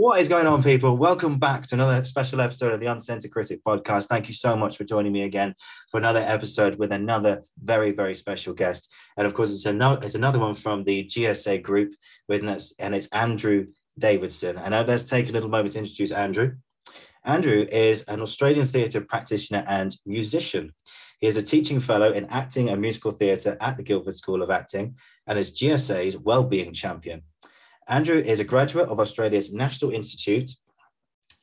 What 0.00 0.18
is 0.18 0.28
going 0.28 0.46
on, 0.46 0.62
people? 0.62 0.96
Welcome 0.96 1.38
back 1.38 1.66
to 1.66 1.74
another 1.74 2.02
special 2.06 2.40
episode 2.40 2.72
of 2.72 2.80
the 2.80 2.86
Uncensored 2.86 3.32
Critic 3.32 3.60
podcast. 3.62 4.06
Thank 4.06 4.28
you 4.28 4.34
so 4.34 4.56
much 4.56 4.78
for 4.78 4.84
joining 4.84 5.12
me 5.12 5.24
again 5.24 5.54
for 5.90 5.98
another 5.98 6.20
episode 6.20 6.76
with 6.76 6.90
another 6.90 7.42
very, 7.62 7.90
very 7.90 8.14
special 8.14 8.54
guest. 8.54 8.90
And 9.18 9.26
of 9.26 9.34
course, 9.34 9.52
it's 9.52 9.66
another, 9.66 10.02
it's 10.02 10.14
another 10.14 10.38
one 10.38 10.54
from 10.54 10.84
the 10.84 11.04
GSA 11.04 11.62
group, 11.62 11.92
and 12.30 12.48
it's 12.48 13.08
Andrew 13.12 13.66
Davidson. 13.98 14.56
And 14.56 14.72
uh, 14.72 14.86
let's 14.88 15.04
take 15.04 15.28
a 15.28 15.32
little 15.32 15.50
moment 15.50 15.74
to 15.74 15.80
introduce 15.80 16.12
Andrew. 16.12 16.54
Andrew 17.26 17.66
is 17.70 18.02
an 18.04 18.22
Australian 18.22 18.68
theatre 18.68 19.02
practitioner 19.02 19.66
and 19.68 19.94
musician. 20.06 20.72
He 21.20 21.26
is 21.26 21.36
a 21.36 21.42
teaching 21.42 21.78
fellow 21.78 22.10
in 22.10 22.24
acting 22.30 22.70
and 22.70 22.80
musical 22.80 23.10
theatre 23.10 23.58
at 23.60 23.76
the 23.76 23.82
Guildford 23.82 24.16
School 24.16 24.42
of 24.42 24.48
Acting 24.48 24.96
and 25.26 25.38
is 25.38 25.52
GSA's 25.52 26.16
Wellbeing 26.16 26.72
Champion. 26.72 27.20
Andrew 27.90 28.18
is 28.18 28.38
a 28.38 28.44
graduate 28.44 28.88
of 28.88 29.00
Australia's 29.00 29.52
National 29.52 29.90
Institute 29.90 30.52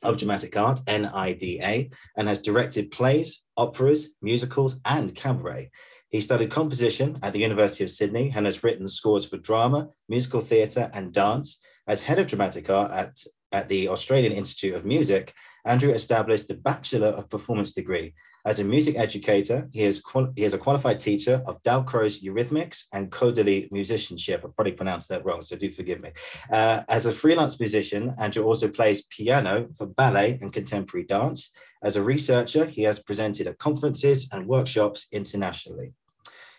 of 0.02 0.16
Dramatic 0.16 0.56
Art, 0.56 0.80
NIDA, 0.88 1.92
and 2.16 2.26
has 2.26 2.40
directed 2.40 2.90
plays, 2.90 3.42
operas, 3.58 4.08
musicals, 4.22 4.80
and 4.86 5.14
cabaret. 5.14 5.70
He 6.08 6.22
studied 6.22 6.50
composition 6.50 7.18
at 7.22 7.34
the 7.34 7.40
University 7.40 7.84
of 7.84 7.90
Sydney 7.90 8.32
and 8.34 8.46
has 8.46 8.64
written 8.64 8.88
scores 8.88 9.26
for 9.26 9.36
drama, 9.36 9.90
musical 10.08 10.40
theatre, 10.40 10.90
and 10.94 11.12
dance. 11.12 11.60
As 11.86 12.00
head 12.00 12.18
of 12.18 12.26
dramatic 12.26 12.70
art 12.70 12.92
at, 12.92 13.18
at 13.52 13.68
the 13.68 13.88
Australian 13.88 14.32
Institute 14.32 14.74
of 14.74 14.86
Music, 14.86 15.34
Andrew 15.66 15.92
established 15.92 16.48
the 16.48 16.54
Bachelor 16.54 17.08
of 17.08 17.28
Performance 17.28 17.72
degree 17.74 18.14
as 18.46 18.60
a 18.60 18.64
music 18.64 18.96
educator, 18.96 19.68
he 19.72 19.82
is, 19.82 20.02
he 20.36 20.44
is 20.44 20.54
a 20.54 20.58
qualified 20.58 20.98
teacher 20.98 21.42
of 21.46 21.60
Dalcroze 21.62 22.22
Eurythmics 22.22 22.84
and 22.92 23.10
Kodaly 23.10 23.70
musicianship. 23.72 24.42
I 24.44 24.48
probably 24.54 24.72
pronounced 24.72 25.08
that 25.08 25.24
wrong, 25.24 25.40
so 25.40 25.56
do 25.56 25.70
forgive 25.70 26.00
me. 26.00 26.12
Uh, 26.50 26.82
as 26.88 27.06
a 27.06 27.12
freelance 27.12 27.58
musician, 27.58 28.14
Andrew 28.18 28.44
also 28.44 28.68
plays 28.68 29.02
piano 29.02 29.68
for 29.76 29.86
ballet 29.86 30.38
and 30.40 30.52
contemporary 30.52 31.06
dance. 31.06 31.50
As 31.82 31.96
a 31.96 32.02
researcher, 32.02 32.64
he 32.64 32.82
has 32.82 32.98
presented 32.98 33.46
at 33.46 33.58
conferences 33.58 34.28
and 34.32 34.46
workshops 34.46 35.06
internationally. 35.12 35.92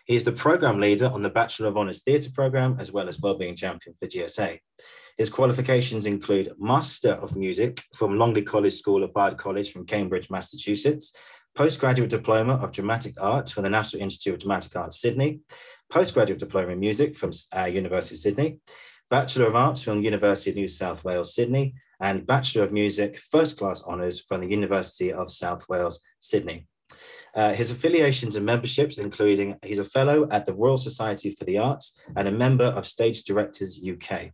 He 0.04 0.16
is 0.16 0.24
the 0.24 0.32
program 0.32 0.80
leader 0.80 1.06
on 1.06 1.22
the 1.22 1.30
Bachelor 1.30 1.68
of 1.68 1.76
Honours 1.76 2.02
Theatre 2.02 2.32
program, 2.32 2.76
as 2.80 2.90
well 2.90 3.08
as 3.08 3.20
Wellbeing 3.20 3.54
Champion 3.54 3.94
for 3.98 4.08
GSA. 4.08 4.58
His 5.16 5.30
qualifications 5.30 6.06
include 6.06 6.52
Master 6.58 7.10
of 7.12 7.36
Music 7.36 7.84
from 7.94 8.18
Longley 8.18 8.42
College 8.42 8.72
School 8.72 9.04
of 9.04 9.12
Bard 9.12 9.36
College 9.36 9.70
from 9.70 9.86
Cambridge, 9.86 10.30
Massachusetts, 10.30 11.12
postgraduate 11.54 12.10
diploma 12.10 12.54
of 12.54 12.72
dramatic 12.72 13.14
arts 13.20 13.50
from 13.50 13.64
the 13.64 13.70
National 13.70 14.02
Institute 14.02 14.34
of 14.34 14.40
Dramatic 14.40 14.74
Arts, 14.76 15.00
Sydney, 15.00 15.40
postgraduate 15.90 16.38
diploma 16.38 16.72
in 16.72 16.80
music 16.80 17.16
from 17.16 17.32
uh, 17.56 17.64
University 17.64 18.14
of 18.14 18.20
Sydney, 18.20 18.58
Bachelor 19.10 19.46
of 19.46 19.56
Arts 19.56 19.82
from 19.82 20.02
University 20.02 20.50
of 20.50 20.56
New 20.56 20.68
South 20.68 21.04
Wales, 21.04 21.34
Sydney, 21.34 21.74
and 22.00 22.26
Bachelor 22.26 22.62
of 22.62 22.72
Music 22.72 23.18
First 23.18 23.58
Class 23.58 23.82
Honours 23.82 24.20
from 24.20 24.40
the 24.40 24.46
University 24.46 25.12
of 25.12 25.30
South 25.30 25.68
Wales, 25.68 26.00
Sydney. 26.20 26.66
Uh, 27.34 27.52
his 27.52 27.70
affiliations 27.70 28.36
and 28.36 28.46
memberships, 28.46 28.98
including 28.98 29.56
he's 29.64 29.78
a 29.78 29.84
fellow 29.84 30.28
at 30.30 30.46
the 30.46 30.54
Royal 30.54 30.76
Society 30.76 31.30
for 31.30 31.44
the 31.44 31.58
Arts 31.58 31.98
and 32.16 32.26
a 32.26 32.32
member 32.32 32.64
of 32.64 32.86
Stage 32.86 33.24
Directors 33.24 33.80
UK. 33.84 34.32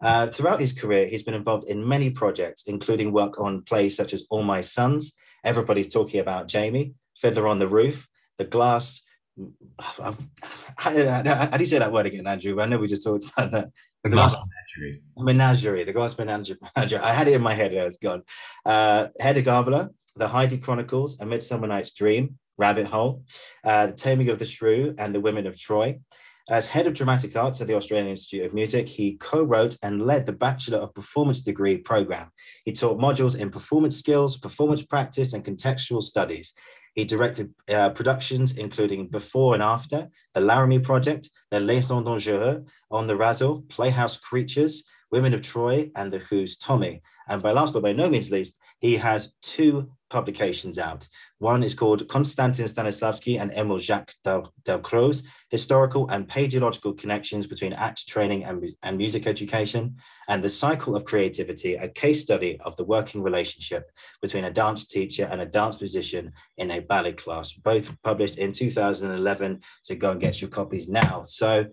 Uh, 0.00 0.28
throughout 0.28 0.60
his 0.60 0.72
career, 0.72 1.06
he's 1.06 1.22
been 1.22 1.34
involved 1.34 1.64
in 1.64 1.86
many 1.86 2.10
projects, 2.10 2.64
including 2.66 3.12
work 3.12 3.40
on 3.40 3.62
plays 3.62 3.96
such 3.96 4.12
as 4.12 4.24
All 4.30 4.42
My 4.42 4.60
Sons, 4.60 5.14
Everybody's 5.48 5.90
talking 5.90 6.20
about 6.20 6.46
Jamie, 6.46 6.92
Fiddler 7.16 7.48
on 7.48 7.58
the 7.58 7.66
Roof, 7.66 8.06
The 8.36 8.44
Glass. 8.44 9.00
how, 9.80 10.14
how, 10.76 10.92
do 10.92 11.60
you 11.60 11.64
say 11.66 11.78
that 11.78 11.90
word 11.90 12.04
again, 12.04 12.26
Andrew? 12.26 12.60
I 12.60 12.66
know 12.66 12.76
we 12.76 12.86
just 12.86 13.02
talked 13.02 13.24
about 13.24 13.50
that. 13.52 13.68
The 14.04 14.10
Glass 14.10 14.34
Menagerie. 14.34 15.02
Menagerie, 15.16 15.84
The 15.84 15.94
Glass 15.94 16.18
Menagerie. 16.18 16.58
I 16.76 17.12
had 17.14 17.28
it 17.28 17.34
in 17.34 17.40
my 17.40 17.54
head, 17.54 17.72
it 17.72 17.82
was 17.82 17.96
gone. 17.96 18.24
Uh, 18.66 19.06
Hedda 19.18 19.40
Gabler, 19.40 19.88
The 20.16 20.28
Heidi 20.28 20.58
Chronicles, 20.58 21.18
A 21.18 21.24
Midsummer 21.24 21.66
Night's 21.66 21.94
Dream, 21.94 22.38
Rabbit 22.58 22.86
Hole, 22.86 23.24
uh, 23.64 23.86
The 23.86 23.92
Taming 23.94 24.28
of 24.28 24.38
the 24.38 24.44
Shrew, 24.44 24.94
and 24.98 25.14
The 25.14 25.20
Women 25.20 25.46
of 25.46 25.58
Troy. 25.58 25.98
As 26.50 26.66
head 26.66 26.86
of 26.86 26.94
dramatic 26.94 27.36
arts 27.36 27.60
at 27.60 27.66
the 27.66 27.74
Australian 27.74 28.08
Institute 28.08 28.46
of 28.46 28.54
Music, 28.54 28.88
he 28.88 29.16
co 29.18 29.42
wrote 29.42 29.76
and 29.82 30.06
led 30.06 30.24
the 30.24 30.32
Bachelor 30.32 30.78
of 30.78 30.94
Performance 30.94 31.42
degree 31.42 31.76
program. 31.76 32.30
He 32.64 32.72
taught 32.72 32.98
modules 32.98 33.38
in 33.38 33.50
performance 33.50 33.98
skills, 33.98 34.38
performance 34.38 34.82
practice, 34.82 35.34
and 35.34 35.44
contextual 35.44 36.02
studies. 36.02 36.54
He 36.94 37.04
directed 37.04 37.52
uh, 37.68 37.90
productions 37.90 38.56
including 38.56 39.08
Before 39.08 39.52
and 39.52 39.62
After, 39.62 40.08
The 40.32 40.40
Laramie 40.40 40.78
Project, 40.78 41.28
The 41.50 41.60
Liaison 41.60 42.02
Dangereuse, 42.02 42.66
On 42.90 43.06
the 43.06 43.16
Razzle, 43.16 43.62
Playhouse 43.68 44.16
Creatures, 44.16 44.84
Women 45.12 45.34
of 45.34 45.42
Troy, 45.42 45.90
and 45.96 46.10
The 46.10 46.18
Who's 46.18 46.56
Tommy. 46.56 47.02
And 47.28 47.42
by 47.42 47.52
last 47.52 47.74
but 47.74 47.82
by 47.82 47.92
no 47.92 48.08
means 48.08 48.30
least, 48.30 48.58
he 48.80 48.96
has 48.96 49.34
two 49.42 49.90
publications 50.10 50.78
out. 50.78 51.08
One 51.38 51.62
is 51.62 51.74
called 51.74 52.08
Konstantin 52.08 52.66
Stanislavski 52.66 53.40
and 53.40 53.52
Emil 53.52 53.78
Jacques 53.78 54.14
Del, 54.24 54.52
Delcroze, 54.64 55.22
Historical 55.50 56.08
and 56.08 56.28
Paleological 56.28 56.98
Connections 56.98 57.46
Between 57.46 57.72
Act 57.72 58.06
Training 58.08 58.44
and, 58.44 58.68
and 58.82 58.98
Music 58.98 59.26
Education, 59.26 59.96
and 60.28 60.42
The 60.42 60.48
Cycle 60.48 60.96
of 60.96 61.04
Creativity, 61.04 61.74
a 61.74 61.88
case 61.88 62.20
study 62.20 62.58
of 62.60 62.76
the 62.76 62.84
working 62.84 63.22
relationship 63.22 63.90
between 64.20 64.44
a 64.44 64.50
dance 64.50 64.86
teacher 64.86 65.28
and 65.30 65.40
a 65.40 65.46
dance 65.46 65.80
musician 65.80 66.32
in 66.56 66.70
a 66.70 66.80
ballet 66.80 67.12
class, 67.12 67.52
both 67.52 67.94
published 68.02 68.38
in 68.38 68.52
2011. 68.52 69.60
So 69.82 69.94
go 69.94 70.10
and 70.10 70.20
get 70.20 70.40
your 70.40 70.50
copies 70.50 70.88
now. 70.88 71.22
So, 71.24 71.66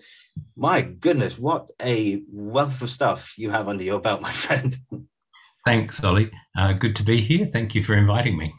my 0.56 0.82
goodness, 0.82 1.38
what 1.38 1.68
a 1.82 2.22
wealth 2.32 2.82
of 2.82 2.90
stuff 2.90 3.38
you 3.38 3.50
have 3.50 3.68
under 3.68 3.84
your 3.84 4.00
belt, 4.00 4.22
my 4.22 4.32
friend. 4.32 4.78
Thanks, 5.66 6.04
Ollie. 6.04 6.32
Uh, 6.58 6.74
good 6.74 6.96
to 6.98 7.04
be 7.04 7.22
here. 7.22 7.46
Thank 7.46 7.74
you 7.74 7.84
for 7.84 7.96
inviting 7.96 8.38
me. 8.38 8.54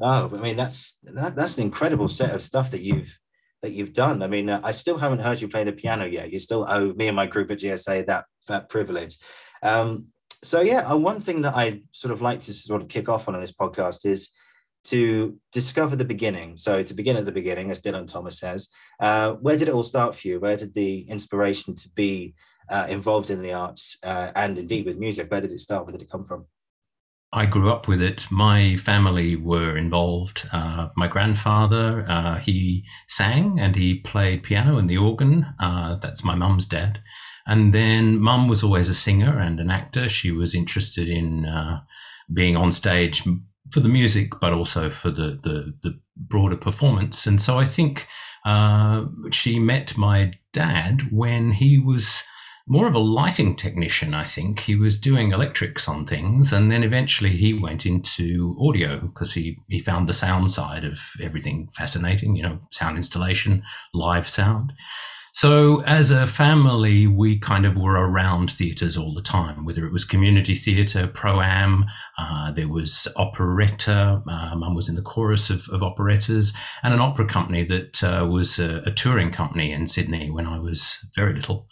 Oh, 0.00 0.30
I 0.32 0.40
mean 0.40 0.56
that's 0.56 0.98
that, 1.02 1.34
that's 1.34 1.58
an 1.58 1.64
incredible 1.64 2.08
set 2.08 2.34
of 2.34 2.42
stuff 2.42 2.70
that 2.70 2.82
you've 2.82 3.18
that 3.62 3.72
you've 3.72 3.92
done. 3.92 4.22
I 4.22 4.28
mean, 4.28 4.48
uh, 4.48 4.60
I 4.62 4.70
still 4.70 4.96
haven't 4.96 5.18
heard 5.18 5.40
you 5.40 5.48
play 5.48 5.64
the 5.64 5.72
piano 5.72 6.06
yet. 6.06 6.32
You 6.32 6.38
still 6.38 6.64
owe 6.68 6.92
me 6.94 7.08
and 7.08 7.16
my 7.16 7.26
group 7.26 7.50
at 7.50 7.58
GSA 7.58 8.06
that 8.06 8.24
that 8.46 8.68
privilege. 8.68 9.18
Um, 9.62 10.06
so 10.42 10.60
yeah, 10.60 10.90
uh, 10.90 10.96
one 10.96 11.20
thing 11.20 11.42
that 11.42 11.54
I 11.54 11.82
sort 11.92 12.12
of 12.12 12.22
like 12.22 12.38
to 12.40 12.52
sort 12.52 12.80
of 12.80 12.88
kick 12.88 13.08
off 13.08 13.28
on 13.28 13.34
in 13.34 13.40
this 13.40 13.52
podcast 13.52 14.06
is 14.06 14.30
to 14.84 15.36
discover 15.52 15.96
the 15.96 16.04
beginning. 16.04 16.56
So 16.56 16.82
to 16.82 16.94
begin 16.94 17.16
at 17.16 17.26
the 17.26 17.32
beginning, 17.32 17.70
as 17.70 17.80
Dylan 17.80 18.06
Thomas 18.06 18.38
says, 18.38 18.68
uh, 19.00 19.32
where 19.32 19.56
did 19.56 19.68
it 19.68 19.74
all 19.74 19.82
start 19.82 20.16
for 20.16 20.28
you? 20.28 20.40
Where 20.40 20.56
did 20.56 20.72
the 20.72 21.00
inspiration 21.00 21.74
to 21.76 21.90
be 21.90 22.34
uh, 22.70 22.86
involved 22.88 23.30
in 23.30 23.42
the 23.42 23.52
arts 23.52 23.98
uh, 24.02 24.30
and 24.34 24.58
indeed 24.58 24.86
with 24.86 24.98
music? 24.98 25.30
Where 25.30 25.40
did 25.40 25.52
it 25.52 25.60
start? 25.60 25.84
Where 25.84 25.92
did 25.92 26.02
it 26.02 26.10
come 26.10 26.24
from? 26.24 26.46
I 27.32 27.44
grew 27.44 27.70
up 27.70 27.88
with 27.88 28.00
it. 28.00 28.26
My 28.30 28.76
family 28.76 29.36
were 29.36 29.76
involved. 29.76 30.48
Uh, 30.50 30.88
my 30.96 31.08
grandfather, 31.08 32.06
uh, 32.08 32.38
he 32.38 32.84
sang 33.06 33.60
and 33.60 33.76
he 33.76 34.00
played 34.00 34.42
piano 34.42 34.78
and 34.78 34.88
the 34.88 34.96
organ. 34.96 35.46
Uh, 35.60 35.96
that's 35.96 36.24
my 36.24 36.34
mum's 36.34 36.66
dad. 36.66 37.00
And 37.46 37.74
then 37.74 38.18
mum 38.18 38.48
was 38.48 38.62
always 38.62 38.88
a 38.88 38.94
singer 38.94 39.38
and 39.38 39.60
an 39.60 39.70
actor. 39.70 40.08
She 40.08 40.30
was 40.30 40.54
interested 40.54 41.08
in 41.08 41.44
uh, 41.44 41.80
being 42.32 42.56
on 42.56 42.72
stage 42.72 43.22
for 43.72 43.80
the 43.80 43.88
music, 43.88 44.32
but 44.40 44.54
also 44.54 44.88
for 44.88 45.10
the, 45.10 45.38
the, 45.42 45.74
the 45.82 46.00
broader 46.16 46.56
performance. 46.56 47.26
And 47.26 47.40
so 47.40 47.58
I 47.58 47.66
think 47.66 48.06
uh, 48.46 49.04
she 49.30 49.58
met 49.58 49.98
my 49.98 50.32
dad 50.54 51.02
when 51.10 51.50
he 51.50 51.78
was 51.78 52.22
more 52.68 52.86
of 52.86 52.94
a 52.94 52.98
lighting 52.98 53.56
technician, 53.56 54.14
I 54.14 54.24
think. 54.24 54.60
He 54.60 54.76
was 54.76 54.98
doing 54.98 55.32
electrics 55.32 55.88
on 55.88 56.06
things, 56.06 56.52
and 56.52 56.70
then 56.70 56.82
eventually 56.82 57.30
he 57.30 57.54
went 57.54 57.86
into 57.86 58.56
audio 58.60 59.00
because 59.00 59.32
he, 59.32 59.58
he 59.68 59.78
found 59.78 60.08
the 60.08 60.12
sound 60.12 60.50
side 60.50 60.84
of 60.84 61.00
everything 61.20 61.68
fascinating, 61.72 62.36
you 62.36 62.42
know, 62.42 62.60
sound 62.70 62.96
installation, 62.96 63.62
live 63.94 64.28
sound. 64.28 64.72
So, 65.34 65.82
as 65.82 66.10
a 66.10 66.26
family, 66.26 67.06
we 67.06 67.38
kind 67.38 67.64
of 67.64 67.76
were 67.76 67.92
around 67.92 68.50
theatres 68.50 68.96
all 68.96 69.14
the 69.14 69.22
time, 69.22 69.64
whether 69.64 69.86
it 69.86 69.92
was 69.92 70.04
community 70.04 70.54
theatre, 70.54 71.06
pro 71.06 71.40
am, 71.40 71.84
uh, 72.18 72.50
there 72.52 72.68
was 72.68 73.06
operetta. 73.16 74.22
Uh, 74.28 74.56
Mum 74.56 74.74
was 74.74 74.88
in 74.88 74.94
the 74.94 75.02
chorus 75.02 75.48
of, 75.48 75.68
of, 75.68 75.82
operettas, 75.82 76.54
and 76.82 76.92
an 76.92 77.00
opera 77.00 77.26
company 77.26 77.62
that 77.64 78.02
uh, 78.02 78.26
was 78.26 78.58
a, 78.58 78.82
a 78.86 78.90
touring 78.90 79.30
company 79.30 79.70
in 79.70 79.86
Sydney 79.86 80.30
when 80.30 80.46
I 80.46 80.58
was 80.58 80.98
very 81.14 81.34
little. 81.34 81.68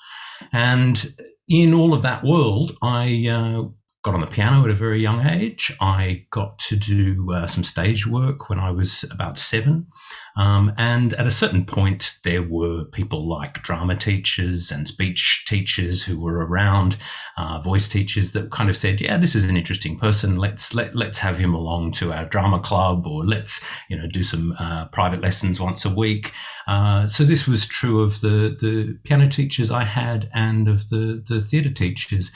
And 0.53 1.15
in 1.49 1.75
all 1.75 1.95
of 1.95 2.03
that 2.03 2.25
world, 2.25 2.77
I 2.83 3.27
uh, 3.29 3.69
got 4.07 4.15
on 4.15 4.21
the 4.21 4.27
piano 4.29 4.65
at 4.65 4.71
a 4.71 4.75
very 4.75 5.01
young 5.01 5.27
age. 5.27 5.77
I 5.81 6.27
got 6.31 6.61
to 6.61 6.77
do 6.77 7.33
uh, 7.33 7.49
some 7.49 7.65
stage 7.65 8.07
work 8.07 8.49
when 8.49 8.61
I 8.61 8.71
was 8.71 9.05
about 9.11 9.37
seven. 9.37 9.89
Um, 10.37 10.73
and 10.79 11.13
at 11.15 11.27
a 11.27 11.31
certain 11.33 11.65
point, 11.65 12.15
there 12.23 12.45
were 12.45 12.85
people 12.85 13.29
like 13.29 13.65
drama 13.65 13.97
teachers 13.97 14.71
and 14.71 14.87
speech 14.87 15.45
teachers 15.49 16.05
who 16.05 16.21
were 16.21 16.47
around, 16.47 16.99
uh, 17.37 17.61
voice 17.61 17.89
teachers 17.89 18.31
that 18.33 18.53
kind 18.53 18.71
of 18.71 18.77
said, 18.77 19.01
"Yeah, 19.01 19.17
this 19.17 19.35
is 19.35 19.49
an 19.49 19.57
interesting 19.57 19.99
person. 19.99 20.37
Let's 20.37 20.73
let 20.73 20.95
let's 20.95 21.19
have 21.19 21.37
him 21.37 21.53
along 21.53 21.93
to 21.93 22.13
our 22.13 22.27
drama 22.27 22.61
club, 22.61 23.09
or 23.09 23.27
let's 23.27 23.61
you 23.91 23.97
know 23.97 24.07
do 24.07 24.23
some 24.23 24.55
uh, 24.61 24.85
private 24.87 25.21
lessons 25.21 25.59
once 25.59 25.85
a 25.85 25.91
week." 25.91 26.33
Uh, 26.69 27.09
so 27.09 27.25
this 27.25 27.49
was 27.49 27.67
true 27.67 28.03
of 28.03 28.21
the 28.21 28.57
the 28.61 28.97
piano 29.03 29.29
teachers 29.29 29.73
I 29.73 29.83
had 29.83 30.29
and 30.33 30.69
of 30.69 30.91
the 30.91 31.25
the 31.27 31.41
theatre 31.41 31.73
teachers. 31.73 32.31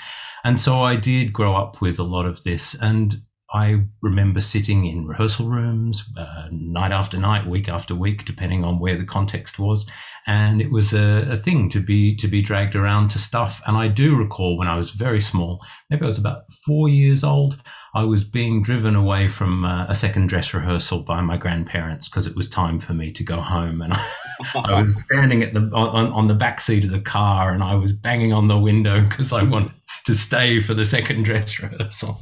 And 0.45 0.61
so 0.61 0.81
I 0.81 0.97
did 0.97 1.33
grow 1.33 1.55
up 1.55 1.81
with 1.81 1.99
a 1.99 2.05
lot 2.05 2.27
of 2.27 2.43
this. 2.45 2.75
And 2.81 3.21
I 3.53 3.83
remember 4.01 4.41
sitting 4.41 4.87
in 4.87 5.09
rehearsal 5.09 5.49
rooms 5.49 6.09
uh, 6.17 6.47
night 6.53 6.93
after 6.93 7.19
night, 7.19 7.49
week 7.49 7.69
after 7.69 7.97
week, 7.97 8.25
depending 8.25 8.63
on 8.63 8.79
where 8.79 8.97
the 8.97 9.05
context 9.05 9.59
was, 9.59 9.87
and 10.27 10.63
it 10.63 10.71
was 10.71 10.93
a, 10.93 11.27
a, 11.33 11.37
thing 11.37 11.69
to 11.71 11.81
be 11.81 12.15
to 12.17 12.29
be 12.29 12.43
dragged 12.43 12.77
around 12.77 13.09
to 13.11 13.19
stuff. 13.19 13.61
And 13.67 13.77
I 13.77 13.89
do 13.89 14.15
recall 14.15 14.57
when 14.57 14.69
I 14.69 14.77
was 14.77 14.93
very 14.93 15.21
small, 15.21 15.61
maybe 15.89 16.05
I 16.05 16.09
was 16.09 16.19
about 16.19 16.45
four 16.65 16.89
years 16.89 17.25
old, 17.25 17.61
I 17.93 18.05
was 18.05 18.23
being 18.23 18.63
driven 18.63 18.95
away 18.95 19.29
from 19.29 19.65
uh, 19.65 19.87
a 19.89 19.97
second 19.97 20.29
dress 20.29 20.55
rehearsal 20.55 21.01
by 21.01 21.21
my 21.21 21.37
grandparents 21.37 22.09
because 22.09 22.29
it 22.29 22.37
was 22.37 22.49
time 22.49 22.79
for 22.79 22.95
me 22.95 23.11
to 23.11 23.25
go 23.25 23.41
home, 23.41 23.83
and 23.83 23.95
I, 23.95 24.11
I 24.55 24.81
was 24.81 25.03
standing 25.03 25.43
at 25.43 25.55
the 25.55 25.63
on, 25.75 26.13
on 26.13 26.29
the 26.29 26.35
back 26.35 26.61
seat 26.61 26.85
of 26.85 26.91
the 26.91 27.01
car, 27.01 27.53
and 27.53 27.65
I 27.65 27.75
was 27.75 27.93
banging 27.93 28.33
on 28.33 28.47
the 28.47 28.59
window 28.59 29.01
because 29.01 29.33
I 29.33 29.43
wanted 29.43 29.73
to 30.07 30.15
stay 30.15 30.61
for 30.61 30.75
the 30.75 30.85
second 30.85 31.25
dress 31.25 31.61
rehearsal. 31.63 32.21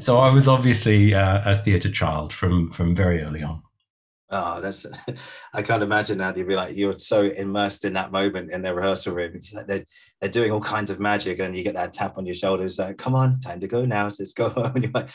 So 0.00 0.18
I 0.18 0.30
was 0.30 0.48
obviously 0.48 1.14
uh, 1.14 1.42
a 1.44 1.62
theatre 1.62 1.90
child 1.90 2.32
from 2.32 2.68
from 2.68 2.94
very 2.94 3.22
early 3.22 3.42
on. 3.42 3.62
Oh, 4.30 4.60
that's 4.60 4.86
I 5.54 5.62
can't 5.62 5.82
imagine 5.82 6.18
that 6.18 6.36
you'd 6.36 6.48
be 6.48 6.56
like 6.56 6.76
you're 6.76 6.98
so 6.98 7.22
immersed 7.22 7.84
in 7.84 7.94
that 7.94 8.12
moment 8.12 8.52
in 8.52 8.60
the 8.62 8.74
rehearsal 8.74 9.14
room. 9.14 9.40
Like 9.54 9.66
they're 9.66 9.84
they're 10.20 10.30
doing 10.30 10.52
all 10.52 10.60
kinds 10.60 10.90
of 10.90 11.00
magic, 11.00 11.38
and 11.38 11.56
you 11.56 11.64
get 11.64 11.74
that 11.74 11.92
tap 11.92 12.18
on 12.18 12.26
your 12.26 12.34
shoulders, 12.34 12.78
like, 12.78 12.98
"Come 12.98 13.14
on, 13.14 13.40
time 13.40 13.60
to 13.60 13.68
go 13.68 13.84
now." 13.84 14.08
So 14.08 14.22
let's 14.22 14.34
go. 14.34 14.48
And 14.74 14.84
you're 14.84 14.92
like, 14.92 15.08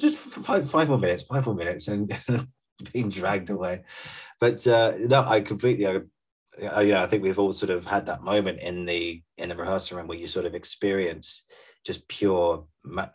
just 0.00 0.18
five 0.18 0.68
five 0.68 0.88
more 0.88 0.98
minutes, 0.98 1.24
five 1.24 1.44
more 1.44 1.54
minutes, 1.54 1.88
and 1.88 2.18
being 2.92 3.10
dragged 3.10 3.50
away. 3.50 3.82
But 4.40 4.66
uh, 4.66 4.94
no, 4.98 5.24
I 5.26 5.40
completely. 5.40 5.86
I, 5.86 6.00
you 6.58 6.92
know, 6.92 6.98
I 6.98 7.06
think 7.06 7.22
we've 7.22 7.38
all 7.38 7.52
sort 7.52 7.70
of 7.70 7.84
had 7.84 8.06
that 8.06 8.22
moment 8.22 8.60
in 8.60 8.84
the 8.84 9.22
in 9.38 9.48
the 9.48 9.56
rehearsal 9.56 9.96
room 9.96 10.06
where 10.06 10.18
you 10.18 10.26
sort 10.26 10.46
of 10.46 10.54
experience 10.54 11.44
just 11.84 12.08
pure, 12.08 12.66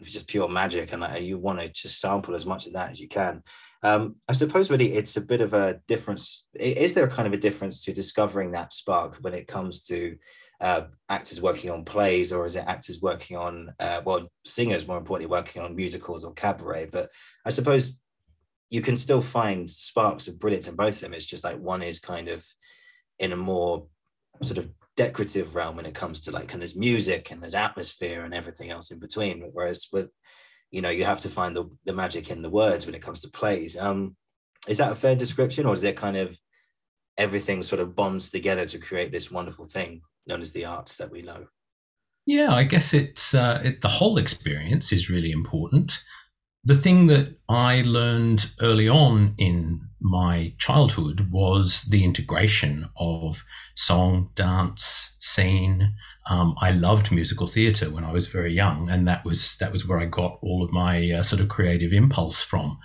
just 0.01 0.27
pure 0.27 0.47
magic, 0.47 0.94
and, 0.94 1.03
and 1.03 1.25
you 1.25 1.38
want 1.38 1.59
to 1.59 1.69
just 1.69 2.00
sample 2.00 2.36
as 2.36 2.45
much 2.45 2.68
of 2.68 2.74
that 2.74 2.91
as 2.91 3.00
you 3.00 3.07
can. 3.07 3.41
Um, 3.81 4.15
I 4.27 4.33
suppose 4.33 4.69
really 4.69 4.94
it's 4.94 5.15
a 5.18 5.21
bit 5.21 5.41
of 5.41 5.53
a 5.53 5.80
difference. 5.88 6.45
Is 6.53 6.94
there 6.94 7.07
kind 7.07 7.27
of 7.27 7.33
a 7.33 7.38
difference 7.38 7.83
to 7.86 7.94
discovering 7.94 8.51
that 8.51 8.74
spark 8.74 9.18
when 9.21 9.33
it 9.33 9.47
comes 9.47 9.83
to 9.83 10.18
uh, 10.62 10.83
actors 11.07 11.42
working 11.42 11.71
on 11.71 11.85
plays, 11.85 12.33
or 12.33 12.45
is 12.45 12.56
it 12.56 12.65
actors 12.68 13.01
working 13.01 13.38
on, 13.38 13.74
uh, 13.80 14.01
well, 14.06 14.27
singers 14.45 14.88
more 14.88 14.97
importantly 14.97 15.31
working 15.31 15.62
on 15.62 15.75
musicals 15.75 16.25
or 16.25 16.33
cabaret? 16.33 16.89
But 16.92 17.09
I 17.45 17.51
suppose 17.51 18.01
you 18.69 18.81
can 18.81 18.97
still 18.97 19.21
find 19.21 19.69
sparks 19.69 20.27
of 20.27 20.38
brilliance 20.38 20.68
in 20.68 20.75
both 20.75 20.95
of 20.95 21.00
them. 21.00 21.13
It's 21.13 21.25
just 21.25 21.45
like 21.45 21.57
one 21.57 21.81
is 21.81 22.00
kind 22.00 22.27
of 22.27 22.45
in 23.19 23.33
a 23.33 23.38
more 23.38 23.86
sort 24.42 24.57
of 24.57 24.69
decorative 24.95 25.56
realm 25.56 25.75
when 25.75 25.86
it 25.86 25.95
comes 25.95 26.21
to 26.21 26.31
like, 26.31 26.51
and 26.51 26.62
there's 26.62 26.75
music 26.75 27.31
and 27.31 27.42
there's 27.42 27.56
atmosphere 27.56 28.24
and 28.24 28.33
everything 28.33 28.69
else 28.69 28.92
in 28.92 29.00
between. 29.00 29.50
Whereas 29.54 29.88
with 29.92 30.10
you 30.71 30.81
know 30.81 30.89
you 30.89 31.06
have 31.06 31.21
to 31.21 31.30
find 31.30 31.56
the, 31.56 31.66
the 31.86 31.94
magic 31.94 32.30
in 32.30 32.42
the 32.42 32.50
words 32.50 32.86
when 32.86 32.95
it 32.95 33.01
comes 33.01 33.21
to 33.21 33.30
plays. 33.30 33.77
Um 33.77 34.16
is 34.68 34.77
that 34.80 34.92
a 34.92 34.95
fair 34.95 35.16
description 35.16 35.66
or 35.66 35.74
is 35.74 35.81
there 35.81 35.94
kind 35.94 36.18
of 36.18 36.38
everything 37.18 37.63
sort 37.63 37.81
of 37.81 37.95
bonds 37.95 38.30
together 38.30 38.66
to 38.66 38.77
create 38.77 39.12
this 39.12 39.31
wonderful 39.31 39.66
thing 39.66 40.01
known 40.27 40.42
as 40.42 40.51
the 40.51 40.66
arts 40.66 40.98
that 40.98 41.12
we 41.12 41.21
know? 41.21 41.45
Yeah 42.25 42.54
i 42.54 42.63
guess 42.63 42.94
it's 42.94 43.33
uh, 43.33 43.62
it, 43.63 43.81
the 43.81 43.88
whole 43.88 44.18
experience 44.18 44.92
is 44.92 45.10
really 45.10 45.31
important. 45.31 46.01
The 46.66 46.75
thing 46.75 47.07
that 47.07 47.38
i 47.48 47.83
learned 47.86 48.51
early 48.60 48.89
on 48.89 49.33
in 49.38 49.88
my 50.01 50.54
childhood 50.57 51.30
was 51.31 51.84
the 51.84 52.04
integration 52.04 52.88
of 52.98 53.44
song 53.75 54.30
dance 54.36 55.16
scene 55.19 55.94
um, 56.30 56.56
I 56.62 56.72
loved 56.72 57.12
musical 57.12 57.48
theatre 57.48 57.90
when 57.90 58.04
I 58.04 58.12
was 58.12 58.28
very 58.28 58.54
young, 58.54 58.90
and 58.90 59.07
that 59.07 59.25
was 59.25 59.57
that 59.57 59.72
was 59.72 59.88
where 59.88 60.00
I 60.00 60.06
got 60.06 60.38
all 60.42 60.63
of 60.63 60.72
my 60.72 61.12
uh, 61.12 61.24
sort 61.24 61.42
of 61.42 61.50
creative 61.50 61.92
impulse 61.92 62.44
from. 62.44 62.78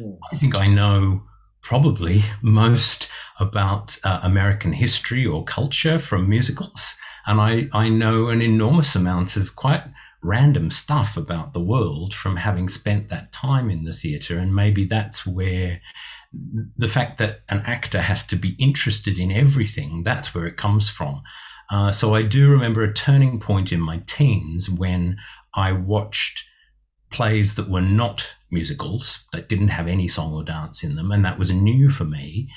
Mm. 0.00 0.18
I 0.32 0.36
think 0.36 0.54
I 0.54 0.68
know 0.68 1.22
probably 1.62 2.22
most 2.42 3.08
about 3.40 3.98
uh, 4.04 4.20
American 4.22 4.72
history 4.72 5.26
or 5.26 5.44
culture 5.44 5.98
from 5.98 6.28
musicals, 6.28 6.94
and 7.26 7.40
I 7.40 7.68
I 7.72 7.88
know 7.88 8.28
an 8.28 8.40
enormous 8.40 8.94
amount 8.94 9.36
of 9.36 9.56
quite 9.56 9.82
random 10.22 10.70
stuff 10.70 11.16
about 11.16 11.52
the 11.52 11.60
world 11.60 12.14
from 12.14 12.36
having 12.36 12.68
spent 12.68 13.08
that 13.08 13.32
time 13.32 13.68
in 13.68 13.82
the 13.82 13.92
theatre, 13.92 14.38
and 14.38 14.54
maybe 14.54 14.84
that's 14.84 15.26
where 15.26 15.80
the 16.76 16.88
fact 16.88 17.18
that 17.18 17.40
an 17.48 17.62
actor 17.66 18.00
has 18.00 18.24
to 18.26 18.36
be 18.36 18.56
interested 18.58 19.18
in 19.18 19.30
everything 19.30 20.02
that's 20.02 20.34
where 20.34 20.46
it 20.46 20.56
comes 20.56 20.88
from 20.88 21.22
uh, 21.72 21.90
so 21.90 22.14
I 22.14 22.22
do 22.22 22.50
remember 22.50 22.82
a 22.82 22.92
turning 22.92 23.40
point 23.40 23.72
in 23.72 23.80
my 23.80 24.02
teens 24.06 24.68
when 24.68 25.16
I 25.54 25.72
watched 25.72 26.44
plays 27.10 27.54
that 27.54 27.70
were 27.70 27.80
not 27.80 28.34
musicals, 28.50 29.24
that 29.32 29.48
didn't 29.48 29.68
have 29.68 29.88
any 29.88 30.06
song 30.06 30.34
or 30.34 30.44
dance 30.44 30.84
in 30.84 30.96
them, 30.96 31.10
and 31.10 31.24
that 31.24 31.38
was 31.38 31.50
new 31.50 31.88
for 31.88 32.04
me. 32.04 32.50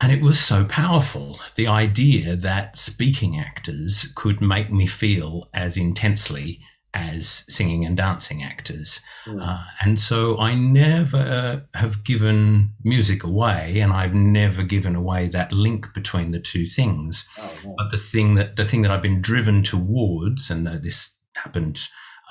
And 0.00 0.12
it 0.12 0.22
was 0.22 0.38
so 0.38 0.64
powerful 0.64 1.40
the 1.56 1.66
idea 1.66 2.36
that 2.36 2.76
speaking 2.76 3.38
actors 3.38 4.12
could 4.14 4.40
make 4.40 4.70
me 4.70 4.86
feel 4.86 5.48
as 5.52 5.76
intensely 5.76 6.60
as 6.94 7.44
singing 7.48 7.84
and 7.84 7.96
dancing 7.96 8.42
actors. 8.42 9.00
Mm. 9.26 9.46
Uh, 9.46 9.64
and 9.80 9.98
so 9.98 10.38
I 10.38 10.54
never 10.54 11.62
have 11.74 12.04
given 12.04 12.70
music 12.84 13.24
away 13.24 13.80
and 13.80 13.92
I've 13.92 14.14
never 14.14 14.62
given 14.62 14.94
away 14.94 15.28
that 15.28 15.52
link 15.52 15.94
between 15.94 16.32
the 16.32 16.40
two 16.40 16.66
things. 16.66 17.28
Oh, 17.38 17.74
But 17.76 17.90
the 17.90 17.96
thing 17.96 18.34
that 18.34 18.56
the 18.56 18.64
thing 18.64 18.82
that 18.82 18.90
I've 18.90 19.02
been 19.02 19.22
driven 19.22 19.62
towards, 19.62 20.50
and 20.50 20.66
this 20.66 21.14
happened 21.34 21.80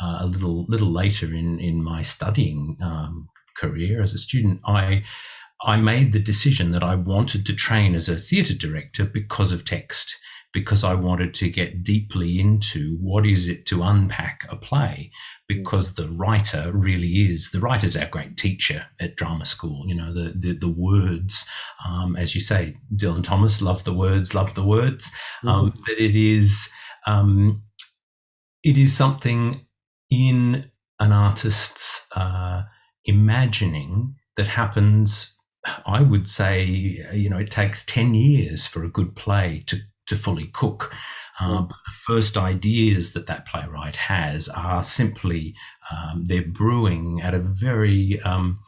uh, 0.01 0.19
a 0.21 0.27
little 0.27 0.65
little 0.67 0.91
later 0.91 1.33
in 1.33 1.59
in 1.59 1.83
my 1.83 2.01
studying 2.03 2.77
um, 2.83 3.29
career 3.57 4.01
as 4.03 4.13
a 4.13 4.19
student, 4.19 4.61
I 4.65 5.03
I 5.63 5.77
made 5.77 6.11
the 6.11 6.19
decision 6.19 6.71
that 6.71 6.83
I 6.83 6.95
wanted 6.95 7.45
to 7.45 7.53
train 7.53 7.95
as 7.95 8.09
a 8.09 8.17
theatre 8.17 8.55
director 8.55 9.05
because 9.05 9.51
of 9.51 9.65
text 9.65 10.17
because 10.53 10.83
I 10.83 10.93
wanted 10.93 11.33
to 11.35 11.49
get 11.49 11.83
deeply 11.83 12.39
into 12.39 12.97
what 12.99 13.25
is 13.25 13.47
it 13.47 13.65
to 13.67 13.83
unpack 13.83 14.45
a 14.49 14.55
play 14.55 15.11
because 15.47 15.95
the 15.95 16.09
writer 16.09 16.71
really 16.73 17.31
is 17.31 17.51
the 17.51 17.59
writer's 17.59 17.95
our 17.95 18.07
great 18.07 18.37
teacher 18.37 18.85
at 18.99 19.15
drama 19.15 19.45
school 19.45 19.85
you 19.87 19.95
know 19.95 20.13
the 20.13 20.33
the, 20.37 20.53
the 20.53 20.69
words 20.69 21.49
um, 21.87 22.15
as 22.15 22.35
you 22.35 22.41
say 22.41 22.75
Dylan 22.95 23.23
Thomas 23.23 23.61
love 23.61 23.83
the 23.83 23.93
words 23.93 24.33
love 24.33 24.53
the 24.55 24.65
words 24.65 25.11
um, 25.45 25.71
mm-hmm. 25.71 25.81
that 25.87 26.03
it 26.03 26.15
is 26.15 26.69
um, 27.07 27.63
it 28.63 28.77
is 28.77 28.95
something 28.95 29.65
in 30.09 30.69
an 30.99 31.11
artist's 31.11 32.05
uh, 32.15 32.63
imagining 33.05 34.15
that 34.35 34.47
happens 34.47 35.35
I 35.85 36.01
would 36.01 36.27
say, 36.27 36.63
you 37.13 37.29
know, 37.29 37.37
it 37.37 37.51
takes 37.51 37.85
10 37.85 38.15
years 38.15 38.65
for 38.65 38.83
a 38.83 38.89
good 38.89 39.15
play 39.15 39.63
to 39.67 39.77
to 40.11 40.17
fully 40.17 40.47
cook. 40.47 40.93
Uh, 41.39 41.61
but 41.61 41.77
the 41.87 41.93
first 42.05 42.37
ideas 42.37 43.13
that 43.13 43.25
that 43.27 43.47
playwright 43.47 43.95
has 43.95 44.47
are 44.49 44.83
simply 44.83 45.55
um, 45.89 46.25
they're 46.25 46.45
brewing 46.45 47.21
at 47.21 47.33
a 47.33 47.39
very 47.39 48.21
um, 48.21 48.59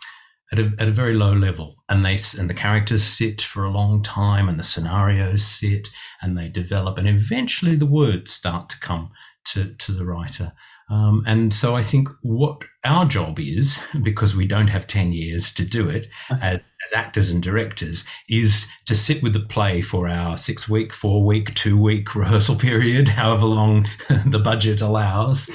at 0.52 0.60
a, 0.60 0.72
at 0.80 0.88
a 0.88 0.92
very 0.92 1.14
low 1.14 1.34
level, 1.34 1.84
and 1.90 2.06
they 2.06 2.18
and 2.40 2.50
the 2.50 2.54
characters 2.54 3.04
sit 3.04 3.42
for 3.42 3.66
a 3.66 3.72
long 3.72 4.02
time, 4.02 4.48
and 4.48 4.58
the 4.58 4.64
scenarios 4.64 5.46
sit, 5.46 5.90
and 6.22 6.38
they 6.38 6.48
develop, 6.48 6.98
and 6.98 7.08
eventually 7.08 7.76
the 7.76 7.86
words 7.86 8.32
start 8.32 8.70
to 8.70 8.80
come 8.80 9.12
to 9.46 9.74
to 9.76 9.92
the 9.92 10.06
writer. 10.06 10.54
Um, 10.90 11.24
and 11.26 11.54
so 11.54 11.76
I 11.76 11.82
think 11.82 12.10
what 12.22 12.66
our 12.84 13.06
job 13.06 13.40
is, 13.40 13.80
because 14.04 14.36
we 14.36 14.48
don't 14.48 14.68
have 14.68 14.86
10 14.86 15.12
years 15.12 15.54
to 15.56 15.66
do 15.66 15.90
it 15.90 16.08
as, 16.42 16.64
as 16.86 16.94
actors 16.94 17.30
and 17.30 17.42
directors, 17.42 18.06
is 18.30 18.68
to 18.86 18.96
sit 18.96 19.22
with 19.24 19.34
the 19.34 19.40
play 19.40 19.82
for 19.82 20.08
our 20.08 20.38
six 20.38 20.68
week, 20.68 20.94
four 20.94 21.24
week, 21.26 21.54
two 21.56 21.78
week 21.78 22.16
rehearsal 22.16 22.56
period, 22.56 23.08
however 23.08 23.46
long 23.46 23.86
the 24.26 24.40
budget 24.40 24.82
allows, 24.82 25.50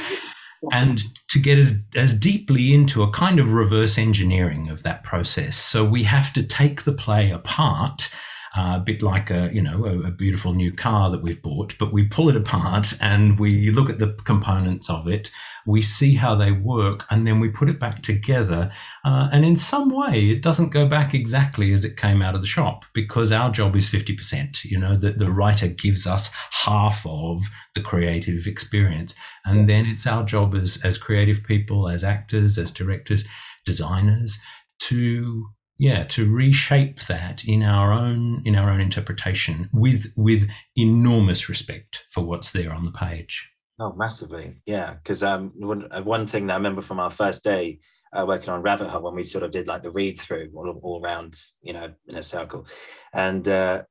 and 0.72 1.02
to 1.28 1.38
get 1.38 1.58
as, 1.58 1.80
as 1.94 2.14
deeply 2.14 2.74
into 2.74 3.02
a 3.02 3.10
kind 3.12 3.38
of 3.38 3.52
reverse 3.52 3.98
engineering 3.98 4.68
of 4.68 4.82
that 4.82 5.04
process. 5.04 5.56
So 5.56 5.84
we 5.84 6.02
have 6.04 6.32
to 6.32 6.42
take 6.42 6.82
the 6.82 6.92
play 6.92 7.30
apart 7.30 8.12
a 8.56 8.78
bit 8.78 9.02
like 9.02 9.30
a 9.30 9.50
you 9.52 9.62
know 9.62 9.84
a, 9.84 10.08
a, 10.08 10.10
beautiful 10.10 10.52
new 10.52 10.72
car 10.72 11.10
that 11.10 11.22
we've 11.22 11.42
bought 11.42 11.76
but 11.78 11.92
we 11.92 12.04
pull 12.08 12.28
it 12.28 12.36
apart 12.36 12.92
and 13.00 13.38
we 13.38 13.70
look 13.70 13.90
at 13.90 13.98
the 13.98 14.14
components 14.24 14.90
of 14.90 15.06
it 15.06 15.30
we 15.68 15.82
see 15.82 16.14
how 16.14 16.34
they 16.34 16.50
work 16.50 17.04
and 17.10 17.26
then 17.26 17.40
we 17.40 17.48
put 17.50 17.68
it 17.68 17.78
back 17.78 18.02
together. 18.02 18.72
Uh, 19.04 19.28
and 19.32 19.44
in 19.44 19.54
some 19.54 19.90
way 19.90 20.30
it 20.30 20.42
doesn't 20.42 20.70
go 20.70 20.86
back 20.86 21.12
exactly 21.12 21.74
as 21.74 21.84
it 21.84 21.98
came 21.98 22.22
out 22.22 22.34
of 22.34 22.40
the 22.40 22.46
shop 22.46 22.86
because 22.94 23.30
our 23.30 23.50
job 23.50 23.76
is 23.76 23.86
50% 23.88 24.64
you 24.64 24.78
know 24.78 24.96
the, 24.96 25.12
the 25.12 25.30
writer 25.30 25.68
gives 25.68 26.06
us 26.06 26.30
half 26.50 27.04
of 27.06 27.42
the 27.74 27.82
creative 27.82 28.46
experience. 28.46 29.14
And 29.44 29.68
then 29.68 29.84
it's 29.84 30.06
our 30.06 30.24
job 30.24 30.54
as 30.54 30.78
as 30.82 30.96
creative 30.96 31.44
people 31.44 31.88
as 31.88 32.02
actors 32.02 32.56
as 32.56 32.70
directors 32.70 33.24
designers 33.66 34.38
to 34.80 35.46
yeah 35.78 36.04
to 36.04 36.30
reshape 36.30 37.00
that 37.06 37.44
in 37.44 37.62
our 37.62 37.92
own 37.92 38.42
in 38.44 38.56
our 38.56 38.70
own 38.70 38.80
interpretation 38.80 39.68
with 39.72 40.12
with 40.16 40.48
enormous 40.76 41.48
respect 41.48 42.04
for 42.10 42.24
what's 42.24 42.52
there 42.52 42.72
on 42.72 42.84
the 42.84 42.92
page. 42.92 43.50
Oh, 43.80 43.92
massively, 43.92 44.56
yeah. 44.66 44.94
Because 44.94 45.22
um, 45.22 45.52
one, 45.54 45.86
uh, 45.92 46.02
one 46.02 46.26
thing 46.26 46.48
that 46.48 46.54
I 46.54 46.56
remember 46.56 46.80
from 46.80 46.98
our 46.98 47.10
first 47.10 47.44
day 47.44 47.78
uh, 48.12 48.24
working 48.26 48.48
on 48.48 48.62
Rabbit 48.62 48.88
Hole 48.88 49.02
when 49.02 49.14
we 49.14 49.22
sort 49.22 49.44
of 49.44 49.52
did 49.52 49.68
like 49.68 49.82
the 49.82 49.90
read 49.90 50.18
through 50.18 50.50
all, 50.54 50.80
all 50.82 51.00
around, 51.04 51.38
you 51.62 51.72
know, 51.72 51.92
in 52.08 52.16
a 52.16 52.22
circle, 52.22 52.66
and 53.12 53.46
uh, 53.46 53.82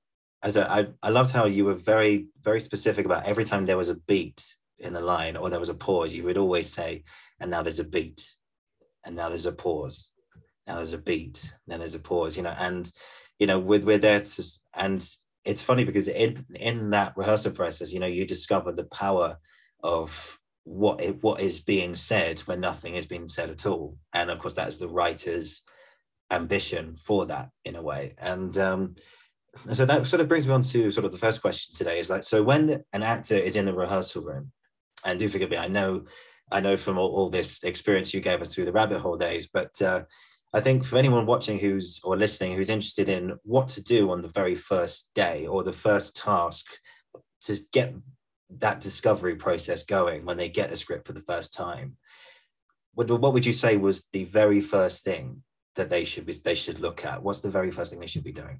I, 0.43 0.49
I 0.49 0.87
I 1.03 1.09
loved 1.09 1.31
how 1.31 1.45
you 1.45 1.65
were 1.65 1.73
very 1.73 2.27
very 2.41 2.59
specific 2.59 3.05
about 3.05 3.25
every 3.25 3.45
time 3.45 3.65
there 3.65 3.77
was 3.77 3.89
a 3.89 3.95
beat 3.95 4.43
in 4.79 4.93
the 4.93 5.01
line 5.01 5.37
or 5.37 5.49
there 5.49 5.59
was 5.59 5.69
a 5.69 5.73
pause, 5.73 6.13
you 6.13 6.23
would 6.23 6.37
always 6.37 6.69
say, 6.69 7.03
"And 7.39 7.49
now 7.49 7.63
there's 7.63 7.79
a 7.79 7.85
beat, 7.85 8.27
and 9.05 9.15
now 9.15 9.29
there's 9.29 9.45
a 9.45 9.53
pause, 9.53 10.11
now 10.67 10.75
there's 10.75 10.93
a 10.93 10.97
beat, 10.97 11.53
then 11.67 11.79
there's 11.79 11.95
a 11.95 11.99
pause," 11.99 12.37
you 12.37 12.43
know, 12.43 12.55
and 12.57 12.91
you 13.39 13.47
know, 13.47 13.59
with 13.59 13.83
we're 13.83 13.97
there 13.97 14.21
to 14.21 14.43
and 14.73 15.07
it's 15.45 15.61
funny 15.61 15.83
because 15.83 16.07
in 16.07 16.45
in 16.55 16.89
that 16.91 17.15
rehearsal 17.15 17.51
process, 17.51 17.91
you 17.91 17.99
know, 17.99 18.07
you 18.07 18.25
discover 18.25 18.71
the 18.71 18.85
power 18.85 19.37
of 19.83 20.39
what 20.63 20.99
it, 21.01 21.23
what 21.23 21.39
is 21.39 21.61
being 21.61 21.95
said 21.95 22.39
when 22.41 22.59
nothing 22.59 22.95
is 22.95 23.05
being 23.05 23.27
said 23.27 23.49
at 23.49 23.65
all. 23.65 23.97
And 24.13 24.29
of 24.29 24.39
course 24.39 24.55
that's 24.55 24.77
the 24.77 24.89
writer's 24.89 25.61
ambition 26.29 26.95
for 26.95 27.25
that 27.27 27.49
in 27.63 27.77
a 27.77 27.81
way. 27.81 28.13
And 28.17 28.57
um, 28.57 28.95
so 29.73 29.85
that 29.85 30.05
sort 30.07 30.21
of 30.21 30.27
brings 30.27 30.47
me 30.47 30.53
on 30.53 30.61
to 30.61 30.91
sort 30.91 31.05
of 31.05 31.11
the 31.11 31.17
first 31.17 31.41
question 31.41 31.75
today 31.75 31.99
is 31.99 32.09
like 32.09 32.23
so 32.23 32.43
when 32.43 32.83
an 32.93 33.03
actor 33.03 33.35
is 33.35 33.55
in 33.55 33.65
the 33.65 33.73
rehearsal 33.73 34.23
room 34.23 34.51
and 35.05 35.19
do 35.19 35.27
forgive 35.27 35.49
me 35.49 35.57
i 35.57 35.67
know 35.67 36.03
i 36.51 36.59
know 36.59 36.77
from 36.77 36.97
all, 36.97 37.09
all 37.15 37.29
this 37.29 37.63
experience 37.63 38.13
you 38.13 38.21
gave 38.21 38.41
us 38.41 38.53
through 38.53 38.65
the 38.65 38.71
rabbit 38.71 38.99
hole 38.99 39.17
days 39.17 39.47
but 39.51 39.81
uh, 39.81 40.03
i 40.53 40.59
think 40.59 40.83
for 40.83 40.97
anyone 40.97 41.25
watching 41.25 41.59
who's 41.59 41.99
or 42.03 42.17
listening 42.17 42.55
who's 42.55 42.69
interested 42.69 43.09
in 43.09 43.37
what 43.43 43.67
to 43.67 43.83
do 43.83 44.11
on 44.11 44.21
the 44.21 44.29
very 44.29 44.55
first 44.55 45.11
day 45.13 45.45
or 45.45 45.63
the 45.63 45.73
first 45.73 46.15
task 46.15 46.65
to 47.41 47.55
get 47.71 47.93
that 48.49 48.79
discovery 48.79 49.35
process 49.35 49.83
going 49.83 50.25
when 50.25 50.37
they 50.37 50.49
get 50.49 50.71
a 50.71 50.75
script 50.75 51.05
for 51.05 51.13
the 51.13 51.21
first 51.21 51.53
time 51.53 51.97
what, 52.97 53.11
what 53.11 53.33
would 53.33 53.45
you 53.45 53.53
say 53.53 53.77
was 53.77 54.07
the 54.11 54.23
very 54.23 54.59
first 54.59 55.03
thing 55.03 55.43
that 55.75 55.89
they 55.89 56.03
should 56.03 56.25
be 56.25 56.33
they 56.33 56.55
should 56.55 56.79
look 56.79 57.05
at? 57.05 57.21
What's 57.21 57.41
the 57.41 57.49
very 57.49 57.69
first 57.69 57.91
thing 57.91 57.99
they 57.99 58.07
should 58.07 58.23
be 58.23 58.31
doing 58.31 58.59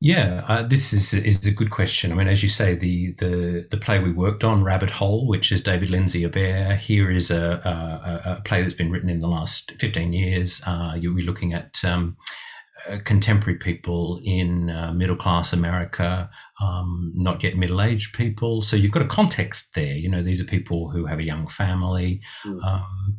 yeah, 0.00 0.44
uh, 0.48 0.62
this 0.62 0.92
is 0.92 1.14
is 1.14 1.46
a 1.46 1.50
good 1.50 1.70
question. 1.70 2.12
I 2.12 2.14
mean, 2.14 2.28
as 2.28 2.42
you 2.42 2.48
say, 2.48 2.74
the 2.74 3.12
the 3.18 3.66
the 3.70 3.76
play 3.76 4.00
we 4.00 4.12
worked 4.12 4.44
on, 4.44 4.64
Rabbit 4.64 4.90
Hole, 4.90 5.26
which 5.26 5.50
is 5.52 5.62
David 5.62 5.90
Lindsay-Abaire, 5.90 6.76
here 6.76 7.10
is 7.10 7.30
a, 7.30 7.60
a, 7.64 8.30
a, 8.32 8.42
play 8.42 8.62
that's 8.62 8.74
been 8.74 8.90
written 8.90 9.08
in 9.08 9.20
the 9.20 9.28
last 9.28 9.72
fifteen 9.78 10.12
years. 10.12 10.62
Uh, 10.66 10.94
you'll 10.98 11.14
be 11.14 11.22
looking 11.22 11.54
at 11.54 11.82
um, 11.84 12.16
uh, 12.88 12.98
contemporary 13.04 13.58
people 13.58 14.20
in 14.24 14.68
uh, 14.68 14.92
middle 14.92 15.16
class 15.16 15.54
America, 15.54 16.28
um, 16.60 17.12
not 17.14 17.42
yet 17.42 17.56
middle 17.56 17.80
aged 17.80 18.14
people. 18.14 18.60
So 18.60 18.76
you've 18.76 18.92
got 18.92 19.02
a 19.02 19.08
context 19.08 19.74
there. 19.74 19.94
You 19.94 20.10
know, 20.10 20.22
these 20.22 20.40
are 20.40 20.44
people 20.44 20.90
who 20.90 21.06
have 21.06 21.18
a 21.18 21.24
young 21.24 21.48
family. 21.48 22.20
Mm. 22.44 22.62
Um, 22.62 23.18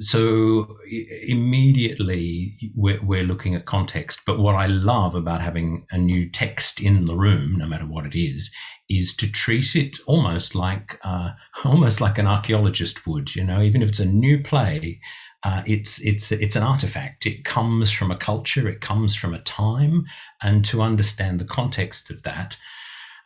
so 0.00 0.76
immediately 0.88 2.72
we're, 2.74 3.00
we're, 3.02 3.22
looking 3.22 3.54
at 3.54 3.64
context. 3.64 4.20
But 4.26 4.40
what 4.40 4.56
I 4.56 4.66
love 4.66 5.14
about 5.14 5.40
having 5.40 5.86
a 5.90 5.98
new 5.98 6.28
text 6.28 6.80
in 6.80 7.04
the 7.04 7.14
room, 7.14 7.56
no 7.56 7.66
matter 7.66 7.86
what 7.86 8.04
it 8.04 8.18
is, 8.18 8.50
is 8.88 9.14
to 9.16 9.30
treat 9.30 9.76
it 9.76 9.98
almost 10.06 10.54
like 10.54 10.98
uh, 11.04 11.30
almost 11.64 12.00
like 12.00 12.18
an 12.18 12.26
archaeologist 12.26 13.06
would. 13.06 13.36
You 13.36 13.44
know, 13.44 13.62
even 13.62 13.82
if 13.82 13.88
it's 13.88 14.00
a 14.00 14.04
new 14.04 14.42
play, 14.42 15.00
uh, 15.44 15.62
it's 15.66 16.00
it's 16.00 16.32
it's 16.32 16.56
an 16.56 16.62
artifact. 16.62 17.26
It 17.26 17.44
comes 17.44 17.92
from 17.92 18.10
a 18.10 18.16
culture. 18.16 18.68
It 18.68 18.80
comes 18.80 19.14
from 19.14 19.32
a 19.32 19.42
time, 19.42 20.06
and 20.42 20.64
to 20.66 20.82
understand 20.82 21.38
the 21.38 21.44
context 21.44 22.10
of 22.10 22.22
that. 22.24 22.56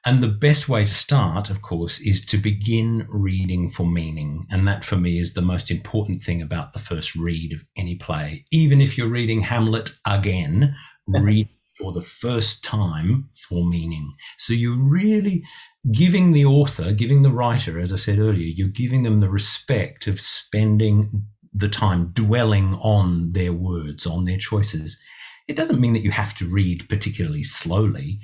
And 0.08 0.22
the 0.22 0.26
best 0.26 0.70
way 0.70 0.86
to 0.86 0.94
start, 0.94 1.50
of 1.50 1.60
course, 1.60 2.00
is 2.00 2.24
to 2.24 2.38
begin 2.38 3.06
reading 3.10 3.68
for 3.68 3.84
meaning. 3.84 4.46
And 4.50 4.66
that 4.66 4.82
for 4.82 4.96
me 4.96 5.20
is 5.20 5.34
the 5.34 5.42
most 5.42 5.70
important 5.70 6.22
thing 6.22 6.40
about 6.40 6.72
the 6.72 6.78
first 6.78 7.14
read 7.14 7.52
of 7.52 7.62
any 7.76 7.94
play. 7.94 8.46
Even 8.50 8.80
if 8.80 8.96
you're 8.96 9.10
reading 9.10 9.42
Hamlet 9.42 9.90
again, 10.06 10.74
read 11.08 11.50
for 11.76 11.92
the 11.92 12.00
first 12.00 12.64
time 12.64 13.28
for 13.34 13.66
meaning. 13.66 14.14
So 14.38 14.54
you're 14.54 14.82
really 14.82 15.42
giving 15.92 16.32
the 16.32 16.46
author, 16.46 16.92
giving 16.92 17.20
the 17.20 17.30
writer, 17.30 17.78
as 17.78 17.92
I 17.92 17.96
said 17.96 18.18
earlier, 18.18 18.46
you're 18.46 18.68
giving 18.68 19.02
them 19.02 19.20
the 19.20 19.28
respect 19.28 20.06
of 20.06 20.22
spending 20.22 21.26
the 21.52 21.68
time 21.68 22.12
dwelling 22.14 22.76
on 22.76 23.32
their 23.32 23.52
words, 23.52 24.06
on 24.06 24.24
their 24.24 24.38
choices. 24.38 24.98
It 25.48 25.56
doesn't 25.56 25.82
mean 25.82 25.92
that 25.92 26.02
you 26.02 26.12
have 26.12 26.34
to 26.36 26.48
read 26.48 26.88
particularly 26.88 27.42
slowly, 27.42 28.20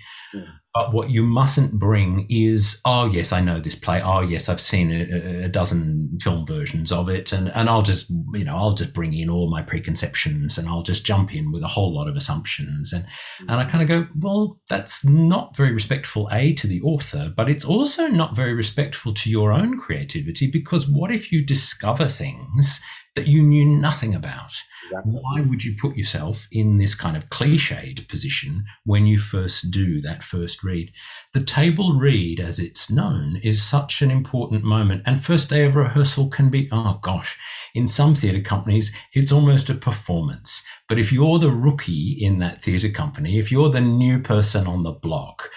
but 0.75 0.93
what 0.93 1.11
you 1.11 1.23
mustn't 1.23 1.73
bring 1.73 2.27
is, 2.29 2.81
oh 2.85 3.07
yes, 3.07 3.33
I 3.33 3.41
know 3.41 3.61
this 3.61 3.77
play. 3.77 4.03
Oh 4.03 4.21
yes, 4.21 4.49
I've 4.49 4.61
seen 4.61 4.91
a, 4.91 5.45
a, 5.45 5.49
dozen 5.49 6.19
film 6.21 6.45
versions 6.45 6.91
of 6.91 7.09
it, 7.09 7.33
and 7.33 7.49
and 7.55 7.71
I'll 7.71 7.83
just 7.83 8.11
you 8.33 8.45
know 8.45 8.57
I'll 8.57 8.73
just 8.73 8.93
bring 8.93 9.15
in 9.15 9.31
all 9.31 9.49
my 9.49 9.63
preconceptions, 9.63 10.59
and 10.59 10.69
I'll 10.69 10.83
just 10.83 11.07
jump 11.07 11.33
in 11.33 11.53
with 11.53 11.63
a 11.63 11.69
whole 11.69 11.95
lot 11.95 12.09
of 12.09 12.17
assumptions, 12.17 12.93
and 12.93 13.05
mm-hmm. 13.05 13.51
and 13.51 13.61
I 13.61 13.65
kind 13.67 13.83
of 13.83 13.89
go, 13.89 14.09
well, 14.21 14.59
that's 14.69 15.05
not 15.05 15.57
very 15.57 15.73
respectful, 15.73 16.29
a 16.33 16.53
to 16.55 16.67
the 16.67 16.83
author, 16.83 17.33
but 17.37 17.49
it's 17.49 17.65
also 17.65 18.09
not 18.09 18.35
very 18.35 18.55
respectful 18.55 19.15
to 19.15 19.31
your 19.31 19.53
own 19.53 19.79
creativity 19.79 20.49
because 20.51 20.89
what 20.89 21.13
if 21.13 21.31
you 21.31 21.45
discover 21.45 22.09
things 22.09 22.81
that 23.15 23.29
you 23.29 23.43
knew 23.43 23.79
nothing 23.79 24.15
about. 24.15 24.53
Exactly. 24.87 25.13
Why 25.13 25.41
would 25.41 25.65
you 25.65 25.77
put 25.81 25.97
yourself 25.97 26.49
in 26.51 26.79
this 26.79 26.95
kind 26.95 27.17
of 27.17 27.29
cliched 27.29 28.09
position 28.09 28.65
when 28.85 29.07
you 29.07 29.19
first 29.19 29.71
do 29.71 30.01
that 30.03 30.25
first 30.25 30.65
read? 30.65 30.91
The 31.33 31.45
table 31.45 31.99
read, 31.99 32.41
as 32.41 32.59
it's 32.59 32.91
known, 32.91 33.41
is 33.43 33.63
such 33.63 34.03
an 34.03 34.11
important 34.11 34.65
moment. 34.65 35.03
And 35.07 35.23
first 35.23 35.49
day 35.49 35.65
of 35.65 35.77
rehearsal 35.77 36.29
can 36.29 36.51
be, 36.51 36.69
oh 36.73 36.99
gosh, 37.03 37.39
in 37.75 37.87
some 37.87 38.15
theatre 38.15 38.43
companies, 38.43 38.93
it's 39.13 39.33
almost 39.33 39.71
a 39.71 39.75
performance. 39.75 40.65
But 40.89 40.99
if 40.99 41.13
you're 41.13 41.39
the 41.39 41.53
rookie 41.53 42.19
in 42.21 42.39
that 42.41 42.63
theatre 42.63 42.91
company, 42.91 43.39
if 43.39 43.51
you're 43.51 43.71
the 43.71 43.81
new 43.81 44.21
person 44.21 44.67
on 44.67 44.83
the 44.83 44.93
block, 44.93 45.51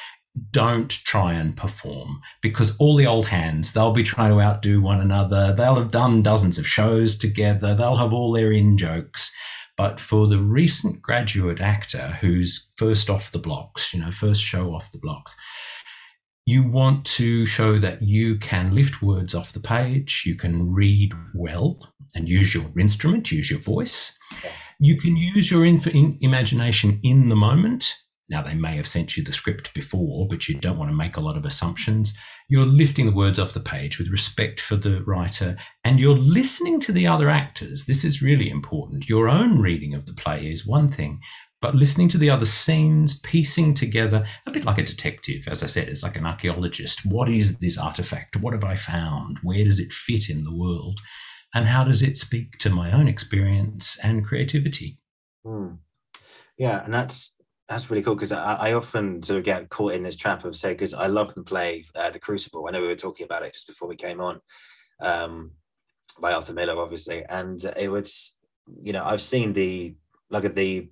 don't 0.51 0.89
try 0.89 1.33
and 1.33 1.55
perform 1.55 2.19
because 2.41 2.75
all 2.77 2.95
the 2.95 3.07
old 3.07 3.27
hands 3.27 3.73
they'll 3.73 3.91
be 3.91 4.03
trying 4.03 4.31
to 4.31 4.41
outdo 4.41 4.81
one 4.81 5.01
another. 5.01 5.53
They'll 5.53 5.75
have 5.75 5.91
done 5.91 6.21
dozens 6.21 6.57
of 6.57 6.67
shows 6.67 7.17
together. 7.17 7.75
They'll 7.75 7.95
have 7.97 8.13
all 8.13 8.31
their 8.31 8.51
in 8.51 8.77
jokes. 8.77 9.33
But 9.77 9.99
for 9.99 10.27
the 10.27 10.39
recent 10.39 11.01
graduate 11.01 11.61
actor 11.61 12.17
who's 12.19 12.69
first 12.75 13.09
off 13.09 13.31
the 13.31 13.39
blocks 13.39 13.93
you 13.93 13.99
know 13.99 14.11
first 14.11 14.41
show 14.41 14.73
off 14.73 14.91
the 14.91 14.97
blocks 14.97 15.35
you 16.47 16.63
want 16.63 17.05
to 17.05 17.45
show 17.45 17.77
that 17.77 18.01
you 18.01 18.37
can 18.37 18.71
lift 18.71 19.03
words 19.03 19.35
off 19.35 19.53
the 19.53 19.59
page 19.59 20.23
you 20.25 20.35
can 20.35 20.73
read 20.73 21.13
well 21.35 21.77
and 22.15 22.27
use 22.27 22.55
your 22.55 22.65
instrument 22.79 23.31
use 23.31 23.51
your 23.51 23.59
voice. 23.59 24.17
You 24.79 24.95
can 24.95 25.15
use 25.15 25.51
your 25.51 25.65
in- 25.65 26.17
imagination 26.21 26.99
in 27.03 27.29
the 27.29 27.35
moment 27.35 27.95
now, 28.29 28.41
they 28.41 28.55
may 28.55 28.75
have 28.75 28.87
sent 28.87 29.15
you 29.15 29.23
the 29.23 29.31
script 29.31 29.73
before, 29.73 30.27
but 30.27 30.49
you 30.49 30.55
don't 30.55 30.77
want 30.77 30.91
to 30.91 30.95
make 30.95 31.15
a 31.15 31.21
lot 31.21 31.37
of 31.37 31.45
assumptions. 31.45 32.13
You're 32.49 32.65
lifting 32.65 33.05
the 33.05 33.15
words 33.15 33.39
off 33.39 33.53
the 33.53 33.61
page 33.61 33.97
with 33.97 34.09
respect 34.09 34.59
for 34.59 34.75
the 34.75 35.01
writer, 35.03 35.55
and 35.85 35.99
you're 35.99 36.17
listening 36.17 36.81
to 36.81 36.91
the 36.91 37.07
other 37.07 37.29
actors. 37.29 37.85
This 37.85 38.03
is 38.03 38.21
really 38.21 38.49
important. 38.49 39.07
Your 39.07 39.29
own 39.29 39.61
reading 39.61 39.93
of 39.93 40.05
the 40.05 40.13
play 40.13 40.51
is 40.51 40.67
one 40.67 40.91
thing, 40.91 41.21
but 41.61 41.75
listening 41.75 42.09
to 42.09 42.17
the 42.17 42.29
other 42.29 42.45
scenes, 42.45 43.19
piecing 43.21 43.73
together, 43.73 44.25
a 44.45 44.51
bit 44.51 44.65
like 44.65 44.77
a 44.77 44.83
detective, 44.83 45.47
as 45.47 45.63
I 45.63 45.67
said, 45.67 45.87
it's 45.87 46.03
like 46.03 46.17
an 46.17 46.25
archaeologist. 46.25 47.05
What 47.05 47.29
is 47.29 47.57
this 47.59 47.77
artifact? 47.77 48.35
What 48.35 48.53
have 48.53 48.65
I 48.65 48.75
found? 48.75 49.37
Where 49.41 49.63
does 49.63 49.79
it 49.79 49.93
fit 49.93 50.29
in 50.29 50.43
the 50.43 50.55
world? 50.55 50.99
And 51.55 51.65
how 51.65 51.85
does 51.85 52.03
it 52.03 52.17
speak 52.17 52.57
to 52.59 52.69
my 52.69 52.91
own 52.91 53.07
experience 53.07 53.97
and 54.03 54.25
creativity? 54.25 54.99
Hmm. 55.45 55.75
Yeah, 56.57 56.83
and 56.83 56.93
that's 56.93 57.36
that's 57.67 57.89
really 57.89 58.01
cool 58.01 58.15
because 58.15 58.31
I, 58.31 58.55
I, 58.55 58.73
often 58.73 59.21
sort 59.21 59.39
of 59.39 59.43
get 59.43 59.69
caught 59.69 59.93
in 59.93 60.03
this 60.03 60.15
trap 60.15 60.45
of 60.45 60.55
say 60.55 60.71
because 60.73 60.93
I 60.93 61.07
love 61.07 61.35
the 61.35 61.43
play 61.43 61.83
uh, 61.95 62.09
The 62.09 62.19
Crucible. 62.19 62.65
I 62.67 62.71
know 62.71 62.81
we 62.81 62.87
were 62.87 62.95
talking 62.95 63.25
about 63.25 63.43
it 63.43 63.53
just 63.53 63.67
before 63.67 63.89
we 63.89 63.95
came 63.95 64.21
on 64.21 64.39
um, 65.01 65.51
by 66.19 66.31
Arthur 66.31 66.53
Miller, 66.53 66.79
obviously, 66.79 67.25
and 67.25 67.63
it 67.77 67.89
was 67.89 68.37
you 68.81 68.93
know 68.93 69.03
I've 69.03 69.21
seen 69.21 69.53
the 69.53 69.95
like 70.29 70.55
the 70.55 70.89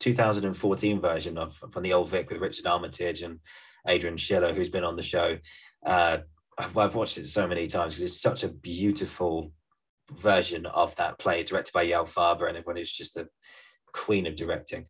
2014 0.00 1.00
version 1.00 1.38
of 1.38 1.54
from 1.54 1.82
the 1.82 1.92
old 1.92 2.08
Vic 2.08 2.30
with 2.30 2.40
Richard 2.40 2.66
Armitage 2.66 3.22
and 3.22 3.40
Adrian 3.86 4.16
Schiller, 4.16 4.54
who's 4.54 4.70
been 4.70 4.84
on 4.84 4.96
the 4.96 5.02
show. 5.02 5.38
Uh, 5.84 6.18
I've, 6.56 6.76
I've 6.76 6.94
watched 6.94 7.18
it 7.18 7.26
so 7.26 7.46
many 7.46 7.66
times 7.66 7.94
because 7.94 8.12
it's 8.12 8.20
such 8.20 8.44
a 8.44 8.48
beautiful 8.48 9.52
version 10.10 10.64
of 10.66 10.94
that 10.96 11.18
play, 11.18 11.42
directed 11.42 11.72
by 11.72 11.86
Yael 11.86 12.10
Farber, 12.10 12.48
and 12.48 12.56
everyone 12.56 12.76
who's 12.76 12.92
just 12.92 13.16
a 13.16 13.28
queen 13.92 14.26
of 14.26 14.36
directing 14.36 14.86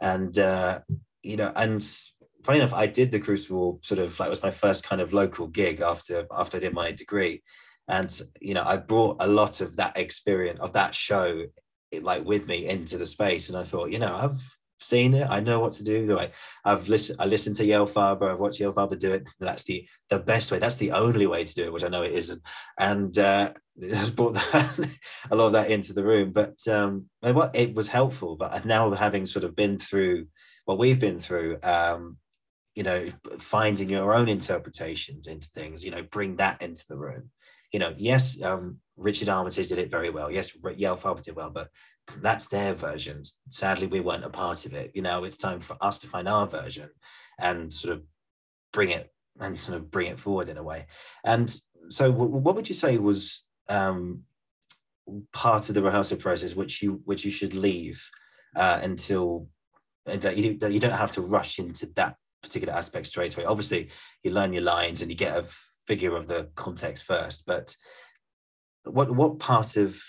and 0.00 0.38
uh, 0.38 0.80
you 1.22 1.36
know, 1.36 1.52
and 1.56 1.82
funny 2.42 2.58
enough, 2.58 2.74
I 2.74 2.86
did 2.86 3.10
the 3.10 3.20
Crucible 3.20 3.80
sort 3.82 3.98
of 3.98 4.18
like 4.18 4.30
was 4.30 4.42
my 4.42 4.50
first 4.50 4.84
kind 4.84 5.00
of 5.00 5.12
local 5.12 5.46
gig 5.46 5.80
after 5.80 6.26
after 6.30 6.56
I 6.56 6.60
did 6.60 6.74
my 6.74 6.92
degree, 6.92 7.42
and 7.88 8.20
you 8.40 8.54
know, 8.54 8.64
I 8.64 8.76
brought 8.76 9.16
a 9.20 9.26
lot 9.26 9.60
of 9.60 9.76
that 9.76 9.96
experience 9.96 10.60
of 10.60 10.72
that 10.74 10.94
show 10.94 11.44
like 12.02 12.24
with 12.24 12.46
me 12.46 12.66
into 12.66 12.98
the 12.98 13.06
space, 13.06 13.48
and 13.48 13.58
I 13.58 13.64
thought, 13.64 13.90
you 13.90 13.98
know, 13.98 14.14
I've 14.14 14.57
seen 14.80 15.14
it. 15.14 15.28
I 15.28 15.40
know 15.40 15.60
what 15.60 15.72
to 15.72 15.84
do. 15.84 16.06
Like 16.06 16.34
I've 16.64 16.88
listened, 16.88 17.20
I 17.20 17.26
listened 17.26 17.56
to 17.56 17.64
Yael 17.64 17.90
Farber. 17.90 18.30
I've 18.30 18.38
watched 18.38 18.60
Yael 18.60 18.74
Farber 18.74 18.98
do 18.98 19.12
it. 19.12 19.28
That's 19.40 19.64
the 19.64 19.86
the 20.08 20.18
best 20.18 20.50
way. 20.50 20.58
That's 20.58 20.76
the 20.76 20.92
only 20.92 21.26
way 21.26 21.44
to 21.44 21.54
do 21.54 21.64
it, 21.64 21.72
which 21.72 21.84
I 21.84 21.88
know 21.88 22.02
it 22.02 22.12
isn't. 22.12 22.42
And 22.78 23.16
uh, 23.18 23.52
has 23.92 24.10
brought 24.10 24.34
that, 24.34 24.90
a 25.30 25.36
lot 25.36 25.46
of 25.46 25.52
that 25.52 25.70
into 25.70 25.92
the 25.92 26.04
room. 26.04 26.32
But 26.32 26.66
um, 26.68 27.06
what 27.20 27.54
it 27.54 27.74
was 27.74 27.88
helpful. 27.88 28.36
But 28.36 28.64
now 28.64 28.90
having 28.92 29.26
sort 29.26 29.44
of 29.44 29.56
been 29.56 29.78
through 29.78 30.26
what 30.64 30.78
we've 30.78 31.00
been 31.00 31.18
through, 31.18 31.58
um, 31.62 32.16
you 32.74 32.82
know, 32.82 33.08
finding 33.38 33.90
your 33.90 34.14
own 34.14 34.28
interpretations 34.28 35.26
into 35.26 35.48
things. 35.48 35.84
You 35.84 35.90
know, 35.90 36.02
bring 36.02 36.36
that 36.36 36.62
into 36.62 36.84
the 36.88 36.96
room. 36.96 37.30
You 37.72 37.80
know, 37.80 37.94
yes, 37.98 38.40
um, 38.42 38.78
Richard 38.96 39.28
Armitage 39.28 39.68
did 39.68 39.78
it 39.78 39.90
very 39.90 40.10
well. 40.10 40.30
Yes, 40.30 40.50
Yael 40.52 40.98
Farber 40.98 41.22
did 41.22 41.36
well, 41.36 41.50
but 41.50 41.68
that's 42.20 42.46
their 42.46 42.74
version. 42.74 43.22
Sadly, 43.50 43.86
we 43.86 44.00
weren't 44.00 44.24
a 44.24 44.30
part 44.30 44.66
of 44.66 44.74
it. 44.74 44.92
You 44.94 45.02
know, 45.02 45.24
it's 45.24 45.36
time 45.36 45.60
for 45.60 45.76
us 45.80 45.98
to 46.00 46.06
find 46.06 46.28
our 46.28 46.46
version 46.46 46.90
and 47.38 47.72
sort 47.72 47.94
of 47.94 48.02
bring 48.72 48.90
it 48.90 49.12
and 49.40 49.58
sort 49.58 49.76
of 49.76 49.90
bring 49.90 50.08
it 50.08 50.18
forward 50.18 50.48
in 50.48 50.56
a 50.56 50.62
way. 50.62 50.86
And 51.24 51.54
so, 51.88 52.10
what 52.10 52.56
would 52.56 52.68
you 52.68 52.74
say 52.74 52.98
was 52.98 53.44
um, 53.68 54.24
part 55.32 55.68
of 55.68 55.74
the 55.74 55.82
rehearsal 55.82 56.16
process 56.16 56.54
which 56.54 56.82
you 56.82 57.00
which 57.04 57.24
you 57.24 57.30
should 57.30 57.54
leave 57.54 58.08
uh, 58.56 58.80
until 58.82 59.48
that 60.04 60.36
you 60.36 60.58
that 60.58 60.72
you 60.72 60.80
don't 60.80 60.92
have 60.92 61.12
to 61.12 61.22
rush 61.22 61.58
into 61.58 61.86
that 61.96 62.16
particular 62.42 62.74
aspect 62.74 63.06
straight 63.06 63.36
away? 63.36 63.44
Obviously, 63.44 63.90
you 64.22 64.30
learn 64.30 64.52
your 64.52 64.62
lines 64.62 65.02
and 65.02 65.10
you 65.10 65.16
get 65.16 65.36
a 65.36 65.48
figure 65.86 66.16
of 66.16 66.26
the 66.26 66.48
context 66.54 67.04
first, 67.04 67.44
but 67.46 67.74
what 68.84 69.10
what 69.14 69.38
part 69.38 69.76
of 69.76 70.02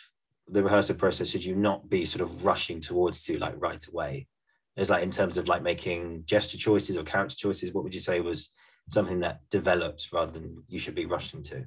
the 0.52 0.64
rehearsal 0.64 0.96
process 0.96 1.30
should 1.30 1.44
you 1.44 1.56
not 1.56 1.90
be 1.90 2.06
sort 2.06 2.22
of 2.22 2.46
rushing 2.46 2.80
towards 2.80 3.24
to 3.24 3.38
like 3.38 3.56
right 3.58 3.86
away? 3.88 4.28
Is 4.76 4.90
like 4.90 5.04
in 5.04 5.12
terms 5.12 5.38
of 5.38 5.48
like 5.48 5.62
making 5.62 6.24
gesture 6.26 6.58
choices 6.58 6.98
or 6.98 7.04
character 7.04 7.36
choices, 7.36 7.74
what 7.74 7.84
would 7.84 7.94
you 7.94 8.00
say 8.00 8.22
was 8.22 8.52
something 8.90 9.20
that 9.20 9.42
develops 9.52 10.14
rather 10.14 10.32
than 10.32 10.64
you 10.68 10.80
should 10.80 10.96
be 10.96 11.06
rushing 11.06 11.44
to? 11.44 11.66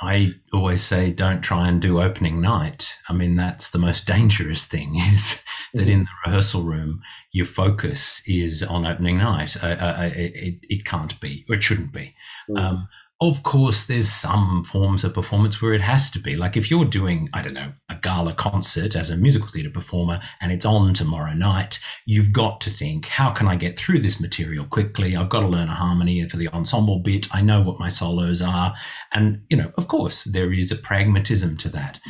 I 0.00 0.32
always 0.52 0.82
say 0.82 1.12
don't 1.12 1.42
try 1.42 1.68
and 1.68 1.80
do 1.80 2.00
opening 2.00 2.40
night. 2.40 2.96
I 3.08 3.12
mean, 3.12 3.36
that's 3.36 3.70
the 3.70 3.78
most 3.78 4.06
dangerous 4.06 4.64
thing 4.64 4.96
is 5.12 5.42
that 5.74 5.88
in 5.88 6.00
the 6.00 6.08
rehearsal 6.26 6.62
room, 6.62 7.02
your 7.32 7.46
focus 7.46 8.22
is 8.26 8.62
on 8.62 8.86
opening 8.86 9.18
night. 9.18 9.56
Uh, 9.62 9.66
uh, 9.68 10.10
it, 10.14 10.58
it, 10.62 10.84
can't 10.84 11.18
be, 11.20 11.44
or 11.48 11.56
it 11.56 11.62
shouldn't 11.62 11.92
be. 11.92 12.14
Mm. 12.50 12.58
Um, 12.58 12.88
of 13.22 13.44
course, 13.44 13.84
there's 13.84 14.08
some 14.08 14.64
forms 14.64 15.04
of 15.04 15.14
performance 15.14 15.62
where 15.62 15.74
it 15.74 15.80
has 15.80 16.10
to 16.10 16.18
be. 16.18 16.34
Like 16.34 16.56
if 16.56 16.70
you're 16.70 16.84
doing, 16.84 17.28
I 17.32 17.40
don't 17.40 17.54
know, 17.54 17.72
a 17.88 17.94
gala 17.94 18.34
concert 18.34 18.96
as 18.96 19.10
a 19.10 19.16
musical 19.16 19.46
theatre 19.46 19.70
performer 19.70 20.20
and 20.40 20.50
it's 20.50 20.66
on 20.66 20.92
tomorrow 20.92 21.32
night, 21.32 21.78
you've 22.04 22.32
got 22.32 22.60
to 22.62 22.70
think, 22.70 23.06
how 23.06 23.30
can 23.30 23.46
I 23.46 23.54
get 23.54 23.78
through 23.78 24.00
this 24.00 24.20
material 24.20 24.64
quickly? 24.64 25.14
I've 25.14 25.28
got 25.28 25.40
to 25.40 25.46
learn 25.46 25.68
a 25.68 25.74
harmony 25.74 26.28
for 26.28 26.36
the 26.36 26.48
ensemble 26.48 26.98
bit. 26.98 27.32
I 27.32 27.42
know 27.42 27.60
what 27.62 27.78
my 27.78 27.88
solos 27.88 28.42
are. 28.42 28.74
And, 29.12 29.42
you 29.48 29.56
know, 29.56 29.70
of 29.78 29.86
course, 29.86 30.24
there 30.24 30.52
is 30.52 30.72
a 30.72 30.76
pragmatism 30.76 31.56
to 31.58 31.68
that. 31.68 32.00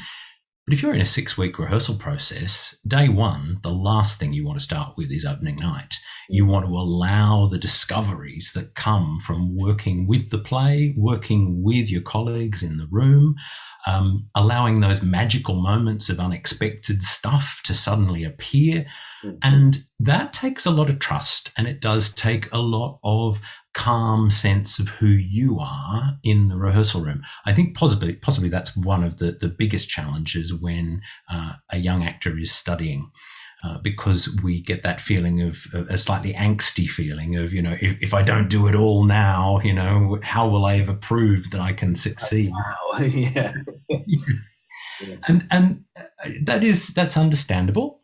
But 0.64 0.74
if 0.74 0.82
you're 0.82 0.94
in 0.94 1.00
a 1.00 1.06
six 1.06 1.36
week 1.36 1.58
rehearsal 1.58 1.96
process, 1.96 2.78
day 2.86 3.08
one, 3.08 3.58
the 3.62 3.72
last 3.72 4.20
thing 4.20 4.32
you 4.32 4.46
want 4.46 4.60
to 4.60 4.64
start 4.64 4.96
with 4.96 5.10
is 5.10 5.24
opening 5.24 5.56
night. 5.56 5.96
You 6.28 6.46
want 6.46 6.66
to 6.66 6.72
allow 6.72 7.48
the 7.48 7.58
discoveries 7.58 8.52
that 8.54 8.76
come 8.76 9.18
from 9.18 9.56
working 9.56 10.06
with 10.06 10.30
the 10.30 10.38
play, 10.38 10.94
working 10.96 11.64
with 11.64 11.90
your 11.90 12.02
colleagues 12.02 12.62
in 12.62 12.76
the 12.76 12.86
room, 12.92 13.34
um, 13.86 14.28
allowing 14.34 14.80
those 14.80 15.02
magical 15.02 15.56
moments 15.56 16.08
of 16.08 16.20
unexpected 16.20 17.02
stuff 17.02 17.60
to 17.64 17.74
suddenly 17.74 18.24
appear. 18.24 18.86
Mm-hmm. 19.24 19.36
And 19.42 19.84
that 20.00 20.32
takes 20.32 20.66
a 20.66 20.70
lot 20.70 20.90
of 20.90 20.98
trust 20.98 21.50
and 21.56 21.66
it 21.66 21.80
does 21.80 22.12
take 22.14 22.52
a 22.52 22.58
lot 22.58 22.98
of 23.02 23.38
calm 23.74 24.30
sense 24.30 24.78
of 24.78 24.88
who 24.88 25.06
you 25.06 25.58
are 25.58 26.18
in 26.22 26.48
the 26.48 26.56
rehearsal 26.56 27.00
room. 27.00 27.22
I 27.46 27.54
think 27.54 27.76
possibly 27.76 28.14
possibly 28.14 28.50
that's 28.50 28.76
one 28.76 29.02
of 29.02 29.18
the, 29.18 29.32
the 29.32 29.48
biggest 29.48 29.88
challenges 29.88 30.52
when 30.52 31.00
uh, 31.30 31.54
a 31.70 31.78
young 31.78 32.04
actor 32.04 32.36
is 32.38 32.52
studying. 32.52 33.10
Uh, 33.64 33.78
because 33.78 34.28
we 34.42 34.60
get 34.60 34.82
that 34.82 35.00
feeling 35.00 35.40
of, 35.40 35.66
a 35.88 35.96
slightly 35.96 36.34
angsty 36.34 36.88
feeling 36.88 37.36
of, 37.36 37.52
you 37.52 37.62
know, 37.62 37.76
if, 37.80 37.96
if 38.00 38.12
I 38.12 38.20
don't 38.20 38.48
do 38.48 38.66
it 38.66 38.74
all 38.74 39.04
now, 39.04 39.60
you 39.62 39.72
know, 39.72 40.18
how 40.24 40.48
will 40.48 40.64
I 40.64 40.78
ever 40.78 40.94
prove 40.94 41.48
that 41.52 41.60
I 41.60 41.72
can 41.72 41.94
succeed? 41.94 42.50
Wow. 42.50 42.98
yeah. 43.04 43.54
and 45.28 45.46
and 45.50 45.84
uh, 45.96 46.30
that 46.42 46.64
is 46.64 46.88
that's 46.88 47.16
understandable, 47.16 48.00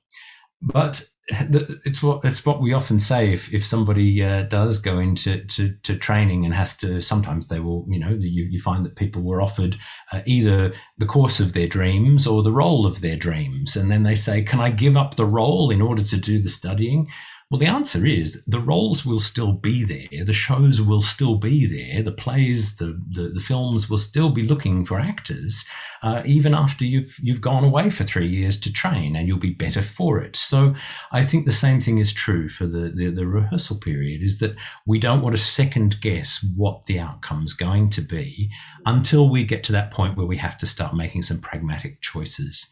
but 0.63 1.05
it's 1.31 2.03
what 2.03 2.25
it's 2.25 2.47
what 2.47 2.61
we 2.61 2.73
often 2.73 2.99
say 2.99 3.33
if 3.33 3.53
if 3.53 3.67
somebody 3.67 4.25
uh, 4.25 4.43
does 4.45 4.79
go 4.79 4.99
into 4.99 5.45
to, 5.45 5.75
to 5.83 5.97
training 5.97 6.47
and 6.47 6.55
has 6.55 6.75
to 6.79 7.03
sometimes 7.03 7.49
they 7.49 7.61
will 7.61 7.85
you 7.89 7.99
know 7.99 8.09
you, 8.09 8.45
you 8.45 8.61
find 8.61 8.85
that 8.85 8.97
people 8.97 9.23
were 9.23 9.43
offered 9.43 9.77
uh, 10.13 10.23
either 10.25 10.73
the 10.97 11.07
course 11.07 11.39
of 11.39 11.53
their 11.53 11.67
dreams 11.67 12.27
or 12.27 12.43
the 12.43 12.53
role 12.53 12.87
of 12.87 13.03
their 13.03 13.17
dreams. 13.17 13.77
And 13.77 13.91
then 13.91 14.05
they 14.05 14.15
say 14.15 14.43
can 14.43 14.61
I 14.61 14.71
give 14.71 14.97
up 14.97 15.17
the 15.17 15.27
role 15.27 15.71
in 15.71 15.83
order 15.83 16.03
to 16.03 16.17
do 16.17 16.41
the 16.41 16.49
studying 16.49 17.09
well, 17.51 17.59
the 17.59 17.67
answer 17.67 18.05
is 18.05 18.43
the 18.47 18.61
roles 18.61 19.07
will 19.07 19.21
still 19.21 19.53
be 19.53 19.83
there, 19.83 20.23
the 20.23 20.35
shows 20.35 20.83
will 20.83 21.01
still 21.01 21.37
be 21.37 21.65
there, 21.65 22.03
the 22.03 22.13
plays, 22.13 22.77
the 22.77 23.01
the, 23.11 23.31
the 23.31 23.41
films 23.41 23.89
will 23.89 23.97
still 23.97 24.29
be 24.29 24.43
looking 24.43 24.85
for 24.85 25.01
actors, 25.01 25.65
uh, 26.03 26.21
even 26.27 26.53
after 26.53 26.85
you've 26.85 27.17
you've 27.23 27.41
gone 27.41 27.65
away 27.65 27.89
for 27.89 28.05
three 28.05 28.29
years 28.29 28.61
to 28.61 28.73
train, 28.73 29.17
and 29.17 29.27
you'll 29.27 29.39
be 29.39 29.55
better 29.55 29.81
for 29.81 30.21
it. 30.21 30.37
So, 30.37 30.75
I 31.11 31.23
think 31.23 31.47
the 31.47 31.53
same 31.53 31.81
thing 31.81 31.97
is 31.97 32.13
true 32.13 32.51
for 32.51 32.67
the 32.67 32.93
the, 32.95 33.11
the 33.11 33.27
rehearsal 33.27 33.79
period. 33.79 34.23
Is 34.23 34.41
that 34.41 34.55
we 34.87 34.99
don't 34.99 35.23
want 35.23 35.35
to 35.35 35.43
second 35.43 36.03
guess 36.03 36.45
what 36.55 36.85
the 36.85 37.01
outcome's 37.01 37.55
going 37.55 37.89
to 37.91 38.03
be 38.03 38.51
until 38.85 39.31
we 39.31 39.43
get 39.43 39.65
to 39.65 39.73
that 39.73 39.91
point 39.91 40.19
where 40.19 40.27
we 40.27 40.37
have 40.37 40.59
to 40.59 40.67
start 40.67 40.95
making 40.95 41.23
some 41.23 41.41
pragmatic 41.41 42.03
choices. 42.03 42.71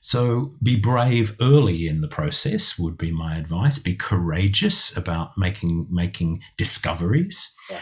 So 0.00 0.54
be 0.62 0.76
brave 0.76 1.36
early 1.40 1.86
in 1.88 2.00
the 2.00 2.08
process 2.08 2.78
would 2.78 2.96
be 2.96 3.10
my 3.10 3.36
advice. 3.36 3.78
Be 3.78 3.94
courageous 3.94 4.96
about 4.96 5.36
making 5.36 5.86
making 5.90 6.42
discoveries. 6.56 7.54
Yeah. 7.70 7.80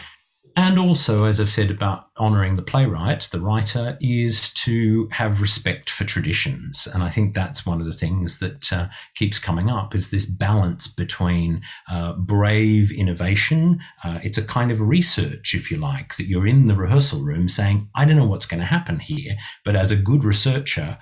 And 0.57 0.79
also, 0.79 1.25
as 1.25 1.39
I've 1.39 1.51
said 1.51 1.69
about 1.69 2.07
honoring 2.17 2.55
the 2.55 2.63
playwright, 2.63 3.29
the 3.31 3.39
writer, 3.39 3.95
is 4.01 4.51
to 4.55 5.07
have 5.11 5.39
respect 5.39 5.87
for 5.87 6.03
traditions. 6.03 6.87
And 6.91 7.03
I 7.03 7.11
think 7.11 7.35
that's 7.35 7.63
one 7.63 7.79
of 7.79 7.85
the 7.85 7.93
things 7.93 8.39
that 8.39 8.73
uh, 8.73 8.87
keeps 9.13 9.37
coming 9.37 9.69
up 9.69 9.93
is 9.93 10.09
this 10.09 10.25
balance 10.25 10.87
between 10.87 11.61
uh, 11.91 12.13
brave 12.13 12.91
innovation. 12.91 13.79
Uh, 14.03 14.17
it's 14.23 14.39
a 14.39 14.43
kind 14.43 14.71
of 14.71 14.81
research, 14.81 15.53
if 15.53 15.69
you 15.69 15.77
like, 15.77 16.15
that 16.15 16.25
you're 16.25 16.47
in 16.47 16.65
the 16.65 16.75
rehearsal 16.75 17.21
room 17.23 17.49
saying, 17.49 17.87
I 17.95 18.05
don't 18.05 18.17
know 18.17 18.25
what's 18.25 18.47
going 18.47 18.61
to 18.61 18.65
happen 18.65 18.97
here. 18.97 19.37
But 19.63 19.75
as 19.75 19.91
a 19.91 19.95
good 19.95 20.23
researcher, 20.23 20.97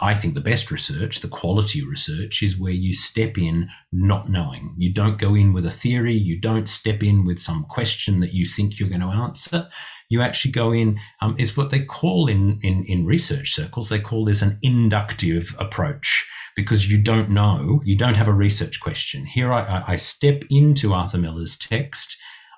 I 0.00 0.14
think 0.14 0.34
the 0.34 0.40
best 0.40 0.70
research, 0.70 1.20
the 1.20 1.28
quality 1.28 1.84
research, 1.84 2.42
is 2.42 2.58
where 2.58 2.72
you 2.72 2.94
step 2.94 3.38
in 3.38 3.68
not 3.92 4.28
knowing. 4.28 4.74
You 4.76 4.92
don't 4.92 5.18
go 5.18 5.34
in 5.34 5.52
with 5.52 5.64
a 5.64 5.70
theory. 5.70 6.14
You 6.14 6.40
don't 6.40 6.68
step 6.68 7.02
in 7.02 7.24
with 7.24 7.38
some 7.38 7.64
question 7.64 8.20
that 8.20 8.34
you 8.34 8.44
think 8.46 8.78
you're 8.78 8.88
going 8.88 9.00
to 9.00 9.06
answer. 9.06 9.68
You 10.10 10.20
actually 10.20 10.52
go 10.52 10.72
in. 10.72 10.98
Um, 11.22 11.36
it's 11.38 11.56
what 11.56 11.70
they 11.70 11.84
call 11.84 12.28
in, 12.28 12.58
in 12.62 12.84
in 12.86 13.06
research 13.06 13.54
circles. 13.54 13.88
They 13.88 14.00
call 14.00 14.24
this 14.24 14.42
an 14.42 14.58
inductive 14.62 15.54
approach 15.58 16.28
because 16.56 16.90
you 16.90 17.00
don't 17.00 17.30
know. 17.30 17.80
You 17.84 17.96
don't 17.96 18.16
have 18.16 18.28
a 18.28 18.32
research 18.32 18.80
question. 18.80 19.24
Here, 19.24 19.52
I, 19.52 19.84
I 19.86 19.96
step 19.96 20.42
into 20.50 20.92
Arthur 20.92 21.18
Miller's 21.18 21.56
text 21.56 22.16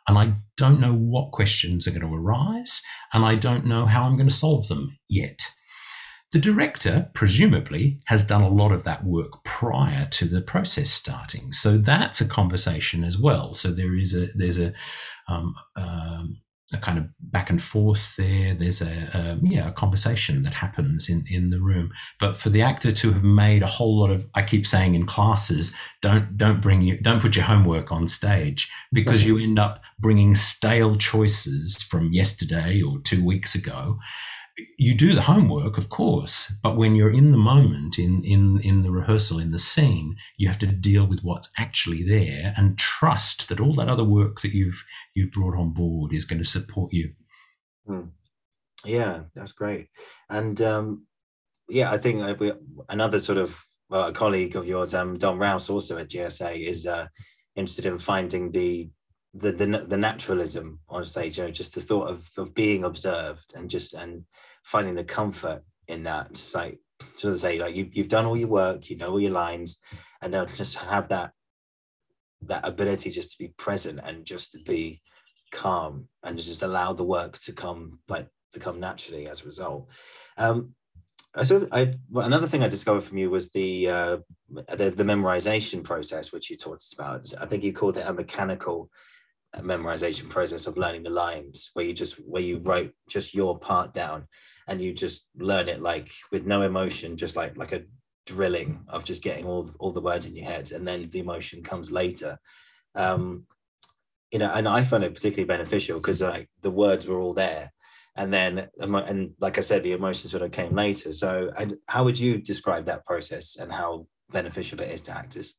and 0.09 0.19
I 0.19 0.35
don't 0.57 0.81
know 0.81 0.95
what 0.95 1.33
questions 1.33 1.87
are 1.87 1.91
going 1.91 2.03
to 2.03 2.15
arise, 2.15 2.83
and 3.13 3.25
I 3.25 3.35
don't 3.35 3.67
know 3.67 3.87
how 3.87 4.05
I'm 4.05 4.17
going 4.17 4.29
to 4.29 4.35
solve 4.35 4.69
them 4.69 4.97
yet. 5.09 5.41
The 6.37 6.43
director, 6.43 7.09
presumably, 7.15 7.99
has 8.09 8.23
done 8.23 8.43
a 8.43 8.51
lot 8.51 8.71
of 8.71 8.85
that 8.85 9.03
work 9.07 9.43
prior 9.45 10.05
to 10.11 10.27
the 10.27 10.43
process 10.43 10.91
starting. 10.91 11.55
So 11.55 11.79
that's 11.79 12.21
a 12.21 12.29
conversation 12.29 13.05
as 13.05 13.17
well. 13.17 13.55
So 13.55 13.73
there 13.73 13.95
is 13.97 14.15
a 14.15 14.27
there's 14.35 14.59
a 14.59 14.75
um, 15.29 15.55
um, 15.77 16.43
a 16.75 16.77
kind 16.77 16.99
of 16.99 17.07
back 17.21 17.49
and 17.49 17.63
forth 17.63 18.17
there. 18.19 18.53
There's 18.53 18.83
a 18.83 19.09
um, 19.15 19.47
yeah 19.47 19.69
a 19.69 19.73
conversation 19.73 20.43
that 20.43 20.53
happens 20.53 21.09
in 21.09 21.25
in 21.27 21.49
the 21.49 21.63
room. 21.63 21.91
But 22.21 22.37
for 22.37 22.51
the 22.51 22.61
actor 22.61 22.93
to 22.93 23.13
have 23.13 23.25
made 23.25 23.63
a 23.63 23.67
whole 23.67 23.99
lot 23.99 24.11
of, 24.11 24.29
I 24.35 24.43
keep 24.43 24.67
saying 24.67 24.95
in 24.95 25.07
classes, 25.07 25.73
don't 26.03 26.37
don't 26.37 26.61
bring 26.61 26.83
you 26.83 26.99
don't 27.01 27.23
put 27.23 27.35
your 27.35 27.47
homework 27.47 27.91
on 27.91 28.09
stage 28.09 28.71
because 28.93 29.25
you 29.25 29.39
end 29.39 29.59
up 29.59 29.81
bringing 29.99 30.35
stale 30.35 30.97
choices 30.97 31.83
from 31.83 32.13
yesterday 32.13 32.83
or 32.83 32.99
two 32.99 33.25
weeks 33.25 33.55
ago 33.55 33.99
you 34.79 34.95
do 34.95 35.15
the 35.15 35.23
homework, 35.23 35.77
of 35.77 35.89
course, 35.91 36.53
but 36.63 36.77
when 36.77 36.95
you're 36.95 37.11
in 37.11 37.33
the 37.33 37.39
moment, 37.39 37.99
in 37.99 38.23
in 38.25 38.61
in 38.61 38.83
the 38.83 38.91
rehearsal, 38.91 39.39
in 39.39 39.51
the 39.51 39.59
scene, 39.59 40.17
you 40.37 40.49
have 40.49 40.59
to 40.61 40.67
deal 40.67 41.07
with 41.07 41.23
what's 41.23 41.51
actually 41.59 42.03
there 42.03 42.55
and 42.57 42.79
trust 42.79 43.49
that 43.49 43.61
all 43.61 43.75
that 43.75 43.89
other 43.89 44.05
work 44.05 44.41
that 44.41 44.55
you've 44.55 44.83
you've 45.15 45.33
brought 45.33 45.57
on 45.57 45.73
board 45.73 46.13
is 46.13 46.25
going 46.25 46.39
to 46.39 46.49
support 46.49 46.93
you. 46.93 47.13
Hmm. 47.87 48.09
Yeah, 48.85 49.23
that's 49.35 49.53
great, 49.53 49.89
and 50.31 50.61
um, 50.63 51.07
yeah, 51.69 51.91
I 51.91 51.99
think 51.99 52.41
we, 52.41 52.53
another 52.89 53.19
sort 53.19 53.39
of 53.39 53.63
a 53.91 54.13
colleague 54.13 54.57
of 54.57 54.67
yours, 54.67 54.95
um, 54.95 55.19
Don 55.19 55.39
Rouse, 55.39 55.71
also 55.71 55.99
at 55.99 56.09
GSA, 56.09 56.67
is 56.67 56.87
uh, 56.87 57.07
interested 57.57 57.87
in 57.87 57.99
finding 57.99 58.51
the 58.53 58.91
the 59.37 59.53
the, 59.53 59.85
the 59.87 59.97
naturalism 59.97 60.81
on 60.89 61.05
stage. 61.05 61.39
You 61.39 61.45
know, 61.45 61.51
just 61.51 61.75
the 61.75 61.81
thought 61.81 62.09
of 62.09 62.29
of 62.37 62.55
being 62.55 62.85
observed 62.85 63.55
and 63.55 63.71
just 63.71 63.95
and 63.95 64.25
finding 64.63 64.95
the 64.95 65.05
comfort 65.05 65.63
in 65.89 66.05
that. 66.05 66.29
It's 66.31 66.55
like 66.55 66.79
to 67.19 67.39
say, 67.39 67.59
like 67.59 67.77
you've 67.77 67.95
you've 67.95 68.09
done 68.09 68.27
all 68.27 68.37
your 68.37 68.49
work, 68.49 68.91
you 68.91 68.97
know 68.97 69.11
all 69.11 69.21
your 69.21 69.31
lines, 69.31 69.79
and 70.21 70.33
now 70.33 70.45
just 70.45 70.77
have 70.77 71.09
that 71.09 71.33
that 72.43 72.67
ability 72.67 73.11
just 73.11 73.33
to 73.33 73.39
be 73.39 73.49
present 73.57 74.01
and 74.05 74.25
just 74.25 74.53
to 74.53 74.59
be 74.59 75.01
calm 75.53 76.09
and 76.23 76.39
just 76.39 76.63
allow 76.63 76.93
the 76.93 77.05
work 77.05 77.39
to 77.39 77.53
come 77.53 77.99
like 78.09 78.29
to 78.53 78.61
come 78.61 78.81
naturally 78.81 79.29
as 79.29 79.43
a 79.43 79.47
result. 79.47 79.89
Um, 80.37 80.75
so 81.43 81.69
I 81.71 81.95
well, 82.11 82.27
another 82.27 82.47
thing 82.47 82.63
I 82.63 82.69
discovered 82.69 83.03
from 83.03 83.19
you 83.19 83.31
was 83.31 83.51
the, 83.51 83.89
uh, 83.89 84.17
the 84.49 84.91
the 84.91 85.05
memorization 85.05 85.85
process, 85.85 86.33
which 86.33 86.49
you 86.51 86.57
talked 86.57 86.85
about. 86.95 87.31
I 87.39 87.47
think 87.47 87.63
you 87.63 87.73
called 87.73 87.99
it 87.99 88.07
a 88.07 88.13
mechanical 88.13 88.91
memorization 89.63 90.29
process 90.29 90.67
of 90.67 90.77
learning 90.77 91.03
the 91.03 91.11
lines, 91.11 91.71
where 91.75 91.85
you 91.85 91.93
just 91.93 92.15
where 92.15 92.43
you 92.43 92.59
write 92.59 92.93
just 93.09 93.35
your 93.35 93.59
part 93.59 93.95
down, 93.95 94.27
and 94.69 94.81
you 94.81 94.93
just 94.93 95.29
learn 95.37 95.69
it 95.69 95.83
like 95.83 96.11
with 96.33 96.47
no 96.47 96.63
emotion, 96.63 97.17
just 97.17 97.37
like 97.37 97.57
like 97.57 97.73
a 97.73 97.83
drilling 98.27 98.85
of 98.89 99.05
just 99.05 99.23
getting 99.23 99.47
all 99.47 99.71
all 99.79 99.93
the 99.93 100.01
words 100.01 100.27
in 100.27 100.37
your 100.37 100.47
head, 100.47 100.73
and 100.73 100.87
then 100.87 101.09
the 101.11 101.21
emotion 101.21 101.63
comes 101.63 101.91
later. 101.91 102.39
Um, 102.95 103.47
you 104.33 104.39
know, 104.39 104.51
and 104.53 104.69
I 104.69 104.83
found 104.83 105.05
it 105.05 105.15
particularly 105.15 105.47
beneficial 105.47 106.01
because 106.01 106.21
like 106.21 106.49
the 106.63 106.71
words 106.71 107.07
were 107.07 107.21
all 107.21 107.35
there. 107.35 107.73
And 108.19 108.33
then 108.33 108.69
and 108.79 109.35
like 109.41 109.59
i 109.59 109.61
said 109.61 109.83
the 109.83 109.93
emotions 109.93 110.31
sort 110.31 110.43
of 110.43 110.51
came 110.51 110.75
later. 110.75 111.13
So 111.13 111.53
how 111.87 112.05
would 112.05 112.19
you 112.19 112.39
describe 112.39 112.87
that 112.87 113.05
process 113.05 113.57
and 113.57 113.71
how 113.71 114.07
beneficial 114.31 114.81
it 114.81 114.91
is 114.91 115.03
to 115.03 115.13
actors 115.13 115.55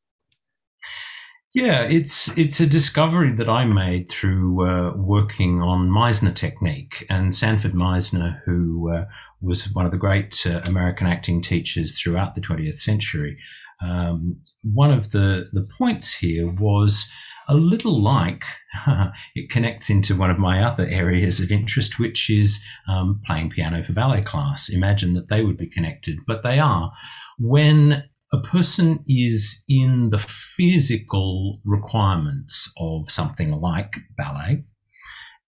yeah 1.54 1.84
it's 1.84 2.36
it's 2.38 2.60
a 2.60 2.68
discovery 2.68 3.32
that 3.32 3.50
i 3.50 3.66
made 3.66 4.10
through 4.10 4.68
uh, 4.68 4.94
working 4.96 5.62
on 5.62 5.90
meisner 5.90 6.34
technique 6.34 7.06
and 7.10 7.36
sanford 7.36 7.74
meisner 7.74 8.42
who 8.46 8.92
uh, 8.92 9.06
was 9.42 9.72
one 9.74 9.86
of 9.86 9.92
the 9.92 9.98
great 9.98 10.46
uh, 10.46 10.62
american 10.66 11.08
acting 11.08 11.42
teachers 11.42 12.00
throughout 12.00 12.36
the 12.36 12.42
20th 12.42 12.76
century 12.80 13.38
um, 13.82 14.40
one 14.64 14.92
of 14.92 15.12
the 15.12 15.50
the 15.54 15.68
points 15.78 16.14
here 16.14 16.48
was 16.48 17.12
a 17.48 17.54
little 17.54 18.02
like 18.02 18.44
it 19.36 19.50
connects 19.50 19.90
into 19.90 20.16
one 20.16 20.30
of 20.30 20.40
my 20.40 20.64
other 20.64 20.86
areas 20.86 21.40
of 21.40 21.52
interest, 21.52 22.00
which 22.00 22.30
is 22.30 22.64
um, 22.90 23.22
playing 23.26 23.50
piano 23.50 23.84
for 23.84 23.94
ballet 23.94 24.22
class. 24.22 24.70
Imagine 24.70 25.14
that 25.14 25.30
they 25.30 25.44
would 25.44 25.58
be 25.58 25.70
connected, 25.70 26.18
but 26.28 26.44
they 26.44 26.60
are. 26.60 26.92
When 27.40 28.04
a 28.34 28.42
person 28.42 29.04
is 29.08 29.64
in 29.70 30.10
the 30.10 30.20
physical 30.20 31.62
requirements 31.64 32.72
of 32.80 33.10
something 33.10 33.52
like 33.52 33.98
ballet, 34.18 34.66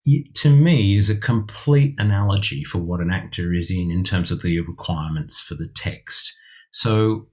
it, 0.05 0.35
to 0.37 0.51
me 0.51 0.97
is 0.97 1.11
a 1.11 1.17
complete 1.17 1.95
analogy 1.99 2.65
for 2.65 2.79
what 2.79 3.01
an 3.01 3.11
actor 3.11 3.53
is 3.53 3.71
in 3.71 3.91
in 3.91 4.05
terms 4.05 4.31
of 4.31 4.43
the 4.43 4.61
requirements 4.61 5.41
for 5.41 5.55
the 5.55 5.69
text. 5.75 6.33
So 6.71 7.29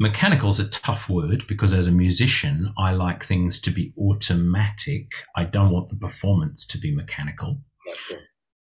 Mechanical 0.00 0.48
is 0.48 0.58
a 0.58 0.68
tough 0.70 1.10
word 1.10 1.46
because 1.46 1.74
as 1.74 1.86
a 1.86 1.92
musician, 1.92 2.72
I 2.78 2.92
like 2.92 3.22
things 3.22 3.60
to 3.60 3.70
be 3.70 3.92
automatic. 3.98 5.12
I 5.36 5.44
don't 5.44 5.70
want 5.70 5.90
the 5.90 5.96
performance 5.96 6.66
to 6.68 6.78
be 6.78 6.94
mechanical. 6.94 7.60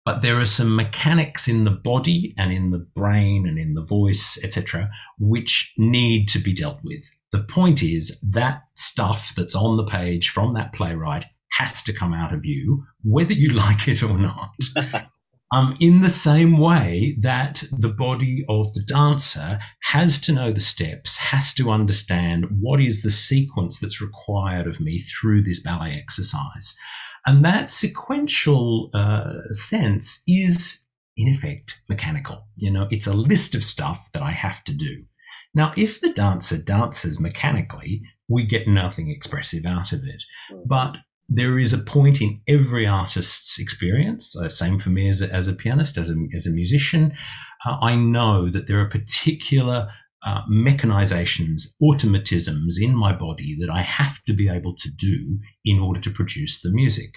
But 0.06 0.22
there 0.22 0.40
are 0.40 0.46
some 0.46 0.76
mechanics 0.76 1.48
in 1.48 1.64
the 1.64 1.72
body 1.72 2.36
and 2.38 2.52
in 2.52 2.70
the 2.70 2.86
brain 2.96 3.48
and 3.48 3.58
in 3.58 3.74
the 3.74 3.84
voice, 3.84 4.38
etc., 4.44 4.88
which 5.18 5.74
need 5.78 6.28
to 6.28 6.40
be 6.40 6.54
dealt 6.54 6.80
with. 6.84 7.04
The 7.32 7.44
point 7.44 7.82
is 7.82 8.20
that 8.22 8.62
stuff 8.76 9.34
that's 9.36 9.56
on 9.56 9.78
the 9.78 9.86
page 9.86 10.30
from 10.30 10.54
that 10.54 10.74
playwright 10.74 11.26
has 11.54 11.82
to 11.84 11.94
come 11.94 12.14
out 12.14 12.34
of 12.34 12.46
you, 12.46 12.86
whether 13.04 13.34
you 13.34 13.50
like 13.54 13.88
it 13.88 14.04
or 14.04 14.18
not. 14.18 14.52
um, 15.52 15.76
in 15.80 16.02
the 16.02 16.10
same 16.10 16.60
way 16.60 17.16
that 17.20 17.64
the 17.72 17.90
body 17.90 18.46
of 18.48 18.72
the 18.74 18.82
dancer 18.82 19.58
has 19.84 20.20
to 20.22 20.32
know 20.32 20.52
the 20.52 20.62
steps, 20.62 21.18
has 21.18 21.54
to 21.56 21.72
understand 21.72 22.46
what 22.60 22.80
is 22.80 23.02
the 23.02 23.10
sequence 23.10 23.80
that's 23.80 24.02
required 24.02 24.68
of 24.68 24.80
me 24.80 25.00
through 25.00 25.42
this 25.44 25.62
ballet 25.62 26.00
exercise. 26.00 26.78
And 27.26 27.44
that 27.44 27.72
sequential 27.72 28.90
uh, 28.94 29.42
sense 29.52 30.22
is, 30.28 30.86
in 31.18 31.28
effect, 31.28 31.82
mechanical. 31.90 32.48
You 32.56 32.72
know, 32.72 32.88
it's 32.92 33.08
a 33.08 33.14
list 33.14 33.56
of 33.56 33.64
stuff 33.64 34.12
that 34.14 34.22
I 34.22 34.32
have 34.32 34.64
to 34.66 34.74
do. 34.74 35.04
Now, 35.56 35.72
if 35.78 36.02
the 36.02 36.14
dancer 36.14 36.58
dances 36.58 37.20
mechanically, 37.20 38.02
we 38.28 38.46
get 38.46 38.68
nothing 38.68 39.10
expressive 39.10 39.66
out 39.66 39.94
of 39.94 40.04
it. 40.04 40.24
Mm. 40.52 40.64
But 40.66 40.98
there 41.28 41.58
is 41.58 41.74
a 41.74 41.80
point 41.80 42.22
in 42.22 42.40
every 42.48 42.86
artist's 42.86 43.60
experience, 43.60 44.36
uh, 44.36 44.50
same 44.50 44.78
for 44.78 44.90
me 44.92 45.10
as 45.10 45.22
a, 45.22 45.34
as 45.34 45.48
a 45.48 45.54
pianist, 45.54 45.98
as 45.98 46.10
a, 46.12 46.16
as 46.36 46.46
a 46.46 46.52
musician. 46.52 47.14
Uh, 47.66 47.78
I 47.82 47.96
know 47.96 48.52
that 48.52 48.68
there 48.68 48.80
are 48.80 48.90
particular 48.90 49.90
uh, 50.26 50.42
mechanizations, 50.52 51.76
automatisms 51.82 52.76
in 52.82 52.96
my 52.96 53.14
body 53.14 53.56
that 53.60 53.70
I 53.70 53.82
have 53.82 54.24
to 54.26 54.34
be 54.34 54.50
able 54.50 54.76
to 54.76 54.90
do 54.90 55.40
in 55.64 55.80
order 55.80 56.00
to 56.02 56.12
produce 56.12 56.62
the 56.62 56.72
music. 56.72 57.16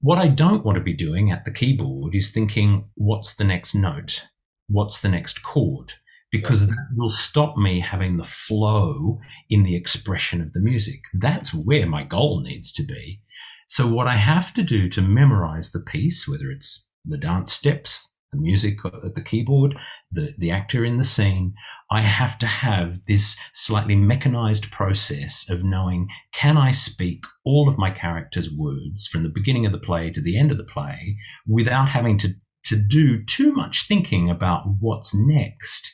What 0.00 0.18
I 0.18 0.28
don't 0.28 0.64
want 0.64 0.76
to 0.76 0.84
be 0.84 0.94
doing 0.94 1.30
at 1.30 1.44
the 1.44 1.52
keyboard 1.52 2.14
is 2.14 2.30
thinking, 2.30 2.88
what's 2.94 3.34
the 3.34 3.44
next 3.44 3.74
note? 3.74 4.26
What's 4.68 5.00
the 5.00 5.08
next 5.08 5.42
chord? 5.42 5.94
because 6.30 6.68
that 6.68 6.88
will 6.96 7.10
stop 7.10 7.56
me 7.56 7.80
having 7.80 8.16
the 8.16 8.24
flow 8.24 9.18
in 9.48 9.62
the 9.62 9.74
expression 9.74 10.40
of 10.40 10.52
the 10.52 10.60
music. 10.60 11.02
That's 11.14 11.52
where 11.52 11.86
my 11.86 12.04
goal 12.04 12.40
needs 12.40 12.72
to 12.74 12.84
be. 12.84 13.20
So, 13.68 13.86
what 13.86 14.06
I 14.06 14.16
have 14.16 14.52
to 14.54 14.62
do 14.62 14.88
to 14.90 15.02
memorize 15.02 15.70
the 15.70 15.80
piece, 15.80 16.28
whether 16.28 16.50
it's 16.50 16.88
the 17.04 17.18
dance 17.18 17.52
steps, 17.52 18.09
the 18.32 18.38
music 18.38 18.78
at 18.84 19.14
the 19.14 19.22
keyboard, 19.22 19.76
the, 20.12 20.34
the 20.38 20.50
actor 20.50 20.84
in 20.84 20.98
the 20.98 21.04
scene, 21.04 21.54
I 21.90 22.00
have 22.02 22.38
to 22.38 22.46
have 22.46 23.04
this 23.04 23.38
slightly 23.52 23.96
mechanized 23.96 24.70
process 24.70 25.48
of 25.50 25.64
knowing 25.64 26.08
can 26.32 26.56
I 26.56 26.72
speak 26.72 27.24
all 27.44 27.68
of 27.68 27.78
my 27.78 27.90
character's 27.90 28.50
words 28.50 29.06
from 29.06 29.22
the 29.22 29.28
beginning 29.28 29.66
of 29.66 29.72
the 29.72 29.78
play 29.78 30.10
to 30.10 30.20
the 30.20 30.38
end 30.38 30.52
of 30.52 30.58
the 30.58 30.64
play 30.64 31.16
without 31.46 31.88
having 31.88 32.18
to 32.18 32.34
to 32.62 32.76
do 32.76 33.24
too 33.24 33.52
much 33.52 33.88
thinking 33.88 34.28
about 34.28 34.64
what's 34.78 35.14
next 35.14 35.90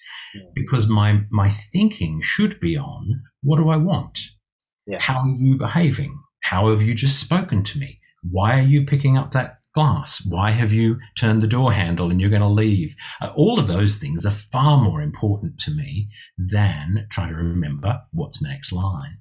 because 0.54 0.88
my 0.88 1.22
my 1.30 1.48
thinking 1.48 2.20
should 2.20 2.60
be 2.60 2.76
on 2.76 3.22
what 3.42 3.58
do 3.58 3.68
I 3.68 3.76
want? 3.76 4.18
Yeah. 4.86 4.98
How 4.98 5.20
are 5.20 5.28
you 5.28 5.56
behaving? 5.56 6.18
How 6.42 6.68
have 6.68 6.82
you 6.82 6.94
just 6.94 7.20
spoken 7.20 7.62
to 7.62 7.78
me? 7.78 8.00
Why 8.28 8.58
are 8.58 8.66
you 8.66 8.84
picking 8.84 9.16
up 9.16 9.32
that 9.32 9.58
glass? 9.76 10.24
Why 10.26 10.52
have 10.52 10.72
you 10.72 10.98
turned 11.18 11.42
the 11.42 11.46
door 11.46 11.70
handle 11.70 12.10
and 12.10 12.18
you're 12.18 12.30
going 12.30 12.40
to 12.40 12.48
leave? 12.48 12.96
Uh, 13.20 13.30
all 13.36 13.60
of 13.60 13.68
those 13.68 13.98
things 13.98 14.24
are 14.24 14.30
far 14.30 14.82
more 14.82 15.02
important 15.02 15.60
to 15.60 15.70
me 15.70 16.08
than 16.38 17.06
trying 17.10 17.28
to 17.28 17.36
remember 17.36 18.00
what's 18.10 18.40
my 18.40 18.48
next 18.48 18.72
line. 18.72 19.18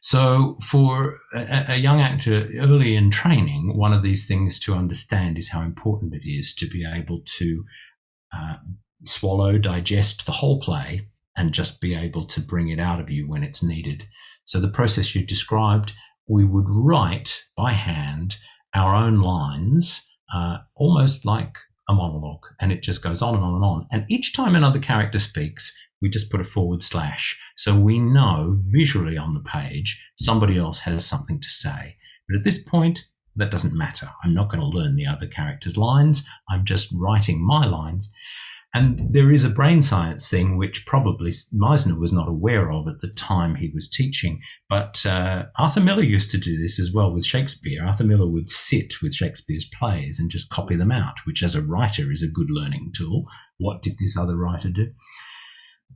So, 0.00 0.56
for 0.62 1.18
a, 1.34 1.72
a, 1.72 1.76
young 1.76 2.00
actor 2.00 2.48
early 2.60 2.94
in 2.94 3.10
training, 3.10 3.76
one 3.76 3.92
of 3.92 4.04
these 4.04 4.26
things 4.28 4.60
to 4.60 4.74
understand 4.74 5.36
is 5.36 5.48
how 5.48 5.62
important 5.62 6.14
it 6.14 6.22
is 6.24 6.54
to 6.54 6.68
be 6.68 6.86
able 6.86 7.20
to 7.38 7.64
uh, 8.32 8.56
swallow, 9.04 9.58
digest 9.58 10.24
the 10.24 10.38
whole 10.40 10.60
play, 10.60 11.08
and 11.36 11.52
just 11.52 11.80
be 11.80 11.96
able 11.96 12.24
to 12.26 12.40
bring 12.40 12.68
it 12.68 12.78
out 12.78 13.00
of 13.00 13.10
you 13.10 13.28
when 13.28 13.42
it's 13.42 13.64
needed. 13.64 14.04
So, 14.44 14.60
the 14.60 14.68
process 14.68 15.16
you 15.16 15.26
described, 15.26 15.92
we 16.28 16.44
would 16.44 16.68
write 16.68 17.42
by 17.56 17.72
hand 17.72 18.36
our 18.78 18.94
own 18.94 19.20
lines, 19.20 20.06
uh, 20.34 20.58
almost 20.76 21.24
like 21.24 21.58
a 21.88 21.94
monologue, 21.94 22.46
and 22.60 22.70
it 22.70 22.82
just 22.82 23.02
goes 23.02 23.22
on 23.22 23.34
and 23.34 23.44
on 23.44 23.54
and 23.54 23.64
on. 23.64 23.86
And 23.90 24.04
each 24.08 24.34
time 24.34 24.54
another 24.54 24.78
character 24.78 25.18
speaks, 25.18 25.76
we 26.00 26.08
just 26.08 26.30
put 26.30 26.40
a 26.40 26.44
forward 26.44 26.82
slash. 26.82 27.38
So 27.56 27.78
we 27.78 27.98
know 27.98 28.56
visually 28.60 29.16
on 29.16 29.32
the 29.32 29.40
page 29.40 30.00
somebody 30.16 30.58
else 30.58 30.80
has 30.80 31.04
something 31.04 31.40
to 31.40 31.48
say. 31.48 31.96
But 32.28 32.38
at 32.38 32.44
this 32.44 32.62
point, 32.62 33.04
that 33.36 33.50
doesn't 33.50 33.76
matter. 33.76 34.10
I'm 34.22 34.34
not 34.34 34.50
going 34.50 34.60
to 34.60 34.66
learn 34.66 34.96
the 34.96 35.06
other 35.06 35.26
character's 35.26 35.76
lines. 35.76 36.26
I'm 36.48 36.64
just 36.64 36.92
writing 36.92 37.44
my 37.44 37.66
lines. 37.66 38.12
And 38.74 39.00
there 39.12 39.32
is 39.32 39.44
a 39.44 39.50
brain 39.50 39.82
science 39.82 40.28
thing 40.28 40.58
which 40.58 40.84
probably 40.84 41.32
Meisner 41.54 41.98
was 41.98 42.12
not 42.12 42.28
aware 42.28 42.70
of 42.70 42.86
at 42.86 43.00
the 43.00 43.08
time 43.08 43.54
he 43.54 43.70
was 43.74 43.88
teaching. 43.88 44.40
But 44.68 45.06
uh, 45.06 45.46
Arthur 45.56 45.80
Miller 45.80 46.02
used 46.02 46.30
to 46.32 46.38
do 46.38 46.60
this 46.60 46.78
as 46.78 46.92
well 46.92 47.12
with 47.12 47.24
Shakespeare. 47.24 47.84
Arthur 47.84 48.04
Miller 48.04 48.28
would 48.28 48.48
sit 48.48 49.00
with 49.02 49.14
Shakespeare's 49.14 49.70
plays 49.78 50.20
and 50.20 50.30
just 50.30 50.50
copy 50.50 50.76
them 50.76 50.92
out, 50.92 51.14
which 51.24 51.42
as 51.42 51.54
a 51.54 51.62
writer 51.62 52.12
is 52.12 52.22
a 52.22 52.28
good 52.28 52.50
learning 52.50 52.92
tool. 52.94 53.24
What 53.56 53.82
did 53.82 53.98
this 53.98 54.18
other 54.18 54.36
writer 54.36 54.68
do? 54.68 54.92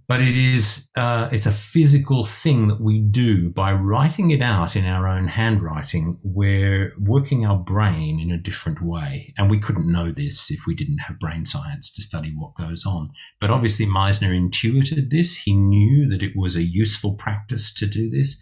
But 0.08 0.20
it 0.20 0.36
is 0.36 0.90
uh, 0.96 1.28
it's 1.32 1.46
a 1.46 1.52
physical 1.52 2.24
thing 2.24 2.68
that 2.68 2.80
we 2.80 3.00
do 3.00 3.50
by 3.50 3.72
writing 3.72 4.30
it 4.30 4.42
out 4.42 4.76
in 4.76 4.84
our 4.84 5.08
own 5.08 5.26
handwriting. 5.28 6.18
We're 6.22 6.92
working 6.98 7.46
our 7.46 7.56
brain 7.56 8.20
in 8.20 8.30
a 8.30 8.36
different 8.36 8.82
way. 8.82 9.32
And 9.38 9.50
we 9.50 9.58
couldn't 9.58 9.90
know 9.90 10.10
this 10.10 10.50
if 10.50 10.66
we 10.66 10.74
didn't 10.74 10.98
have 10.98 11.18
brain 11.18 11.46
science 11.46 11.90
to 11.94 12.02
study 12.02 12.34
what 12.36 12.54
goes 12.56 12.84
on. 12.84 13.10
But 13.40 13.50
obviously 13.50 13.86
meisner 13.86 14.36
intuited 14.36 15.10
this. 15.10 15.34
He 15.34 15.54
knew 15.54 16.08
that 16.08 16.22
it 16.22 16.32
was 16.36 16.56
a 16.56 16.62
useful 16.62 17.14
practice 17.14 17.72
to 17.74 17.86
do 17.86 18.10
this 18.10 18.38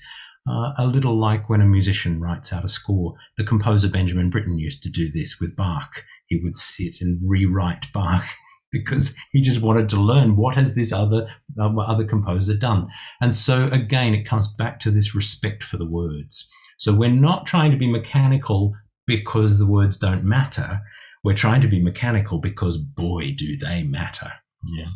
uh, 0.48 0.72
a 0.78 0.86
little 0.86 1.18
like 1.18 1.48
when 1.48 1.60
a 1.60 1.66
musician 1.66 2.20
writes 2.20 2.52
out 2.52 2.64
a 2.64 2.68
score. 2.68 3.14
The 3.36 3.44
composer 3.44 3.88
benjamin 3.88 4.30
britten 4.30 4.58
used 4.58 4.82
to 4.82 4.90
do 4.90 5.10
this 5.10 5.38
with 5.40 5.56
bach. 5.56 6.04
He 6.26 6.40
would 6.42 6.56
sit 6.56 7.00
and 7.00 7.20
rewrite 7.24 7.92
bach 7.92 8.24
because 8.72 9.16
he 9.32 9.40
just 9.40 9.62
wanted 9.62 9.88
to 9.88 9.96
learn 9.96 10.36
what 10.36 10.56
has 10.56 10.74
this 10.74 10.92
other 10.92 11.28
uh, 11.58 11.76
other 11.78 12.04
composer 12.04 12.54
done. 12.54 12.88
And 13.20 13.36
so 13.36 13.68
again, 13.68 14.14
it 14.14 14.24
comes 14.24 14.48
back 14.48 14.80
to 14.80 14.90
this 14.90 15.14
respect 15.14 15.64
for 15.64 15.76
the 15.76 15.88
words. 15.88 16.50
So 16.78 16.94
we're 16.94 17.10
not 17.10 17.46
trying 17.46 17.70
to 17.72 17.76
be 17.76 17.90
mechanical 17.90 18.74
because 19.06 19.58
the 19.58 19.66
words 19.66 19.96
don't 19.96 20.24
matter. 20.24 20.80
We're 21.22 21.34
trying 21.34 21.60
to 21.60 21.68
be 21.68 21.82
mechanical 21.82 22.38
because 22.38 22.78
boy, 22.78 23.34
do 23.36 23.56
they 23.56 23.82
matter. 23.82 24.32
Yeah. 24.64 24.86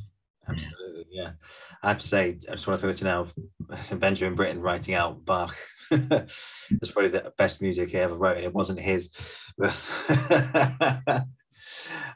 Absolutely, 0.49 1.07
yeah. 1.11 1.31
I'd 1.83 2.03
say, 2.03 2.39
I 2.49 2.53
just 2.53 2.67
want 2.67 2.79
to 2.79 2.81
throw 2.81 2.91
it 2.91 2.97
to 2.99 3.05
now. 3.05 3.27
Benjamin 3.97 4.35
Britten 4.35 4.61
writing 4.61 4.95
out 4.95 5.25
Bach. 5.25 5.57
That's 5.91 6.91
probably 6.93 7.09
the 7.09 7.33
best 7.39 7.63
music 7.63 7.91
he 7.91 7.97
ever 7.99 8.15
wrote, 8.15 8.37
and 8.37 8.45
it 8.45 8.55
wasn't 8.55 8.81
his. 8.81 9.11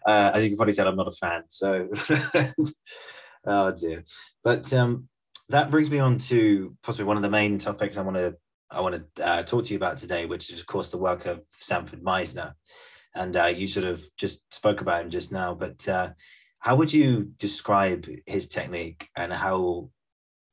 Uh, 0.06 0.30
as 0.34 0.44
you 0.44 0.50
can 0.50 0.56
probably 0.56 0.74
tell, 0.74 0.88
I'm 0.88 0.96
not 0.96 1.08
a 1.08 1.12
fan. 1.12 1.42
So, 1.48 1.88
oh 3.46 3.72
dear. 3.72 4.04
But 4.42 4.72
um, 4.72 5.08
that 5.48 5.70
brings 5.70 5.90
me 5.90 5.98
on 5.98 6.18
to 6.18 6.76
possibly 6.82 7.06
one 7.06 7.16
of 7.16 7.22
the 7.22 7.30
main 7.30 7.58
topics 7.58 7.96
I 7.96 8.02
want 8.02 8.16
to 8.16 8.36
I 8.70 8.80
want 8.80 9.14
to 9.16 9.26
uh, 9.26 9.42
talk 9.44 9.64
to 9.64 9.70
you 9.70 9.76
about 9.76 9.96
today, 9.96 10.26
which 10.26 10.52
is 10.52 10.60
of 10.60 10.66
course 10.66 10.90
the 10.90 10.98
work 10.98 11.26
of 11.26 11.40
Sanford 11.50 12.02
Meisner. 12.02 12.52
And 13.14 13.36
uh, 13.36 13.46
you 13.46 13.66
sort 13.66 13.86
of 13.86 14.04
just 14.16 14.42
spoke 14.54 14.80
about 14.80 15.02
him 15.02 15.10
just 15.10 15.32
now, 15.32 15.54
but 15.54 15.88
uh, 15.88 16.10
how 16.58 16.76
would 16.76 16.92
you 16.92 17.32
describe 17.38 18.06
his 18.26 18.48
technique 18.48 19.08
and 19.16 19.32
how? 19.32 19.90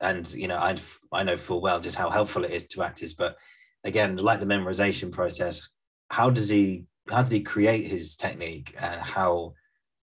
And 0.02 0.32
you 0.34 0.48
know, 0.48 0.58
I 0.58 0.78
I 1.12 1.24
know 1.24 1.38
full 1.38 1.62
well 1.62 1.80
just 1.80 1.98
how 1.98 2.10
helpful 2.10 2.44
it 2.46 2.52
is 2.52 2.68
to 2.68 2.84
actors, 2.84 3.14
but 3.14 3.38
again, 3.84 4.18
like 4.18 4.40
the 4.40 4.46
memorization 4.46 5.12
process, 5.12 5.70
how 6.10 6.30
does 6.30 6.50
he 6.50 6.86
how 7.10 7.24
did 7.24 7.32
he 7.32 7.42
create 7.42 7.88
his 7.88 8.16
technique 8.16 8.76
and 8.80 9.02
how 9.02 9.54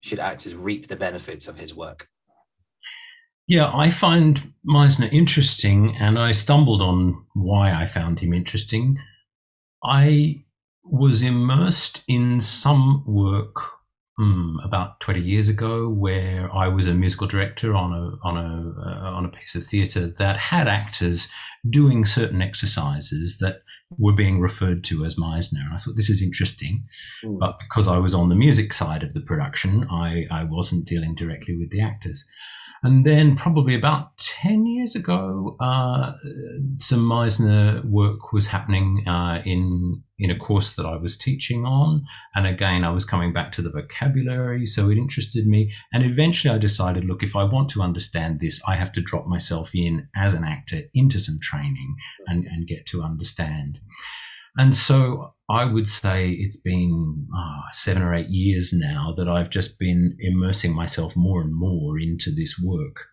should 0.03 0.19
actors 0.19 0.55
reap 0.55 0.89
the 0.89 0.97
benefits 0.97 1.49
of 1.49 1.59
his 1.59 1.75
work? 1.75 2.09
Yeah, 3.47 3.71
I 3.75 3.91
find 3.91 4.53
Meisner 4.69 5.13
interesting 5.13 5.97
and 5.97 6.19
I 6.19 6.33
stumbled 6.33 6.83
on 6.83 7.27
why 7.35 7.73
I 7.73 7.87
found 7.87 8.21
him 8.21 8.33
interesting. 8.33 8.99
I 9.83 10.45
was 10.85 11.23
immersed 11.23 12.03
in 12.07 12.41
some 12.41 13.03
work 13.07 13.57
hmm, 14.17 14.57
about 14.63 15.01
20 15.01 15.21
years 15.21 15.49
ago 15.49 15.89
where 15.89 16.49
I 16.55 16.69
was 16.69 16.87
a 16.87 16.95
musical 16.95 17.27
director 17.27 17.75
on 17.75 17.93
a 17.93 18.29
on 18.29 18.37
a 18.37 18.89
uh, 18.89 19.11
on 19.13 19.25
a 19.25 19.31
piece 19.31 19.55
of 19.55 19.65
theatre 19.65 20.15
that 20.19 20.37
had 20.37 20.69
actors 20.69 21.29
doing 21.69 22.05
certain 22.05 22.43
exercises 22.43 23.39
that 23.39 23.63
were 23.99 24.13
being 24.13 24.41
referred 24.41 24.85
to 24.85 25.05
as 25.05 25.17
Meisner. 25.17 25.65
And 25.65 25.75
I 25.75 25.77
thought 25.77 25.97
this 25.97 26.11
is 26.11 26.23
interesting, 26.23 26.85
mm. 27.25 27.39
but 27.39 27.59
because 27.59 27.89
I 27.89 27.99
was 27.99 28.15
on 28.15 28.29
the 28.29 28.35
music 28.35 28.73
side 28.73 29.03
of 29.03 29.15
the 29.15 29.21
production, 29.21 29.87
I, 29.91 30.27
I 30.31 30.45
wasn't 30.45 30.85
dealing 30.87 31.15
directly 31.15 31.57
with 31.57 31.71
the 31.71 31.81
actors. 31.81 32.27
And 32.83 33.05
then, 33.05 33.37
probably 33.37 33.75
about 33.75 34.17
10 34.17 34.65
years 34.65 34.95
ago, 34.95 35.57
uh, 35.61 36.13
some 36.79 37.01
Meisner 37.01 37.85
work 37.85 38.33
was 38.33 38.47
happening 38.47 39.05
uh, 39.07 39.43
in, 39.45 40.03
in 40.19 40.31
a 40.31 40.39
course 40.39 40.77
that 40.77 40.87
I 40.87 40.97
was 40.97 41.19
teaching 41.19 41.67
on. 41.67 42.03
And 42.35 42.47
again, 42.47 42.83
I 42.83 42.91
was 42.91 43.05
coming 43.05 43.35
back 43.35 43.53
to 43.53 43.63
the 43.63 43.71
vocabulary, 43.71 44.65
so 44.65 44.89
it 44.89 44.97
interested 44.97 45.47
me. 45.47 45.71
And 45.93 46.03
eventually, 46.03 46.55
I 46.55 46.59
decided 46.59 47.05
look, 47.05 47.23
if 47.23 47.37
I 47.37 47.45
want 47.45 47.69
to 47.71 47.83
understand 47.83 48.41
this, 48.41 48.61
I 48.67 48.77
have 48.77 48.93
to 48.93 49.03
drop 49.03 49.27
myself 49.27 49.75
in 49.75 50.09
as 50.17 50.33
an 50.33 50.45
actor 50.45 50.81
into 50.95 51.19
some 51.19 51.39
training 51.43 51.97
and, 52.29 52.47
and 52.47 52.67
get 52.67 52.87
to 52.87 53.03
understand. 53.03 53.79
And 54.57 54.75
so 54.75 55.35
I 55.51 55.65
would 55.65 55.89
say 55.89 56.31
it's 56.31 56.61
been 56.61 57.27
oh, 57.37 57.61
seven 57.73 58.03
or 58.03 58.15
eight 58.15 58.31
years 58.31 58.73
now 58.73 59.13
that 59.17 59.29
I've 59.29 59.51
just 59.51 59.79
been 59.79 60.17
immersing 60.21 60.73
myself 60.73 61.17
more 61.17 61.41
and 61.41 61.53
more 61.55 61.99
into 61.99 62.31
this 62.31 62.59
work. 62.63 63.07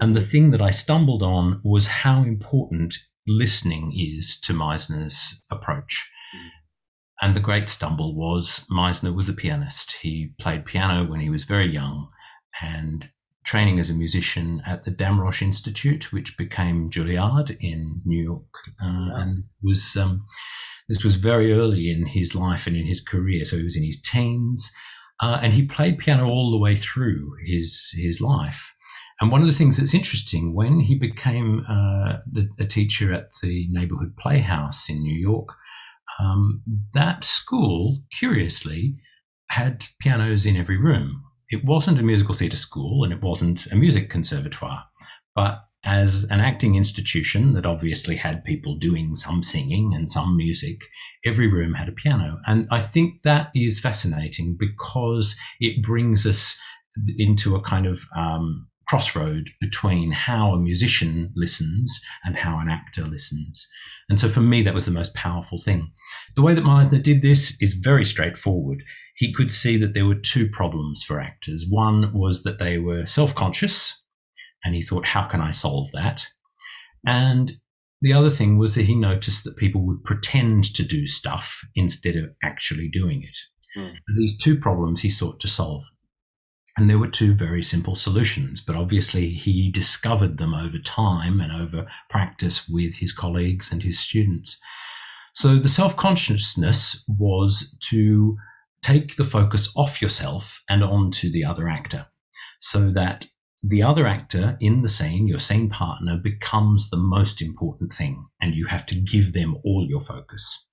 And 0.00 0.14
the 0.14 0.20
thing 0.20 0.50
that 0.50 0.60
I 0.60 0.70
stumbled 0.70 1.22
on 1.22 1.60
was 1.64 1.86
how 1.86 2.22
important 2.22 2.94
listening 3.26 3.92
is 3.96 4.38
to 4.40 4.52
Meisner's 4.52 5.42
approach. 5.50 6.08
Mm-hmm. 6.36 7.26
And 7.26 7.34
the 7.34 7.40
great 7.40 7.68
stumble 7.68 8.14
was 8.14 8.64
Meisner 8.70 9.14
was 9.14 9.28
a 9.28 9.32
pianist. 9.32 9.96
He 10.00 10.32
played 10.38 10.66
piano 10.66 11.10
when 11.10 11.20
he 11.20 11.30
was 11.30 11.44
very 11.44 11.72
young 11.72 12.08
and 12.62 13.10
training 13.44 13.80
as 13.80 13.90
a 13.90 13.94
musician 13.94 14.62
at 14.66 14.84
the 14.84 14.90
Damrosch 14.90 15.42
Institute, 15.42 16.12
which 16.12 16.36
became 16.36 16.90
Juilliard 16.90 17.56
in 17.60 18.02
New 18.04 18.22
York, 18.22 18.54
uh, 18.82 19.16
and 19.20 19.44
was 19.62 19.96
um, 19.96 20.26
this 20.90 21.04
was 21.04 21.14
very 21.14 21.52
early 21.52 21.88
in 21.88 22.04
his 22.04 22.34
life 22.34 22.66
and 22.66 22.76
in 22.76 22.84
his 22.84 23.00
career. 23.00 23.44
So 23.44 23.56
he 23.56 23.62
was 23.62 23.76
in 23.76 23.84
his 23.84 24.00
teens, 24.02 24.68
uh, 25.20 25.38
and 25.40 25.52
he 25.52 25.64
played 25.64 25.98
piano 25.98 26.28
all 26.28 26.50
the 26.50 26.58
way 26.58 26.74
through 26.74 27.36
his 27.46 27.94
his 27.96 28.20
life. 28.20 28.74
And 29.20 29.30
one 29.30 29.40
of 29.40 29.46
the 29.46 29.52
things 29.52 29.76
that's 29.76 29.94
interesting 29.94 30.54
when 30.54 30.80
he 30.80 30.96
became 30.96 31.64
uh, 31.68 32.18
the, 32.30 32.48
a 32.58 32.64
teacher 32.64 33.12
at 33.12 33.28
the 33.42 33.68
neighborhood 33.70 34.16
playhouse 34.18 34.88
in 34.88 35.00
New 35.00 35.14
York, 35.14 35.50
um, 36.18 36.62
that 36.94 37.24
school, 37.24 38.02
curiously, 38.18 38.96
had 39.50 39.84
pianos 40.00 40.44
in 40.44 40.56
every 40.56 40.78
room. 40.78 41.22
It 41.50 41.64
wasn't 41.64 41.98
a 41.98 42.02
musical 42.02 42.34
theatre 42.34 42.56
school 42.56 43.04
and 43.04 43.12
it 43.12 43.22
wasn't 43.22 43.66
a 43.66 43.76
music 43.76 44.08
conservatoire, 44.10 44.84
but 45.34 45.64
as 45.84 46.24
an 46.30 46.40
acting 46.40 46.74
institution 46.74 47.54
that 47.54 47.64
obviously 47.64 48.16
had 48.16 48.44
people 48.44 48.76
doing 48.76 49.16
some 49.16 49.42
singing 49.42 49.94
and 49.94 50.10
some 50.10 50.36
music, 50.36 50.82
every 51.24 51.46
room 51.46 51.74
had 51.74 51.88
a 51.88 51.92
piano. 51.92 52.38
And 52.46 52.66
I 52.70 52.80
think 52.80 53.22
that 53.22 53.50
is 53.54 53.80
fascinating 53.80 54.56
because 54.58 55.34
it 55.58 55.82
brings 55.82 56.26
us 56.26 56.58
into 57.18 57.56
a 57.56 57.62
kind 57.62 57.86
of 57.86 58.02
um, 58.14 58.66
crossroad 58.88 59.48
between 59.60 60.10
how 60.10 60.52
a 60.52 60.58
musician 60.58 61.32
listens 61.34 62.00
and 62.24 62.36
how 62.36 62.58
an 62.58 62.68
actor 62.68 63.04
listens. 63.04 63.66
And 64.10 64.20
so 64.20 64.28
for 64.28 64.40
me, 64.40 64.62
that 64.62 64.74
was 64.74 64.84
the 64.84 64.90
most 64.90 65.14
powerful 65.14 65.58
thing. 65.62 65.90
The 66.36 66.42
way 66.42 66.54
that 66.54 66.64
Meisner 66.64 67.02
did 67.02 67.22
this 67.22 67.56
is 67.62 67.74
very 67.74 68.04
straightforward. 68.04 68.82
He 69.14 69.32
could 69.32 69.52
see 69.52 69.76
that 69.78 69.94
there 69.94 70.06
were 70.06 70.16
two 70.16 70.48
problems 70.50 71.02
for 71.02 71.20
actors. 71.20 71.64
One 71.68 72.12
was 72.12 72.42
that 72.42 72.58
they 72.58 72.78
were 72.78 73.06
self 73.06 73.34
conscious 73.34 73.99
and 74.64 74.74
he 74.74 74.82
thought, 74.82 75.06
how 75.06 75.26
can 75.26 75.40
I 75.40 75.50
solve 75.50 75.90
that? 75.92 76.26
And 77.06 77.52
the 78.02 78.12
other 78.12 78.30
thing 78.30 78.58
was 78.58 78.74
that 78.74 78.86
he 78.86 78.94
noticed 78.94 79.44
that 79.44 79.56
people 79.56 79.82
would 79.86 80.04
pretend 80.04 80.74
to 80.74 80.82
do 80.82 81.06
stuff 81.06 81.60
instead 81.74 82.16
of 82.16 82.30
actually 82.42 82.88
doing 82.88 83.22
it. 83.22 83.38
Mm. 83.78 83.96
These 84.16 84.38
two 84.38 84.58
problems 84.58 85.02
he 85.02 85.10
sought 85.10 85.40
to 85.40 85.48
solve. 85.48 85.84
And 86.76 86.88
there 86.88 86.98
were 86.98 87.08
two 87.08 87.34
very 87.34 87.62
simple 87.62 87.94
solutions, 87.94 88.60
but 88.60 88.76
obviously 88.76 89.30
he 89.30 89.70
discovered 89.70 90.38
them 90.38 90.54
over 90.54 90.78
time 90.78 91.40
and 91.40 91.52
over 91.52 91.86
practice 92.08 92.68
with 92.68 92.96
his 92.96 93.12
colleagues 93.12 93.72
and 93.72 93.82
his 93.82 93.98
students. 93.98 94.58
So 95.34 95.56
the 95.56 95.68
self 95.68 95.96
consciousness 95.96 97.04
was 97.06 97.76
to 97.90 98.36
take 98.82 99.16
the 99.16 99.24
focus 99.24 99.70
off 99.76 100.00
yourself 100.00 100.62
and 100.68 100.82
onto 100.82 101.30
the 101.30 101.44
other 101.44 101.68
actor 101.68 102.06
so 102.60 102.90
that 102.90 103.26
the 103.62 103.82
other 103.82 104.06
actor 104.06 104.56
in 104.60 104.82
the 104.82 104.88
scene, 104.88 105.28
your 105.28 105.38
scene 105.38 105.68
partner, 105.68 106.16
becomes 106.16 106.88
the 106.88 106.96
most 106.96 107.42
important 107.42 107.92
thing, 107.92 108.26
and 108.40 108.54
you 108.54 108.66
have 108.66 108.86
to 108.86 108.94
give 108.94 109.32
them 109.32 109.56
all 109.64 109.86
your 109.88 110.00
focus. 110.00 110.68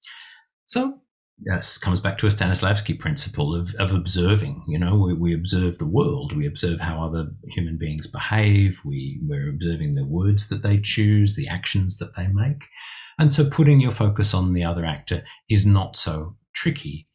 So 0.65 0.99
this 1.39 1.77
comes 1.77 2.01
back 2.01 2.17
to 2.17 2.27
a 2.27 2.29
Stanislavski 2.29 2.97
principle 2.97 3.53
of, 3.53 3.75
of 3.75 3.93
observing. 3.93 4.63
You 4.67 4.79
know, 4.79 4.95
we, 4.95 5.13
we 5.13 5.35
observe 5.35 5.77
the 5.77 5.87
world, 5.87 6.35
we 6.35 6.47
observe 6.47 6.79
how 6.79 7.03
other 7.03 7.27
human 7.49 7.77
beings 7.77 8.07
behave, 8.07 8.81
we, 8.83 9.19
we're 9.21 9.49
observing 9.49 9.95
the 9.95 10.05
words 10.05 10.49
that 10.49 10.63
they 10.63 10.79
choose, 10.79 11.35
the 11.35 11.47
actions 11.47 11.97
that 11.97 12.15
they 12.15 12.27
make. 12.27 12.65
And 13.19 13.33
so 13.33 13.49
putting 13.49 13.81
your 13.81 13.91
focus 13.91 14.33
on 14.33 14.53
the 14.53 14.63
other 14.63 14.85
actor 14.85 15.23
is 15.49 15.65
not 15.65 15.95
so 15.95 16.35
tricky 16.53 17.07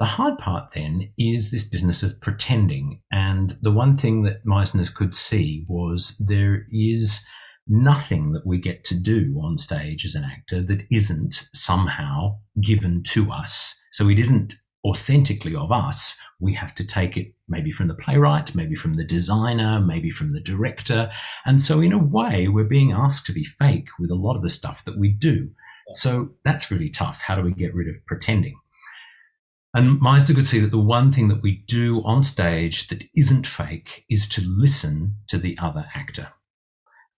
the 0.00 0.06
hard 0.06 0.38
part 0.38 0.72
then 0.74 1.12
is 1.18 1.50
this 1.50 1.62
business 1.62 2.02
of 2.02 2.18
pretending. 2.20 3.02
And 3.12 3.56
the 3.60 3.70
one 3.70 3.98
thing 3.98 4.22
that 4.22 4.44
Meisner 4.46 4.92
could 4.92 5.14
see 5.14 5.66
was 5.68 6.16
there 6.18 6.66
is 6.72 7.24
nothing 7.68 8.32
that 8.32 8.46
we 8.46 8.58
get 8.58 8.82
to 8.84 8.98
do 8.98 9.38
on 9.44 9.58
stage 9.58 10.06
as 10.06 10.14
an 10.14 10.24
actor 10.24 10.62
that 10.62 10.84
isn't 10.90 11.46
somehow 11.52 12.38
given 12.62 13.02
to 13.04 13.30
us. 13.30 13.78
So 13.92 14.08
it 14.08 14.18
isn't 14.18 14.54
authentically 14.86 15.54
of 15.54 15.70
us, 15.70 16.18
we 16.40 16.54
have 16.54 16.74
to 16.74 16.84
take 16.84 17.18
it 17.18 17.34
maybe 17.48 17.70
from 17.70 17.88
the 17.88 17.94
playwright, 17.94 18.54
maybe 18.54 18.74
from 18.74 18.94
the 18.94 19.04
designer, 19.04 19.80
maybe 19.80 20.10
from 20.10 20.32
the 20.32 20.40
director. 20.40 21.10
And 21.44 21.60
so, 21.60 21.80
in 21.80 21.92
a 21.92 21.98
way, 21.98 22.48
we're 22.48 22.64
being 22.64 22.92
asked 22.92 23.26
to 23.26 23.32
be 23.32 23.44
fake 23.44 23.88
with 23.98 24.10
a 24.10 24.14
lot 24.14 24.36
of 24.36 24.42
the 24.42 24.48
stuff 24.48 24.84
that 24.84 24.98
we 24.98 25.10
do. 25.12 25.50
So, 25.92 26.30
that's 26.44 26.70
really 26.70 26.88
tough. 26.88 27.20
How 27.20 27.34
do 27.34 27.42
we 27.42 27.52
get 27.52 27.74
rid 27.74 27.88
of 27.88 28.06
pretending? 28.06 28.54
And 29.72 30.00
Meisner 30.00 30.34
could 30.34 30.46
see 30.46 30.58
that 30.60 30.72
the 30.72 30.78
one 30.78 31.12
thing 31.12 31.28
that 31.28 31.42
we 31.42 31.64
do 31.68 32.02
on 32.04 32.24
stage 32.24 32.88
that 32.88 33.04
isn't 33.16 33.46
fake 33.46 34.04
is 34.10 34.28
to 34.30 34.42
listen 34.44 35.14
to 35.28 35.38
the 35.38 35.56
other 35.58 35.86
actor. 35.94 36.28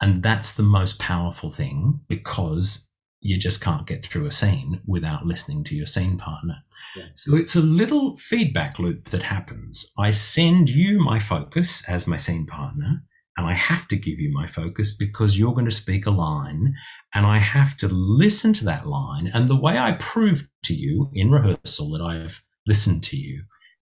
And 0.01 0.23
that's 0.23 0.53
the 0.55 0.63
most 0.63 0.99
powerful 0.99 1.51
thing 1.51 2.01
because 2.09 2.89
you 3.21 3.39
just 3.39 3.61
can't 3.61 3.87
get 3.87 4.05
through 4.05 4.27
a 4.27 4.33
scene 4.33 4.81
without 4.85 5.25
listening 5.25 5.63
to 5.65 5.77
your 5.77 5.87
scene 5.87 6.19
partner. 6.19 6.57
Yeah. 6.97 7.05
So 7.15 7.37
it's 7.37 7.55
a 7.55 7.61
little 7.61 8.19
feedback 8.19 8.79
loop 8.79 9.11
that 9.11 9.23
happens. 9.23 9.87
I 9.97 10.11
send 10.11 10.69
you 10.69 11.01
my 11.01 11.21
focus 11.21 11.89
as 11.89 12.09
my 12.09 12.17
scene 12.17 12.47
partner, 12.47 13.03
and 13.37 13.47
I 13.47 13.55
have 13.55 13.87
to 13.89 13.97
give 13.97 14.19
you 14.19 14.33
my 14.33 14.49
focus 14.49 14.95
because 14.95 15.39
you're 15.39 15.55
going 15.55 15.67
to 15.67 15.73
speak 15.73 16.05
a 16.05 16.11
line, 16.11 16.75
and 17.15 17.27
I 17.27 17.39
have 17.39 17.77
to 17.79 17.89
listen 17.89 18.53
to 18.55 18.65
that 18.65 18.87
line. 18.87 19.31
And 19.35 19.49
the 19.49 19.61
way 19.61 19.79
I 19.79 19.93
prove 20.01 20.49
to 20.65 20.75
you 20.75 21.11
in 21.13 21.31
rehearsal 21.31 21.91
that 21.93 22.03
I've 22.03 22.43
listened 22.67 23.03
to 23.05 23.17
you 23.17 23.45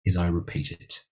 is 0.05 0.15
I 0.15 0.27
repeat 0.27 0.71
it. 0.71 1.03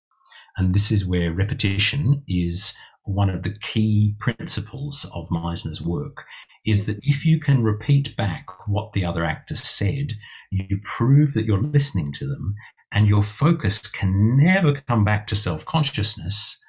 And 0.58 0.74
this 0.74 0.92
is 0.92 1.06
where 1.06 1.34
repetition 1.34 2.24
is 2.28 2.76
one 3.04 3.30
of 3.30 3.44
the 3.44 3.56
key 3.62 4.16
principles 4.20 5.06
of 5.14 5.30
Meisner's 5.30 5.82
work 5.82 6.26
is 6.66 6.86
that 6.86 7.00
if 7.04 7.26
you 7.26 7.40
can 7.40 7.64
repeat 7.64 8.16
back 8.18 8.46
what 8.68 8.92
the 8.94 9.06
other 9.06 9.24
actor 9.24 9.56
said, 9.56 10.14
you 10.52 10.80
prove 10.84 11.34
that 11.34 11.46
you're 11.46 11.62
listening 11.62 12.12
to 12.14 12.28
them 12.28 12.56
and 12.92 13.08
your 13.08 13.24
focus 13.24 13.90
can 13.90 14.38
never 14.38 14.74
come 14.88 15.04
back 15.04 15.28
to 15.28 15.36
self 15.36 15.66
consciousness 15.66 16.62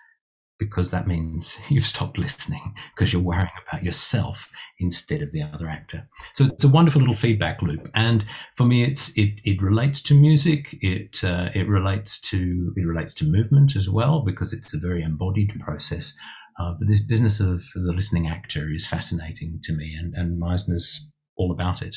because 0.59 0.91
that 0.91 1.07
means 1.07 1.59
you've 1.69 1.87
stopped 1.87 2.19
listening 2.19 2.75
because 2.95 3.13
you're 3.13 3.23
worrying 3.23 3.49
about 3.67 3.85
yourself 3.85 4.51
instead 4.81 5.23
of 5.23 5.33
the 5.33 5.43
other 5.43 5.69
actor. 5.69 6.09
So 6.35 6.47
it's 6.47 6.65
a 6.65 6.69
wonderful 6.69 7.01
little 7.01 7.15
feedback 7.15 7.63
loop, 7.63 7.89
and 7.95 8.25
for 8.55 8.65
me, 8.65 8.85
it's 8.85 9.11
it 9.17 9.41
it 9.45 9.63
relates 9.63 10.03
to 10.03 10.15
music. 10.15 10.77
It 10.81 11.23
uh, 11.25 11.51
it 11.55 11.69
relates 11.69 12.21
to 12.31 12.73
it 12.77 12.87
relates 12.87 13.15
to 13.15 13.25
movement 13.25 13.77
as 13.77 13.89
well 13.89 14.23
because 14.25 14.53
it's 14.53 14.75
a 14.75 14.79
very 14.79 15.03
embodied 15.03 15.59
process. 15.61 16.17
Uh, 16.61 16.75
but 16.77 16.89
this 16.89 17.01
business 17.01 17.39
of 17.39 17.63
the 17.75 17.93
listening 17.93 18.27
actor 18.27 18.69
is 18.73 18.87
fascinating 18.87 19.61
to 19.63 19.73
me, 19.73 19.95
and 19.95 20.15
and 20.15 20.41
Meisner's 20.41 21.11
all 21.37 21.53
about 21.53 21.83
it. 21.83 21.97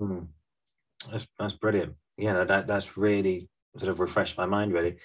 Mm. 0.00 0.28
That's 1.10 1.26
that's 1.38 1.54
brilliant. 1.54 1.94
Yeah, 2.16 2.44
that 2.44 2.66
that's 2.66 2.96
really 2.96 3.48
sort 3.78 3.90
of 3.90 4.00
refreshed 4.00 4.38
my 4.38 4.46
mind. 4.46 4.72
Really, 4.72 4.96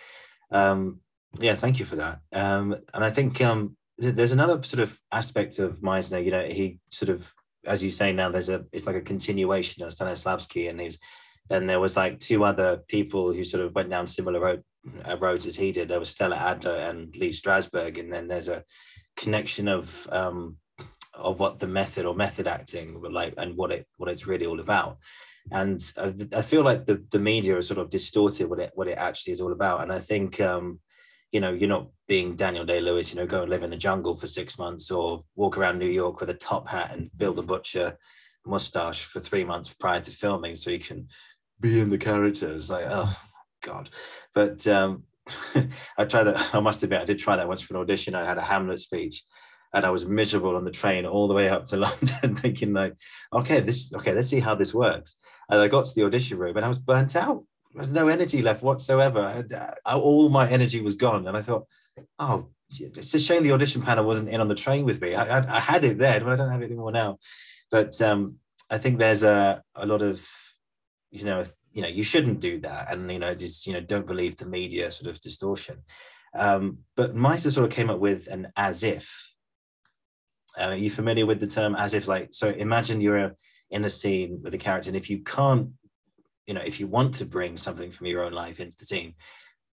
um, 0.51 1.01
yeah. 1.39 1.55
Thank 1.55 1.79
you 1.79 1.85
for 1.85 1.97
that. 1.97 2.19
Um, 2.31 2.75
and 2.93 3.03
I 3.03 3.11
think 3.11 3.41
um, 3.41 3.77
th- 3.99 4.15
there's 4.15 4.31
another 4.31 4.61
sort 4.63 4.81
of 4.81 4.99
aspect 5.11 5.59
of 5.59 5.81
Meisner. 5.81 6.23
You 6.23 6.31
know, 6.31 6.45
he 6.45 6.79
sort 6.89 7.09
of, 7.09 7.33
as 7.65 7.83
you 7.83 7.89
say 7.89 8.13
now, 8.13 8.29
there's 8.29 8.49
a 8.49 8.65
it's 8.71 8.87
like 8.87 8.95
a 8.95 9.01
continuation 9.01 9.83
of 9.83 9.93
Stanislavski, 9.93 10.69
and 10.69 10.79
he's 10.79 10.99
then 11.49 11.67
there 11.67 11.79
was 11.79 11.95
like 11.95 12.19
two 12.19 12.43
other 12.43 12.77
people 12.87 13.31
who 13.33 13.43
sort 13.43 13.63
of 13.63 13.73
went 13.73 13.89
down 13.89 14.05
similar 14.05 14.39
road, 14.39 14.63
uh, 15.07 15.17
roads 15.17 15.45
as 15.45 15.55
he 15.55 15.71
did. 15.71 15.87
There 15.87 15.99
was 15.99 16.09
Stella 16.09 16.35
Adler 16.35 16.75
and 16.75 17.15
Lee 17.15 17.29
Strasberg, 17.29 17.99
and 17.99 18.11
then 18.11 18.27
there's 18.27 18.49
a 18.49 18.63
connection 19.15 19.67
of 19.67 20.07
um, 20.11 20.57
of 21.13 21.39
what 21.39 21.59
the 21.59 21.67
method 21.67 22.05
or 22.05 22.15
method 22.15 22.47
acting 22.47 23.01
were 23.01 23.11
like 23.11 23.33
and 23.37 23.55
what 23.55 23.71
it 23.71 23.87
what 23.97 24.09
it's 24.09 24.27
really 24.27 24.45
all 24.45 24.59
about 24.59 24.97
and 25.51 25.81
I, 25.97 26.13
I, 26.35 26.41
feel 26.41 26.61
like 26.61 26.85
the, 26.85 27.03
the 27.09 27.19
media 27.19 27.55
has 27.55 27.67
sort 27.67 27.79
of 27.79 27.89
distorted 27.89 28.49
what 28.49 28.59
it 28.59 28.71
what 28.75 28.87
it 28.87 28.97
actually 28.97 29.33
is 29.33 29.41
all 29.41 29.51
about 29.51 29.81
and 29.81 29.91
i 29.91 29.99
think 29.99 30.39
um, 30.39 30.79
you 31.31 31.39
know 31.39 31.51
you're 31.51 31.69
not 31.69 31.87
being 32.07 32.35
daniel 32.35 32.65
day 32.65 32.79
lewis 32.79 33.11
you 33.11 33.19
know 33.19 33.25
go 33.25 33.41
and 33.41 33.49
live 33.49 33.63
in 33.63 33.69
the 33.69 33.77
jungle 33.77 34.15
for 34.15 34.27
six 34.27 34.57
months 34.57 34.89
or 34.89 35.23
walk 35.35 35.57
around 35.57 35.77
new 35.77 35.89
york 35.89 36.19
with 36.19 36.29
a 36.29 36.33
top 36.33 36.67
hat 36.67 36.91
and 36.93 37.09
bill 37.17 37.33
the 37.33 37.43
butcher 37.43 37.97
mustache 38.45 39.03
for 39.03 39.19
three 39.19 39.43
months 39.43 39.73
prior 39.73 39.99
to 39.99 40.11
filming 40.11 40.55
so 40.55 40.69
you 40.69 40.79
can 40.79 41.07
be 41.59 41.79
in 41.79 41.89
the 41.89 41.97
characters 41.97 42.69
like 42.69 42.85
oh 42.87 43.15
god 43.61 43.89
but 44.33 44.65
um 44.67 45.03
i 45.97 46.05
tried 46.05 46.23
that 46.23 46.55
i 46.55 46.59
must 46.59 46.81
admit 46.83 47.01
i 47.01 47.05
did 47.05 47.19
try 47.19 47.35
that 47.35 47.47
once 47.47 47.61
for 47.61 47.73
an 47.73 47.81
audition 47.81 48.15
i 48.15 48.25
had 48.25 48.37
a 48.37 48.41
hamlet 48.41 48.79
speech 48.79 49.23
and 49.73 49.85
I 49.85 49.89
was 49.89 50.05
miserable 50.05 50.55
on 50.55 50.63
the 50.63 50.71
train 50.71 51.05
all 51.05 51.27
the 51.27 51.33
way 51.33 51.49
up 51.49 51.65
to 51.67 51.77
London, 51.87 52.35
thinking 52.35 52.73
like, 52.73 52.95
okay, 53.33 53.59
this, 53.59 53.93
okay, 53.93 54.13
let's 54.13 54.29
see 54.29 54.39
how 54.39 54.55
this 54.55 54.73
works. 54.73 55.17
And 55.49 55.61
I 55.61 55.67
got 55.67 55.85
to 55.85 55.95
the 55.95 56.05
audition 56.05 56.37
room 56.37 56.55
and 56.55 56.65
I 56.65 56.69
was 56.69 56.79
burnt 56.79 57.15
out. 57.15 57.43
Was 57.77 57.89
no 57.89 58.07
energy 58.07 58.41
left 58.41 58.63
whatsoever. 58.63 59.45
All 59.85 60.29
my 60.29 60.49
energy 60.49 60.81
was 60.81 60.95
gone, 60.95 61.27
and 61.27 61.37
I 61.37 61.41
thought, 61.41 61.67
oh, 62.17 62.47
it's 62.69 63.13
a 63.13 63.19
shame 63.19 63.43
the 63.43 63.51
audition 63.51 63.81
panel 63.81 64.05
wasn't 64.05 64.29
in 64.29 64.41
on 64.41 64.47
the 64.47 64.55
train 64.55 64.83
with 64.83 64.99
me. 65.01 65.15
I, 65.15 65.57
I, 65.57 65.59
had 65.59 65.83
it 65.83 65.97
there, 65.97 66.19
but 66.19 66.33
I 66.33 66.35
don't 66.35 66.51
have 66.51 66.61
it 66.61 66.65
anymore 66.65 66.91
now. 66.91 67.17
But 67.71 68.01
um, 68.01 68.37
I 68.69 68.77
think 68.77 68.97
there's 68.97 69.23
a, 69.23 69.61
a 69.75 69.85
lot 69.85 70.01
of, 70.01 70.27
you 71.11 71.23
know, 71.23 71.45
you 71.71 71.81
know, 71.81 71.87
you 71.87 72.03
shouldn't 72.03 72.39
do 72.39 72.59
that, 72.61 72.91
and 72.91 73.11
you 73.11 73.19
know, 73.19 73.35
just 73.35 73.67
you 73.67 73.73
know, 73.73 73.81
don't 73.81 74.07
believe 74.07 74.37
the 74.37 74.45
media 74.45 74.89
sort 74.91 75.09
of 75.09 75.21
distortion. 75.21 75.83
Um, 76.33 76.79
but 76.95 77.15
Meisner 77.15 77.51
sort 77.51 77.65
of 77.65 77.71
came 77.71 77.89
up 77.89 77.99
with 77.99 78.27
an 78.27 78.51
as 78.55 78.83
if 78.83 79.33
uh, 80.57 80.63
are 80.63 80.75
you 80.75 80.89
familiar 80.89 81.25
with 81.25 81.39
the 81.39 81.47
term 81.47 81.75
as 81.75 81.93
if 81.93 82.07
like 82.07 82.29
so 82.31 82.49
imagine 82.49 83.01
you're 83.01 83.35
in 83.69 83.85
a 83.85 83.89
scene 83.89 84.39
with 84.43 84.53
a 84.53 84.57
character 84.57 84.89
and 84.89 84.97
if 84.97 85.09
you 85.09 85.19
can't 85.19 85.69
you 86.47 86.53
know 86.53 86.61
if 86.61 86.79
you 86.79 86.87
want 86.87 87.13
to 87.15 87.25
bring 87.25 87.57
something 87.57 87.91
from 87.91 88.07
your 88.07 88.23
own 88.23 88.33
life 88.33 88.59
into 88.59 88.77
the 88.77 88.85
scene 88.85 89.13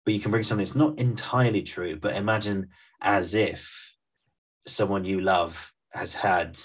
but 0.04 0.14
you 0.14 0.20
can 0.20 0.30
bring 0.30 0.44
something 0.44 0.64
that's 0.64 0.76
not 0.76 0.98
entirely 0.98 1.62
true 1.62 1.96
but 1.96 2.14
imagine 2.14 2.68
as 3.00 3.34
if 3.34 3.94
someone 4.66 5.04
you 5.04 5.20
love 5.20 5.72
has 5.92 6.14
had 6.14 6.56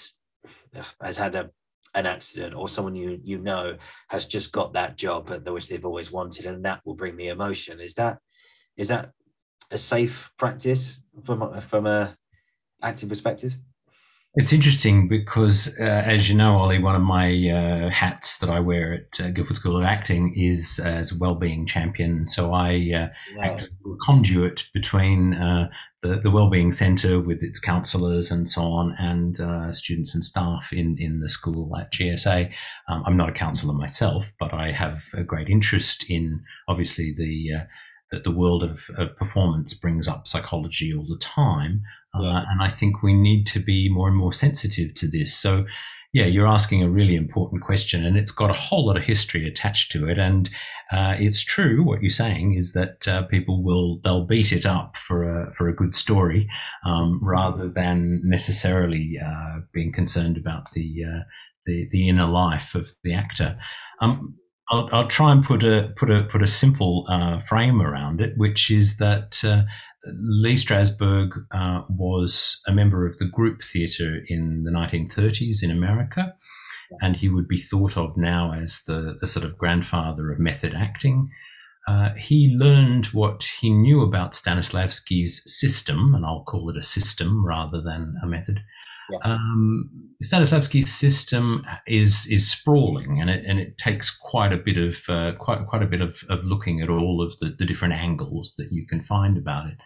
has 1.00 1.16
had 1.16 1.34
a 1.34 1.50
an 1.94 2.06
accident 2.06 2.54
or 2.54 2.68
someone 2.68 2.94
you 2.94 3.20
you 3.22 3.38
know 3.38 3.76
has 4.08 4.26
just 4.26 4.52
got 4.52 4.72
that 4.72 4.96
job 4.96 5.28
that 5.28 5.52
which 5.52 5.68
they've 5.68 5.84
always 5.84 6.10
wanted 6.10 6.46
and 6.46 6.64
that 6.64 6.80
will 6.84 6.94
bring 6.94 7.16
the 7.16 7.28
emotion. 7.28 7.80
Is 7.80 7.94
that 7.94 8.18
is 8.76 8.88
that 8.88 9.10
a 9.70 9.78
safe 9.78 10.30
practice 10.36 11.00
from 11.22 11.60
from 11.60 11.86
a 11.86 12.16
acting 12.82 13.08
perspective 13.08 13.56
it's 14.36 14.52
interesting 14.52 15.06
because, 15.06 15.72
uh, 15.78 15.84
as 15.84 16.28
you 16.28 16.34
know, 16.34 16.56
Ollie, 16.58 16.80
one 16.80 16.96
of 16.96 17.02
my 17.02 17.30
uh, 17.48 17.88
hats 17.90 18.38
that 18.38 18.50
I 18.50 18.58
wear 18.58 18.92
at 18.92 19.20
uh, 19.20 19.30
Guildford 19.30 19.58
School 19.58 19.76
of 19.76 19.84
Acting 19.84 20.34
is 20.36 20.80
as 20.82 21.12
a 21.12 21.18
well-being 21.18 21.66
champion. 21.66 22.26
So 22.26 22.52
I 22.52 22.70
uh, 22.72 22.74
yeah. 22.76 23.10
act 23.40 23.62
as 23.62 23.68
a 23.68 23.96
conduit 24.04 24.64
between 24.74 25.34
uh, 25.34 25.68
the, 26.02 26.16
the 26.18 26.32
Wellbeing 26.32 26.72
Centre 26.72 27.20
with 27.20 27.44
its 27.44 27.60
counsellors 27.60 28.32
and 28.32 28.48
so 28.48 28.62
on, 28.62 28.96
and 28.98 29.38
uh, 29.38 29.72
students 29.72 30.14
and 30.14 30.24
staff 30.24 30.72
in 30.72 30.96
in 30.98 31.20
the 31.20 31.28
school 31.28 31.76
at 31.76 31.92
GSA. 31.92 32.52
Um, 32.88 33.04
I'm 33.06 33.16
not 33.16 33.28
a 33.28 33.32
counsellor 33.32 33.74
myself, 33.74 34.32
but 34.40 34.52
I 34.52 34.72
have 34.72 35.04
a 35.14 35.22
great 35.22 35.48
interest 35.48 36.06
in 36.08 36.42
obviously 36.66 37.14
the 37.16 37.66
that 38.10 38.24
the 38.24 38.30
world 38.30 38.62
of, 38.62 38.88
of 38.96 39.16
performance 39.16 39.74
brings 39.74 40.06
up 40.06 40.26
psychology 40.26 40.92
all 40.94 41.06
the 41.06 41.18
time. 41.18 41.82
Uh, 42.14 42.44
and 42.48 42.62
I 42.62 42.68
think 42.68 43.02
we 43.02 43.14
need 43.14 43.46
to 43.48 43.60
be 43.60 43.88
more 43.88 44.08
and 44.08 44.16
more 44.16 44.32
sensitive 44.32 44.94
to 44.94 45.08
this. 45.08 45.36
So, 45.36 45.66
yeah, 46.12 46.26
you're 46.26 46.46
asking 46.46 46.82
a 46.82 46.88
really 46.88 47.16
important 47.16 47.62
question, 47.62 48.06
and 48.06 48.16
it's 48.16 48.30
got 48.30 48.50
a 48.50 48.54
whole 48.54 48.86
lot 48.86 48.96
of 48.96 49.02
history 49.02 49.48
attached 49.48 49.90
to 49.92 50.08
it. 50.08 50.16
And 50.16 50.48
uh, 50.92 51.16
it's 51.18 51.42
true 51.42 51.82
what 51.82 52.02
you're 52.02 52.10
saying 52.10 52.54
is 52.54 52.72
that 52.72 53.08
uh, 53.08 53.22
people 53.24 53.64
will 53.64 54.00
they'll 54.04 54.24
beat 54.24 54.52
it 54.52 54.64
up 54.64 54.96
for 54.96 55.24
a 55.24 55.52
for 55.54 55.68
a 55.68 55.74
good 55.74 55.94
story, 55.94 56.48
um, 56.86 57.18
rather 57.20 57.68
than 57.68 58.20
necessarily 58.22 59.18
uh, 59.24 59.60
being 59.72 59.92
concerned 59.92 60.36
about 60.36 60.70
the 60.70 61.02
uh, 61.04 61.22
the 61.64 61.88
the 61.90 62.08
inner 62.08 62.28
life 62.28 62.76
of 62.76 62.90
the 63.02 63.12
actor. 63.12 63.58
Um, 64.00 64.36
I'll, 64.70 64.88
I'll, 64.92 65.08
try 65.08 65.30
and 65.30 65.44
put 65.44 65.62
a 65.62 65.92
put 65.96 66.10
a 66.10 66.24
put 66.24 66.42
a 66.42 66.46
simple 66.46 67.06
uh, 67.08 67.38
frame 67.38 67.82
around 67.82 68.20
it, 68.20 68.34
which 68.36 68.70
is 68.70 68.96
that 68.96 69.44
uh, 69.44 69.64
Lee 70.06 70.54
Strasberg 70.54 71.32
uh, 71.52 71.82
was 71.88 72.60
a 72.66 72.72
member 72.72 73.06
of 73.06 73.18
the 73.18 73.24
group 73.24 73.62
theatre 73.62 74.20
in 74.28 74.64
the 74.64 74.70
1930s 74.70 75.62
in 75.62 75.70
America, 75.70 76.34
and 77.00 77.16
he 77.16 77.28
would 77.28 77.48
be 77.48 77.58
thought 77.58 77.96
of 77.96 78.16
now 78.16 78.52
as 78.52 78.82
the 78.86 79.16
the 79.20 79.26
sort 79.26 79.44
of 79.44 79.58
grandfather 79.58 80.30
of 80.30 80.38
method 80.38 80.74
acting. 80.74 81.30
Uh, 81.86 82.14
he 82.14 82.56
learned 82.56 83.06
what 83.06 83.44
he 83.60 83.70
knew 83.70 84.02
about 84.02 84.32
Stanislavski's 84.32 85.42
system, 85.46 86.14
and 86.14 86.24
I'll 86.24 86.44
call 86.44 86.70
it 86.70 86.76
a 86.76 86.82
system 86.82 87.44
rather 87.44 87.80
than 87.80 88.16
a 88.22 88.26
method, 88.26 88.60
yeah. 89.10 89.18
Um, 89.24 89.90
Stanislavski's 90.22 90.92
system 90.92 91.64
is 91.86 92.26
is 92.28 92.50
sprawling, 92.50 93.20
and 93.20 93.30
it 93.30 93.44
and 93.46 93.58
it 93.58 93.78
takes 93.78 94.10
quite 94.16 94.52
a 94.52 94.56
bit 94.56 94.76
of 94.76 95.02
uh, 95.08 95.32
quite 95.38 95.66
quite 95.66 95.82
a 95.82 95.86
bit 95.86 96.00
of, 96.00 96.22
of 96.28 96.44
looking 96.44 96.80
at 96.80 96.88
all 96.88 97.22
of 97.22 97.38
the, 97.38 97.54
the 97.58 97.66
different 97.66 97.94
angles 97.94 98.54
that 98.58 98.72
you 98.72 98.86
can 98.86 99.02
find 99.02 99.36
about 99.36 99.68
it. 99.68 99.76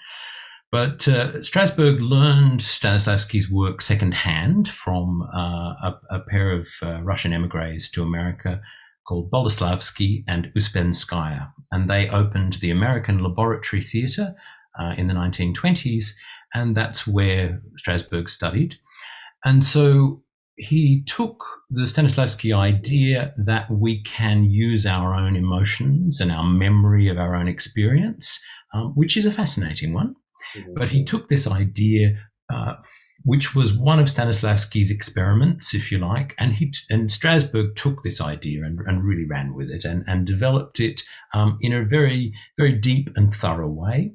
But 0.71 1.09
uh, 1.09 1.33
Strasberg 1.39 1.99
learned 2.01 2.61
Stanislavski's 2.61 3.51
work 3.51 3.81
secondhand 3.81 4.69
from 4.69 5.23
uh, 5.35 5.73
a, 5.83 6.01
a, 6.11 6.21
pair 6.21 6.51
of 6.51 6.69
uh, 6.83 7.03
Russian 7.03 7.33
emigres 7.33 7.89
to 7.93 8.03
America 8.03 8.61
called 9.07 9.31
Boleslavsky 9.31 10.25
and 10.29 10.53
Uspenskaya. 10.55 11.51
And 11.73 11.89
they 11.89 12.11
opened 12.11 12.55
the 12.55 12.71
American 12.71 13.23
Laboratory 13.23 13.81
Theatre 13.81 14.35
uh, 14.79 14.95
in 14.99 15.07
the 15.07 15.15
1920s, 15.15 16.11
and 16.55 16.77
that's 16.77 17.07
where 17.07 17.63
Strasberg 17.83 18.29
studied. 18.29 18.77
And 19.45 19.65
so 19.65 20.23
he 20.59 21.03
took 21.07 21.45
the 21.71 21.83
Stanislavski 21.83 22.55
idea 22.55 23.33
that 23.37 23.71
we 23.71 24.03
can 24.03 24.45
use 24.45 24.87
our 24.87 25.15
own 25.15 25.37
emotions 25.37 26.21
and 26.21 26.33
our 26.33 26.45
memory 26.45 27.09
of 27.09 27.17
our 27.17 27.37
own 27.37 27.49
experience, 27.49 28.43
um, 28.75 28.93
which 28.95 29.17
is 29.17 29.25
a 29.25 29.31
fascinating 29.31 29.95
one. 29.95 30.15
Mm-hmm. 30.57 30.75
But 30.75 30.89
he 30.89 31.05
took 31.05 31.29
this 31.29 31.47
idea, 31.47 32.17
uh, 32.53 32.75
which 33.25 33.55
was 33.55 33.73
one 33.73 34.01
of 34.01 34.07
Stanislavski's 34.07 34.91
experiments, 34.91 35.75
if 35.75 35.93
you 35.93 35.99
like, 35.99 36.35
and 36.39 36.53
he 36.55 36.73
and 36.91 37.09
Strasberg 37.09 37.77
took 37.77 38.03
this 38.03 38.21
idea 38.21 38.65
and, 38.65 38.81
and 38.87 39.05
really 39.05 39.27
ran 39.27 39.55
with 39.55 39.71
it 39.71 39.85
and, 39.85 40.05
and 40.09 40.27
developed 40.27 40.81
it 40.81 41.03
um, 41.35 41.59
in 41.61 41.73
a 41.73 41.85
very 41.85 42.33
very 42.57 42.73
deep 42.73 43.11
and 43.17 43.33
thorough 43.33 43.71
way. 43.71 44.13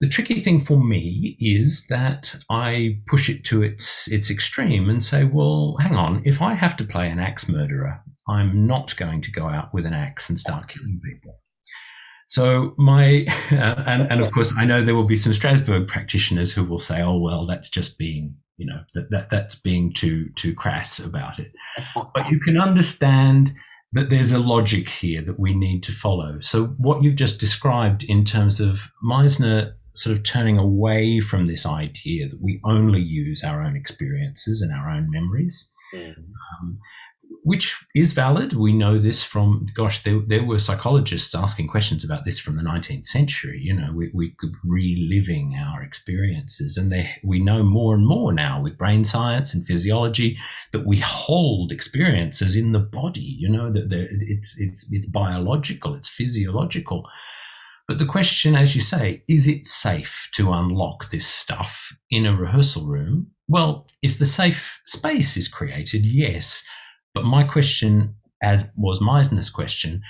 The 0.00 0.08
tricky 0.08 0.40
thing 0.40 0.60
for 0.60 0.78
me 0.78 1.36
is 1.40 1.86
that 1.88 2.36
I 2.50 2.98
push 3.08 3.28
it 3.28 3.44
to 3.46 3.62
its 3.62 4.06
its 4.08 4.30
extreme 4.30 4.88
and 4.88 5.02
say, 5.02 5.24
well, 5.24 5.76
hang 5.80 5.96
on, 5.96 6.22
if 6.24 6.40
I 6.40 6.54
have 6.54 6.76
to 6.76 6.84
play 6.84 7.10
an 7.10 7.18
axe 7.18 7.48
murderer, 7.48 8.00
I'm 8.28 8.66
not 8.66 8.96
going 8.96 9.22
to 9.22 9.32
go 9.32 9.48
out 9.48 9.74
with 9.74 9.86
an 9.86 9.94
axe 9.94 10.28
and 10.28 10.38
start 10.38 10.68
killing 10.68 11.00
people. 11.04 11.40
So 12.28 12.74
my 12.78 13.26
uh, 13.50 13.82
and 13.86 14.02
and 14.10 14.20
of 14.20 14.30
course 14.30 14.54
I 14.56 14.64
know 14.64 14.84
there 14.84 14.94
will 14.94 15.04
be 15.04 15.16
some 15.16 15.32
Strasberg 15.32 15.88
practitioners 15.88 16.52
who 16.52 16.64
will 16.64 16.78
say, 16.78 17.02
oh 17.02 17.18
well, 17.18 17.46
that's 17.46 17.68
just 17.68 17.98
being 17.98 18.36
you 18.56 18.66
know 18.66 18.80
that, 18.94 19.10
that 19.10 19.30
that's 19.30 19.56
being 19.56 19.92
too 19.92 20.28
too 20.36 20.54
crass 20.54 21.00
about 21.00 21.40
it. 21.40 21.50
But 22.14 22.30
you 22.30 22.38
can 22.38 22.56
understand 22.56 23.52
that 23.92 24.10
there's 24.10 24.32
a 24.32 24.38
logic 24.38 24.88
here 24.88 25.22
that 25.22 25.40
we 25.40 25.54
need 25.54 25.82
to 25.82 25.92
follow. 25.92 26.38
So 26.40 26.66
what 26.76 27.02
you've 27.02 27.16
just 27.16 27.40
described 27.40 28.04
in 28.04 28.24
terms 28.24 28.60
of 28.60 28.90
Meisner 29.02 29.72
sort 29.98 30.16
of 30.16 30.22
turning 30.22 30.58
away 30.58 31.20
from 31.20 31.46
this 31.46 31.66
idea 31.66 32.28
that 32.28 32.40
we 32.40 32.60
only 32.64 33.00
use 33.00 33.42
our 33.42 33.62
own 33.62 33.76
experiences 33.76 34.62
and 34.62 34.72
our 34.72 34.88
own 34.88 35.10
memories, 35.10 35.72
mm. 35.92 36.14
um, 36.16 36.78
which 37.42 37.76
is 37.94 38.12
valid. 38.12 38.52
We 38.52 38.72
know 38.72 38.98
this 38.98 39.24
from, 39.24 39.66
gosh, 39.74 40.04
there, 40.04 40.20
there 40.26 40.44
were 40.44 40.58
psychologists 40.58 41.34
asking 41.34 41.68
questions 41.68 42.04
about 42.04 42.24
this 42.24 42.38
from 42.38 42.56
the 42.56 42.62
19th 42.62 43.06
century. 43.06 43.60
You 43.62 43.74
know, 43.74 43.92
we, 43.92 44.10
we 44.14 44.34
could 44.38 44.54
reliving 44.64 45.56
our 45.58 45.82
experiences. 45.82 46.76
And 46.76 46.92
they, 46.92 47.10
we 47.24 47.40
know 47.40 47.62
more 47.62 47.94
and 47.94 48.06
more 48.06 48.32
now 48.32 48.62
with 48.62 48.78
brain 48.78 49.04
science 49.04 49.52
and 49.52 49.66
physiology 49.66 50.38
that 50.72 50.86
we 50.86 50.98
hold 51.00 51.72
experiences 51.72 52.54
in 52.54 52.70
the 52.70 52.80
body, 52.80 53.36
you 53.38 53.48
know, 53.48 53.72
that 53.72 53.88
it's, 53.90 54.54
it's, 54.58 54.88
it's 54.92 55.08
biological, 55.08 55.94
it's 55.94 56.08
physiological. 56.08 57.08
But 57.88 57.98
the 57.98 58.06
question, 58.06 58.54
as 58.54 58.74
you 58.74 58.82
say, 58.82 59.22
is 59.28 59.46
it 59.46 59.66
safe 59.66 60.28
to 60.34 60.52
unlock 60.52 61.08
this 61.08 61.26
stuff 61.26 61.96
in 62.10 62.26
a 62.26 62.36
rehearsal 62.36 62.86
room? 62.86 63.30
Well, 63.48 63.86
if 64.02 64.18
the 64.18 64.26
safe 64.26 64.80
space 64.84 65.38
is 65.38 65.48
created, 65.48 66.04
yes. 66.04 66.62
But 67.14 67.24
my 67.24 67.44
question, 67.44 68.14
as 68.42 68.70
was 68.76 69.00
Meisner's 69.00 69.48
question, 69.48 70.02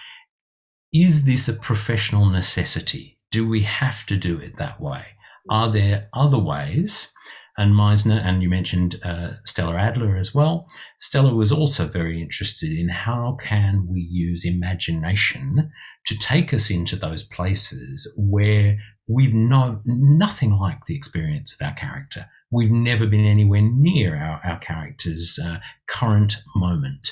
is 0.93 1.25
this 1.25 1.49
a 1.49 1.53
professional 1.53 2.27
necessity? 2.27 3.19
Do 3.31 3.47
we 3.47 3.63
have 3.63 4.05
to 4.07 4.17
do 4.17 4.39
it 4.41 4.57
that 4.57 4.81
way? 4.81 5.05
Are 5.49 5.71
there 5.71 6.09
other 6.13 6.39
ways 6.39 7.13
and 7.59 7.75
Meisner, 7.75 8.25
and 8.25 8.41
you 8.41 8.49
mentioned 8.49 9.01
uh, 9.05 9.31
Stella 9.45 9.75
Adler 9.75 10.17
as 10.17 10.33
well. 10.33 10.69
Stella 11.01 11.35
was 11.35 11.51
also 11.51 11.89
very 11.89 12.23
interested 12.23 12.71
in 12.71 12.89
how 12.89 13.37
can 13.41 13.85
we 13.91 14.01
use 14.01 14.45
imagination 14.45 15.69
to 16.07 16.17
take 16.19 16.55
us 16.55 16.71
into 16.71 16.95
those 16.95 17.25
places 17.25 18.11
where 18.17 18.79
we've 19.09 19.35
known 19.35 19.83
nothing 19.85 20.53
like 20.53 20.85
the 20.85 20.95
experience 20.95 21.53
of 21.53 21.67
our 21.67 21.75
character. 21.75 22.27
We've 22.53 22.71
never 22.71 23.09
been 23.09 23.25
anywhere 23.25 23.63
near 23.63 24.17
our, 24.17 24.41
our 24.45 24.61
character's 24.61 25.37
uh, 25.45 25.59
current 25.89 26.37
moment. 26.55 27.11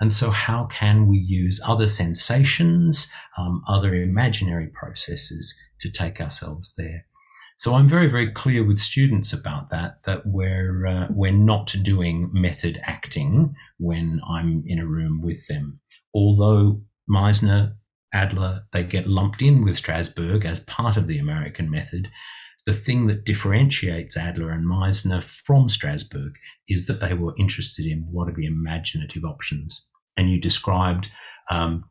And 0.00 0.14
so, 0.14 0.30
how 0.30 0.66
can 0.66 1.08
we 1.08 1.18
use 1.18 1.60
other 1.66 1.88
sensations, 1.88 3.10
um, 3.36 3.64
other 3.66 3.96
imaginary 3.96 4.68
processes 4.68 5.58
to 5.80 5.90
take 5.90 6.20
ourselves 6.20 6.74
there? 6.78 7.04
So 7.58 7.74
I'm 7.74 7.88
very, 7.88 8.06
very 8.06 8.30
clear 8.30 8.64
with 8.64 8.78
students 8.78 9.32
about 9.32 9.70
that, 9.70 10.04
that 10.04 10.22
we're, 10.24 10.86
uh, 10.86 11.06
we're 11.10 11.32
not 11.32 11.74
doing 11.82 12.30
method 12.32 12.80
acting 12.84 13.52
when 13.78 14.20
I'm 14.30 14.62
in 14.64 14.78
a 14.78 14.86
room 14.86 15.20
with 15.20 15.44
them. 15.48 15.80
Although 16.14 16.80
Meisner, 17.10 17.74
Adler, 18.14 18.62
they 18.72 18.84
get 18.84 19.08
lumped 19.08 19.42
in 19.42 19.64
with 19.64 19.74
Strasberg 19.74 20.44
as 20.44 20.60
part 20.60 20.96
of 20.96 21.08
the 21.08 21.18
American 21.18 21.68
method, 21.68 22.08
the 22.64 22.72
thing 22.72 23.08
that 23.08 23.24
differentiates 23.24 24.16
Adler 24.16 24.50
and 24.50 24.64
Meisner 24.64 25.22
from 25.22 25.66
Strasberg 25.66 26.34
is 26.68 26.86
that 26.86 27.00
they 27.00 27.14
were 27.14 27.34
interested 27.38 27.86
in 27.86 28.06
what 28.08 28.28
are 28.28 28.34
the 28.34 28.46
imaginative 28.46 29.24
options. 29.24 29.88
And 30.16 30.30
you 30.30 30.40
described, 30.40 31.10
um, 31.50 31.84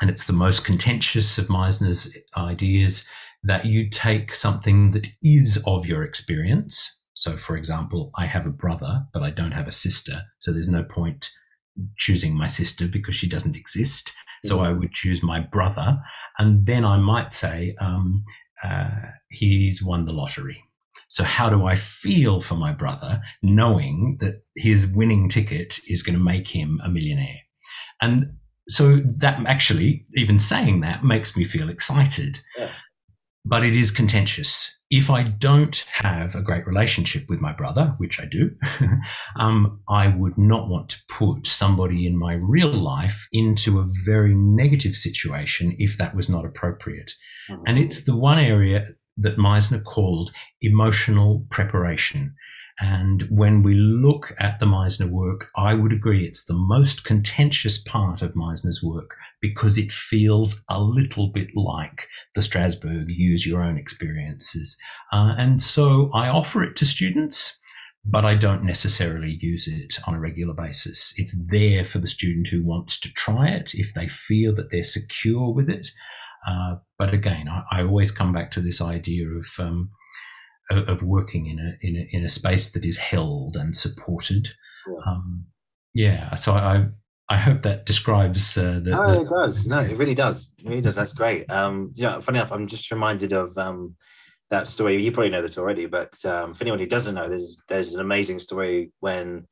and 0.00 0.10
it's 0.10 0.26
the 0.26 0.32
most 0.32 0.64
contentious 0.64 1.38
of 1.38 1.46
Meisner's 1.48 2.16
ideas, 2.36 3.06
that 3.42 3.66
you 3.66 3.88
take 3.88 4.34
something 4.34 4.90
that 4.90 5.08
is 5.22 5.62
of 5.66 5.86
your 5.86 6.02
experience. 6.04 7.00
So, 7.14 7.36
for 7.36 7.56
example, 7.56 8.10
I 8.16 8.26
have 8.26 8.46
a 8.46 8.50
brother, 8.50 9.06
but 9.12 9.22
I 9.22 9.30
don't 9.30 9.52
have 9.52 9.68
a 9.68 9.72
sister. 9.72 10.22
So 10.38 10.52
there's 10.52 10.68
no 10.68 10.82
point 10.82 11.30
choosing 11.96 12.36
my 12.36 12.48
sister 12.48 12.86
because 12.86 13.14
she 13.14 13.28
doesn't 13.28 13.56
exist. 13.56 14.12
So 14.44 14.56
mm-hmm. 14.56 14.64
I 14.64 14.72
would 14.72 14.92
choose 14.92 15.22
my 15.22 15.40
brother. 15.40 15.98
And 16.38 16.66
then 16.66 16.84
I 16.84 16.96
might 16.96 17.32
say, 17.32 17.74
um, 17.80 18.24
uh, 18.62 18.90
he's 19.30 19.82
won 19.82 20.04
the 20.04 20.12
lottery. 20.12 20.62
So 21.08 21.24
how 21.24 21.50
do 21.50 21.66
I 21.66 21.76
feel 21.76 22.40
for 22.40 22.54
my 22.54 22.72
brother 22.72 23.20
knowing 23.42 24.18
that 24.20 24.42
his 24.54 24.86
winning 24.86 25.28
ticket 25.28 25.80
is 25.88 26.02
going 26.02 26.16
to 26.16 26.24
make 26.24 26.48
him 26.48 26.80
a 26.84 26.88
millionaire? 26.88 27.40
And 28.00 28.36
so 28.70 28.96
that 29.18 29.44
actually, 29.46 30.06
even 30.14 30.38
saying 30.38 30.80
that 30.80 31.04
makes 31.04 31.36
me 31.36 31.44
feel 31.44 31.68
excited. 31.68 32.40
Yeah 32.58 32.70
but 33.44 33.64
it 33.64 33.74
is 33.74 33.90
contentious. 33.90 34.78
If 34.90 35.08
I 35.08 35.22
don't 35.22 35.84
have 35.92 36.34
a 36.34 36.42
great 36.42 36.66
relationship 36.66 37.24
with 37.28 37.40
my 37.40 37.52
brother, 37.52 37.94
which 37.98 38.20
I 38.20 38.26
do, 38.26 38.50
um, 39.36 39.80
I 39.88 40.08
would 40.08 40.36
not 40.36 40.68
want 40.68 40.90
to 40.90 40.98
put 41.08 41.46
somebody 41.46 42.06
in 42.06 42.18
my 42.18 42.34
real 42.34 42.72
life 42.72 43.28
into 43.32 43.78
a 43.78 43.88
very 44.04 44.34
negative 44.34 44.94
situation 44.94 45.74
if 45.78 45.96
that 45.98 46.14
was 46.14 46.28
not 46.28 46.44
appropriate. 46.44 47.12
Mm-hmm. 47.48 47.62
And 47.66 47.78
it's 47.78 48.04
the 48.04 48.16
one 48.16 48.38
area 48.38 48.88
that 49.16 49.36
Meisner 49.36 49.82
called 49.82 50.32
emotional 50.60 51.46
preparation. 51.50 52.34
And 52.80 53.22
when 53.24 53.62
we 53.62 53.74
look 53.74 54.34
at 54.38 54.58
the 54.58 54.66
Meisner 54.66 55.08
work, 55.08 55.50
I 55.54 55.74
would 55.74 55.92
agree 55.92 56.24
it's 56.24 56.46
the 56.46 56.54
most 56.54 57.04
contentious 57.04 57.76
part 57.76 58.22
of 58.22 58.32
Meisner's 58.32 58.82
work 58.82 59.16
because 59.42 59.76
it 59.76 59.92
feels 59.92 60.64
a 60.68 60.80
little 60.80 61.28
bit 61.28 61.54
like 61.54 62.08
the 62.34 62.40
Strasberg 62.40 63.06
use 63.08 63.46
your 63.46 63.62
own 63.62 63.76
experiences. 63.76 64.78
Uh, 65.12 65.34
and 65.36 65.60
so 65.60 66.10
I 66.14 66.28
offer 66.28 66.62
it 66.62 66.74
to 66.76 66.86
students, 66.86 67.58
but 68.02 68.24
I 68.24 68.34
don't 68.34 68.64
necessarily 68.64 69.38
use 69.42 69.68
it 69.68 69.98
on 70.06 70.14
a 70.14 70.20
regular 70.20 70.54
basis. 70.54 71.12
It's 71.18 71.36
there 71.50 71.84
for 71.84 71.98
the 71.98 72.08
student 72.08 72.48
who 72.48 72.64
wants 72.64 72.98
to 73.00 73.12
try 73.12 73.48
it 73.48 73.72
if 73.74 73.92
they 73.92 74.08
feel 74.08 74.54
that 74.54 74.70
they're 74.70 74.84
secure 74.84 75.52
with 75.52 75.68
it. 75.68 75.90
Uh, 76.46 76.76
but 76.98 77.12
again, 77.12 77.46
I, 77.46 77.64
I, 77.70 77.82
always 77.82 78.10
come 78.10 78.32
back 78.32 78.50
to 78.52 78.62
this 78.62 78.80
idea 78.80 79.28
of 79.28 79.46
um, 79.58 79.90
of, 80.70 80.88
of 80.88 81.02
working 81.02 81.46
in 81.46 81.58
a, 81.58 81.86
in 81.86 81.96
a 81.96 82.08
in 82.16 82.24
a 82.24 82.28
space 82.28 82.70
that 82.72 82.84
is 82.84 82.96
held 82.96 83.56
and 83.56 83.76
supported. 83.76 84.48
Yeah. 84.88 85.12
Um, 85.12 85.44
yeah 85.94 86.34
so 86.34 86.52
I 86.52 86.86
I 87.30 87.36
hope 87.36 87.62
that 87.62 87.86
describes 87.86 88.58
uh, 88.58 88.80
the. 88.82 88.90
No, 88.90 89.06
the... 89.06 89.20
it 89.20 89.28
does. 89.28 89.66
No, 89.66 89.78
it 89.78 89.96
really 89.96 90.16
does. 90.16 90.50
It 90.58 90.68
really 90.68 90.80
does. 90.80 90.96
That's 90.96 91.12
great. 91.12 91.48
Um, 91.48 91.92
you 91.94 92.02
know, 92.02 92.20
funny 92.20 92.38
enough, 92.38 92.50
I'm 92.50 92.66
just 92.66 92.90
reminded 92.90 93.32
of 93.32 93.56
um, 93.56 93.94
that 94.50 94.66
story. 94.66 95.00
You 95.00 95.12
probably 95.12 95.30
know 95.30 95.40
this 95.40 95.56
already, 95.56 95.86
but 95.86 96.12
um, 96.24 96.54
for 96.54 96.64
anyone 96.64 96.80
who 96.80 96.86
doesn't 96.86 97.14
know, 97.14 97.28
there's 97.28 97.56
there's 97.68 97.94
an 97.94 98.00
amazing 98.00 98.40
story 98.40 98.90
when 98.98 99.46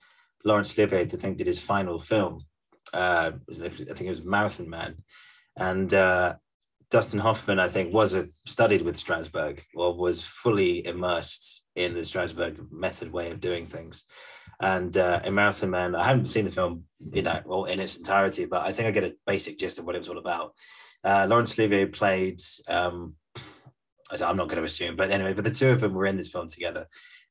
Laurence 0.44 0.76
Olivier, 0.76 1.02
I 1.02 1.06
think, 1.06 1.36
did 1.36 1.46
his 1.46 1.60
final 1.60 2.00
film. 2.00 2.44
Uh, 2.92 3.30
I 3.48 3.68
think 3.68 4.00
it 4.00 4.08
was 4.08 4.24
Marathon 4.24 4.68
Man, 4.68 4.96
and 5.56 5.94
uh, 5.94 6.34
Dustin 6.90 7.20
Hoffman, 7.20 7.58
I 7.58 7.68
think, 7.68 7.92
was 7.92 8.14
a, 8.14 8.24
studied 8.46 8.82
with 8.82 8.96
Strasberg 8.96 9.60
or 9.74 9.94
was 9.94 10.22
fully 10.22 10.86
immersed 10.86 11.66
in 11.76 11.94
the 11.94 12.00
Strasberg 12.00 12.70
method 12.72 13.12
way 13.12 13.30
of 13.30 13.40
doing 13.40 13.66
things. 13.66 14.04
And 14.60 14.96
uh, 14.96 15.20
in 15.24 15.34
Marathon 15.34 15.70
Man, 15.70 15.94
I 15.94 16.04
haven't 16.04 16.26
seen 16.26 16.44
the 16.44 16.50
film, 16.50 16.84
you 17.12 17.22
know, 17.22 17.40
well 17.44 17.64
in 17.64 17.78
its 17.78 17.96
entirety, 17.96 18.46
but 18.46 18.66
I 18.66 18.72
think 18.72 18.88
I 18.88 18.90
get 18.90 19.04
a 19.04 19.14
basic 19.26 19.58
gist 19.58 19.78
of 19.78 19.84
what 19.84 19.94
it 19.94 19.98
was 19.98 20.08
all 20.08 20.18
about. 20.18 20.54
Uh, 21.04 21.26
Laurence 21.28 21.58
Olivier 21.58 21.86
played, 21.86 22.40
um, 22.66 23.14
I'm 24.10 24.36
not 24.36 24.48
going 24.48 24.58
to 24.58 24.64
assume, 24.64 24.96
but 24.96 25.10
anyway, 25.10 25.34
but 25.34 25.44
the 25.44 25.50
two 25.50 25.70
of 25.70 25.80
them 25.80 25.94
were 25.94 26.06
in 26.06 26.16
this 26.16 26.28
film 26.28 26.48
together. 26.48 26.86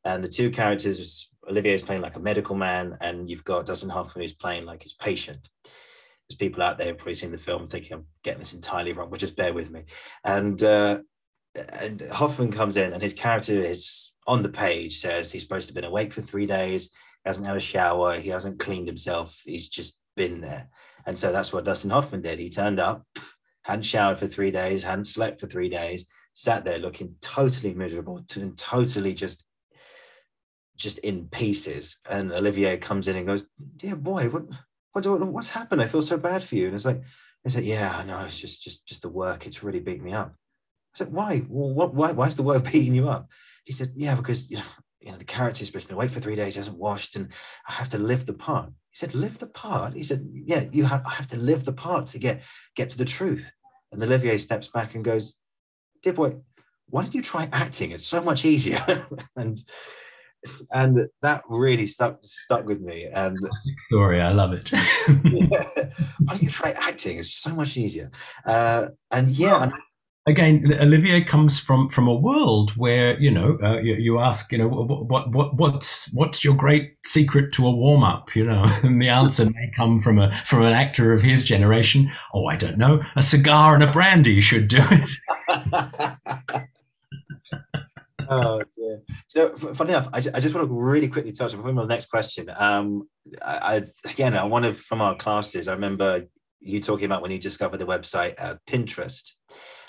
And 0.06 0.24
the 0.24 0.30
two 0.30 0.52
characters, 0.52 1.30
Olivier 1.50 1.74
is 1.74 1.82
playing 1.82 2.02
like 2.02 2.16
a 2.16 2.20
medical 2.20 2.56
man, 2.56 2.98
and 3.02 3.30
you've 3.30 3.44
got 3.44 3.66
Dustin 3.66 3.90
Hoffman 3.90 4.24
who's 4.24 4.34
playing 4.34 4.66
like 4.66 4.84
his 4.84 4.94
patient. 4.94 5.50
There's 6.30 6.38
people 6.38 6.64
out 6.64 6.78
there 6.78 6.94
probably 6.94 7.16
seeing 7.16 7.32
the 7.32 7.38
film 7.38 7.66
thinking 7.66 7.94
I'm 7.94 8.06
getting 8.24 8.40
this 8.40 8.54
entirely 8.54 8.94
wrong, 8.94 9.10
but 9.10 9.20
just 9.20 9.38
bear 9.38 9.54
with 9.54 9.72
me. 9.72 9.86
And 10.24 10.62
uh, 10.64 11.00
and 11.70 12.02
Hoffman 12.12 12.52
comes 12.52 12.78
in, 12.78 12.94
and 12.94 13.02
his 13.02 13.14
character 13.14 13.54
is 13.54 14.14
on 14.28 14.44
the 14.44 14.50
page 14.50 15.00
says 15.00 15.32
he's 15.32 15.42
supposed 15.42 15.68
to 15.68 15.72
have 15.72 15.82
been 15.82 15.90
awake 15.90 16.12
for 16.14 16.22
three 16.22 16.46
days, 16.46 16.92
hasn't 17.26 17.48
had 17.48 17.56
a 17.56 17.62
shower, 17.62 18.20
he 18.20 18.30
hasn't 18.30 18.60
cleaned 18.60 18.88
himself, 18.88 19.42
he's 19.46 19.70
just 19.70 20.00
been 20.16 20.42
there. 20.42 20.70
And 21.06 21.18
so 21.18 21.32
that's 21.32 21.54
what 21.54 21.64
Dustin 21.64 21.90
Hoffman 21.90 22.22
did. 22.22 22.38
He 22.38 22.50
turned 22.50 22.80
up, 22.80 23.06
hadn't 23.64 23.84
showered 23.84 24.20
for 24.20 24.28
three 24.28 24.52
days, 24.52 24.84
hadn't 24.84 25.06
slept 25.06 25.40
for 25.40 25.48
three 25.48 25.70
days, 25.70 26.06
sat 26.34 26.66
there 26.66 26.78
looking 26.78 27.16
totally 27.22 27.74
miserable 27.74 28.24
totally 28.58 29.14
just 29.14 29.44
just 30.76 31.00
in 31.00 31.28
pieces. 31.30 31.98
And 32.08 32.32
Olivier 32.32 32.78
comes 32.78 33.08
in 33.08 33.16
and 33.16 33.26
goes, 33.26 33.48
"Dear 33.78 33.96
boy, 33.96 34.30
what 34.30 34.44
what 35.06 35.28
what's 35.28 35.50
happened? 35.50 35.82
I 35.82 35.88
feel 35.88 36.02
so 36.02 36.18
bad 36.18 36.44
for 36.44 36.56
you." 36.56 36.68
And 36.68 36.76
it's 36.76 36.86
like, 36.86 37.02
I 37.46 37.50
said, 37.50 37.66
"Yeah, 37.66 38.04
know. 38.06 38.20
It's 38.26 38.40
just 38.40 38.64
just 38.64 38.88
just 38.88 39.02
the 39.02 39.10
work. 39.10 39.46
It's 39.46 39.64
really 39.64 39.80
beat 39.80 40.02
me 40.02 40.14
up." 40.14 40.34
I 40.96 40.98
said, 40.98 41.14
"Why? 41.14 41.46
Well, 41.48 41.74
what? 41.74 41.94
Why? 41.94 42.28
Is 42.28 42.36
the 42.36 42.44
work 42.44 42.64
beating 42.72 42.96
you 42.96 43.10
up?" 43.10 43.30
He 43.66 43.74
said, 43.74 43.94
"Yeah, 43.96 44.16
because 44.16 44.50
you 44.52 44.58
know." 44.58 44.64
You 45.00 45.12
know, 45.14 45.20
the 45.20 45.54
supposed 45.54 45.72
to 45.72 45.88
be 45.88 45.94
awake 45.94 46.10
for 46.10 46.20
three 46.20 46.36
days, 46.36 46.56
hasn't 46.56 46.76
washed, 46.76 47.16
and 47.16 47.30
I 47.70 47.74
have 47.74 47.88
to 47.90 48.00
live 48.00 48.26
the 48.26 48.34
part. 48.34 48.72
He 48.90 48.96
said, 48.96 49.14
"Live 49.16 49.38
the 49.38 49.48
part." 49.48 49.94
He 49.94 50.04
said, 50.04 50.28
"Yeah, 50.34 50.66
you 50.72 50.84
have. 50.84 51.06
I 51.06 51.12
have 51.12 51.28
to 51.28 51.38
live 51.38 51.64
the 51.64 51.72
part 51.72 52.08
to 52.08 52.20
get 52.20 52.42
get 52.76 52.90
to 52.90 52.98
the 52.98 53.06
truth." 53.06 53.50
And 53.92 54.04
Olivier 54.04 54.38
steps 54.38 54.68
back 54.68 54.96
and 54.96 55.06
goes, 55.06 55.38
"Dear 56.02 56.14
boy, 56.14 56.38
why 56.88 57.04
don't 57.04 57.14
you 57.14 57.22
try 57.22 57.48
acting? 57.54 57.92
It's 57.92 58.08
so 58.08 58.22
much 58.22 58.44
easier." 58.44 58.84
and 59.38 59.58
and 60.72 61.08
that 61.22 61.44
really 61.50 61.86
stuck 61.86 62.20
stuck 62.22 62.66
with 62.66 62.82
me. 62.82 63.06
And 63.06 63.38
classic 63.38 63.80
story, 63.88 64.22
I 64.22 64.32
love 64.32 64.54
it. 64.54 64.72
yeah. 64.72 65.68
Why 66.20 66.34
don't 66.34 66.44
you 66.44 66.50
try 66.50 66.72
acting? 66.72 67.18
It's 67.18 67.34
so 67.34 67.54
much 67.54 67.78
easier. 67.78 68.12
Uh, 68.46 68.90
and 69.12 69.30
yeah, 69.32 69.64
and 69.64 69.74
again, 70.28 70.74
Olivier 70.80 71.24
comes 71.24 71.60
from 71.60 71.90
from 71.90 72.08
a 72.08 72.14
world 72.14 72.72
where 72.72 73.20
you 73.20 73.32
know 73.32 73.58
uh, 73.64 73.80
you, 73.80 73.96
you, 73.96 74.20
ask 74.20 74.52
you 74.52 74.58
know 74.58 74.68
what 74.68 75.32
what 75.32 75.56
what's 75.56 76.14
what's 76.14 76.44
your 76.44 76.54
great 76.54 76.96
secret 77.06 77.54
to 77.54 77.66
a 77.66 77.72
warm 77.72 78.04
up 78.04 78.36
you 78.36 78.46
know 78.46 78.66
and 78.84 79.02
the 79.02 79.10
answer 79.10 79.46
may 79.46 79.72
come 79.76 80.00
from 80.00 80.20
a 80.20 80.32
from 80.46 80.64
an 80.64 80.74
actor 80.74 81.14
of 81.14 81.22
his 81.22 81.44
generation. 81.44 82.12
Oh, 82.34 82.48
I 82.48 82.56
don't 82.56 82.78
know, 82.78 83.02
a 83.16 83.22
cigar 83.22 83.74
and 83.74 83.84
a 83.84 83.92
brandy 83.92 84.42
should 84.42 84.68
do 84.68 84.80
it. 84.82 86.68
oh, 88.30 88.62
dear. 88.76 89.02
So, 89.28 89.56
funny 89.56 89.92
enough, 89.92 90.10
I, 90.14 90.18
I 90.18 90.40
just 90.40 90.54
want 90.54 90.68
to 90.68 90.74
really 90.74 91.08
quickly 91.08 91.32
touch 91.32 91.54
on 91.54 91.76
the 91.76 91.86
next 91.86 92.08
question. 92.08 92.50
Um, 92.56 93.08
I, 93.42 93.84
I 94.04 94.10
again, 94.10 94.50
one 94.50 94.64
of 94.64 94.80
from 94.80 95.02
our 95.02 95.16
classes, 95.16 95.68
I 95.68 95.74
remember 95.74 96.26
you 96.60 96.80
talking 96.80 97.06
about 97.06 97.22
when 97.22 97.32
you 97.32 97.40
discovered 97.40 97.78
the 97.78 97.86
website 97.86 98.36
uh, 98.38 98.56
Pinterest, 98.68 99.34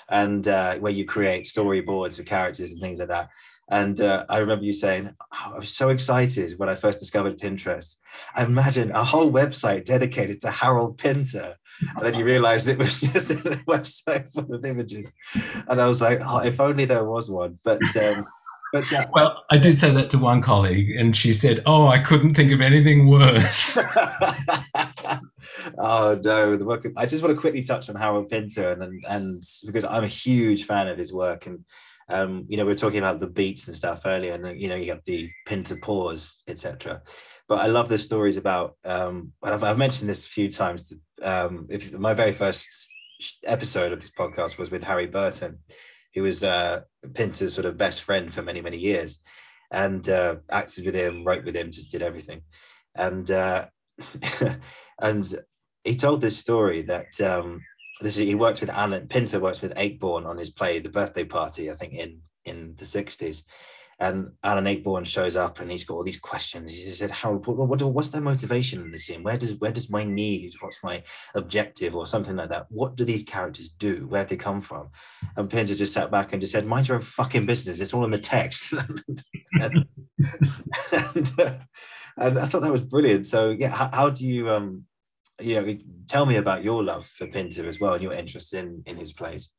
and 0.09 0.47
uh, 0.49 0.77
where 0.77 0.93
you 0.93 1.05
create 1.05 1.45
storyboards 1.45 2.17
for 2.17 2.23
characters 2.23 2.73
and 2.73 2.81
things 2.81 2.99
like 2.99 3.09
that. 3.09 3.29
And 3.71 4.01
uh, 4.01 4.25
I 4.31 4.39
remember 4.39 4.65
you 4.65 4.73
saying, 4.73 5.11
oh, 5.21 5.53
I 5.53 5.57
was 5.57 5.69
so 5.69 5.91
excited 5.91 6.59
when 6.59 6.71
I 6.71 6.75
first 6.75 6.99
discovered 6.99 7.39
Pinterest. 7.39 7.97
I 8.35 8.45
imagine 8.45 8.93
a 8.93 9.05
whole 9.05 9.31
website 9.31 9.85
dedicated 9.85 10.41
to 10.41 10.51
Harold 10.51 10.97
Pinter. 10.97 11.57
And 11.97 12.05
then 12.05 12.15
you 12.15 12.25
realized 12.25 12.69
it 12.69 12.79
was 12.79 13.01
just 13.13 13.31
a 13.31 13.35
website 13.67 14.33
full 14.33 14.53
of 14.53 14.65
images. 14.65 15.13
And 15.69 15.81
I 15.81 15.87
was 15.87 16.01
like, 16.01 16.21
oh, 16.25 16.39
if 16.39 16.61
only 16.61 16.85
there 16.85 17.05
was 17.05 17.31
one. 17.31 17.59
But 17.65 17.97
um, 17.97 18.27
but 18.73 18.93
uh, 18.93 19.07
well, 19.13 19.45
I 19.51 19.59
did 19.59 19.79
say 19.79 19.91
that 19.93 20.11
to 20.11 20.19
one 20.19 20.43
colleague, 20.43 20.91
and 20.91 21.17
she 21.17 21.33
said, 21.33 21.63
"Oh, 21.65 21.87
I 21.87 21.99
couldn't 21.99 22.35
think 22.35 22.53
of 22.53 22.61
anything 22.61 23.09
worse." 23.09 23.79
oh 25.79 26.21
no, 26.23 26.57
the 26.57 26.67
work. 26.67 26.85
Of, 26.85 26.93
I 26.97 27.07
just 27.07 27.23
want 27.23 27.35
to 27.35 27.41
quickly 27.41 27.63
touch 27.63 27.89
on 27.89 27.97
Harold 27.97 28.29
Pinter, 28.29 28.73
and, 28.73 28.83
and 28.83 29.05
and 29.09 29.43
because 29.65 29.85
I'm 29.85 30.05
a 30.05 30.09
huge 30.09 30.65
fan 30.65 30.87
of 30.87 30.99
his 30.99 31.15
work, 31.15 31.47
and 31.47 31.65
um, 32.11 32.45
you 32.49 32.59
know, 32.59 32.65
we 32.65 32.73
were 32.73 32.79
talking 32.79 32.99
about 32.99 33.21
the 33.21 33.27
beats 33.27 33.69
and 33.69 33.77
stuff 33.77 34.03
earlier, 34.05 34.35
and 34.35 34.61
you 34.61 34.69
know, 34.69 34.77
you 34.77 34.91
have 34.91 35.05
the 35.07 35.31
Pinter 35.47 35.77
pause, 35.77 36.43
etc. 36.47 37.03
But 37.49 37.61
I 37.61 37.67
love 37.67 37.89
the 37.89 37.99
stories 37.99 38.37
about. 38.37 38.77
Um, 38.85 39.33
I've, 39.43 39.65
I've 39.65 39.79
mentioned 39.79 40.11
this 40.11 40.25
a 40.25 40.29
few 40.29 40.51
times. 40.51 40.93
Um, 41.23 41.67
if 41.71 41.93
my 41.99 42.15
very 42.15 42.33
first 42.33 42.93
episode 43.45 43.93
of 43.93 44.01
this 44.01 44.11
podcast 44.11 44.59
was 44.59 44.71
with 44.71 44.85
Harry 44.85 45.07
Burton, 45.07 45.59
who 46.15 46.23
was 46.23 46.45
uh, 46.45 46.83
Pinter's 47.15 47.55
sort 47.55 47.65
of 47.65 47.77
best 47.77 48.03
friend 48.03 48.33
for 48.33 48.43
many 48.43 48.61
many 48.61 48.79
years, 48.79 49.21
and 49.71 50.09
uh, 50.09 50.37
acted 50.51 50.85
with 50.87 50.95
him, 50.95 51.25
wrote 51.25 51.45
with 51.45 51.57
him, 51.57 51.71
just 51.71 51.91
did 51.91 52.03
everything, 52.03 52.43
and 52.95 53.31
uh, 53.31 53.67
and 55.01 55.35
he 55.85 55.97
told 55.97 56.21
this 56.21 56.37
story 56.37 56.83
that 56.83 57.21
um, 57.21 57.63
this 58.01 58.17
he 58.17 58.35
worked 58.35 58.61
with 58.61 58.71
Alan 58.71 59.09
Pinter 59.09 59.41
works 59.41 59.63
with 59.63 59.75
Ayckbourn 59.75 60.27
on 60.27 60.39
his 60.39 60.51
play 60.51 60.79
The 60.79 60.91
Birthday 60.91 61.25
Party, 61.25 61.71
I 61.71 61.75
think 61.75 61.95
in 61.95 62.21
in 62.45 62.75
the 62.77 62.85
60s. 62.85 63.43
And 64.01 64.31
Alan 64.45 64.65
Ayckbourn 64.65 65.05
shows 65.05 65.35
up 65.35 65.59
and 65.59 65.71
he's 65.71 65.83
got 65.83 65.95
all 65.95 66.05
these 66.05 66.21
questions. 66.21 66.73
He 66.73 66.89
said, 66.91 67.11
Harold, 67.11 67.47
what, 67.47 67.57
what, 67.57 67.83
what's 67.83 68.11
their 68.11 68.21
motivation 68.21 68.81
in 68.81 68.93
the 68.93 68.99
scene? 68.99 69.25
Where 69.25 69.37
does 69.37 69.57
where 69.57 69.73
does 69.73 69.91
my 69.91 70.05
need, 70.05 70.55
what's 70.61 70.83
my 70.85 71.03
objective 71.35 71.97
or 71.97 72.07
something 72.07 72.37
like 72.37 72.51
that? 72.51 72.67
What 72.71 72.95
do 72.95 73.05
these 73.05 73.25
characters 73.25 73.69
do? 73.71 74.07
Where 74.07 74.21
have 74.21 74.29
they 74.29 74.37
come 74.37 74.61
from? 74.61 74.91
And 75.37 75.51
Pinter 75.51 75.75
just 75.75 75.93
sat 75.93 76.13
back 76.13 76.33
and 76.33 76.41
just 76.41 76.53
said, 76.53 76.65
mind 76.65 76.87
your 76.87 76.97
own 76.97 77.03
fucking 77.03 77.47
business. 77.47 77.81
It's 77.81 77.93
all 77.93 78.05
in 78.05 78.13
the 78.13 78.19
text. 78.19 78.73
and, 79.55 79.85
and, 80.93 81.41
uh, 81.41 81.55
and, 82.17 82.39
I 82.39 82.47
thought 82.47 82.63
that 82.63 82.73
was 82.73 82.83
brilliant. 82.83 83.27
So 83.27 83.51
yeah, 83.51 83.71
how, 83.71 83.91
how 83.93 84.11
do 84.11 84.25
you 84.25 84.49
um 84.51 84.85
you 85.41 85.55
know, 85.55 85.79
tell 86.09 86.27
me 86.27 86.37
about 86.37 86.65
your 86.65 86.83
love 86.83 87.07
for 87.07 87.27
Pinter 87.27 87.69
as 87.69 87.81
well 87.81 87.95
and 87.95 88.03
your 88.03 88.13
interest 88.13 88.55
in 88.55 88.83
in 88.87 88.97
his 88.97 89.13
plays. 89.13 89.51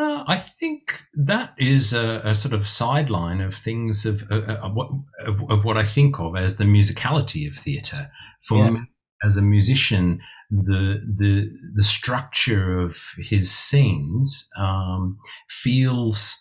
Uh, 0.00 0.24
I 0.26 0.38
think 0.38 1.04
that 1.12 1.52
is 1.58 1.92
a, 1.92 2.22
a, 2.24 2.34
sort 2.34 2.54
of 2.54 2.66
sideline 2.66 3.42
of 3.42 3.54
things 3.54 4.06
of, 4.06 4.22
uh, 4.30 4.36
uh, 4.36 4.60
of, 4.62 4.74
what, 4.74 4.88
of, 5.26 5.50
of, 5.50 5.64
what 5.66 5.76
I 5.76 5.84
think 5.84 6.18
of 6.18 6.36
as 6.36 6.56
the 6.56 6.64
musicality 6.64 7.46
of 7.46 7.54
theatre. 7.54 8.10
For 8.48 8.64
yeah. 8.64 8.70
me, 8.70 8.80
as 9.22 9.36
a 9.36 9.42
musician, 9.42 10.20
the 10.50 11.00
the 11.06 11.50
the 11.74 11.84
structure 11.84 12.80
of 12.80 12.96
his 13.18 13.52
scenes 13.52 14.48
um, 14.56 15.18
feels 15.48 16.34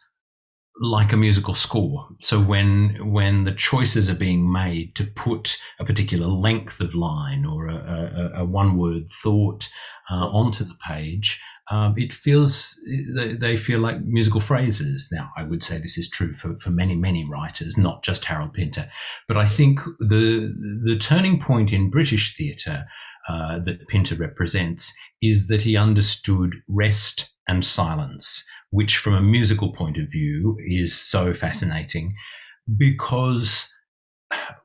like 0.80 1.12
a 1.12 1.18
musical 1.18 1.54
score. 1.54 2.08
So 2.22 2.40
when 2.40 3.12
when 3.12 3.44
the 3.44 3.52
choices 3.52 4.10
are 4.10 4.16
being 4.16 4.50
made 4.50 4.96
to 4.96 5.06
put 5.06 5.58
a 5.80 5.86
particular 5.86 6.28
length 6.28 6.80
of 6.80 6.96
line 6.96 7.46
or 7.46 7.68
a, 7.68 7.76
a, 7.76 8.42
a 8.42 8.46
one 8.46 8.78
word 8.78 9.10
thought 9.22 9.68
uh, 10.10 10.28
onto 10.30 10.64
the 10.64 10.78
page, 10.88 11.42
um, 11.72 11.94
it 11.98 12.12
feels 12.12 12.80
they, 13.16 13.58
feel 13.58 13.80
like 13.80 14.02
musical 14.02 14.40
phrases. 14.40 15.10
Now, 15.12 15.30
I 15.38 15.44
would 15.44 15.62
say 15.62 15.78
this 15.78 15.98
is 15.98 16.10
true 16.10 16.34
for, 16.34 16.58
for 16.58 16.72
many 16.72 16.96
many 16.96 17.28
writers, 17.30 17.78
not 17.78 18.04
just 18.04 18.26
Harold 18.26 18.54
Pinter, 18.54 18.90
but 19.28 19.38
I 19.38 19.46
think 19.46 19.80
the 20.00 20.54
the 20.84 20.98
turning 20.98 21.40
point 21.40 21.72
in 21.72 21.90
British 21.90 22.36
theatre. 22.36 22.86
Uh, 23.28 23.60
that 23.60 23.88
Pinter 23.90 24.16
represents 24.16 24.92
is 25.22 25.48
that 25.48 25.62
he 25.62 25.78
understood 25.78 26.56
rest 26.68 27.32
and 27.48 27.64
silence 27.64 28.44
which 28.72 28.98
from 28.98 29.14
a 29.14 29.22
musical 29.22 29.72
point 29.74 29.98
of 29.98 30.12
view 30.12 30.58
is 30.60 31.00
so 31.00 31.34
fascinating 31.34 32.16
because 32.78 33.68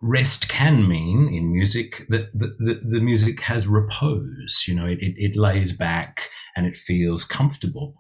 rest 0.03 0.49
can 0.49 0.87
mean 0.89 1.29
in 1.33 1.53
music 1.53 2.07
that 2.09 2.29
the, 2.35 2.55
the, 2.59 2.81
the 2.83 3.01
music 3.01 3.41
has 3.41 3.67
repose 3.67 4.65
you 4.67 4.75
know 4.75 4.87
it, 4.87 4.99
it, 5.01 5.15
it 5.17 5.37
lays 5.37 5.73
back 5.73 6.29
and 6.57 6.67
it 6.67 6.77
feels 6.77 7.25
comfortable 7.25 7.95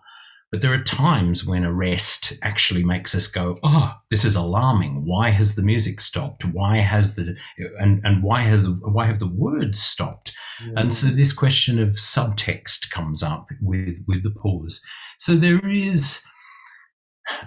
but 0.54 0.62
there 0.62 0.72
are 0.72 0.84
times 0.84 1.44
when 1.44 1.64
a 1.64 1.72
rest 1.72 2.32
actually 2.42 2.84
makes 2.84 3.12
us 3.12 3.26
go, 3.26 3.58
oh, 3.64 3.92
this 4.12 4.24
is 4.24 4.36
alarming. 4.36 5.04
Why 5.04 5.30
has 5.30 5.56
the 5.56 5.62
music 5.62 6.00
stopped? 6.00 6.44
Why 6.44 6.76
has 6.76 7.16
the 7.16 7.36
and 7.80 8.00
and 8.04 8.22
why 8.22 8.42
has 8.42 8.62
the, 8.62 8.70
why 8.84 9.08
have 9.08 9.18
the 9.18 9.26
words 9.26 9.82
stopped? 9.82 10.32
Yeah. 10.64 10.74
And 10.76 10.94
so 10.94 11.08
this 11.08 11.32
question 11.32 11.80
of 11.80 11.88
subtext 11.96 12.90
comes 12.90 13.20
up 13.20 13.48
with 13.60 13.98
with 14.06 14.22
the 14.22 14.30
pause. 14.30 14.80
So 15.18 15.34
there 15.34 15.58
is 15.68 16.22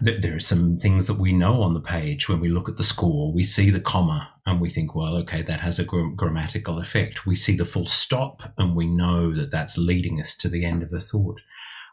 there 0.02 0.36
are 0.36 0.40
some 0.40 0.78
things 0.78 1.08
that 1.08 1.20
we 1.20 1.34
know 1.34 1.62
on 1.62 1.74
the 1.74 1.82
page. 1.82 2.28
When 2.28 2.40
we 2.40 2.50
look 2.50 2.70
at 2.70 2.78
the 2.78 2.84
score 2.84 3.32
we 3.32 3.44
see 3.44 3.70
the 3.70 3.80
comma 3.80 4.30
and 4.46 4.62
we 4.62 4.70
think 4.70 4.96
well 4.96 5.16
okay 5.18 5.42
that 5.44 5.60
has 5.60 5.80
a 5.80 5.84
grammatical 5.84 6.80
effect. 6.80 7.26
We 7.26 7.36
see 7.36 7.56
the 7.56 7.66
full 7.66 7.88
stop 7.88 8.54
and 8.58 8.76
we 8.76 8.88
know 8.88 9.36
that 9.36 9.52
that's 9.52 9.78
leading 9.78 10.22
us 10.22 10.36
to 10.38 10.50
the 10.50 10.66
end 10.66 10.84
of 10.84 10.94
a 10.94 11.00
thought. 11.00 11.42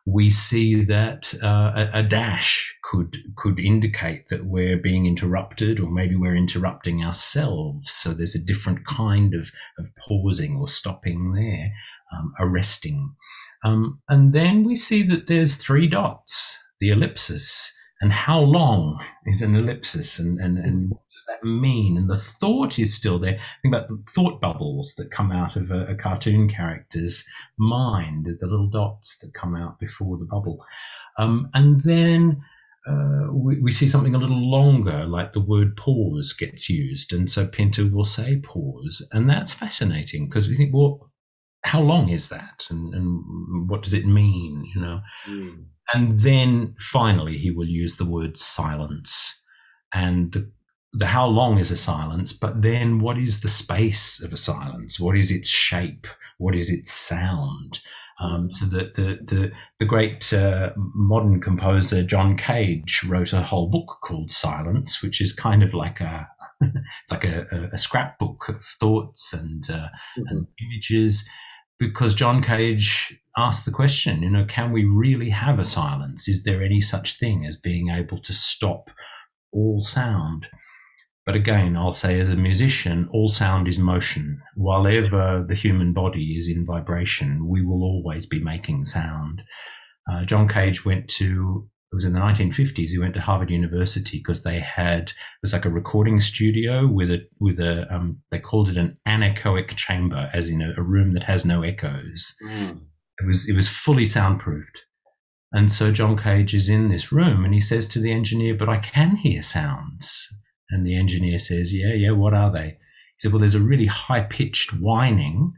We 0.06 0.30
see 0.30 0.84
that 0.84 1.32
uh, 1.42 1.72
a, 1.74 2.00
a, 2.00 2.02
dash 2.02 2.76
could 2.82 3.16
could 3.36 3.58
indicate 3.58 4.28
that 4.28 4.44
we're 4.44 4.76
being 4.76 5.06
interrupted, 5.06 5.80
or 5.80 5.90
maybe 5.90 6.14
we're 6.14 6.36
interrupting 6.36 7.02
ourselves. 7.02 7.90
So 7.90 8.12
there's 8.12 8.34
a 8.34 8.44
different 8.44 8.84
kind 8.84 9.32
of 9.32 9.50
of 9.78 9.96
pausing 9.96 10.56
or 10.56 10.68
stopping 10.68 11.32
there, 11.32 11.72
um, 12.12 12.34
arresting, 12.38 13.14
um, 13.64 14.00
and 14.06 14.34
then 14.34 14.62
we 14.62 14.76
see 14.76 15.02
that 15.04 15.26
there's 15.26 15.56
three 15.56 15.88
dots, 15.88 16.58
the 16.80 16.90
ellipsis, 16.90 17.74
and 18.00 18.12
how 18.12 18.40
long 18.40 19.02
is 19.26 19.42
an 19.42 19.54
ellipsis, 19.54 20.18
and 20.18 20.40
and, 20.40 20.58
and 20.58 20.90
what 20.90 21.02
does 21.12 21.24
that 21.28 21.46
mean? 21.46 21.96
And 21.96 22.08
the 22.08 22.18
thought 22.18 22.78
is 22.78 22.94
still 22.94 23.18
there. 23.18 23.38
Think 23.62 23.74
about 23.74 23.88
the 23.88 24.02
thought 24.10 24.40
bubbles 24.40 24.94
that 24.96 25.10
come 25.10 25.32
out 25.32 25.56
of 25.56 25.70
a, 25.70 25.86
a 25.86 25.94
cartoon 25.94 26.48
character's 26.48 27.24
mind, 27.58 28.26
the 28.26 28.46
little 28.46 28.68
dots 28.68 29.18
that 29.18 29.34
come 29.34 29.56
out 29.56 29.78
before 29.78 30.18
the 30.18 30.26
bubble. 30.26 30.64
Um, 31.18 31.48
and 31.54 31.80
then 31.82 32.42
uh, 32.86 33.28
we, 33.32 33.60
we, 33.60 33.72
see 33.72 33.86
something 33.86 34.14
a 34.14 34.18
little 34.18 34.50
longer, 34.50 35.06
like 35.06 35.32
the 35.32 35.40
word 35.40 35.76
pause 35.76 36.34
gets 36.34 36.68
used. 36.68 37.12
And 37.12 37.30
so 37.30 37.46
Pinter 37.46 37.86
will 37.86 38.04
say 38.04 38.36
pause. 38.36 39.06
And 39.12 39.28
that's 39.28 39.54
fascinating 39.54 40.28
because 40.28 40.48
we 40.48 40.54
think, 40.54 40.74
well, 40.74 41.10
how 41.64 41.80
long 41.80 42.08
is 42.08 42.28
that? 42.28 42.66
And, 42.70 42.94
and 42.94 43.68
what 43.68 43.82
does 43.82 43.94
it 43.94 44.06
mean? 44.06 44.64
You 44.74 44.80
know? 44.80 45.00
Mm. 45.28 45.64
And 45.92 46.20
then 46.20 46.74
finally, 46.78 47.38
he 47.38 47.50
will 47.50 47.68
use 47.68 47.96
the 47.96 48.04
word 48.04 48.38
silence. 48.38 49.42
And 49.92 50.32
the, 50.32 50.50
the 50.92 51.06
how 51.06 51.26
long 51.26 51.58
is 51.58 51.70
a 51.70 51.76
silence, 51.76 52.32
but 52.32 52.62
then 52.62 53.00
what 53.00 53.18
is 53.18 53.40
the 53.40 53.48
space 53.48 54.22
of 54.22 54.32
a 54.32 54.36
silence? 54.36 55.00
What 55.00 55.16
is 55.16 55.30
its 55.30 55.48
shape? 55.48 56.06
What 56.38 56.54
is 56.54 56.70
its 56.70 56.92
sound? 56.92 57.80
Um, 58.20 58.52
so 58.52 58.66
the 58.66 58.92
the 58.94 59.18
the, 59.24 59.52
the 59.80 59.84
great 59.84 60.32
uh, 60.32 60.70
modern 60.76 61.40
composer 61.40 62.04
John 62.04 62.36
Cage 62.36 63.02
wrote 63.08 63.32
a 63.32 63.42
whole 63.42 63.68
book 63.68 63.98
called 64.02 64.30
Silence, 64.30 65.02
which 65.02 65.20
is 65.20 65.32
kind 65.32 65.64
of 65.64 65.74
like 65.74 66.00
a 66.00 66.28
it's 66.60 67.10
like 67.10 67.24
a, 67.24 67.70
a 67.72 67.78
scrapbook 67.78 68.48
of 68.48 68.62
thoughts 68.80 69.32
and, 69.32 69.68
uh, 69.70 69.88
mm-hmm. 70.18 70.22
and 70.28 70.46
images, 70.62 71.28
because 71.78 72.14
John 72.14 72.42
Cage 72.42 73.18
asked 73.36 73.64
the 73.64 73.70
question, 73.70 74.22
you 74.22 74.30
know, 74.30 74.44
can 74.46 74.72
we 74.72 74.84
really 74.84 75.30
have 75.30 75.58
a 75.58 75.64
silence? 75.64 76.28
Is 76.28 76.44
there 76.44 76.62
any 76.62 76.80
such 76.80 77.18
thing 77.18 77.44
as 77.46 77.56
being 77.56 77.88
able 77.88 78.18
to 78.18 78.32
stop 78.32 78.90
all 79.52 79.80
sound? 79.80 80.46
But 81.26 81.36
again, 81.36 81.76
I'll 81.76 81.94
say 81.94 82.20
as 82.20 82.30
a 82.30 82.36
musician, 82.36 83.08
all 83.10 83.30
sound 83.30 83.66
is 83.66 83.78
motion. 83.78 84.40
While 84.56 84.86
ever 84.86 85.44
the 85.46 85.54
human 85.54 85.94
body 85.94 86.36
is 86.36 86.48
in 86.48 86.66
vibration, 86.66 87.48
we 87.48 87.64
will 87.64 87.82
always 87.82 88.26
be 88.26 88.40
making 88.40 88.84
sound. 88.84 89.42
Uh, 90.10 90.24
John 90.26 90.46
Cage 90.46 90.84
went 90.84 91.08
to, 91.08 91.68
it 91.94 91.98
was 91.98 92.04
in 92.04 92.12
the 92.12 92.18
1950s, 92.18 92.88
he 92.88 92.98
went 92.98 93.14
to 93.14 93.20
Harvard 93.20 93.50
University 93.50 94.18
because 94.18 94.42
they 94.42 94.58
had, 94.58 95.10
it 95.10 95.14
was 95.42 95.52
like 95.52 95.64
a 95.64 95.70
recording 95.70 96.18
studio 96.18 96.88
with 96.88 97.08
a, 97.08 97.24
with 97.38 97.60
a, 97.60 97.86
um, 97.94 98.18
they 98.32 98.40
called 98.40 98.68
it 98.68 98.76
an 98.76 98.98
anechoic 99.06 99.76
chamber, 99.76 100.28
as 100.34 100.48
in 100.48 100.60
a, 100.60 100.74
a 100.76 100.82
room 100.82 101.12
that 101.12 101.22
has 101.22 101.44
no 101.44 101.62
echoes. 101.62 102.34
Mm. 102.48 102.80
It 103.20 103.26
was, 103.28 103.48
it 103.48 103.54
was 103.54 103.68
fully 103.68 104.06
soundproofed. 104.06 104.84
And 105.52 105.70
so 105.70 105.92
John 105.92 106.16
Cage 106.16 106.52
is 106.52 106.68
in 106.68 106.88
this 106.88 107.12
room 107.12 107.44
and 107.44 107.54
he 107.54 107.60
says 107.60 107.86
to 107.90 108.00
the 108.00 108.10
engineer, 108.10 108.56
but 108.56 108.68
I 108.68 108.78
can 108.78 109.14
hear 109.14 109.40
sounds. 109.40 110.28
And 110.70 110.84
the 110.84 110.96
engineer 110.96 111.38
says, 111.38 111.72
Yeah, 111.72 111.92
yeah, 111.92 112.10
what 112.10 112.34
are 112.34 112.50
they? 112.50 112.70
He 112.70 113.20
said, 113.20 113.30
Well, 113.30 113.38
there's 113.38 113.54
a 113.54 113.60
really 113.60 113.86
high 113.86 114.22
pitched 114.22 114.72
whining. 114.72 115.52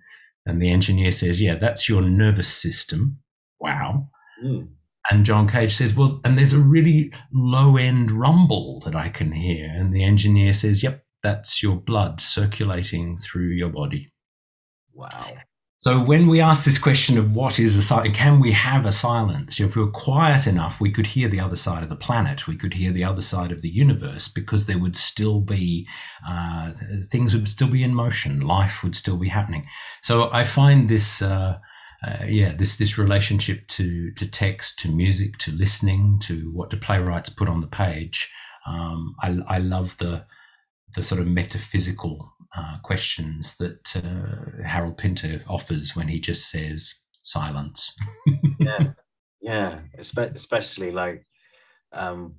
And 0.44 0.60
the 0.60 0.70
engineer 0.70 1.12
says, 1.12 1.40
Yeah, 1.40 1.54
that's 1.54 1.88
your 1.88 2.02
nervous 2.02 2.48
system. 2.48 3.20
Wow. 3.58 4.10
Mm. 4.44 4.68
And 5.10 5.24
John 5.24 5.48
Cage 5.48 5.74
says, 5.74 5.94
Well, 5.94 6.20
and 6.24 6.38
there's 6.38 6.52
a 6.52 6.60
really 6.60 7.12
low 7.32 7.76
end 7.76 8.10
rumble 8.10 8.80
that 8.84 8.96
I 8.96 9.08
can 9.08 9.32
hear. 9.32 9.70
And 9.74 9.94
the 9.94 10.04
engineer 10.04 10.52
says, 10.52 10.82
Yep, 10.82 11.04
that's 11.22 11.62
your 11.62 11.76
blood 11.76 12.20
circulating 12.20 13.18
through 13.18 13.48
your 13.48 13.70
body. 13.70 14.12
Wow. 14.92 15.26
So 15.78 16.02
when 16.02 16.26
we 16.26 16.40
ask 16.40 16.64
this 16.64 16.78
question 16.78 17.16
of 17.16 17.32
what 17.32 17.60
is 17.60 17.76
a 17.76 17.82
silence, 17.82 18.16
can 18.16 18.40
we 18.40 18.50
have 18.50 18.86
a 18.86 18.90
silence? 18.90 19.60
If 19.60 19.76
we 19.76 19.82
were 19.82 19.90
quiet 19.90 20.48
enough, 20.48 20.80
we 20.80 20.90
could 20.90 21.06
hear 21.06 21.28
the 21.28 21.38
other 21.38 21.54
side 21.54 21.84
of 21.84 21.90
the 21.90 21.94
planet. 21.94 22.48
We 22.48 22.56
could 22.56 22.74
hear 22.74 22.90
the 22.90 23.04
other 23.04 23.20
side 23.20 23.52
of 23.52 23.60
the 23.60 23.68
universe 23.68 24.26
because 24.26 24.66
there 24.66 24.78
would 24.78 24.96
still 24.96 25.40
be 25.40 25.86
uh, 26.28 26.72
things 27.04 27.36
would 27.36 27.46
still 27.46 27.68
be 27.68 27.84
in 27.84 27.94
motion. 27.94 28.40
Life 28.40 28.82
would 28.82 28.96
still 28.96 29.16
be 29.16 29.28
happening. 29.28 29.64
So 30.02 30.28
I 30.32 30.42
find 30.42 30.88
this. 30.88 31.22
Uh, 31.22 31.58
uh, 32.06 32.24
yeah, 32.26 32.54
this 32.54 32.76
this 32.76 32.98
relationship 32.98 33.66
to 33.68 34.10
to 34.12 34.30
text, 34.30 34.78
to 34.80 34.88
music, 34.90 35.38
to 35.38 35.50
listening, 35.52 36.20
to 36.20 36.50
what 36.52 36.70
do 36.70 36.76
playwrights 36.76 37.30
put 37.30 37.48
on 37.48 37.60
the 37.60 37.66
page. 37.66 38.32
Um, 38.66 39.14
I, 39.22 39.38
I 39.48 39.58
love 39.58 39.96
the 39.98 40.24
the 40.94 41.02
sort 41.02 41.20
of 41.20 41.26
metaphysical 41.26 42.32
uh, 42.56 42.78
questions 42.82 43.56
that 43.56 43.96
uh, 43.96 44.62
Harold 44.66 44.98
Pinter 44.98 45.42
offers 45.48 45.96
when 45.96 46.08
he 46.08 46.20
just 46.20 46.50
says 46.50 46.94
silence. 47.22 47.94
yeah, 48.60 48.92
yeah, 49.40 49.80
especially 49.98 50.92
like 50.92 51.26
um, 51.92 52.36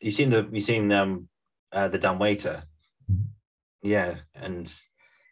you 0.00 0.10
seen 0.10 0.30
the 0.30 0.48
you 0.52 0.60
seen 0.60 0.90
um, 0.90 1.28
uh, 1.72 1.88
the 1.88 1.98
dumb 1.98 2.18
waiter. 2.18 2.64
Mm-hmm. 3.10 3.88
Yeah, 3.88 4.16
and 4.34 4.72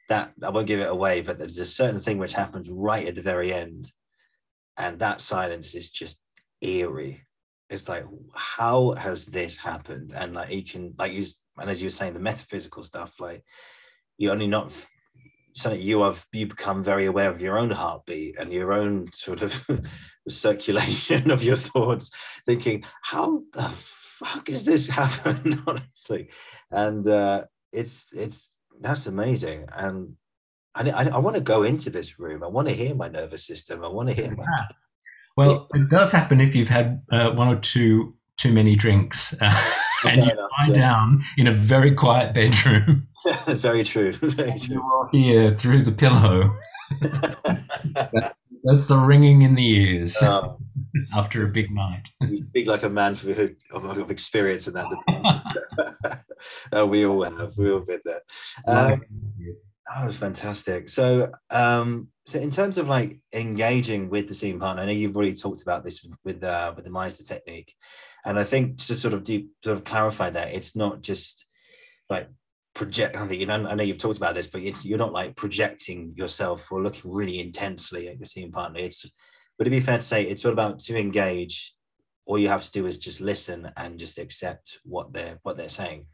that 0.08 0.32
I 0.42 0.50
won't 0.50 0.66
give 0.66 0.80
it 0.80 0.88
away, 0.88 1.20
but 1.20 1.38
there's 1.38 1.58
a 1.58 1.64
certain 1.64 2.00
thing 2.00 2.18
which 2.18 2.32
happens 2.32 2.68
right 2.68 3.06
at 3.06 3.14
the 3.14 3.22
very 3.22 3.52
end, 3.52 3.90
and 4.76 4.98
that 4.98 5.20
silence 5.20 5.74
is 5.74 5.90
just 5.90 6.20
eerie. 6.60 7.22
It's 7.70 7.88
like, 7.88 8.04
how 8.34 8.92
has 8.92 9.26
this 9.26 9.56
happened? 9.56 10.12
And 10.14 10.34
like 10.34 10.50
you 10.50 10.64
can, 10.64 10.94
like 10.98 11.12
you, 11.12 11.24
and 11.58 11.70
as 11.70 11.80
you 11.80 11.86
were 11.86 11.90
saying, 11.90 12.14
the 12.14 12.20
metaphysical 12.20 12.82
stuff, 12.82 13.18
like 13.18 13.42
you 14.18 14.30
only 14.30 14.46
not 14.46 14.70
something 15.54 15.80
you 15.80 16.02
have 16.02 16.26
you 16.32 16.46
become 16.46 16.82
very 16.82 17.06
aware 17.06 17.30
of 17.30 17.40
your 17.40 17.58
own 17.58 17.70
heartbeat 17.70 18.36
and 18.38 18.52
your 18.52 18.72
own 18.72 19.10
sort 19.12 19.40
of 19.40 19.64
circulation 20.28 21.30
of 21.30 21.44
your 21.44 21.56
thoughts 21.56 22.10
thinking 22.44 22.82
how 23.02 23.42
the 23.52 23.62
fuck 23.62 24.48
is 24.48 24.64
this 24.64 24.88
happen 25.00 25.62
honestly 25.66 26.28
and 26.70 27.06
uh 27.06 27.44
it's 27.72 28.12
it's 28.12 28.50
that's 28.80 29.06
amazing 29.06 29.66
and 29.72 30.16
I, 30.74 30.90
I, 30.90 31.08
I 31.08 31.18
want 31.18 31.36
to 31.36 31.42
go 31.42 31.62
into 31.62 31.90
this 31.90 32.18
room. 32.18 32.42
I 32.42 32.48
want 32.48 32.68
to 32.68 32.74
hear 32.74 32.94
my 32.94 33.08
nervous 33.08 33.44
system. 33.46 33.84
I 33.84 33.88
want 33.88 34.08
to 34.08 34.14
hear 34.14 34.34
my. 34.34 34.44
Well, 35.36 35.68
it 35.74 35.88
does 35.88 36.12
happen 36.12 36.40
if 36.40 36.54
you've 36.54 36.68
had 36.68 37.02
uh, 37.10 37.30
one 37.32 37.48
or 37.48 37.56
two 37.56 38.14
too 38.36 38.52
many 38.52 38.76
drinks. 38.76 39.34
Uh, 40.04 40.10
and 40.10 40.26
you 40.26 40.34
lie 40.36 40.66
yeah. 40.68 40.74
down 40.74 41.24
in 41.38 41.46
a 41.46 41.52
very 41.54 41.90
quiet 41.90 42.34
bedroom. 42.34 43.08
very 43.46 43.82
true. 43.82 44.12
Very 44.12 44.58
true. 44.58 45.08
You 45.14 45.22
hear 45.24 45.56
through 45.56 45.82
the 45.82 45.92
pillow. 45.92 46.54
that's 48.64 48.86
the 48.86 48.98
ringing 48.98 49.40
in 49.40 49.54
the 49.54 49.66
ears 49.66 50.14
oh. 50.20 50.58
After 51.14 51.42
a 51.42 51.50
big 51.50 51.70
night. 51.70 52.02
You 52.20 52.36
speak 52.36 52.66
like 52.66 52.82
a 52.82 52.88
man 52.88 53.14
for, 53.14 53.50
of, 53.72 53.84
of 53.84 54.10
experience 54.10 54.66
in 54.68 54.74
that 54.74 54.88
department. 54.88 55.42
oh, 56.72 56.86
we 56.92 57.04
all 57.04 57.24
have. 57.24 57.56
We 57.56 57.70
all 57.70 57.80
been 57.80 58.00
there. 58.04 58.22
Um, 58.66 59.02
that 59.92 60.06
was 60.06 60.16
fantastic. 60.16 60.88
So, 60.88 61.30
um, 61.50 62.08
so 62.26 62.38
in 62.38 62.50
terms 62.50 62.78
of 62.78 62.88
like 62.88 63.18
engaging 63.32 64.08
with 64.08 64.28
the 64.28 64.34
scene 64.34 64.58
partner, 64.58 64.82
I 64.82 64.86
know 64.86 64.92
you've 64.92 65.16
already 65.16 65.34
talked 65.34 65.62
about 65.62 65.84
this 65.84 66.06
with 66.24 66.42
uh, 66.42 66.72
with 66.74 66.84
the 66.84 66.90
Meisner 66.90 67.26
technique. 67.26 67.74
And 68.24 68.38
I 68.38 68.44
think 68.44 68.78
to 68.86 68.94
sort 68.94 69.12
of 69.12 69.22
deep, 69.22 69.50
sort 69.62 69.76
of 69.76 69.84
clarify 69.84 70.30
that 70.30 70.54
it's 70.54 70.74
not 70.74 71.02
just 71.02 71.46
like 72.08 72.28
project. 72.74 73.16
I 73.16 73.26
think 73.26 73.40
you 73.40 73.46
know. 73.46 73.66
I 73.66 73.74
know 73.74 73.84
you've 73.84 73.98
talked 73.98 74.16
about 74.16 74.34
this, 74.34 74.46
but 74.46 74.62
it's 74.62 74.84
you're 74.84 74.98
not 74.98 75.12
like 75.12 75.36
projecting 75.36 76.14
yourself 76.16 76.70
or 76.72 76.82
looking 76.82 77.12
really 77.12 77.40
intensely 77.40 78.08
at 78.08 78.18
your 78.18 78.26
team 78.26 78.50
partner. 78.50 78.80
It's 78.80 79.04
would 79.58 79.66
it 79.66 79.70
be 79.70 79.80
fair 79.80 79.98
to 79.98 80.04
say 80.04 80.24
it's 80.24 80.44
all 80.44 80.52
about 80.52 80.78
to 80.80 80.98
engage? 80.98 81.74
All 82.26 82.38
you 82.38 82.48
have 82.48 82.64
to 82.64 82.72
do 82.72 82.86
is 82.86 82.98
just 82.98 83.20
listen 83.20 83.70
and 83.76 83.98
just 83.98 84.18
accept 84.18 84.78
what 84.84 85.12
they're 85.12 85.38
what 85.42 85.56
they're 85.56 85.68
saying. 85.68 86.06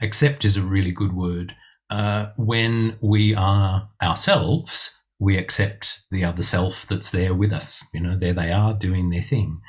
Accept 0.00 0.44
is 0.44 0.56
a 0.56 0.62
really 0.62 0.92
good 0.92 1.12
word. 1.12 1.54
Uh, 1.90 2.26
when 2.36 2.96
we 3.02 3.34
are 3.34 3.88
ourselves, 4.02 5.02
we 5.18 5.36
accept 5.36 6.04
the 6.10 6.24
other 6.24 6.42
self 6.42 6.86
that's 6.86 7.10
there 7.10 7.34
with 7.34 7.52
us. 7.52 7.84
You 7.92 8.00
know, 8.00 8.18
there 8.18 8.34
they 8.34 8.52
are 8.52 8.74
doing 8.74 9.10
their 9.10 9.22
thing 9.22 9.60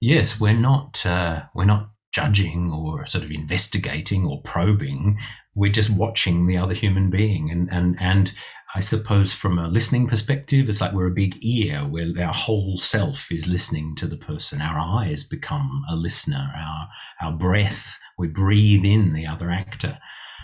yes, 0.00 0.40
we're 0.40 0.54
not 0.54 1.04
uh, 1.06 1.42
we're 1.54 1.64
not 1.64 1.90
judging 2.12 2.72
or 2.72 3.06
sort 3.06 3.24
of 3.24 3.30
investigating 3.30 4.26
or 4.26 4.42
probing. 4.42 5.18
We're 5.54 5.72
just 5.72 5.90
watching 5.90 6.46
the 6.46 6.56
other 6.56 6.74
human 6.74 7.10
being, 7.10 7.50
and 7.50 7.68
and 7.72 7.96
and 8.00 8.32
I 8.74 8.80
suppose 8.80 9.32
from 9.32 9.58
a 9.58 9.68
listening 9.68 10.06
perspective, 10.06 10.68
it's 10.68 10.80
like 10.80 10.92
we're 10.92 11.08
a 11.08 11.12
big 11.12 11.36
ear 11.42 11.80
where 11.80 12.06
our 12.20 12.32
whole 12.32 12.78
self 12.78 13.32
is 13.32 13.48
listening 13.48 13.96
to 13.96 14.06
the 14.06 14.16
person. 14.16 14.60
Our 14.60 14.78
eyes 14.78 15.24
become 15.24 15.82
a 15.90 15.96
listener. 15.96 16.52
Our 16.56 16.88
our 17.20 17.32
breath, 17.36 17.98
we 18.18 18.28
breathe 18.28 18.84
in 18.84 19.10
the 19.10 19.26
other 19.26 19.50
actor. 19.50 19.98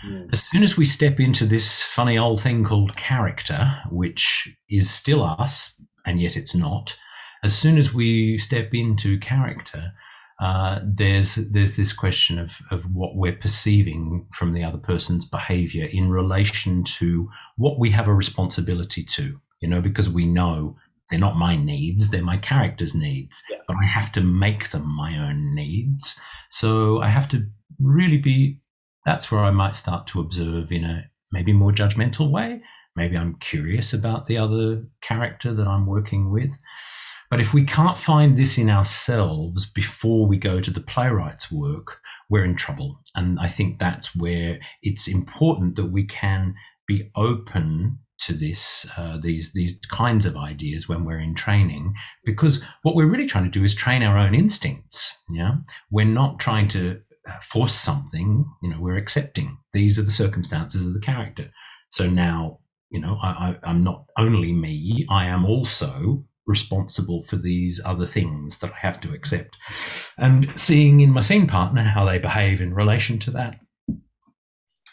Mm. 0.05 0.29
As 0.31 0.43
soon 0.43 0.63
as 0.63 0.77
we 0.77 0.85
step 0.85 1.19
into 1.19 1.45
this 1.45 1.81
funny 1.81 2.17
old 2.17 2.41
thing 2.41 2.63
called 2.63 2.95
character, 2.97 3.81
which 3.89 4.49
is 4.69 4.89
still 4.89 5.23
us, 5.23 5.73
and 6.05 6.19
yet 6.19 6.35
it's 6.35 6.55
not, 6.55 6.97
as 7.43 7.57
soon 7.57 7.77
as 7.77 7.93
we 7.93 8.37
step 8.39 8.73
into 8.73 9.19
character, 9.19 9.91
uh, 10.39 10.79
there's 10.83 11.35
there's 11.35 11.75
this 11.75 11.93
question 11.93 12.37
of 12.37 12.61
of 12.69 12.93
what 12.93 13.15
we're 13.15 13.35
perceiving 13.35 14.25
from 14.31 14.53
the 14.53 14.63
other 14.63 14.77
person's 14.77 15.25
behavior 15.25 15.85
in 15.91 16.11
relation 16.11 16.83
to 16.83 17.29
what 17.57 17.79
we 17.79 17.89
have 17.89 18.07
a 18.07 18.13
responsibility 18.13 19.03
to. 19.03 19.39
You 19.61 19.67
know, 19.67 19.81
because 19.81 20.09
we 20.09 20.27
know 20.27 20.77
they're 21.09 21.19
not 21.19 21.37
my 21.37 21.55
needs; 21.55 22.09
they're 22.09 22.23
my 22.23 22.37
character's 22.37 22.93
needs. 22.93 23.43
Yeah. 23.49 23.57
But 23.67 23.77
I 23.81 23.85
have 23.85 24.11
to 24.13 24.21
make 24.21 24.69
them 24.69 24.87
my 24.87 25.17
own 25.17 25.55
needs. 25.55 26.19
So 26.49 27.01
I 27.01 27.09
have 27.09 27.27
to 27.29 27.47
really 27.79 28.17
be 28.17 28.59
that's 29.05 29.31
where 29.31 29.41
I 29.41 29.51
might 29.51 29.75
start 29.75 30.05
to 30.07 30.19
observe 30.19 30.71
in 30.71 30.83
a 30.83 31.09
maybe 31.31 31.53
more 31.53 31.71
judgmental 31.71 32.29
way. 32.29 32.61
Maybe 32.95 33.17
I'm 33.17 33.35
curious 33.35 33.93
about 33.93 34.25
the 34.25 34.37
other 34.37 34.83
character 35.01 35.53
that 35.53 35.67
I'm 35.67 35.85
working 35.85 36.31
with. 36.31 36.51
But 37.29 37.41
if 37.41 37.53
we 37.53 37.63
can't 37.63 37.99
find 37.99 38.37
this 38.37 38.57
in 38.57 38.69
ourselves 38.69 39.69
before 39.69 40.27
we 40.27 40.37
go 40.37 40.61
to 40.61 40.71
the 40.71 40.81
playwright's 40.81 41.51
work, 41.51 41.99
we're 42.29 42.45
in 42.45 42.55
trouble. 42.55 43.01
And 43.15 43.39
I 43.39 43.47
think 43.47 43.79
that's 43.79 44.15
where 44.15 44.59
it's 44.81 45.07
important 45.07 45.75
that 45.75 45.91
we 45.91 46.05
can 46.05 46.55
be 46.87 47.11
open 47.15 47.99
to 48.19 48.33
this 48.33 48.89
uh, 48.97 49.17
these 49.21 49.53
these 49.53 49.79
kinds 49.91 50.25
of 50.25 50.35
ideas 50.35 50.89
when 50.89 51.05
we're 51.05 51.19
in 51.19 51.35
training 51.35 51.93
because 52.25 52.63
what 52.81 52.95
we're 52.95 53.05
really 53.05 53.27
trying 53.27 53.43
to 53.43 53.59
do 53.59 53.63
is 53.63 53.75
train 53.75 54.01
our 54.01 54.17
own 54.17 54.33
instincts 54.33 55.21
yeah? 55.29 55.57
We're 55.91 56.05
not 56.05 56.39
trying 56.39 56.67
to 56.69 56.99
uh, 57.29 57.39
force 57.41 57.75
something 57.75 58.43
you 58.63 58.69
know 58.71 58.79
we're 58.79 58.97
accepting. 58.97 59.59
These 59.71 59.99
are 59.99 60.03
the 60.03 60.09
circumstances 60.09 60.87
of 60.87 60.95
the 60.95 60.99
character. 60.99 61.51
So 61.91 62.09
now 62.09 62.59
you 62.89 62.99
know 62.99 63.17
I, 63.21 63.27
I, 63.27 63.55
i'm 63.63 63.83
not 63.83 64.05
only 64.17 64.53
me 64.53 65.05
i 65.09 65.25
am 65.25 65.45
also 65.45 66.23
responsible 66.47 67.21
for 67.21 67.35
these 67.35 67.79
other 67.85 68.05
things 68.05 68.57
that 68.59 68.71
I 68.71 68.77
have 68.79 68.99
to 69.01 69.13
accept. 69.13 69.57
And 70.17 70.57
seeing 70.57 71.01
in 71.01 71.11
my 71.11 71.21
scene 71.21 71.45
partner 71.45 71.83
how 71.83 72.05
they 72.05 72.17
behave 72.17 72.61
in 72.61 72.73
relation 72.73 73.19
to 73.19 73.31
that. 73.31 73.59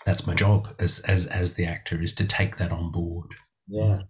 That's 0.04 0.26
my 0.26 0.34
job 0.34 0.68
as 0.78 1.00
as 1.00 1.26
as 1.26 1.54
the 1.54 1.64
actor 1.64 2.02
is 2.02 2.14
to 2.16 2.26
take 2.26 2.56
that 2.58 2.72
on 2.72 2.92
board. 2.92 3.30
Yeah, 3.66 4.02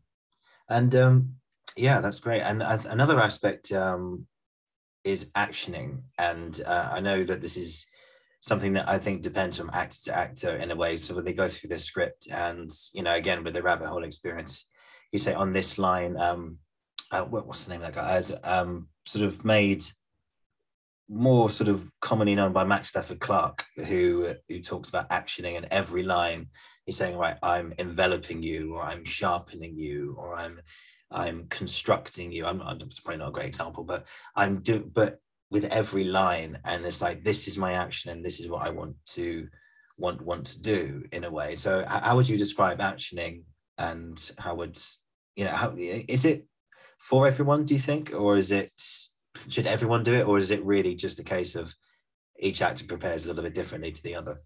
and 0.68 0.92
um, 0.96 1.34
yeah, 1.76 2.00
that's 2.00 2.18
great. 2.18 2.40
And 2.40 2.62
uh, 2.62 2.78
another 2.88 3.20
aspect 3.20 3.70
um, 3.70 4.26
is 5.04 5.26
actioning, 5.36 6.02
and 6.18 6.60
uh, 6.66 6.90
I 6.92 6.98
know 6.98 7.22
that 7.22 7.40
this 7.40 7.56
is 7.56 7.86
something 8.40 8.72
that 8.74 8.88
I 8.88 8.98
think 8.98 9.22
depends 9.22 9.56
from 9.56 9.70
actor 9.72 9.96
to 10.06 10.16
actor 10.16 10.56
in 10.56 10.72
a 10.72 10.76
way. 10.76 10.96
So 10.96 11.14
when 11.14 11.24
they 11.24 11.32
go 11.32 11.48
through 11.48 11.70
the 11.70 11.78
script, 11.78 12.26
and 12.28 12.68
you 12.92 13.02
know, 13.04 13.14
again 13.14 13.44
with 13.44 13.54
the 13.54 13.62
rabbit 13.62 13.86
hole 13.86 14.02
experience, 14.02 14.68
you 15.12 15.20
say 15.20 15.32
on 15.32 15.52
this 15.52 15.78
line, 15.78 16.16
um, 16.16 16.58
uh, 17.20 17.24
what, 17.24 17.46
what's 17.46 17.64
the 17.64 17.70
name 17.70 17.82
of 17.82 17.86
that 17.86 18.00
guy? 18.00 18.12
Has 18.12 18.32
um, 18.42 18.88
sort 19.06 19.24
of 19.24 19.44
made 19.44 19.84
more 21.08 21.50
sort 21.50 21.68
of 21.68 21.92
commonly 22.00 22.34
known 22.34 22.52
by 22.52 22.64
Max 22.64 22.88
Stafford 22.88 23.20
Clark, 23.20 23.64
who 23.76 24.34
who 24.48 24.60
talks 24.60 24.88
about 24.88 25.10
actioning 25.10 25.56
and 25.56 25.66
every 25.70 26.02
line 26.02 26.48
he's 26.84 26.96
saying, 26.96 27.16
right, 27.16 27.36
I'm 27.42 27.74
enveloping 27.78 28.42
you, 28.42 28.74
or 28.74 28.82
I'm 28.82 29.04
sharpening 29.04 29.76
you, 29.76 30.14
or 30.18 30.34
I'm 30.36 30.60
I'm 31.10 31.46
constructing 31.48 32.32
you. 32.32 32.46
I'm, 32.46 32.60
I'm 32.62 32.78
probably 32.78 33.18
not 33.18 33.28
a 33.28 33.32
great 33.32 33.46
example, 33.46 33.84
but 33.84 34.06
I'm 34.34 34.60
do 34.60 34.90
but 34.92 35.20
with 35.50 35.64
every 35.66 36.04
line, 36.04 36.58
and 36.64 36.84
it's 36.84 37.02
like 37.02 37.24
this 37.24 37.48
is 37.48 37.56
my 37.56 37.72
action, 37.72 38.10
and 38.10 38.24
this 38.24 38.40
is 38.40 38.48
what 38.48 38.66
I 38.66 38.70
want 38.70 38.96
to 39.14 39.48
want 39.98 40.20
want 40.22 40.46
to 40.46 40.60
do 40.60 41.04
in 41.12 41.24
a 41.24 41.30
way. 41.30 41.54
So 41.54 41.84
how 41.86 42.16
would 42.16 42.28
you 42.28 42.36
describe 42.36 42.78
actioning, 42.80 43.42
and 43.78 44.18
how 44.38 44.54
would 44.56 44.78
you 45.36 45.44
know 45.44 45.52
how 45.52 45.74
is 45.76 46.24
it 46.24 46.46
for 47.04 47.26
everyone, 47.26 47.66
do 47.66 47.74
you 47.74 47.80
think? 47.80 48.14
Or 48.14 48.38
is 48.38 48.50
it, 48.50 48.72
should 49.48 49.66
everyone 49.66 50.04
do 50.04 50.14
it? 50.14 50.26
Or 50.26 50.38
is 50.38 50.50
it 50.50 50.64
really 50.64 50.94
just 50.94 51.20
a 51.20 51.22
case 51.22 51.54
of 51.54 51.74
each 52.38 52.62
actor 52.62 52.86
prepares 52.86 53.24
a 53.24 53.28
little 53.28 53.44
bit 53.44 53.54
differently 53.54 53.92
to 53.92 54.02
the 54.02 54.14
other? 54.14 54.38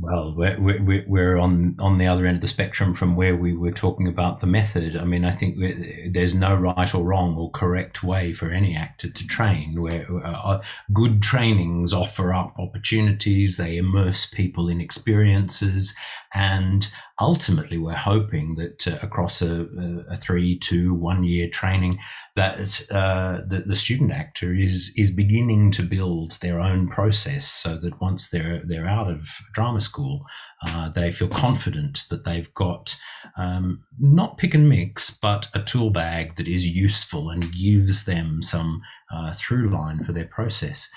Well, 0.00 0.34
we're, 0.36 0.60
we're, 0.60 1.04
we're 1.08 1.38
on, 1.38 1.76
on 1.80 1.98
the 1.98 2.06
other 2.06 2.26
end 2.26 2.36
of 2.36 2.40
the 2.42 2.46
spectrum 2.46 2.92
from 2.92 3.16
where 3.16 3.34
we 3.34 3.56
were 3.56 3.72
talking 3.72 4.06
about 4.06 4.38
the 4.38 4.46
method. 4.46 4.96
I 4.96 5.04
mean, 5.04 5.24
I 5.24 5.32
think 5.32 5.56
there's 6.12 6.34
no 6.34 6.54
right 6.54 6.94
or 6.94 7.02
wrong 7.02 7.34
or 7.36 7.50
correct 7.50 8.04
way 8.04 8.32
for 8.32 8.50
any 8.50 8.76
actor 8.76 9.10
to 9.10 9.26
train. 9.26 9.80
Where 9.80 10.06
uh, 10.24 10.60
good 10.92 11.20
trainings 11.20 11.92
offer 11.92 12.32
up 12.32 12.54
opportunities, 12.58 13.56
they 13.56 13.78
immerse 13.78 14.26
people 14.26 14.68
in 14.68 14.80
experiences, 14.80 15.96
and 16.32 16.88
ultimately, 17.20 17.78
we're 17.78 17.94
hoping 17.94 18.54
that 18.56 18.86
uh, 18.86 18.98
across 19.02 19.42
a, 19.42 19.66
a, 20.08 20.16
three, 20.16 20.58
two, 20.58 20.94
one 20.94 21.24
year 21.24 21.48
training, 21.48 21.98
that 22.36 22.82
uh, 22.90 23.40
the, 23.46 23.64
the, 23.66 23.76
student 23.76 24.12
actor 24.12 24.54
is 24.54 24.92
is 24.96 25.10
beginning 25.10 25.70
to 25.72 25.82
build 25.82 26.32
their 26.40 26.60
own 26.60 26.88
process, 26.88 27.46
so 27.46 27.76
that 27.76 28.00
once 28.00 28.28
they're 28.28 28.62
they're 28.64 28.86
out 28.86 29.10
of 29.10 29.28
drama 29.52 29.80
school, 29.80 30.24
uh, 30.66 30.88
they 30.90 31.10
feel 31.10 31.28
confident 31.28 32.04
that 32.10 32.24
they've 32.24 32.52
got 32.54 32.96
um, 33.36 33.82
not 33.98 34.38
pick 34.38 34.54
and 34.54 34.68
mix, 34.68 35.10
but 35.10 35.48
a 35.54 35.60
tool 35.60 35.90
bag 35.90 36.36
that 36.36 36.48
is 36.48 36.66
useful 36.66 37.30
and 37.30 37.52
gives 37.52 38.04
them 38.04 38.42
some 38.42 38.80
uh, 39.12 39.32
through 39.34 39.70
line 39.70 40.04
for 40.04 40.12
their 40.12 40.26
process 40.26 40.88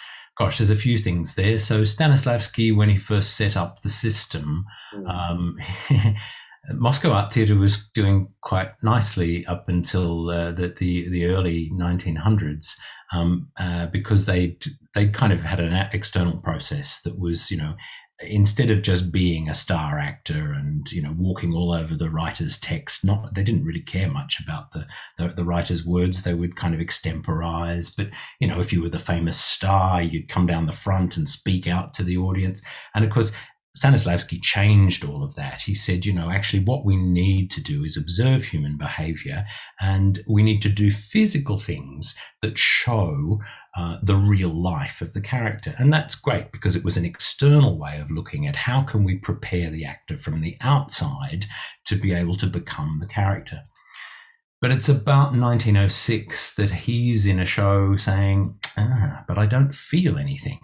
gosh, 0.41 0.57
there's 0.57 0.71
a 0.71 0.75
few 0.75 0.97
things 0.97 1.35
there. 1.35 1.59
So 1.59 1.81
Stanislavski, 1.81 2.75
when 2.75 2.89
he 2.89 2.97
first 2.97 3.37
set 3.37 3.55
up 3.55 3.83
the 3.83 3.89
system, 3.89 4.65
mm. 4.91 5.07
um, 5.07 5.55
Moscow 6.73 7.11
Art 7.11 7.31
Theatre 7.31 7.55
was 7.55 7.85
doing 7.93 8.27
quite 8.41 8.71
nicely 8.81 9.45
up 9.45 9.69
until 9.69 10.31
uh, 10.31 10.51
the, 10.51 10.69
the, 10.69 11.09
the 11.09 11.25
early 11.25 11.69
1900s 11.75 12.75
um, 13.13 13.49
uh, 13.57 13.87
because 13.87 14.25
they 14.25 14.57
they 14.95 15.07
kind 15.07 15.31
of 15.31 15.43
had 15.43 15.59
an 15.59 15.73
external 15.93 16.39
process 16.41 17.01
that 17.01 17.19
was 17.19 17.51
you 17.51 17.57
know 17.57 17.75
instead 18.23 18.71
of 18.71 18.81
just 18.81 19.11
being 19.11 19.49
a 19.49 19.55
star 19.55 19.99
actor 19.99 20.53
and 20.53 20.91
you 20.91 21.01
know 21.01 21.13
walking 21.17 21.53
all 21.53 21.71
over 21.71 21.95
the 21.95 22.09
writer's 22.09 22.57
text 22.59 23.05
not 23.05 23.33
they 23.33 23.43
didn't 23.43 23.65
really 23.65 23.81
care 23.81 24.09
much 24.09 24.39
about 24.39 24.71
the, 24.71 24.85
the, 25.17 25.29
the 25.29 25.43
writer's 25.43 25.85
words. 25.85 26.23
They 26.23 26.33
would 26.33 26.55
kind 26.55 26.73
of 26.73 26.79
extemporize. 26.79 27.89
But 27.89 28.09
you 28.39 28.47
know 28.47 28.59
if 28.59 28.71
you 28.71 28.81
were 28.81 28.89
the 28.89 28.99
famous 28.99 29.39
star 29.39 30.01
you'd 30.01 30.29
come 30.29 30.45
down 30.45 30.65
the 30.65 30.71
front 30.71 31.17
and 31.17 31.27
speak 31.27 31.67
out 31.67 31.93
to 31.95 32.03
the 32.03 32.17
audience. 32.17 32.61
And 32.95 33.03
of 33.03 33.11
course 33.11 33.31
Stanislavski 33.77 34.41
changed 34.41 35.05
all 35.05 35.23
of 35.23 35.35
that. 35.35 35.61
He 35.61 35.73
said, 35.73 36.05
you 36.05 36.11
know, 36.11 36.29
actually, 36.29 36.63
what 36.63 36.83
we 36.83 36.97
need 36.97 37.49
to 37.51 37.63
do 37.63 37.85
is 37.85 37.95
observe 37.95 38.43
human 38.43 38.77
behavior 38.77 39.45
and 39.79 40.21
we 40.27 40.43
need 40.43 40.61
to 40.63 40.69
do 40.69 40.91
physical 40.91 41.57
things 41.57 42.13
that 42.41 42.57
show 42.57 43.39
uh, 43.77 43.97
the 44.03 44.17
real 44.17 44.49
life 44.49 44.99
of 44.99 45.13
the 45.13 45.21
character. 45.21 45.73
And 45.77 45.91
that's 45.91 46.15
great 46.15 46.51
because 46.51 46.75
it 46.75 46.83
was 46.83 46.97
an 46.97 47.05
external 47.05 47.77
way 47.77 47.99
of 48.01 48.11
looking 48.11 48.45
at 48.45 48.57
how 48.57 48.81
can 48.81 49.05
we 49.05 49.15
prepare 49.15 49.71
the 49.71 49.85
actor 49.85 50.17
from 50.17 50.41
the 50.41 50.57
outside 50.59 51.45
to 51.85 51.95
be 51.95 52.13
able 52.13 52.35
to 52.37 52.47
become 52.47 52.97
the 52.99 53.07
character. 53.07 53.61
But 54.59 54.71
it's 54.71 54.89
about 54.89 55.33
1906 55.33 56.55
that 56.55 56.69
he's 56.69 57.25
in 57.25 57.39
a 57.39 57.45
show 57.45 57.95
saying, 57.95 58.59
ah, 58.77 59.23
but 59.27 59.37
I 59.37 59.45
don't 59.45 59.73
feel 59.73 60.17
anything 60.17 60.59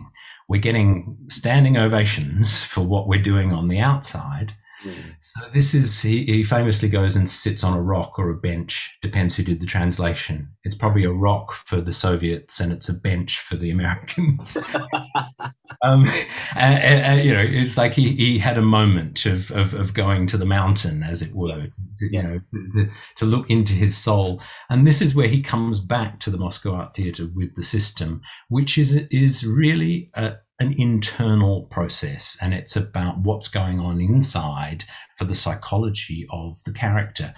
we're 0.47 0.61
getting 0.61 1.17
standing 1.29 1.77
ovations 1.77 2.63
for 2.63 2.81
what 2.81 3.07
we're 3.07 3.21
doing 3.21 3.51
on 3.51 3.67
the 3.67 3.79
outside. 3.79 4.53
Mm. 4.85 5.15
So 5.21 5.47
this 5.51 5.73
is 5.73 6.01
he, 6.01 6.23
he, 6.25 6.43
famously 6.43 6.87
goes 6.87 7.15
and 7.15 7.27
sits 7.27 7.63
on 7.63 7.73
a 7.73 7.81
rock 7.81 8.19
or 8.19 8.29
a 8.29 8.35
bench, 8.35 8.95
depends 9.01 9.35
who 9.35 9.43
did 9.43 9.59
the 9.59 9.65
translation. 9.65 10.47
It's 10.63 10.75
probably 10.75 11.03
a 11.03 11.11
rock 11.11 11.53
for 11.53 11.81
the 11.81 11.93
Soviets 11.93 12.59
and 12.59 12.71
it's 12.71 12.87
a 12.87 12.93
bench 12.93 13.39
for 13.39 13.55
the 13.55 13.71
Americans. 13.71 14.55
um, 15.83 16.07
and, 16.55 16.83
and, 16.83 17.23
you 17.23 17.33
know, 17.33 17.43
it's 17.43 17.77
like 17.77 17.93
he, 17.93 18.13
he 18.13 18.37
had 18.37 18.57
a 18.57 18.61
moment 18.61 19.25
of, 19.25 19.49
of, 19.51 19.73
of 19.73 19.95
going 19.95 20.27
to 20.27 20.37
the 20.37 20.45
mountain, 20.45 21.01
as 21.01 21.23
it 21.23 21.33
were, 21.33 21.67
to, 21.97 22.05
you 22.11 22.21
know, 22.21 22.39
to, 22.73 22.89
to 23.17 23.25
look 23.25 23.49
into 23.49 23.73
his 23.73 23.97
soul. 23.97 24.41
And 24.69 24.85
this 24.85 25.01
is 25.01 25.15
where 25.15 25.27
he 25.27 25.41
comes 25.41 25.79
back 25.79 26.19
to 26.19 26.29
the 26.29 26.37
Moscow 26.37 26.75
Art 26.75 26.95
Theatre 26.95 27.27
with 27.33 27.55
the 27.55 27.63
system, 27.63 28.21
which 28.49 28.77
is 28.77 28.91
is 29.09 29.45
really 29.45 30.11
a, 30.13 30.35
an 30.59 30.73
internal 30.77 31.63
process 31.63 32.37
and 32.41 32.53
it's 32.53 32.75
about 32.75 33.19
what's 33.19 33.47
going 33.47 33.79
on 33.79 34.01
inside 34.01 34.83
for 35.17 35.25
the 35.25 35.35
psychology 35.35 36.25
of 36.31 36.63
the 36.63 36.71
character. 36.71 37.33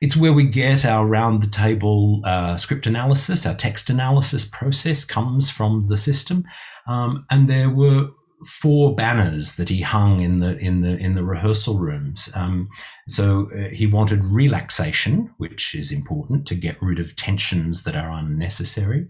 It's 0.00 0.16
where 0.16 0.32
we 0.32 0.44
get 0.44 0.84
our 0.84 1.06
round 1.06 1.42
the 1.42 1.46
table 1.46 2.20
uh, 2.24 2.58
script 2.58 2.86
analysis, 2.86 3.46
our 3.46 3.54
text 3.54 3.88
analysis 3.88 4.44
process 4.44 5.04
comes 5.04 5.48
from 5.48 5.86
the 5.86 5.96
system. 5.96 6.44
Um, 6.86 7.24
and 7.30 7.48
there 7.48 7.70
were 7.70 8.10
four 8.44 8.94
banners 8.94 9.56
that 9.56 9.68
he 9.68 9.80
hung 9.80 10.20
in 10.20 10.38
the 10.38 10.58
in 10.58 10.82
the 10.82 10.96
in 10.98 11.14
the 11.14 11.24
rehearsal 11.24 11.78
rooms. 11.78 12.30
Um, 12.34 12.68
so 13.08 13.50
uh, 13.52 13.68
he 13.70 13.86
wanted 13.86 14.22
relaxation, 14.24 15.32
which 15.38 15.74
is 15.74 15.90
important 15.90 16.46
to 16.48 16.54
get 16.54 16.80
rid 16.82 16.98
of 16.98 17.16
tensions 17.16 17.84
that 17.84 17.96
are 17.96 18.10
unnecessary. 18.10 19.08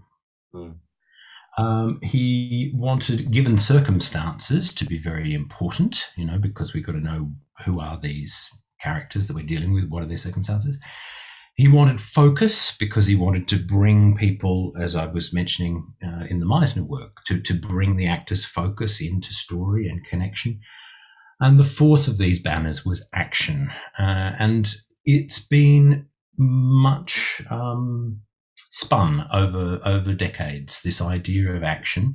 Mm. 0.54 0.76
Um, 1.58 2.00
he 2.02 2.72
wanted, 2.74 3.30
given 3.30 3.56
circumstances, 3.56 4.74
to 4.74 4.84
be 4.84 4.98
very 4.98 5.34
important, 5.34 6.10
you 6.16 6.26
know, 6.26 6.38
because 6.38 6.74
we've 6.74 6.84
got 6.84 6.92
to 6.92 7.00
know 7.00 7.30
who 7.64 7.80
are 7.80 7.98
these 7.98 8.50
characters 8.80 9.26
that 9.26 9.34
we're 9.34 9.46
dealing 9.46 9.72
with, 9.72 9.88
what 9.88 10.02
are 10.02 10.06
their 10.06 10.18
circumstances. 10.18 10.78
He 11.54 11.68
wanted 11.68 12.00
focus 12.00 12.76
because 12.76 13.06
he 13.06 13.14
wanted 13.14 13.48
to 13.48 13.56
bring 13.56 14.16
people, 14.16 14.74
as 14.78 14.94
I 14.94 15.06
was 15.06 15.32
mentioning 15.32 15.86
uh, 16.04 16.24
in 16.28 16.40
the 16.40 16.46
Meisner 16.46 16.86
work, 16.86 17.24
to, 17.26 17.40
to 17.40 17.54
bring 17.54 17.96
the 17.96 18.06
actor's 18.06 18.44
focus 18.44 19.00
into 19.00 19.32
story 19.32 19.88
and 19.88 20.04
connection. 20.04 20.60
And 21.40 21.58
the 21.58 21.64
fourth 21.64 22.08
of 22.08 22.18
these 22.18 22.40
banners 22.40 22.84
was 22.84 23.06
action. 23.14 23.70
Uh, 23.98 24.32
and 24.38 24.70
it's 25.06 25.38
been 25.38 26.06
much 26.38 27.40
um, 27.50 28.20
spun 28.76 29.26
over 29.32 29.80
over 29.84 30.12
decades 30.12 30.82
this 30.82 31.00
idea 31.00 31.50
of 31.50 31.62
action 31.62 32.14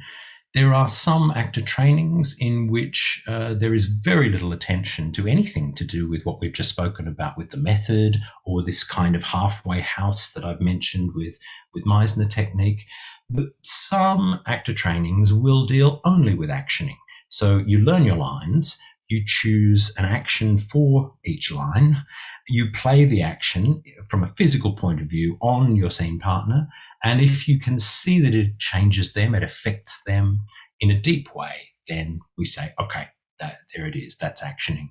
There 0.54 0.74
are 0.74 0.88
some 0.88 1.32
actor 1.32 1.62
trainings 1.62 2.36
in 2.38 2.70
which 2.70 3.24
uh, 3.28 3.54
there 3.54 3.74
is 3.74 3.86
very 3.86 4.30
little 4.30 4.52
attention 4.52 5.14
to 5.14 5.26
anything 5.26 5.74
to 5.76 5.86
do 5.86 6.10
with 6.10 6.24
what 6.26 6.42
we've 6.42 6.54
just 6.54 6.70
spoken 6.70 7.08
about 7.08 7.38
with 7.38 7.52
the 7.52 7.58
method 7.72 8.18
or 8.46 8.62
this 8.62 8.84
kind 8.84 9.16
of 9.16 9.24
halfway 9.24 9.80
house 9.80 10.34
that 10.34 10.44
I've 10.44 10.60
mentioned 10.60 11.12
with, 11.16 11.40
with 11.74 11.86
Meisner 11.86 12.30
technique. 12.30 12.86
But 13.30 13.46
some 13.62 14.42
actor 14.46 14.74
trainings 14.74 15.32
will 15.32 15.66
deal 15.66 16.02
only 16.04 16.36
with 16.36 16.50
actioning. 16.50 16.98
So 17.30 17.64
you 17.66 17.80
learn 17.80 18.04
your 18.04 18.18
lines, 18.18 18.78
you 19.12 19.22
choose 19.26 19.94
an 19.98 20.06
action 20.06 20.58
for 20.58 21.14
each 21.26 21.52
line, 21.52 22.04
you 22.48 22.72
play 22.72 23.06
the 23.06 23.22
action 23.22 23.84
from 24.08 24.24
a 24.24 24.28
physical 24.28 24.74
point 24.76 25.02
of 25.02 25.08
view 25.08 25.38
on 25.42 25.76
your 25.76 25.92
scene 25.92 26.20
partner, 26.20 26.68
and 27.04 27.22
if 27.22 27.48
you 27.48 27.60
can 27.60 27.78
see 27.78 28.20
that 28.22 28.34
it 28.36 28.58
changes 28.58 29.14
them, 29.14 29.36
it 29.36 29.44
affects 29.44 30.02
them 30.06 30.42
in 30.80 30.90
a 30.90 31.00
deep 31.00 31.36
way, 31.36 31.70
then 31.88 32.20
we 32.38 32.46
say, 32.46 32.74
okay, 32.80 33.08
that, 33.40 33.58
there 33.76 33.86
it 33.86 33.96
is, 33.96 34.16
that's 34.18 34.42
actioning. 34.42 34.90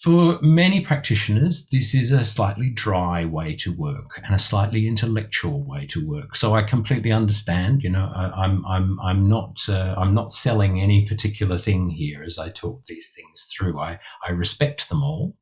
For 0.00 0.38
many 0.40 0.80
practitioners, 0.80 1.66
this 1.66 1.94
is 1.94 2.10
a 2.10 2.24
slightly 2.24 2.70
dry 2.70 3.26
way 3.26 3.54
to 3.56 3.70
work 3.70 4.18
and 4.24 4.34
a 4.34 4.38
slightly 4.38 4.86
intellectual 4.86 5.62
way 5.62 5.86
to 5.88 6.06
work. 6.06 6.34
So 6.36 6.54
I 6.54 6.62
completely 6.62 7.12
understand. 7.12 7.82
You 7.82 7.90
know, 7.90 8.10
I, 8.14 8.46
am 8.46 8.64
I'm 8.64 8.98
I'm 9.00 9.28
not 9.28 9.60
uh, 9.68 9.94
I'm 9.98 10.14
not 10.14 10.32
selling 10.32 10.80
any 10.80 11.06
particular 11.06 11.58
thing 11.58 11.90
here 11.90 12.22
as 12.22 12.38
I 12.38 12.48
talk 12.48 12.82
these 12.86 13.12
things 13.14 13.46
through. 13.52 13.78
I 13.78 13.98
I 14.26 14.30
respect 14.30 14.88
them 14.88 15.02
all, 15.02 15.36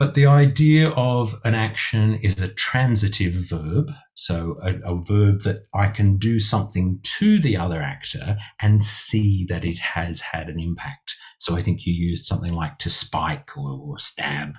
but 0.00 0.14
the 0.14 0.24
idea 0.24 0.88
of 0.92 1.38
an 1.44 1.54
action 1.54 2.14
is 2.22 2.40
a 2.40 2.48
transitive 2.48 3.34
verb, 3.34 3.90
so 4.14 4.58
a, 4.62 4.76
a, 4.90 5.04
verb 5.04 5.42
that 5.42 5.66
I 5.74 5.88
can 5.88 6.16
do 6.16 6.40
something 6.40 6.98
to 7.18 7.38
the 7.38 7.58
other 7.58 7.82
actor 7.82 8.38
and 8.62 8.82
see 8.82 9.44
that 9.50 9.62
it 9.62 9.78
has 9.78 10.22
had 10.22 10.48
an 10.48 10.58
impact. 10.58 11.16
So 11.38 11.54
I 11.54 11.60
think 11.60 11.84
you 11.84 11.92
used 11.92 12.24
something 12.24 12.54
like 12.54 12.78
to 12.78 12.88
spike 12.88 13.58
or, 13.58 13.78
or 13.78 13.98
stab. 13.98 14.54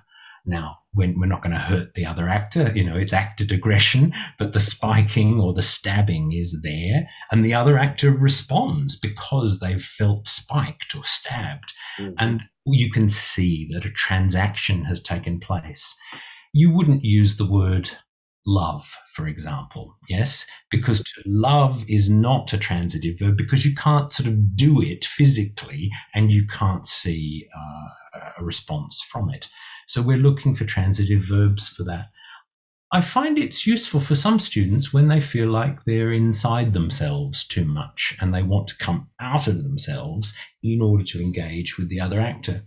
Now, 0.46 0.80
when 0.94 1.20
we're 1.20 1.28
not 1.28 1.44
going 1.44 1.54
to 1.54 1.62
hurt 1.62 1.94
the 1.94 2.06
other 2.06 2.28
actor, 2.28 2.72
you 2.76 2.84
know, 2.84 2.98
it's 2.98 3.14
acted 3.14 3.52
aggression, 3.52 4.14
but 4.38 4.54
the 4.54 4.60
spiking 4.60 5.40
or 5.40 5.54
the 5.54 5.62
stabbing 5.62 6.34
is 6.34 6.62
there, 6.64 7.08
and 7.32 7.46
the 7.46 7.54
other 7.54 7.78
actor 7.78 8.12
responds 8.12 8.98
because 8.98 9.60
they've 9.60 9.84
felt 9.84 10.28
spiked 10.28 10.96
or 10.96 11.04
stabbed. 11.04 11.74
Mm-hmm. 12.00 12.14
And 12.18 12.42
you 12.66 12.90
can 12.90 13.08
see 13.08 13.70
that 13.72 13.86
a 13.86 13.92
transaction 13.92 14.84
has 14.86 15.02
taken 15.02 15.40
place. 15.40 15.96
You 16.54 16.72
wouldn't 16.72 17.04
use 17.04 17.38
the 17.38 17.50
word 17.50 17.92
love, 18.46 18.96
for 19.12 19.28
example, 19.28 19.98
yes, 20.10 20.46
because 20.70 21.00
to 21.00 21.22
love 21.26 21.84
is 21.88 22.10
not 22.10 22.54
a 22.54 22.58
transitive 22.58 23.20
verb 23.20 23.38
because 23.38 23.66
you 23.66 23.76
can't 23.76 24.12
sort 24.12 24.28
of 24.28 24.56
do 24.56 24.82
it 24.82 25.06
physically 25.06 25.90
and 26.16 26.32
you 26.32 26.46
can't 26.48 26.88
see 26.88 27.48
uh, 27.56 28.20
a 28.40 28.44
response 28.44 29.02
from 29.02 29.30
it. 29.30 29.50
So 29.88 30.02
we're 30.02 30.18
looking 30.18 30.56
for 30.56 30.66
transitive 30.66 31.24
verbs 31.24 31.68
for 31.68 31.84
that. 31.84 32.08
I 32.94 33.00
find 33.00 33.38
it's 33.38 33.66
useful 33.66 34.02
for 34.02 34.16
some 34.16 34.38
students 34.38 34.92
when 34.92 35.08
they 35.08 35.22
feel 35.22 35.50
like 35.50 35.84
they're 35.84 36.12
inside 36.12 36.74
themselves 36.74 37.48
too 37.48 37.64
much 37.64 38.18
and 38.20 38.34
they 38.34 38.44
want 38.44 38.68
to 38.68 38.78
come 38.78 39.08
out 39.22 39.48
of 39.48 39.64
themselves 39.64 40.36
in 40.62 40.82
order 40.82 41.04
to 41.06 41.22
engage 41.22 41.78
with 41.78 41.88
the 41.88 42.02
other 42.02 42.20
actor. 42.20 42.66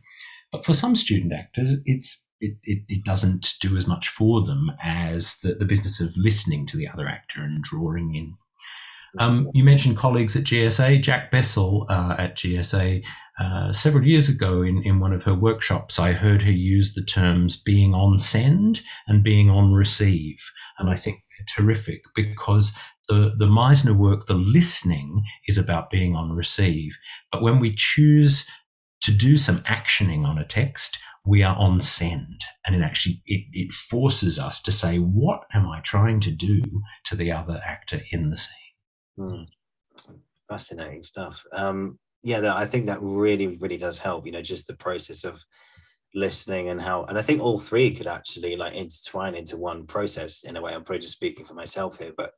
But 0.51 0.65
for 0.65 0.73
some 0.73 0.97
student 0.97 1.33
actors, 1.35 1.77
it's 1.85 2.24
it, 2.41 2.57
it, 2.65 2.83
it 2.89 3.05
doesn't 3.05 3.55
do 3.61 3.77
as 3.77 3.87
much 3.87 4.09
for 4.09 4.45
them 4.45 4.71
as 4.83 5.39
the, 5.43 5.55
the 5.55 5.65
business 5.65 6.01
of 6.01 6.17
listening 6.17 6.67
to 6.67 6.77
the 6.77 6.89
other 6.89 7.09
actor 7.09 7.41
and 7.41 7.63
drawing 7.63 8.15
in. 8.15 8.35
Um, 9.19 9.49
you 9.55 9.63
mentioned 9.63 9.97
colleagues 9.97 10.35
at 10.35 10.45
GSA. 10.45 11.03
Jaq 11.03 11.31
Bessell 11.31 11.87
uh, 11.89 12.17
at 12.19 12.37
GSA 12.37 13.05
uh, 13.39 13.73
several 13.73 14.07
years 14.07 14.29
ago 14.29 14.63
in, 14.63 14.83
in 14.83 15.01
one 15.01 15.13
of 15.13 15.23
her 15.25 15.35
workshops, 15.35 15.99
I 15.99 16.13
heard 16.13 16.43
her 16.43 16.53
use 16.53 16.95
the 16.95 17.05
terms 17.05 17.57
being 17.57 17.95
on 17.95 18.19
send 18.19 18.83
and 19.07 19.23
being 19.23 19.51
on 19.51 19.73
receive. 19.73 20.39
And 20.79 20.91
I 20.91 20.97
think 20.97 21.21
they're 21.39 21.65
terrific 21.65 22.03
because 22.15 22.77
the, 23.09 23.35
the 23.37 23.47
Meisner 23.47 23.97
work, 23.97 24.27
the 24.27 24.35
listening 24.35 25.25
is 25.47 25.59
about 25.59 25.91
being 25.91 26.15
on 26.15 26.33
receive. 26.33 26.97
But 27.33 27.43
when 27.43 27.61
we 27.61 27.75
choose 27.75 28.47
to 29.03 29.13
do 29.13 29.37
some 29.37 29.59
actioning 29.61 30.25
on 30.25 30.39
a 30.39 30.45
text, 30.45 30.99
we 31.27 31.43
are 31.43 31.57
on 31.57 31.81
send. 31.81 32.45
And 32.67 32.75
it 32.75 32.83
actually 32.83 33.23
it, 33.27 33.45
it 33.53 33.73
forces 33.73 34.39
us 34.39 34.61
to 34.63 34.73
say, 34.73 34.99
what 34.99 35.45
am 35.55 35.67
I 35.69 35.81
trying 35.81 36.21
to 36.21 36.31
do 36.31 36.63
to 37.05 37.17
the 37.17 37.33
other 37.33 37.61
actor 37.65 38.01
in 38.11 38.31
the 38.31 38.37
scene? 38.37 38.55
Mm. 39.19 39.47
Fascinating 40.49 41.03
stuff. 41.03 41.45
Um, 41.53 41.99
yeah, 42.23 42.55
I 42.55 42.67
think 42.67 42.87
that 42.87 43.03
really, 43.03 43.59
really 43.59 43.77
does 43.77 43.99
help. 43.99 44.27
You 44.27 44.33
know, 44.33 44.43
just 44.43 44.67
the 44.67 44.75
process 44.75 45.25
of 45.25 45.43
listening 46.15 46.69
and 46.69 46.81
how, 46.81 47.05
and 47.05 47.19
I 47.19 47.23
think 47.23 47.43
all 47.43 47.59
three 47.59 47.95
could 47.95 48.07
actually 48.07 48.57
like 48.57 48.75
intertwine 48.75 49.35
into 49.35 49.57
one 49.57 49.87
process 49.87 50.43
in 50.43 50.57
a 50.57 50.63
way. 50.63 50.73
I'm 50.73 50.85
probably 50.85 51.01
just 51.01 51.15
speaking 51.15 51.45
for 51.45 51.55
myself 51.55 51.99
here, 51.99 52.13
but 52.17 52.33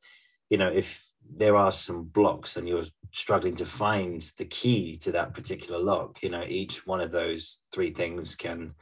you 0.50 0.58
know, 0.58 0.68
if 0.68 1.05
there 1.34 1.56
are 1.56 1.72
some 1.72 2.04
blocks 2.04 2.56
and 2.56 2.68
you're 2.68 2.84
struggling 3.12 3.56
to 3.56 3.66
find 3.66 4.20
the 4.38 4.44
key 4.44 4.96
to 4.98 5.12
that 5.12 5.34
particular 5.34 5.78
lock, 5.78 6.22
you 6.22 6.30
know, 6.30 6.44
each 6.46 6.86
one 6.86 7.00
of 7.00 7.10
those 7.10 7.60
three 7.72 7.90
things 7.90 8.34
can 8.34 8.74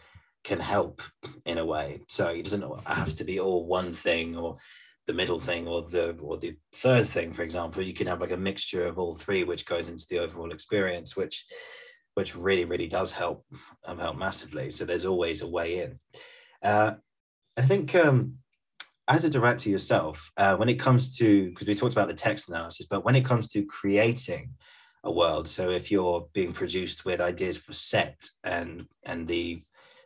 can 0.43 0.61
help 0.61 1.01
in 1.47 1.59
a 1.59 1.65
way. 1.65 2.03
So 2.09 2.29
it 2.29 2.45
doesn't 2.45 2.65
have 2.87 3.15
to 3.15 3.25
be 3.25 3.41
all 3.41 3.65
one 3.67 3.93
thing 3.93 4.37
or 4.37 4.59
the 5.07 5.15
middle 5.15 5.39
thing 5.39 5.67
or 5.67 5.83
the 5.83 6.17
or 6.21 6.37
the 6.37 6.57
third 6.73 7.07
thing 7.07 7.33
for 7.33 7.43
example. 7.43 7.83
You 7.83 7.95
can 7.95 8.07
have 8.07 8.21
like 8.21 8.33
a 8.33 8.37
mixture 8.37 8.87
of 8.87 8.99
all 8.99 9.15
three 9.15 9.45
which 9.45 9.67
goes 9.67 9.89
into 9.89 10.07
the 10.09 10.19
overall 10.19 10.53
experience 10.53 11.17
which 11.17 11.45
which 12.15 12.37
really 12.37 12.65
really 12.65 12.89
does 12.89 13.13
help 13.13 13.45
um, 13.87 13.99
help 13.99 14.17
massively. 14.17 14.71
So 14.71 14.85
there's 14.85 15.07
always 15.07 15.43
a 15.43 15.49
way 15.49 15.83
in. 15.83 15.99
Uh, 16.63 16.95
i 17.57 17.63
think 17.63 17.95
um 17.95 18.39
as 19.09 19.25
a 19.25 19.31
director 19.31 19.69
yourself 19.69 20.31
uh, 20.37 20.57
when 20.57 20.69
it 20.69 20.81
comes 20.81 21.17
to 21.19 21.51
because 21.51 21.67
we 21.67 21.75
talked 21.75 21.93
about 21.93 22.09
the 22.09 22.15
text 22.15 22.49
analysis 22.49 22.87
but 22.89 23.05
when 23.05 23.17
it 23.17 23.25
comes 23.25 23.49
to 23.49 23.65
creating 23.67 24.51
a 25.05 25.13
world 25.13 25.47
so 25.47 25.71
if 25.71 25.91
you're 25.91 26.27
being 26.33 26.53
produced 26.53 27.05
with 27.05 27.21
ideas 27.21 27.57
for 27.57 27.73
set 27.73 28.17
and 28.43 28.87
and 29.05 29.29
the 29.29 29.63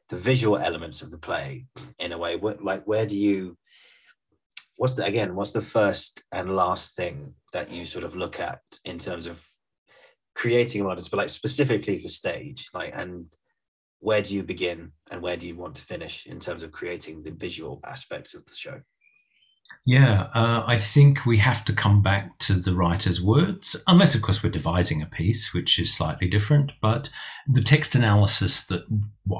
the 0.08 0.16
visual 0.16 0.58
elements 0.58 1.02
of 1.02 1.10
the 1.10 1.18
play 1.18 1.66
in 1.98 2.12
a 2.12 2.18
way 2.18 2.34
what, 2.34 2.62
like 2.64 2.84
where 2.86 3.06
do 3.06 3.16
you 3.16 3.56
what's 4.76 4.94
the 4.94 5.04
again 5.04 5.34
what's 5.36 5.52
the 5.52 5.60
first 5.60 6.24
and 6.32 6.56
last 6.56 6.96
thing 6.96 7.34
that 7.52 7.70
you 7.70 7.84
sort 7.84 8.04
of 8.04 8.16
look 8.16 8.40
at 8.40 8.60
in 8.84 8.98
terms 8.98 9.26
of 9.26 9.48
creating 10.34 10.80
a 10.80 10.84
world, 10.84 10.98
but 11.10 11.18
like 11.18 11.28
specifically 11.28 11.98
for 11.98 12.08
stage 12.08 12.68
like 12.72 12.92
and 12.94 13.26
where 14.00 14.22
do 14.22 14.34
you 14.34 14.42
begin 14.42 14.92
and 15.10 15.22
where 15.22 15.36
do 15.36 15.48
you 15.48 15.56
want 15.56 15.74
to 15.76 15.82
finish 15.82 16.26
in 16.26 16.38
terms 16.38 16.62
of 16.62 16.72
creating 16.72 17.22
the 17.22 17.32
visual 17.32 17.80
aspects 17.84 18.34
of 18.34 18.44
the 18.46 18.54
show 18.54 18.80
yeah, 19.86 20.28
uh, 20.34 20.64
I 20.66 20.76
think 20.76 21.24
we 21.24 21.38
have 21.38 21.64
to 21.64 21.72
come 21.72 22.02
back 22.02 22.38
to 22.40 22.54
the 22.54 22.74
writer's 22.74 23.22
words, 23.22 23.82
unless, 23.86 24.14
of 24.14 24.20
course, 24.20 24.42
we're 24.42 24.50
devising 24.50 25.00
a 25.00 25.06
piece, 25.06 25.54
which 25.54 25.78
is 25.78 25.94
slightly 25.94 26.28
different. 26.28 26.72
But 26.82 27.08
the 27.46 27.62
text 27.62 27.94
analysis 27.94 28.66
that 28.66 28.82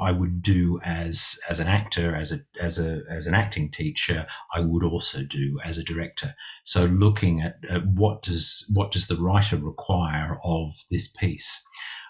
I 0.01 0.11
would 0.11 0.43
do 0.43 0.81
as 0.85 1.39
as 1.51 1.61
an 1.61 1.69
actor, 1.69 2.15
as 2.15 2.33
a 2.33 2.41
as 2.61 2.79
a 2.79 3.03
as 3.11 3.27
an 3.27 3.35
acting 3.35 3.71
teacher, 3.71 4.27
I 4.55 4.61
would 4.61 4.85
also 4.85 5.23
do 5.23 5.59
as 5.65 5.77
a 5.77 5.85
director. 5.85 6.35
So, 6.65 6.87
looking 6.87 7.43
at, 7.43 7.57
at 7.69 7.87
what 7.87 8.23
does 8.23 8.67
what 8.73 8.91
does 8.91 9.07
the 9.07 9.17
writer 9.17 9.57
require 9.57 10.39
of 10.45 10.73
this 10.91 11.09
piece? 11.09 11.63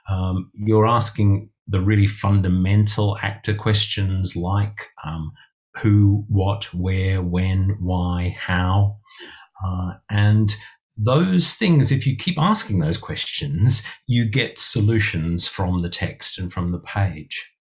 Um, 0.08 0.50
you're 0.54 0.86
asking 0.86 1.50
the 1.68 1.80
really 1.80 2.06
fundamental 2.06 3.18
actor 3.22 3.54
questions 3.54 4.34
like 4.34 4.86
um, 5.04 5.32
who, 5.76 6.24
what, 6.28 6.72
where, 6.74 7.22
when, 7.22 7.76
why, 7.78 8.36
how. 8.38 8.96
Uh, 9.64 9.92
and 10.10 10.56
those 10.96 11.54
things, 11.54 11.92
if 11.92 12.06
you 12.06 12.16
keep 12.16 12.38
asking 12.38 12.80
those 12.80 12.98
questions, 12.98 13.82
you 14.06 14.24
get 14.24 14.58
solutions 14.58 15.46
from 15.46 15.82
the 15.82 15.88
text 15.88 16.38
and 16.38 16.52
from 16.52 16.72
the 16.72 16.80
page. 16.80 17.52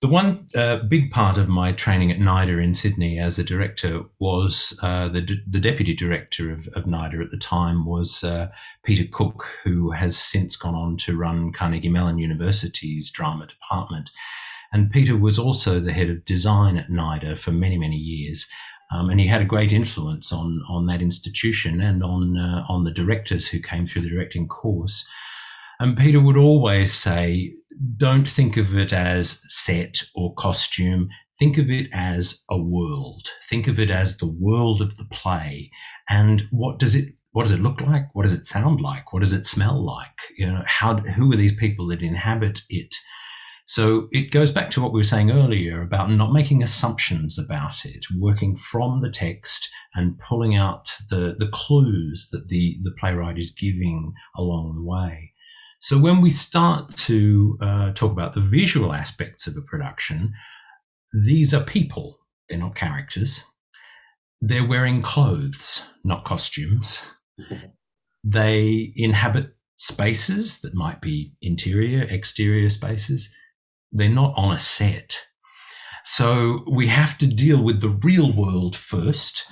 The 0.00 0.08
one 0.08 0.46
uh, 0.54 0.78
big 0.88 1.10
part 1.10 1.38
of 1.38 1.48
my 1.48 1.72
training 1.72 2.10
at 2.10 2.18
NIDA 2.18 2.62
in 2.62 2.74
Sydney 2.74 3.18
as 3.18 3.38
a 3.38 3.44
director 3.44 4.02
was 4.18 4.78
uh, 4.82 5.08
the, 5.08 5.38
the 5.48 5.60
deputy 5.60 5.94
director 5.94 6.52
of, 6.52 6.68
of 6.74 6.84
NIDA 6.84 7.24
at 7.24 7.30
the 7.30 7.38
time 7.38 7.86
was 7.86 8.22
uh, 8.22 8.48
Peter 8.84 9.04
Cooke, 9.10 9.46
who 9.62 9.90
has 9.92 10.16
since 10.16 10.56
gone 10.56 10.74
on 10.74 10.96
to 10.98 11.16
run 11.16 11.52
Carnegie 11.52 11.88
Mellon 11.88 12.18
University's 12.18 13.10
drama 13.10 13.46
department. 13.46 14.10
And 14.72 14.90
Peter 14.90 15.16
was 15.16 15.38
also 15.38 15.80
the 15.80 15.92
head 15.92 16.10
of 16.10 16.24
design 16.24 16.76
at 16.76 16.90
NIDA 16.90 17.38
for 17.38 17.52
many, 17.52 17.78
many 17.78 17.96
years. 17.96 18.48
Um, 18.90 19.08
and 19.08 19.18
he 19.18 19.26
had 19.26 19.40
a 19.40 19.46
great 19.46 19.72
influence 19.72 20.32
on, 20.32 20.62
on 20.68 20.86
that 20.86 21.00
institution 21.00 21.80
and 21.80 22.02
on, 22.02 22.36
uh, 22.36 22.64
on 22.68 22.84
the 22.84 22.90
directors 22.90 23.48
who 23.48 23.60
came 23.60 23.86
through 23.86 24.02
the 24.02 24.10
directing 24.10 24.48
course. 24.48 25.06
And 25.80 25.96
Peter 25.96 26.20
would 26.20 26.36
always 26.36 26.92
say, 26.92 27.54
don't 27.96 28.28
think 28.28 28.56
of 28.56 28.76
it 28.76 28.92
as 28.92 29.40
set 29.48 30.02
or 30.14 30.34
costume. 30.34 31.08
Think 31.38 31.58
of 31.58 31.70
it 31.70 31.88
as 31.92 32.44
a 32.50 32.58
world. 32.58 33.28
Think 33.48 33.66
of 33.66 33.78
it 33.80 33.90
as 33.90 34.16
the 34.16 34.30
world 34.30 34.80
of 34.80 34.96
the 34.96 35.06
play. 35.06 35.70
And 36.08 36.42
what 36.50 36.78
does 36.78 36.94
it 36.94 37.14
what 37.32 37.42
does 37.42 37.52
it 37.52 37.62
look 37.62 37.80
like? 37.80 38.04
What 38.14 38.22
does 38.22 38.32
it 38.32 38.46
sound 38.46 38.80
like? 38.80 39.12
What 39.12 39.20
does 39.20 39.32
it 39.32 39.44
smell 39.44 39.84
like? 39.84 40.20
You 40.36 40.46
know, 40.46 40.62
how 40.66 40.98
who 40.98 41.32
are 41.32 41.36
these 41.36 41.56
people 41.56 41.88
that 41.88 42.00
inhabit 42.00 42.60
it? 42.68 42.94
So 43.66 44.08
it 44.12 44.30
goes 44.30 44.52
back 44.52 44.70
to 44.72 44.82
what 44.82 44.92
we 44.92 45.00
were 45.00 45.04
saying 45.04 45.30
earlier 45.30 45.80
about 45.80 46.10
not 46.10 46.32
making 46.32 46.62
assumptions 46.62 47.38
about 47.38 47.84
it, 47.86 48.04
working 48.18 48.56
from 48.56 49.00
the 49.00 49.10
text 49.10 49.68
and 49.94 50.18
pulling 50.18 50.54
out 50.54 50.90
the, 51.08 51.34
the 51.38 51.48
clues 51.48 52.28
that 52.30 52.48
the, 52.48 52.78
the 52.82 52.92
playwright 53.00 53.38
is 53.38 53.50
giving 53.50 54.12
along 54.36 54.74
the 54.74 54.84
way. 54.84 55.32
So 55.84 55.98
when 55.98 56.22
we 56.22 56.30
start 56.30 56.96
to 56.96 57.58
uh, 57.60 57.92
talk 57.92 58.10
about 58.10 58.32
the 58.32 58.40
visual 58.40 58.94
aspects 58.94 59.46
of 59.46 59.54
a 59.58 59.60
production, 59.60 60.32
these 61.12 61.52
are 61.52 61.62
people, 61.62 62.18
they're 62.48 62.58
not 62.58 62.74
characters. 62.74 63.44
They're 64.40 64.66
wearing 64.66 65.02
clothes, 65.02 65.86
not 66.02 66.24
costumes. 66.24 67.04
they 68.24 68.94
inhabit 68.96 69.54
spaces 69.76 70.62
that 70.62 70.74
might 70.74 71.02
be 71.02 71.34
interior, 71.42 72.04
exterior 72.04 72.70
spaces 72.70 73.34
they're 73.92 74.08
not 74.08 74.32
on 74.38 74.56
a 74.56 74.60
set. 74.60 75.18
So 76.06 76.64
we 76.66 76.88
have 76.88 77.18
to 77.18 77.26
deal 77.26 77.62
with 77.62 77.82
the 77.82 77.96
real 78.02 78.32
world 78.32 78.74
first. 78.74 79.44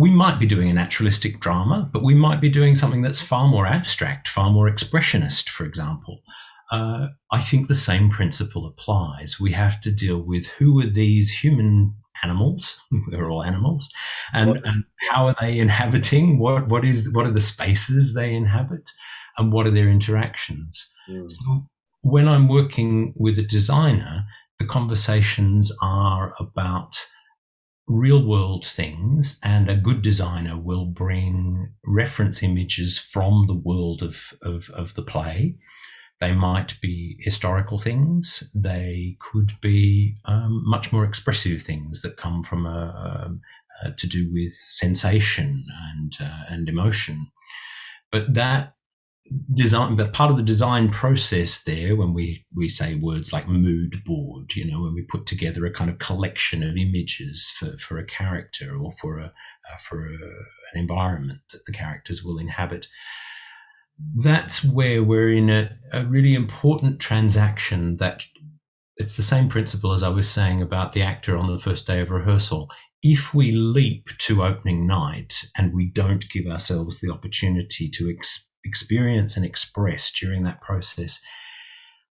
We 0.00 0.10
might 0.10 0.40
be 0.40 0.46
doing 0.46 0.70
a 0.70 0.72
naturalistic 0.72 1.40
drama, 1.40 1.90
but 1.92 2.02
we 2.02 2.14
might 2.14 2.40
be 2.40 2.48
doing 2.48 2.74
something 2.74 3.02
that's 3.02 3.20
far 3.20 3.48
more 3.48 3.66
abstract, 3.66 4.28
far 4.28 4.50
more 4.50 4.66
expressionist, 4.70 5.50
for 5.50 5.66
example. 5.66 6.22
Uh, 6.70 7.08
I 7.30 7.40
think 7.40 7.68
the 7.68 7.74
same 7.74 8.08
principle 8.08 8.66
applies. 8.66 9.38
We 9.38 9.52
have 9.52 9.78
to 9.82 9.92
deal 9.92 10.22
with 10.22 10.46
who 10.46 10.80
are 10.80 10.86
these 10.86 11.30
human 11.30 11.94
animals? 12.22 12.80
We're 13.12 13.30
all 13.30 13.42
animals, 13.42 13.90
and, 14.32 14.58
and 14.64 14.84
how 15.10 15.26
are 15.26 15.36
they 15.38 15.58
inhabiting? 15.58 16.38
What 16.38 16.68
what 16.68 16.82
is 16.84 17.12
what 17.12 17.26
are 17.26 17.32
the 17.32 17.40
spaces 17.40 18.14
they 18.14 18.32
inhabit, 18.32 18.88
and 19.36 19.52
what 19.52 19.66
are 19.66 19.70
their 19.70 19.90
interactions? 19.90 20.90
Mm. 21.10 21.30
So 21.30 21.66
when 22.00 22.26
I'm 22.26 22.48
working 22.48 23.12
with 23.16 23.38
a 23.38 23.42
designer, 23.42 24.24
the 24.58 24.64
conversations 24.66 25.70
are 25.82 26.34
about 26.38 26.96
real 27.90 28.24
world 28.24 28.64
things, 28.64 29.38
and 29.42 29.68
a 29.68 29.76
good 29.76 30.00
designer 30.02 30.56
will 30.56 30.86
bring 30.86 31.68
reference 31.84 32.42
images 32.42 32.98
from 32.98 33.46
the 33.46 33.54
world 33.54 34.02
of, 34.02 34.32
of, 34.42 34.70
of 34.70 34.94
the 34.94 35.02
play. 35.02 35.56
They 36.20 36.32
might 36.32 36.80
be 36.80 37.16
historical 37.20 37.78
things. 37.78 38.48
They 38.54 39.16
could 39.18 39.52
be 39.60 40.16
um, 40.26 40.62
much 40.66 40.92
more 40.92 41.04
expressive 41.04 41.62
things 41.62 42.02
that 42.02 42.16
come 42.16 42.42
from 42.42 42.66
a, 42.66 43.32
a, 43.82 43.90
to 43.92 44.06
do 44.06 44.30
with 44.32 44.52
sensation 44.52 45.64
and 45.92 46.16
uh, 46.20 46.44
and 46.48 46.68
emotion. 46.68 47.26
But 48.12 48.34
that 48.34 48.74
design 49.54 49.96
that 49.96 50.12
part 50.12 50.30
of 50.30 50.36
the 50.36 50.42
design 50.42 50.88
process 50.88 51.62
there 51.64 51.94
when 51.94 52.14
we 52.14 52.44
we 52.54 52.68
say 52.68 52.94
words 52.94 53.32
like 53.32 53.46
mood 53.46 54.02
board 54.04 54.54
you 54.54 54.64
know 54.64 54.80
when 54.80 54.94
we 54.94 55.02
put 55.02 55.26
together 55.26 55.66
a 55.66 55.72
kind 55.72 55.90
of 55.90 55.98
collection 55.98 56.62
of 56.62 56.76
images 56.76 57.52
for, 57.58 57.76
for 57.76 57.98
a 57.98 58.06
character 58.06 58.76
or 58.76 58.90
for 58.92 59.18
a 59.18 59.26
uh, 59.26 59.76
for 59.78 60.06
a, 60.06 60.14
an 60.14 60.80
environment 60.80 61.40
that 61.52 61.64
the 61.66 61.72
characters 61.72 62.24
will 62.24 62.38
inhabit 62.38 62.86
that's 64.16 64.64
where 64.64 65.02
we're 65.02 65.30
in 65.30 65.50
a, 65.50 65.70
a 65.92 66.04
really 66.04 66.34
important 66.34 67.00
transaction 67.00 67.96
that 67.98 68.24
it's 68.96 69.16
the 69.16 69.22
same 69.22 69.48
principle 69.48 69.92
as 69.92 70.02
I 70.02 70.08
was 70.08 70.28
saying 70.28 70.62
about 70.62 70.92
the 70.92 71.02
actor 71.02 71.36
on 71.36 71.50
the 71.50 71.58
first 71.58 71.86
day 71.86 72.00
of 72.00 72.10
rehearsal. 72.10 72.68
If 73.02 73.32
we 73.32 73.52
leap 73.52 74.08
to 74.18 74.44
opening 74.44 74.86
night 74.86 75.42
and 75.56 75.74
we 75.74 75.86
don't 75.86 76.28
give 76.28 76.46
ourselves 76.46 77.00
the 77.00 77.10
opportunity 77.10 77.88
to 77.90 78.08
explore 78.10 78.49
experience 78.64 79.36
and 79.36 79.44
express 79.44 80.12
during 80.12 80.44
that 80.44 80.60
process, 80.60 81.20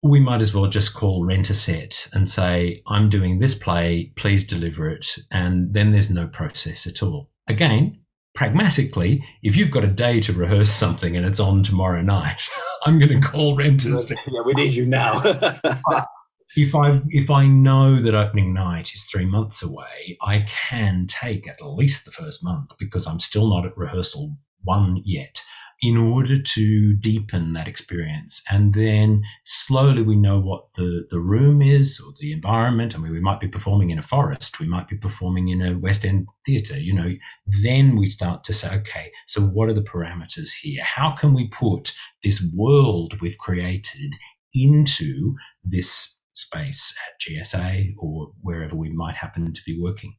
we 0.02 0.20
might 0.20 0.40
as 0.40 0.54
well 0.54 0.66
just 0.66 0.94
call 0.94 1.24
rent 1.24 1.50
a 1.50 1.54
set 1.54 2.08
and 2.12 2.28
say, 2.28 2.82
I'm 2.86 3.10
doing 3.10 3.38
this 3.38 3.54
play, 3.54 4.12
please 4.16 4.44
deliver 4.44 4.88
it. 4.88 5.16
And 5.30 5.74
then 5.74 5.90
there's 5.90 6.10
no 6.10 6.26
process 6.26 6.86
at 6.86 7.02
all. 7.02 7.30
Again, 7.48 7.98
pragmatically, 8.34 9.22
if 9.42 9.56
you've 9.56 9.70
got 9.70 9.84
a 9.84 9.88
day 9.88 10.20
to 10.20 10.32
rehearse 10.32 10.70
something 10.70 11.16
and 11.16 11.26
it's 11.26 11.40
on 11.40 11.62
tomorrow 11.62 12.00
night, 12.00 12.48
I'm 12.84 12.98
going 12.98 13.20
to 13.20 13.26
call 13.26 13.56
rent 13.56 13.84
a 13.84 13.98
set. 13.98 14.16
Yeah, 14.26 14.40
we 14.44 14.54
need 14.54 14.72
you 14.72 14.86
now. 14.86 15.20
if 16.56 16.74
I 16.74 17.00
if 17.10 17.28
I 17.28 17.46
know 17.46 18.00
that 18.00 18.14
opening 18.14 18.54
night 18.54 18.92
is 18.94 19.04
three 19.04 19.26
months 19.26 19.62
away, 19.62 20.16
I 20.22 20.46
can 20.48 21.06
take 21.06 21.46
at 21.46 21.60
least 21.60 22.06
the 22.06 22.10
first 22.10 22.42
month 22.42 22.72
because 22.78 23.06
I'm 23.06 23.20
still 23.20 23.50
not 23.50 23.66
at 23.66 23.76
rehearsal 23.76 24.34
one 24.62 25.02
yet 25.04 25.42
in 25.82 25.96
order 25.96 26.40
to 26.40 26.92
deepen 26.94 27.54
that 27.54 27.66
experience. 27.66 28.42
And 28.50 28.74
then 28.74 29.22
slowly 29.44 30.02
we 30.02 30.16
know 30.16 30.38
what 30.38 30.74
the, 30.74 31.06
the 31.10 31.20
room 31.20 31.62
is 31.62 31.98
or 32.00 32.12
the 32.20 32.32
environment. 32.32 32.94
I 32.94 32.98
mean, 32.98 33.12
we 33.12 33.20
might 33.20 33.40
be 33.40 33.48
performing 33.48 33.88
in 33.90 33.98
a 33.98 34.02
forest, 34.02 34.60
we 34.60 34.66
might 34.66 34.88
be 34.88 34.96
performing 34.96 35.48
in 35.48 35.62
a 35.62 35.78
West 35.78 36.04
End 36.04 36.26
theatre, 36.44 36.78
you 36.78 36.94
know. 36.94 37.14
Then 37.46 37.96
we 37.96 38.08
start 38.08 38.44
to 38.44 38.52
say, 38.52 38.74
okay, 38.76 39.10
so 39.26 39.40
what 39.40 39.70
are 39.70 39.74
the 39.74 39.80
parameters 39.80 40.50
here? 40.60 40.84
How 40.84 41.12
can 41.12 41.32
we 41.32 41.48
put 41.48 41.94
this 42.22 42.46
world 42.54 43.18
we've 43.20 43.38
created 43.38 44.12
into 44.52 45.34
this 45.64 46.16
space 46.34 46.94
at 47.08 47.20
GSA 47.20 47.94
or 47.98 48.32
wherever 48.42 48.76
we 48.76 48.90
might 48.90 49.14
happen 49.14 49.50
to 49.52 49.62
be 49.64 49.80
working? 49.80 50.14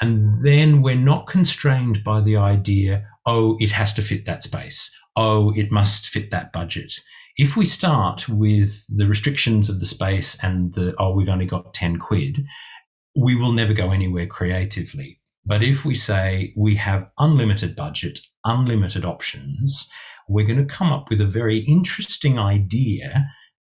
And 0.00 0.44
then 0.44 0.82
we're 0.82 0.94
not 0.94 1.26
constrained 1.26 2.04
by 2.04 2.20
the 2.20 2.36
idea, 2.36 3.04
oh, 3.26 3.56
it 3.58 3.72
has 3.72 3.92
to 3.94 4.02
fit 4.02 4.26
that 4.26 4.44
space. 4.44 4.90
Oh, 5.16 5.52
it 5.56 5.72
must 5.72 6.08
fit 6.08 6.30
that 6.30 6.52
budget. 6.52 6.94
If 7.36 7.56
we 7.56 7.66
start 7.66 8.28
with 8.28 8.84
the 8.88 9.06
restrictions 9.06 9.68
of 9.68 9.80
the 9.80 9.86
space 9.86 10.36
and 10.42 10.72
the, 10.74 10.94
oh, 10.98 11.14
we've 11.14 11.28
only 11.28 11.46
got 11.46 11.74
10 11.74 11.98
quid, 11.98 12.44
we 13.16 13.34
will 13.34 13.52
never 13.52 13.72
go 13.72 13.90
anywhere 13.90 14.26
creatively. 14.26 15.20
But 15.44 15.62
if 15.62 15.84
we 15.84 15.94
say 15.94 16.52
we 16.56 16.76
have 16.76 17.08
unlimited 17.18 17.74
budget, 17.74 18.20
unlimited 18.44 19.04
options, 19.04 19.88
we're 20.28 20.46
going 20.46 20.58
to 20.58 20.74
come 20.74 20.92
up 20.92 21.08
with 21.10 21.20
a 21.20 21.26
very 21.26 21.60
interesting 21.60 22.38
idea, 22.38 23.26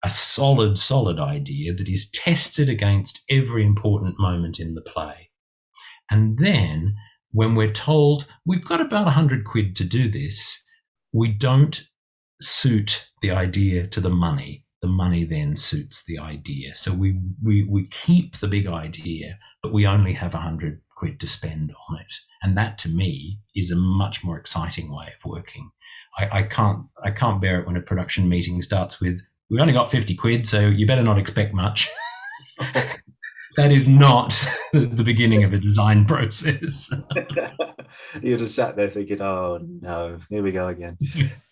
a 0.04 0.10
solid, 0.10 0.80
solid 0.80 1.20
idea 1.20 1.74
that 1.74 1.90
is 1.90 2.10
tested 2.12 2.70
against 2.70 3.22
every 3.30 3.66
important 3.66 4.16
moment 4.18 4.60
in 4.60 4.74
the 4.74 4.82
play. 4.82 5.30
And 6.12 6.38
then 6.38 6.96
when 7.32 7.56
we're 7.56 7.72
told 7.72 8.28
we've 8.46 8.66
got 8.66 8.82
about 8.82 9.06
100 9.06 9.46
quid 9.46 9.76
to 9.78 9.84
do 9.84 10.10
this, 10.10 10.62
we 11.12 11.30
don't 11.30 11.86
suit 12.42 13.08
the 13.22 13.32
idea 13.32 13.88
to 13.88 14.00
the 14.00 14.10
money. 14.10 14.66
The 14.82 14.88
money 14.88 15.24
then 15.24 15.56
suits 15.56 16.04
the 16.06 16.20
idea. 16.20 16.76
So 16.76 16.94
we, 16.94 17.20
we, 17.42 17.64
we 17.64 17.88
keep 17.88 18.38
the 18.38 18.48
big 18.48 18.68
idea, 18.68 19.40
but 19.64 19.74
we 19.74 19.88
only 19.88 20.14
have 20.14 20.34
100 20.34 20.82
quid 20.96 21.20
to 21.20 21.28
spend 21.28 21.74
on 21.90 22.00
it. 22.00 22.14
And 22.42 22.58
that 22.58 22.78
to 22.80 22.90
me 22.90 23.40
is 23.56 23.72
a 23.72 23.76
much 23.76 24.24
more 24.24 24.38
exciting 24.38 24.94
way 24.94 25.08
of 25.08 25.26
working. 25.26 25.70
I, 26.18 26.40
I 26.40 26.44
can't 26.44 26.86
I 27.04 27.12
can't 27.12 27.42
bear 27.42 27.60
it 27.60 27.68
when 27.68 27.76
a 27.76 27.82
production 27.82 28.30
meeting 28.30 28.62
starts 28.62 29.02
with 29.02 29.22
we've 29.50 29.62
only 29.62 29.74
got 29.74 29.92
50 29.92 30.16
quid, 30.16 30.48
so 30.48 30.62
you 30.68 30.88
better 30.88 31.04
not 31.04 31.20
expect 31.20 31.54
much. 31.54 31.90
that 33.56 33.72
is 33.72 33.88
not 33.88 34.30
the 34.74 35.04
beginning 35.04 35.44
of 35.44 35.54
a 35.54 35.58
design 35.58 36.06
process. 36.06 36.90
You're 38.22 38.38
just 38.38 38.56
sat 38.56 38.76
there 38.76 38.90
thinking, 38.90 39.22
oh 39.22 39.60
no, 39.62 40.20
here 40.30 40.44
we 40.44 40.52
go 40.52 40.68
again. 40.68 40.98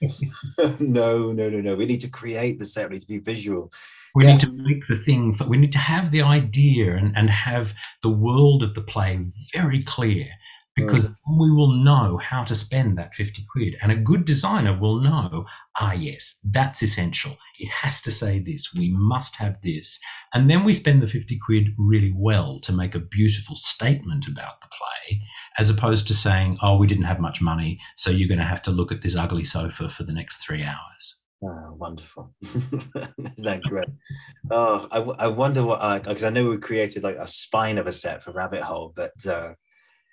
no, 0.80 1.32
no, 1.32 1.50
no, 1.50 1.62
no. 1.62 1.76
We 1.76 1.86
need 1.86 2.02
to 2.02 2.10
create 2.10 2.60
the 2.60 2.66
set, 2.66 2.90
we 2.90 2.96
need 2.96 3.02
to 3.02 3.08
be 3.08 3.20
visual. 3.20 3.72
We 4.16 4.26
yeah. 4.26 4.34
need 4.34 4.42
to 4.42 4.52
make 4.52 4.88
the 4.88 4.96
thing, 4.96 5.36
we 5.48 5.58
need 5.58 5.72
to 5.74 5.80
have 5.80 6.12
the 6.12 6.22
idea 6.22 6.96
and, 6.96 7.16
and 7.18 7.30
have 7.30 7.74
the 8.02 8.10
world 8.10 8.62
of 8.62 8.76
the 8.76 8.82
play 8.82 9.20
very 9.54 9.82
clear 9.84 10.28
because 10.76 11.08
mm. 11.08 11.40
we 11.40 11.52
will 11.52 11.72
know 11.72 12.18
how 12.18 12.44
to 12.44 12.56
spend 12.56 12.98
that 12.98 13.14
50 13.14 13.46
quid. 13.52 13.76
And 13.82 13.92
a 13.92 13.96
good 13.96 14.26
designer 14.26 14.78
will 14.78 15.00
know, 15.00 15.46
ah, 15.80 15.94
yes, 15.94 16.40
that's 16.44 16.82
essential. 16.82 17.38
It 17.60 17.70
has 17.70 18.02
to 18.02 18.12
say 18.12 18.40
this. 18.40 18.74
We 18.74 18.92
must 18.92 19.36
have 19.36 19.62
this. 19.62 20.00
And 20.34 20.50
then 20.50 20.64
we 20.64 20.74
spend 20.74 21.02
the 21.02 21.08
50 21.08 21.38
quid 21.40 21.70
really 21.78 22.14
well 22.16 22.60
to 22.62 22.74
make 22.74 22.96
a 22.96 23.00
beautiful 23.00 23.56
statement 23.56 24.28
about 24.28 24.62
the 24.62 24.68
play, 24.68 25.22
as 25.58 25.70
opposed 25.70 26.08
to 26.08 26.14
saying, 26.14 26.58
oh, 26.62 26.78
we 26.78 26.88
didn't 26.88 27.04
have 27.04 27.20
much 27.20 27.42
money, 27.42 27.80
so 27.96 28.10
you're 28.10 28.28
going 28.28 28.40
to 28.40 28.46
have 28.46 28.62
to 28.64 28.72
look 28.72 28.92
at 28.92 29.02
this 29.02 29.16
ugly 29.16 29.46
sofa 29.46 29.90
for 29.90 30.04
the 30.04 30.14
next 30.14 30.38
three 30.38 30.64
hours. 30.64 31.18
Oh, 31.46 31.76
wonderful. 31.78 32.34
Isn't 32.44 33.14
that 33.40 33.62
great? 33.64 33.90
Oh, 34.50 34.88
I, 34.92 35.00
I 35.26 35.28
wonder 35.28 35.64
what, 35.64 36.04
because 36.04 36.24
I, 36.24 36.28
I 36.28 36.32
know 36.32 36.50
we 36.50 36.58
created 36.58 37.04
like 37.04 37.18
a 37.18 37.28
spine 37.28 37.78
of 37.78 37.86
a 37.86 37.92
set 37.92 38.24
for 38.24 38.32
Rabbit 38.32 38.62
Hole, 38.62 38.94
but 38.96 39.12
uh, 39.28 39.54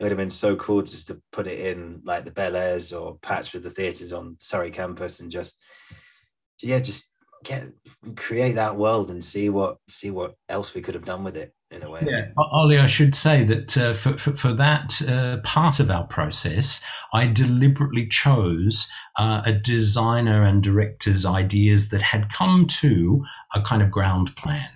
it 0.00 0.04
would 0.04 0.12
have 0.12 0.18
been 0.18 0.30
so 0.30 0.56
cool 0.56 0.80
just 0.80 1.08
to 1.08 1.20
put 1.30 1.46
it 1.46 1.60
in 1.60 2.00
like 2.04 2.24
the 2.24 2.30
Bel 2.30 2.56
Airs 2.56 2.90
or 2.90 3.18
patch 3.18 3.52
with 3.52 3.62
the 3.62 3.70
theatres 3.70 4.14
on 4.14 4.34
Surrey 4.40 4.70
campus 4.70 5.20
and 5.20 5.30
just 5.30 5.62
yeah, 6.62 6.78
just 6.78 7.10
get 7.44 7.68
create 8.16 8.54
that 8.54 8.76
world 8.76 9.10
and 9.10 9.22
see 9.22 9.50
what 9.50 9.76
see 9.88 10.10
what 10.10 10.36
else 10.48 10.74
we 10.74 10.80
could 10.80 10.94
have 10.94 11.04
done 11.04 11.22
with 11.22 11.36
it 11.36 11.54
in 11.70 11.82
a 11.82 11.90
way. 11.90 12.00
Yeah, 12.02 12.28
Ollie, 12.38 12.78
I 12.78 12.86
should 12.86 13.14
say 13.14 13.44
that 13.44 13.76
uh, 13.76 13.92
for, 13.92 14.16
for, 14.16 14.34
for, 14.34 14.52
that 14.54 15.00
uh, 15.02 15.36
part 15.44 15.78
of 15.78 15.90
our 15.90 16.04
process, 16.04 16.82
I 17.12 17.26
deliberately 17.26 18.08
chose 18.08 18.88
uh, 19.18 19.42
a 19.44 19.52
designer 19.52 20.42
and 20.42 20.62
director's 20.62 21.24
ideas 21.24 21.90
that 21.90 22.02
had 22.02 22.32
come 22.32 22.66
to 22.80 23.22
a 23.54 23.62
kind 23.62 23.82
of 23.82 23.90
ground 23.90 24.34
plan, 24.34 24.68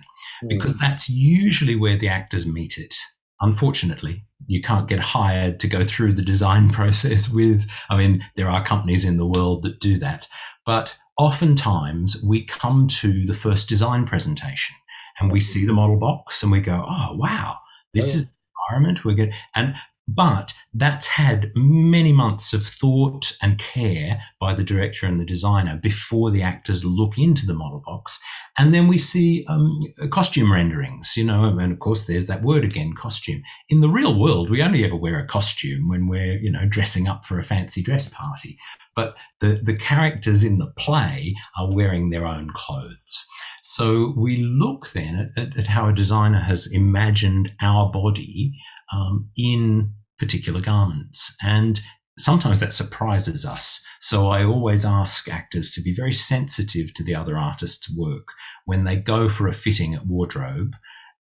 mm. 0.43 0.49
because 0.49 0.77
that's 0.77 1.09
usually 1.09 1.75
where 1.75 1.97
the 1.97 2.07
actors 2.09 2.45
meet 2.45 2.77
it. 2.77 2.95
Unfortunately, 3.41 4.23
you 4.47 4.61
can't 4.61 4.87
get 4.87 4.99
hired 4.99 5.59
to 5.59 5.67
go 5.67 5.83
through 5.83 6.13
the 6.13 6.21
design 6.21 6.69
process 6.79 7.29
with, 7.29 7.65
I 7.89 7.97
mean, 7.97 8.23
there 8.35 8.49
are 8.49 8.65
companies 8.65 9.05
in 9.05 9.17
the 9.17 9.25
world 9.25 9.63
that 9.63 9.79
do 9.79 9.97
that, 9.99 10.27
but 10.65 10.95
oftentimes 11.17 12.23
we 12.27 12.45
come 12.45 12.87
to 12.87 13.25
the 13.25 13.33
first 13.33 13.69
design 13.69 14.05
presentation 14.05 14.75
and 15.19 15.31
we 15.31 15.39
see 15.39 15.65
the 15.65 15.73
model 15.73 15.97
box 15.97 16.43
and 16.43 16.51
we 16.51 16.59
go, 16.59 16.85
oh 16.87 17.15
wow, 17.15 17.57
this 17.93 18.13
oh. 18.13 18.17
is 18.17 18.25
the 18.25 18.31
environment 18.69 19.05
we're 19.05 19.15
good. 19.15 19.33
And 19.55 19.75
but 20.07 20.53
that's 20.73 21.07
had 21.07 21.51
many 21.55 22.13
months 22.13 22.53
of 22.53 22.65
thought 22.65 23.35
and 23.41 23.57
care 23.57 24.21
by 24.39 24.53
the 24.53 24.63
director 24.63 25.07
and 25.07 25.19
the 25.19 25.25
designer 25.25 25.79
before 25.81 26.29
the 26.29 26.43
actors 26.43 26.85
look 26.85 27.17
into 27.17 27.45
the 27.45 27.53
model 27.53 27.81
box. 27.85 28.19
And 28.57 28.73
then 28.73 28.87
we 28.87 28.97
see 28.97 29.45
um, 29.47 29.81
costume 30.11 30.51
renderings, 30.51 31.17
you 31.17 31.23
know, 31.23 31.57
and 31.57 31.71
of 31.71 31.79
course 31.79 32.05
there's 32.05 32.27
that 32.27 32.43
word 32.43 32.63
again, 32.63 32.93
costume. 32.93 33.41
In 33.69 33.81
the 33.81 33.89
real 33.89 34.19
world, 34.19 34.49
we 34.49 34.61
only 34.61 34.83
ever 34.85 34.95
wear 34.95 35.19
a 35.19 35.27
costume 35.27 35.89
when 35.89 36.07
we're, 36.07 36.37
you 36.37 36.51
know, 36.51 36.65
dressing 36.67 37.07
up 37.07 37.25
for 37.25 37.39
a 37.39 37.43
fancy 37.43 37.81
dress 37.81 38.07
party. 38.09 38.57
But 38.95 39.15
the, 39.39 39.59
the 39.63 39.75
characters 39.75 40.43
in 40.43 40.57
the 40.57 40.71
play 40.77 41.35
are 41.57 41.73
wearing 41.73 42.09
their 42.09 42.25
own 42.25 42.49
clothes. 42.49 43.25
So 43.63 44.13
we 44.15 44.37
look 44.37 44.91
then 44.91 45.33
at, 45.35 45.57
at 45.57 45.67
how 45.67 45.89
a 45.89 45.93
designer 45.93 46.39
has 46.39 46.67
imagined 46.67 47.51
our 47.61 47.89
body 47.89 48.53
um, 48.91 49.29
in 49.37 49.93
particular 50.17 50.61
garments. 50.61 51.35
And 51.43 51.79
sometimes 52.17 52.59
that 52.59 52.73
surprises 52.73 53.45
us. 53.45 53.83
So 53.99 54.29
I 54.29 54.45
always 54.45 54.85
ask 54.85 55.27
actors 55.27 55.71
to 55.71 55.81
be 55.81 55.93
very 55.93 56.13
sensitive 56.13 56.93
to 56.93 57.03
the 57.03 57.15
other 57.15 57.37
artist's 57.37 57.93
work. 57.95 58.29
When 58.65 58.85
they 58.85 58.95
go 58.95 59.29
for 59.29 59.47
a 59.47 59.53
fitting 59.53 59.93
at 59.93 60.07
wardrobe, 60.07 60.75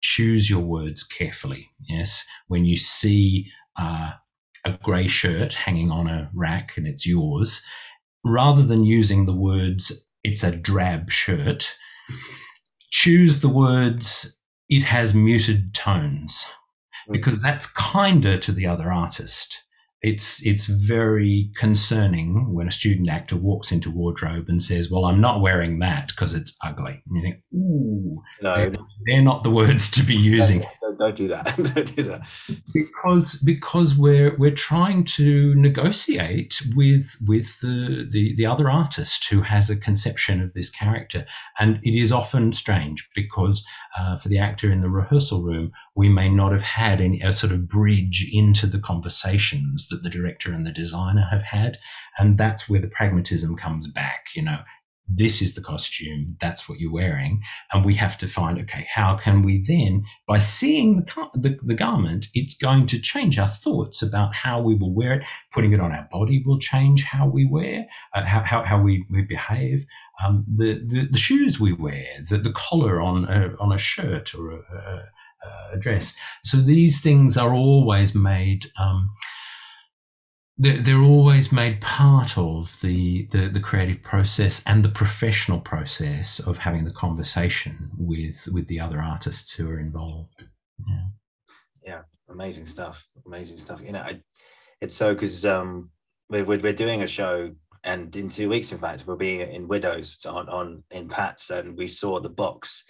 choose 0.01 0.51
your 0.51 0.61
words 0.61 1.05
carefully. 1.05 1.69
Yes. 1.89 2.25
When 2.49 2.65
you 2.65 2.77
see 2.77 3.49
uh, 3.79 4.13
a 4.65 4.73
grey 4.83 5.07
shirt 5.07 5.55
hanging 5.55 5.91
on 5.91 6.09
a 6.09 6.31
rack 6.35 6.77
and 6.77 6.87
it's 6.87 7.07
yours, 7.07 7.63
rather 8.25 8.63
than 8.63 8.85
using 8.85 9.27
the 9.27 9.37
words, 9.37 10.07
it's 10.25 10.43
a 10.43 10.51
drab 10.57 11.11
shirt, 11.11 11.75
choose 12.91 13.41
the 13.41 13.49
words, 13.49 14.39
it 14.69 14.83
has 14.83 15.15
muted 15.15 15.75
tones. 15.75 16.45
Mm-hmm. 17.03 17.13
because 17.13 17.43
that's 17.43 17.67
kinder 17.67 18.39
to 18.39 18.53
the 18.53 18.67
other 18.67 18.93
artist 18.93 19.63
it's 20.03 20.45
it's 20.45 20.67
very 20.67 21.51
concerning 21.57 22.53
when 22.53 22.67
a 22.67 22.73
student 22.73 23.09
actor 23.09 23.37
walks 23.37 23.71
into 23.71 23.89
wardrobe 23.89 24.47
and 24.49 24.61
says, 24.61 24.91
"Well, 24.91 25.05
I'm 25.05 25.21
not 25.21 25.41
wearing 25.41 25.79
that 25.79 26.09
because 26.09 26.35
it's 26.35 26.57
ugly." 26.65 27.01
And 27.07 27.17
you 27.17 27.23
think, 27.23 27.37
"Ooh, 27.55 28.23
no, 28.43 28.57
they're, 28.57 28.77
they're, 29.07 29.23
not 29.23 29.45
the 29.45 29.51
words 29.51 29.89
to 29.93 30.03
be 30.03 30.17
using." 30.17 30.67
Don't, 31.03 31.17
don't 31.17 31.29
that. 31.29 31.57
don't 31.75 31.97
do 31.97 32.03
that. 32.05 32.29
Because 32.73 33.37
because 33.43 33.97
we're 33.97 34.37
we're 34.37 34.55
trying 34.55 35.05
to 35.05 35.55
negotiate 35.57 36.63
with 36.77 37.17
with 37.27 37.59
the, 37.61 38.09
the 38.11 38.35
the 38.37 38.47
other 38.47 38.71
artist 38.71 39.29
who 39.29 39.41
has 39.43 39.69
a 39.69 39.77
conception 39.77 40.41
of 40.41 40.53
this 40.53 40.71
character, 40.71 41.25
and 41.59 41.81
it 41.83 41.99
is 41.99 42.13
often 42.13 42.53
strange 42.53 43.09
because 43.17 43.67
uh, 43.99 44.17
for 44.19 44.29
the 44.29 44.39
actor 44.39 44.71
in 44.71 44.81
the 44.81 44.91
rehearsal 44.91 45.43
room, 45.43 45.73
we 45.97 46.09
may 46.09 46.29
not 46.29 46.53
have 46.53 46.63
had 46.63 47.01
any 47.01 47.21
a 47.21 47.33
sort 47.33 47.53
of 47.53 47.69
bridge 47.69 48.29
into 48.33 48.67
the 48.69 48.79
conversations 48.79 49.89
that 49.89 50.05
the 50.05 50.11
director 50.11 50.53
and 50.53 50.65
the 50.65 50.73
designer 50.73 51.27
have 51.31 51.43
had, 51.43 51.79
and 52.19 52.39
that's 52.39 52.69
where 52.69 52.81
the 52.81 52.89
pragmatism 52.89 53.57
comes 53.57 53.89
back. 53.89 54.27
You 54.37 54.43
know, 54.43 54.59
this 55.09 55.43
is 55.43 55.55
the 55.55 55.61
costume, 55.61 56.37
that's 56.41 56.69
what 56.69 56.79
you're 56.79 56.93
wearing, 56.93 57.43
and 57.73 57.85
we 57.85 57.95
have 57.95 58.17
to 58.19 58.29
find 58.29 58.59
okay, 58.61 58.87
how 58.89 59.17
can 59.17 59.43
we 59.43 59.63
then, 59.67 60.05
by 60.27 60.39
seeing 60.39 60.97
the 60.97 61.29
the, 61.35 61.59
the 61.63 61.75
garment, 61.75 62.29
it's 62.35 62.55
going 62.57 62.87
to 62.87 63.01
change 63.01 63.39
our 63.39 63.49
thoughts 63.49 64.03
about 64.03 64.35
how 64.35 64.61
we 64.61 64.75
will 64.75 64.95
wear 64.95 65.15
it. 65.15 65.25
Putting 65.53 65.73
it 65.73 65.81
on 65.81 65.93
our 65.93 66.09
body 66.11 66.43
will 66.45 66.59
change 66.59 67.05
how 67.05 67.27
we 67.27 67.47
wear, 67.47 67.87
uh, 68.15 68.25
how, 68.25 68.43
how 68.43 68.63
how 68.65 68.81
we, 68.81 69.05
we 69.11 69.23
behave. 69.23 69.87
Um, 70.25 70.45
the, 70.49 70.75
the 70.87 71.09
the 71.11 71.19
shoes 71.19 71.61
we 71.61 71.73
wear, 71.73 72.07
the 72.29 72.39
the 72.39 72.53
collar 72.53 73.01
on 73.01 73.25
a, 73.25 73.55
on 73.59 73.73
a 73.73 73.79
shirt 73.79 74.35
or 74.35 74.53
a, 74.53 74.59
a 74.75 75.05
uh, 75.45 75.71
address. 75.73 76.17
So 76.45 76.59
these 76.59 77.01
things 77.01 77.37
are 77.37 77.53
always 77.53 78.15
made. 78.15 78.67
Um, 78.79 79.11
they're, 80.59 81.03
always 81.03 81.51
made 81.51 81.81
part 81.81 82.37
of 82.37 82.77
the, 82.83 83.27
the, 83.31 83.49
the 83.49 83.61
creative 83.61 84.03
process 84.03 84.63
and 84.67 84.85
the 84.85 84.89
professional 84.91 85.61
process 85.61 86.41
of 86.41 86.59
having 86.59 86.85
the 86.85 86.93
conversation 86.93 87.91
with 87.97 88.49
with 88.53 88.67
the 88.69 88.79
other 88.79 89.01
artists 89.01 89.53
who 89.53 89.69
are 89.69 89.81
involved. 89.81 90.47
Yeah, 90.87 91.07
yeah, 91.85 92.01
amazing 92.29 92.67
stuff. 92.67 93.07
Amazing 93.27 93.59
stuff. 93.59 93.83
You 93.83 93.93
know, 93.93 94.01
I, 94.01 94.21
it's 94.81 94.95
so 94.95 95.15
because 95.15 95.45
um, 95.47 95.91
we're, 96.29 96.45
we're 96.45 96.73
doing 96.73 97.03
a 97.03 97.07
show 97.07 97.53
and 97.85 98.15
in 98.15 98.29
two 98.29 98.49
weeks, 98.49 98.71
in 98.71 98.79
fact, 98.79 99.05
we'll 99.07 99.17
be 99.17 99.41
in 99.41 99.67
Widows 99.67 100.25
on, 100.25 100.49
on 100.49 100.85
in 100.91 101.09
Pat's, 101.09 101.51
and 101.51 101.77
we 101.77 101.89
saw 101.89 102.21
the 102.21 102.29
box 102.29 102.85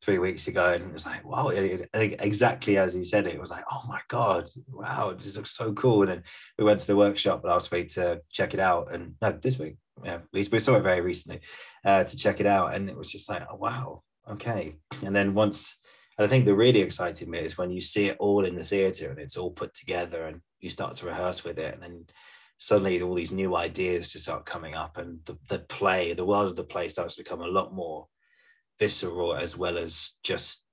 three 0.00 0.18
weeks 0.18 0.46
ago 0.46 0.72
and 0.72 0.84
it 0.84 0.92
was 0.92 1.06
like 1.06 1.24
wow 1.24 1.48
exactly 1.48 2.78
as 2.78 2.94
you 2.94 3.04
said 3.04 3.26
it, 3.26 3.34
it 3.34 3.40
was 3.40 3.50
like 3.50 3.64
oh 3.70 3.82
my 3.88 4.00
god 4.08 4.48
wow 4.68 5.12
this 5.12 5.36
looks 5.36 5.50
so 5.50 5.72
cool. 5.72 6.02
And 6.02 6.10
then 6.10 6.22
we 6.56 6.64
went 6.64 6.80
to 6.80 6.86
the 6.86 6.96
workshop 6.96 7.42
last 7.44 7.72
week 7.72 7.88
to 7.94 8.20
check 8.30 8.54
it 8.54 8.60
out 8.60 8.92
and 8.92 9.14
no 9.20 9.32
this 9.32 9.58
week 9.58 9.76
yeah 10.04 10.18
we, 10.32 10.46
we 10.52 10.58
saw 10.58 10.76
it 10.76 10.82
very 10.82 11.00
recently 11.00 11.40
uh, 11.84 12.04
to 12.04 12.16
check 12.16 12.40
it 12.40 12.46
out 12.46 12.74
and 12.74 12.88
it 12.88 12.96
was 12.96 13.10
just 13.10 13.28
like 13.28 13.42
oh 13.50 13.56
wow 13.56 14.02
okay. 14.30 14.76
And 15.02 15.14
then 15.14 15.34
once 15.34 15.76
and 16.18 16.24
I 16.24 16.28
think 16.28 16.44
the 16.44 16.54
really 16.54 16.80
exciting 16.80 17.30
bit 17.30 17.44
is 17.44 17.56
when 17.56 17.70
you 17.70 17.80
see 17.80 18.06
it 18.06 18.16
all 18.18 18.44
in 18.44 18.56
the 18.56 18.64
theatre 18.64 19.10
and 19.10 19.20
it's 19.20 19.36
all 19.36 19.52
put 19.52 19.72
together 19.74 20.26
and 20.26 20.40
you 20.60 20.68
start 20.68 20.96
to 20.96 21.06
rehearse 21.06 21.44
with 21.44 21.58
it 21.58 21.74
and 21.74 21.82
then 21.82 22.04
suddenly 22.56 23.00
all 23.00 23.14
these 23.14 23.30
new 23.30 23.56
ideas 23.56 24.08
just 24.08 24.24
start 24.24 24.44
coming 24.44 24.74
up 24.74 24.96
and 24.96 25.20
the, 25.26 25.38
the 25.48 25.60
play 25.60 26.12
the 26.12 26.24
world 26.24 26.50
of 26.50 26.56
the 26.56 26.64
play 26.64 26.88
starts 26.88 27.14
to 27.14 27.22
become 27.22 27.40
a 27.40 27.46
lot 27.46 27.72
more 27.72 28.08
visceral 28.78 29.34
as 29.34 29.56
well 29.56 29.78
as 29.78 30.12
just 30.22 30.64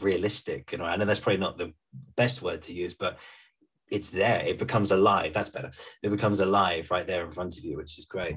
realistic. 0.00 0.72
You 0.72 0.78
know, 0.78 0.84
I 0.84 0.96
know 0.96 1.04
that's 1.04 1.20
probably 1.20 1.40
not 1.40 1.58
the 1.58 1.72
best 2.16 2.42
word 2.42 2.62
to 2.62 2.72
use, 2.72 2.94
but 2.94 3.18
it's 3.90 4.10
there. 4.10 4.40
It 4.40 4.58
becomes 4.58 4.90
alive. 4.90 5.34
That's 5.34 5.50
better. 5.50 5.70
It 6.02 6.10
becomes 6.10 6.40
alive 6.40 6.90
right 6.90 7.06
there 7.06 7.24
in 7.24 7.30
front 7.30 7.58
of 7.58 7.64
you, 7.64 7.76
which 7.76 7.98
is 7.98 8.06
great. 8.06 8.36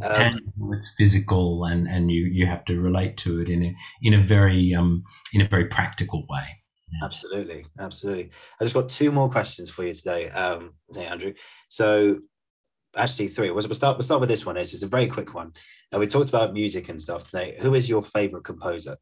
Um, 0.00 0.30
it's 0.72 0.90
physical, 0.96 1.64
and 1.64 1.88
and 1.88 2.10
you 2.10 2.24
you 2.26 2.46
have 2.46 2.64
to 2.66 2.80
relate 2.80 3.16
to 3.18 3.40
it 3.40 3.48
in 3.48 3.64
a 3.64 3.74
in 4.02 4.14
a 4.14 4.22
very 4.22 4.74
um 4.74 5.02
in 5.34 5.40
a 5.40 5.44
very 5.44 5.66
practical 5.66 6.24
way. 6.30 6.46
Absolutely, 7.02 7.66
absolutely. 7.78 8.30
I 8.60 8.64
just 8.64 8.74
got 8.74 8.88
two 8.88 9.10
more 9.10 9.28
questions 9.28 9.70
for 9.70 9.82
you 9.84 9.94
today, 9.94 10.28
um, 10.30 10.74
Andrew. 10.96 11.32
So 11.68 12.18
actually 12.96 13.28
three. 13.28 13.50
We'll 13.50 13.62
start. 13.62 13.96
We'll 13.96 14.04
start 14.04 14.20
with 14.20 14.28
this 14.28 14.46
one. 14.46 14.56
It's 14.56 14.70
just 14.70 14.82
a 14.82 14.88
very 14.88 15.06
quick 15.06 15.34
one. 15.34 15.52
Uh, 15.94 15.98
we 15.98 16.06
talked 16.06 16.28
about 16.28 16.52
music 16.52 16.88
and 16.88 17.00
stuff 17.00 17.24
today. 17.24 17.56
Who 17.60 17.74
is 17.74 17.88
your 17.88 18.02
favorite 18.02 18.44
composer? 18.44 18.96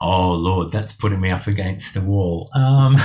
Oh 0.00 0.32
Lord, 0.32 0.70
that's 0.70 0.92
putting 0.92 1.20
me 1.20 1.30
up 1.30 1.46
against 1.46 1.94
the 1.94 2.00
wall. 2.00 2.48
Um, 2.54 2.94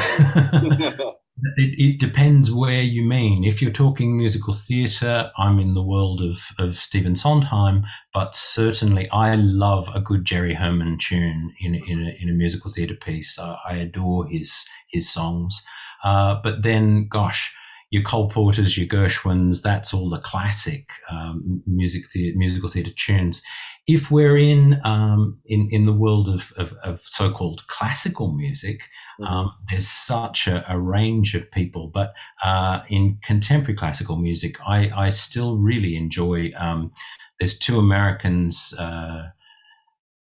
it, 1.55 1.79
it, 1.79 1.99
depends 1.99 2.51
where 2.51 2.81
you 2.81 3.01
mean. 3.01 3.43
If 3.43 3.61
you're 3.61 3.71
talking 3.71 4.15
musical 4.15 4.53
theatre, 4.53 5.31
I'm 5.37 5.59
in 5.59 5.73
the 5.73 5.81
world 5.81 6.21
of, 6.21 6.37
of 6.59 6.75
Stephen 6.75 7.15
Sondheim, 7.15 7.83
but 8.13 8.35
certainly 8.35 9.09
I 9.09 9.33
love 9.35 9.89
a 9.95 10.01
good 10.01 10.23
Jerry 10.23 10.53
Herman 10.53 10.99
tune 10.99 11.55
in, 11.61 11.73
in, 11.73 11.99
a, 11.99 12.17
in 12.21 12.29
a 12.29 12.33
musical 12.33 12.69
theatre 12.69 12.95
piece. 12.95 13.39
I, 13.39 13.57
I 13.65 13.73
adore 13.77 14.27
his 14.27 14.65
his 14.91 15.09
songs. 15.09 15.63
Uh, 16.03 16.39
but 16.43 16.61
then, 16.61 17.07
gosh, 17.07 17.55
your 17.93 18.01
Cole 18.01 18.27
Porters, 18.27 18.75
your 18.75 18.87
Gershwins, 18.87 19.61
that's 19.61 19.93
all 19.93 20.09
the 20.09 20.17
classic 20.17 20.89
um, 21.11 21.61
music 21.67 22.07
theater, 22.07 22.35
musical 22.35 22.67
theatre 22.67 22.91
tunes. 22.97 23.39
If 23.85 24.09
we're 24.09 24.35
in 24.35 24.81
um, 24.83 25.37
in 25.45 25.67
in 25.69 25.85
the 25.85 25.93
world 25.93 26.27
of, 26.27 26.51
of, 26.57 26.73
of 26.83 27.01
so-called 27.01 27.67
classical 27.67 28.31
music, 28.31 28.79
mm-hmm. 29.21 29.31
um, 29.31 29.53
there's 29.69 29.87
such 29.87 30.47
a, 30.47 30.65
a, 30.67 30.79
range 30.79 31.35
of 31.35 31.51
people. 31.51 31.91
But 31.93 32.15
uh, 32.43 32.81
in 32.89 33.19
contemporary 33.21 33.75
classical 33.75 34.15
music, 34.15 34.57
I, 34.65 34.89
I 34.95 35.09
still 35.09 35.57
really 35.57 35.95
enjoy. 35.95 36.51
Um, 36.57 36.91
there's 37.37 37.59
two 37.59 37.77
Americans. 37.77 38.73
Uh, 38.73 39.27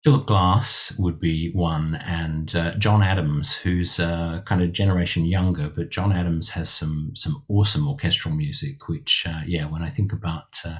Philip 0.03 0.27
Glass 0.27 0.97
would 0.97 1.19
be 1.19 1.51
one, 1.53 1.95
and 1.95 2.55
uh, 2.55 2.75
John 2.75 3.03
Adams, 3.03 3.53
who's 3.53 3.99
uh, 3.99 4.41
kind 4.45 4.61
of 4.61 4.71
generation 4.71 5.25
younger, 5.25 5.69
but 5.69 5.89
John 5.89 6.13
Adams 6.13 6.47
has 6.49 6.69
some 6.69 7.11
some 7.15 7.43
awesome 7.49 7.87
orchestral 7.87 8.33
music. 8.33 8.87
Which, 8.87 9.25
uh, 9.27 9.41
yeah, 9.45 9.65
when 9.65 9.81
I 9.81 9.89
think 9.89 10.13
about 10.13 10.57
uh, 10.63 10.77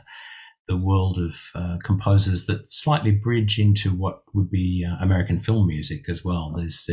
the 0.70 0.78
world 0.78 1.20
of 1.20 1.36
uh, 1.56 1.78
composers 1.84 2.46
that 2.46 2.72
slightly 2.72 3.12
bridge 3.12 3.60
into 3.60 3.91
what 3.91 4.22
would 4.34 4.50
be 4.50 4.86
uh, 4.88 5.04
American 5.04 5.41
film 5.41 5.68
music 5.68 6.08
as 6.08 6.24
well. 6.24 6.56
is 6.60 6.90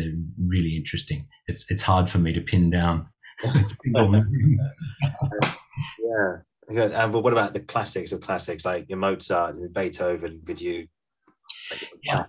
really 0.48 0.74
interesting. 0.74 1.28
It's 1.46 1.70
it's 1.70 1.82
hard 1.82 2.10
for 2.10 2.18
me 2.18 2.32
to 2.32 2.40
pin 2.40 2.70
down. 2.70 3.06
yeah. 6.00 6.38
Good. 6.68 6.90
And 6.90 7.12
but 7.12 7.20
what 7.22 7.32
about 7.32 7.52
the 7.52 7.60
classics 7.60 8.10
of 8.10 8.20
classics, 8.20 8.64
like 8.64 8.88
your 8.88 8.98
Mozart 8.98 9.56
Beethoven? 9.72 10.42
Could 10.44 10.60
you? 10.60 10.88
Yeah, 12.02 12.26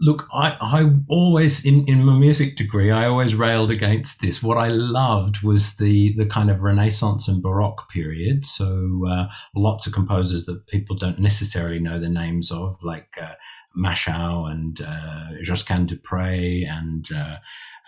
Look, 0.00 0.28
I, 0.34 0.56
I 0.60 0.90
always 1.08 1.64
in, 1.64 1.86
in 1.86 2.04
my 2.04 2.18
music 2.18 2.56
degree, 2.56 2.90
I 2.90 3.06
always 3.06 3.36
railed 3.36 3.70
against 3.70 4.20
this. 4.20 4.42
What 4.42 4.58
I 4.58 4.68
loved 4.68 5.42
was 5.42 5.76
the 5.76 6.12
the 6.14 6.26
kind 6.26 6.50
of 6.50 6.62
Renaissance 6.62 7.28
and 7.28 7.40
Baroque 7.40 7.88
period. 7.90 8.44
So 8.44 9.06
uh, 9.08 9.28
lots 9.54 9.86
of 9.86 9.92
composers 9.92 10.46
that 10.46 10.66
people 10.66 10.96
don't 10.96 11.20
necessarily 11.20 11.78
know 11.78 12.00
the 12.00 12.08
names 12.08 12.50
of, 12.50 12.76
like 12.82 13.16
uh, 13.22 13.34
Machaut 13.78 14.50
and 14.50 14.80
uh, 14.80 15.42
Josquin 15.42 15.86
des 15.86 15.96
Prez 15.96 16.66
and 16.68 17.08
uh, 17.14 17.36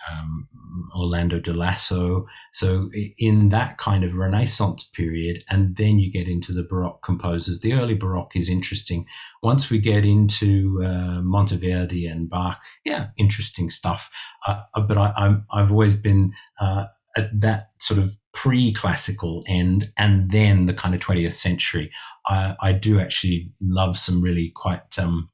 um, 0.09 0.47
Orlando 0.95 1.39
de 1.39 1.53
Lasso. 1.53 2.25
So 2.53 2.89
in 3.17 3.49
that 3.49 3.77
kind 3.77 4.03
of 4.03 4.15
Renaissance 4.15 4.85
period, 4.85 5.43
and 5.49 5.75
then 5.75 5.99
you 5.99 6.11
get 6.11 6.27
into 6.27 6.53
the 6.53 6.63
Baroque 6.63 7.03
composers. 7.03 7.59
The 7.59 7.73
early 7.73 7.95
Baroque 7.95 8.35
is 8.35 8.49
interesting. 8.49 9.05
Once 9.43 9.69
we 9.69 9.79
get 9.79 10.05
into 10.05 10.81
uh, 10.83 11.21
Monteverdi 11.21 12.09
and 12.09 12.29
Bach, 12.29 12.61
yeah, 12.85 13.07
interesting 13.17 13.69
stuff. 13.69 14.09
Uh, 14.45 14.61
uh 14.73 14.81
but 14.81 14.97
I, 14.97 15.35
have 15.53 15.71
always 15.71 15.95
been 15.95 16.33
uh, 16.59 16.85
at 17.15 17.29
that 17.39 17.71
sort 17.79 17.99
of 17.99 18.17
pre-classical 18.33 19.43
end, 19.47 19.91
and 19.97 20.31
then 20.31 20.67
the 20.67 20.73
kind 20.73 20.93
of 20.93 21.01
20th 21.01 21.33
century. 21.33 21.91
I, 22.27 22.55
I 22.61 22.71
do 22.71 22.99
actually 22.99 23.51
love 23.61 23.97
some 23.97 24.21
really 24.21 24.51
quite 24.55 24.99
um, 24.99 25.29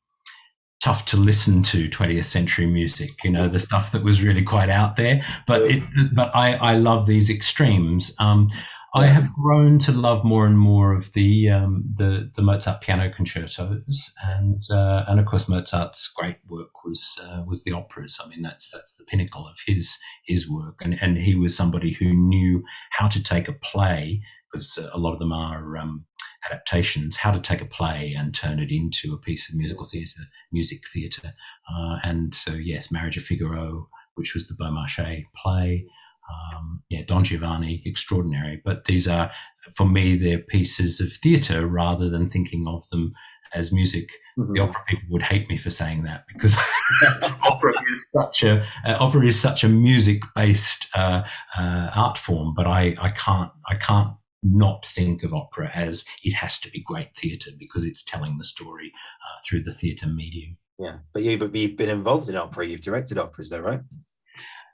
tough 0.83 1.05
to 1.05 1.17
listen 1.17 1.63
to 1.63 1.87
20th 1.87 2.25
century 2.25 2.65
music 2.65 3.23
you 3.23 3.31
know 3.31 3.47
the 3.47 3.59
stuff 3.59 3.93
that 3.93 4.03
was 4.03 4.21
really 4.21 4.43
quite 4.43 4.69
out 4.69 4.97
there 4.97 5.23
but 5.47 5.61
it 5.61 5.81
but 6.13 6.29
i 6.35 6.55
i 6.55 6.75
love 6.75 7.07
these 7.07 7.29
extremes 7.29 8.13
um, 8.19 8.49
I 8.95 9.07
have 9.07 9.33
grown 9.33 9.79
to 9.79 9.91
love 9.91 10.23
more 10.23 10.45
and 10.45 10.59
more 10.59 10.93
of 10.93 11.11
the 11.13 11.49
um, 11.49 11.83
the, 11.95 12.29
the 12.35 12.43
Mozart 12.43 12.81
piano 12.81 13.11
concertos, 13.11 14.13
and 14.23 14.61
uh, 14.69 15.05
and 15.07 15.19
of 15.19 15.25
course 15.25 15.49
Mozart's 15.49 16.07
great 16.15 16.37
work 16.47 16.83
was 16.85 17.19
uh, 17.23 17.43
was 17.47 17.63
the 17.63 17.73
operas. 17.73 18.19
I 18.23 18.27
mean 18.27 18.43
that's 18.43 18.69
that's 18.69 18.95
the 18.95 19.05
pinnacle 19.05 19.47
of 19.47 19.55
his 19.65 19.97
his 20.27 20.47
work, 20.47 20.79
and 20.81 21.01
and 21.01 21.17
he 21.17 21.33
was 21.33 21.57
somebody 21.57 21.93
who 21.93 22.13
knew 22.13 22.63
how 22.91 23.07
to 23.07 23.21
take 23.23 23.47
a 23.47 23.53
play 23.53 24.21
because 24.51 24.77
a 24.93 24.99
lot 24.99 25.13
of 25.13 25.19
them 25.19 25.33
are 25.33 25.75
um, 25.77 26.05
adaptations, 26.49 27.17
how 27.17 27.31
to 27.31 27.39
take 27.39 27.61
a 27.61 27.65
play 27.65 28.13
and 28.17 28.33
turn 28.35 28.59
it 28.59 28.71
into 28.71 29.13
a 29.13 29.17
piece 29.17 29.49
of 29.49 29.55
musical 29.55 29.85
theatre, 29.85 30.21
music 30.51 30.87
theatre. 30.87 31.33
Uh, 31.73 31.97
and 32.03 32.35
so, 32.35 32.53
yes, 32.53 32.91
Marriage 32.91 33.17
of 33.17 33.23
Figaro, 33.23 33.89
which 34.15 34.33
was 34.33 34.47
the 34.47 34.53
Beaumarchais 34.53 35.25
play. 35.35 35.87
Um, 36.31 36.81
yeah, 36.89 37.01
Don 37.07 37.23
Giovanni, 37.23 37.81
extraordinary. 37.85 38.61
But 38.63 38.85
these 38.85 39.07
are, 39.07 39.31
for 39.75 39.87
me, 39.87 40.17
they're 40.17 40.39
pieces 40.39 40.99
of 40.99 41.11
theatre 41.11 41.67
rather 41.67 42.09
than 42.09 42.29
thinking 42.29 42.67
of 42.67 42.87
them 42.89 43.13
as 43.53 43.71
music. 43.71 44.09
Mm-hmm. 44.37 44.53
The 44.53 44.59
opera 44.61 44.81
people 44.87 45.05
would 45.09 45.21
hate 45.21 45.47
me 45.49 45.57
for 45.57 45.69
saying 45.69 46.03
that 46.03 46.25
because 46.27 46.55
opera 47.43 47.73
is 47.89 48.05
such 48.15 48.43
a 48.43 48.65
uh, 48.85 48.97
opera 48.99 49.25
is 49.25 49.39
such 49.39 49.63
a 49.63 49.69
music 49.69 50.21
based 50.35 50.87
uh, 50.95 51.23
uh, 51.57 51.89
art 51.95 52.17
form. 52.17 52.53
But 52.55 52.67
I, 52.67 52.95
I 52.99 53.09
can't 53.09 53.51
I 53.69 53.75
can't 53.75 54.11
not 54.43 54.85
think 54.85 55.23
of 55.23 55.33
opera 55.33 55.71
as 55.73 56.03
it 56.23 56.33
has 56.33 56.59
to 56.59 56.69
be 56.69 56.83
great 56.85 57.15
theatre 57.15 57.51
because 57.57 57.85
it's 57.85 58.03
telling 58.03 58.37
the 58.37 58.43
story 58.43 58.91
uh, 58.93 59.39
through 59.47 59.63
the 59.63 59.71
theatre 59.71 60.07
medium. 60.07 60.57
Yeah, 60.79 60.97
but 61.13 61.23
you 61.23 61.37
but 61.37 61.55
you've 61.55 61.77
been 61.77 61.89
involved 61.89 62.29
in 62.29 62.35
opera. 62.35 62.67
You've 62.67 62.81
directed 62.81 63.17
operas, 63.17 63.49
though, 63.49 63.59
right? 63.59 63.81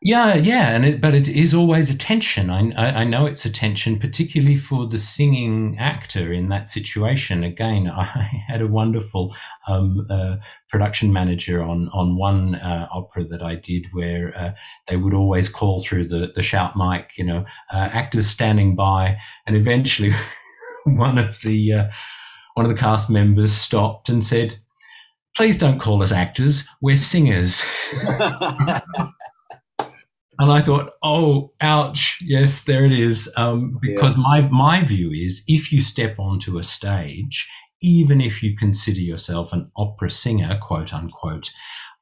Yeah, 0.01 0.35
yeah, 0.35 0.69
and 0.69 0.85
it, 0.85 1.01
but 1.01 1.13
it 1.13 1.27
is 1.27 1.53
always 1.53 1.89
a 1.89 1.97
tension. 1.97 2.49
I, 2.49 3.01
I 3.01 3.03
know 3.03 3.25
it's 3.25 3.43
a 3.45 3.51
tension, 3.51 3.99
particularly 3.99 4.55
for 4.55 4.87
the 4.87 4.97
singing 4.97 5.75
actor 5.77 6.31
in 6.31 6.47
that 6.49 6.69
situation. 6.69 7.43
Again, 7.43 7.89
I 7.93 8.43
had 8.47 8.61
a 8.61 8.67
wonderful 8.67 9.35
um, 9.67 10.07
uh, 10.09 10.37
production 10.69 11.11
manager 11.11 11.61
on 11.61 11.89
on 11.89 12.15
one 12.15 12.55
uh, 12.55 12.87
opera 12.93 13.25
that 13.25 13.43
I 13.43 13.55
did, 13.55 13.87
where 13.91 14.33
uh, 14.37 14.51
they 14.87 14.95
would 14.95 15.13
always 15.13 15.49
call 15.49 15.83
through 15.83 16.07
the 16.07 16.31
the 16.33 16.43
shout 16.43 16.77
mic, 16.77 17.17
you 17.17 17.25
know, 17.25 17.43
uh, 17.73 17.89
actors 17.91 18.25
standing 18.25 18.77
by, 18.77 19.17
and 19.47 19.57
eventually 19.57 20.13
one 20.85 21.17
of 21.17 21.41
the 21.41 21.73
uh, 21.73 21.87
one 22.53 22.65
of 22.65 22.71
the 22.71 22.79
cast 22.79 23.09
members 23.09 23.51
stopped 23.51 24.07
and 24.07 24.23
said, 24.23 24.59
"Please 25.35 25.57
don't 25.57 25.79
call 25.79 26.01
us 26.01 26.13
actors. 26.13 26.69
We're 26.81 26.95
singers." 26.97 27.63
And 30.39 30.53
I 30.53 30.61
thought, 30.61 30.93
oh, 31.03 31.51
ouch! 31.59 32.17
Yes, 32.21 32.61
there 32.61 32.85
it 32.85 32.93
is. 32.93 33.29
Um, 33.35 33.77
because 33.81 34.15
yeah. 34.15 34.23
my 34.23 34.41
my 34.49 34.83
view 34.83 35.11
is, 35.11 35.43
if 35.47 35.71
you 35.71 35.81
step 35.81 36.17
onto 36.17 36.57
a 36.57 36.63
stage, 36.63 37.47
even 37.81 38.21
if 38.21 38.41
you 38.41 38.55
consider 38.55 39.01
yourself 39.01 39.51
an 39.51 39.69
opera 39.75 40.09
singer, 40.09 40.57
quote 40.61 40.93
unquote, 40.93 41.51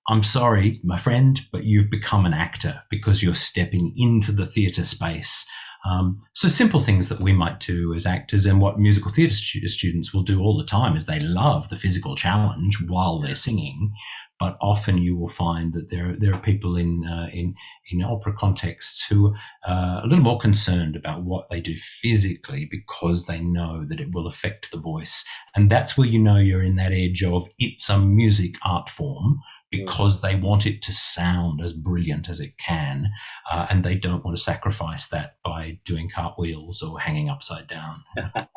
I'm 0.07 0.23
sorry, 0.23 0.80
my 0.84 0.97
friend, 0.97 1.39
but 1.51 1.65
you've 1.65 1.89
become 1.89 2.26
an 2.26 2.34
actor 2.34 2.81
because 2.89 3.22
you're 3.22 3.35
stepping 3.35 3.93
into 3.97 4.31
the 4.31 4.45
theatre 4.45 4.85
space. 4.85 5.45
Um, 5.85 6.22
so 6.34 6.47
simple 6.47 6.80
things 6.80 7.09
that 7.09 7.22
we 7.22 7.34
might 7.34 7.59
do 7.59 7.93
as 7.93 8.05
actors, 8.05 8.45
and 8.45 8.59
what 8.59 8.80
musical 8.80 9.11
theatre 9.11 9.34
stu- 9.34 9.68
students 9.68 10.14
will 10.14 10.23
do 10.23 10.41
all 10.41 10.57
the 10.57 10.65
time 10.65 10.95
is 10.95 11.05
they 11.05 11.19
love 11.19 11.69
the 11.69 11.77
physical 11.77 12.15
challenge 12.15 12.77
while 12.88 13.19
they're 13.19 13.35
singing, 13.35 13.91
but 14.39 14.57
often 14.61 14.97
you 14.97 15.18
will 15.18 15.30
find 15.30 15.73
that 15.73 15.89
there 15.89 16.15
there 16.18 16.34
are 16.34 16.39
people 16.39 16.77
in 16.77 17.05
uh, 17.05 17.27
in 17.34 17.55
in 17.91 18.03
opera 18.03 18.34
contexts 18.34 19.05
who 19.05 19.34
are 19.68 20.01
a 20.03 20.07
little 20.07 20.23
more 20.23 20.38
concerned 20.38 20.95
about 20.95 21.23
what 21.23 21.49
they 21.49 21.61
do 21.61 21.76
physically 21.77 22.68
because 22.69 23.26
they 23.26 23.39
know 23.39 23.85
that 23.85 23.99
it 23.99 24.11
will 24.11 24.27
affect 24.27 24.72
the 24.72 24.77
voice, 24.77 25.26
and 25.55 25.69
that's 25.69 25.97
where 25.97 26.07
you 26.07 26.19
know 26.19 26.38
you're 26.38 26.64
in 26.64 26.76
that 26.76 26.91
edge 26.91 27.23
of 27.23 27.47
it's 27.59 27.89
a 27.89 27.97
music 27.97 28.55
art 28.64 28.89
form 28.89 29.39
because 29.69 30.22
they 30.22 30.35
want 30.35 30.65
it 30.65 30.81
to 30.81 30.93
sound 30.93 31.61
as 31.61 31.73
brilliant 31.73 32.30
as 32.30 32.39
it 32.39 32.57
can, 32.57 33.09
uh, 33.51 33.68
and 33.69 33.84
they 33.84 33.95
don't 33.95 34.23
want 34.23 34.38
to 34.38 34.41
sacrifice 34.41 35.09
that 35.09 35.35
by 35.43 35.77
doing 35.85 36.09
cartwheels 36.09 36.81
or 36.81 36.99
hanging 36.99 37.30
upside 37.30 37.68
down. 37.68 38.03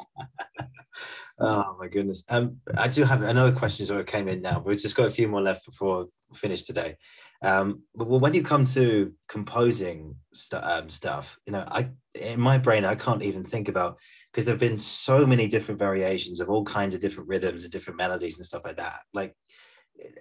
Oh 1.40 1.76
my 1.78 1.88
goodness. 1.88 2.22
Um, 2.28 2.58
I 2.76 2.88
do 2.88 3.02
have 3.04 3.22
another 3.22 3.52
question 3.52 3.86
that 3.86 4.06
came 4.06 4.28
in 4.28 4.42
now, 4.42 4.54
but 4.54 4.66
we've 4.66 4.80
just 4.80 4.94
got 4.94 5.06
a 5.06 5.10
few 5.10 5.26
more 5.26 5.40
left 5.40 5.64
before 5.64 6.06
we 6.28 6.36
finish 6.36 6.64
today. 6.64 6.96
Um, 7.42 7.82
but 7.94 8.08
when 8.08 8.34
you 8.34 8.42
come 8.42 8.66
to 8.66 9.14
composing 9.26 10.16
st- 10.34 10.62
um, 10.62 10.90
stuff, 10.90 11.38
you 11.46 11.52
know, 11.52 11.64
I 11.66 11.88
in 12.14 12.38
my 12.40 12.58
brain 12.58 12.84
I 12.84 12.94
can't 12.94 13.22
even 13.22 13.44
think 13.44 13.68
about 13.68 13.98
because 14.30 14.44
there've 14.44 14.58
been 14.58 14.78
so 14.78 15.24
many 15.24 15.48
different 15.48 15.78
variations 15.78 16.40
of 16.40 16.50
all 16.50 16.64
kinds 16.64 16.94
of 16.94 17.00
different 17.00 17.30
rhythms 17.30 17.62
and 17.62 17.72
different 17.72 17.96
melodies 17.96 18.36
and 18.36 18.46
stuff 18.46 18.62
like 18.64 18.76
that. 18.76 19.00
Like, 19.14 19.34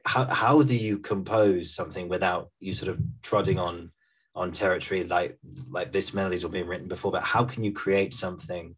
how 0.06 0.26
how 0.28 0.62
do 0.62 0.76
you 0.76 1.00
compose 1.00 1.76
something 1.76 2.08
without 2.08 2.50
you 2.62 2.74
sort 2.74 2.90
of 2.90 3.00
trodding 3.22 3.60
on 3.60 3.92
on 4.36 4.54
territory 4.54 5.04
like 5.04 5.38
like 5.70 5.92
this 5.92 6.14
melodies 6.14 6.46
all 6.46 6.52
been 6.52 6.68
written 6.68 6.88
before? 6.88 7.12
But 7.12 7.24
how 7.24 7.44
can 7.44 7.66
you 7.66 7.74
create 7.74 8.14
something 8.14 8.78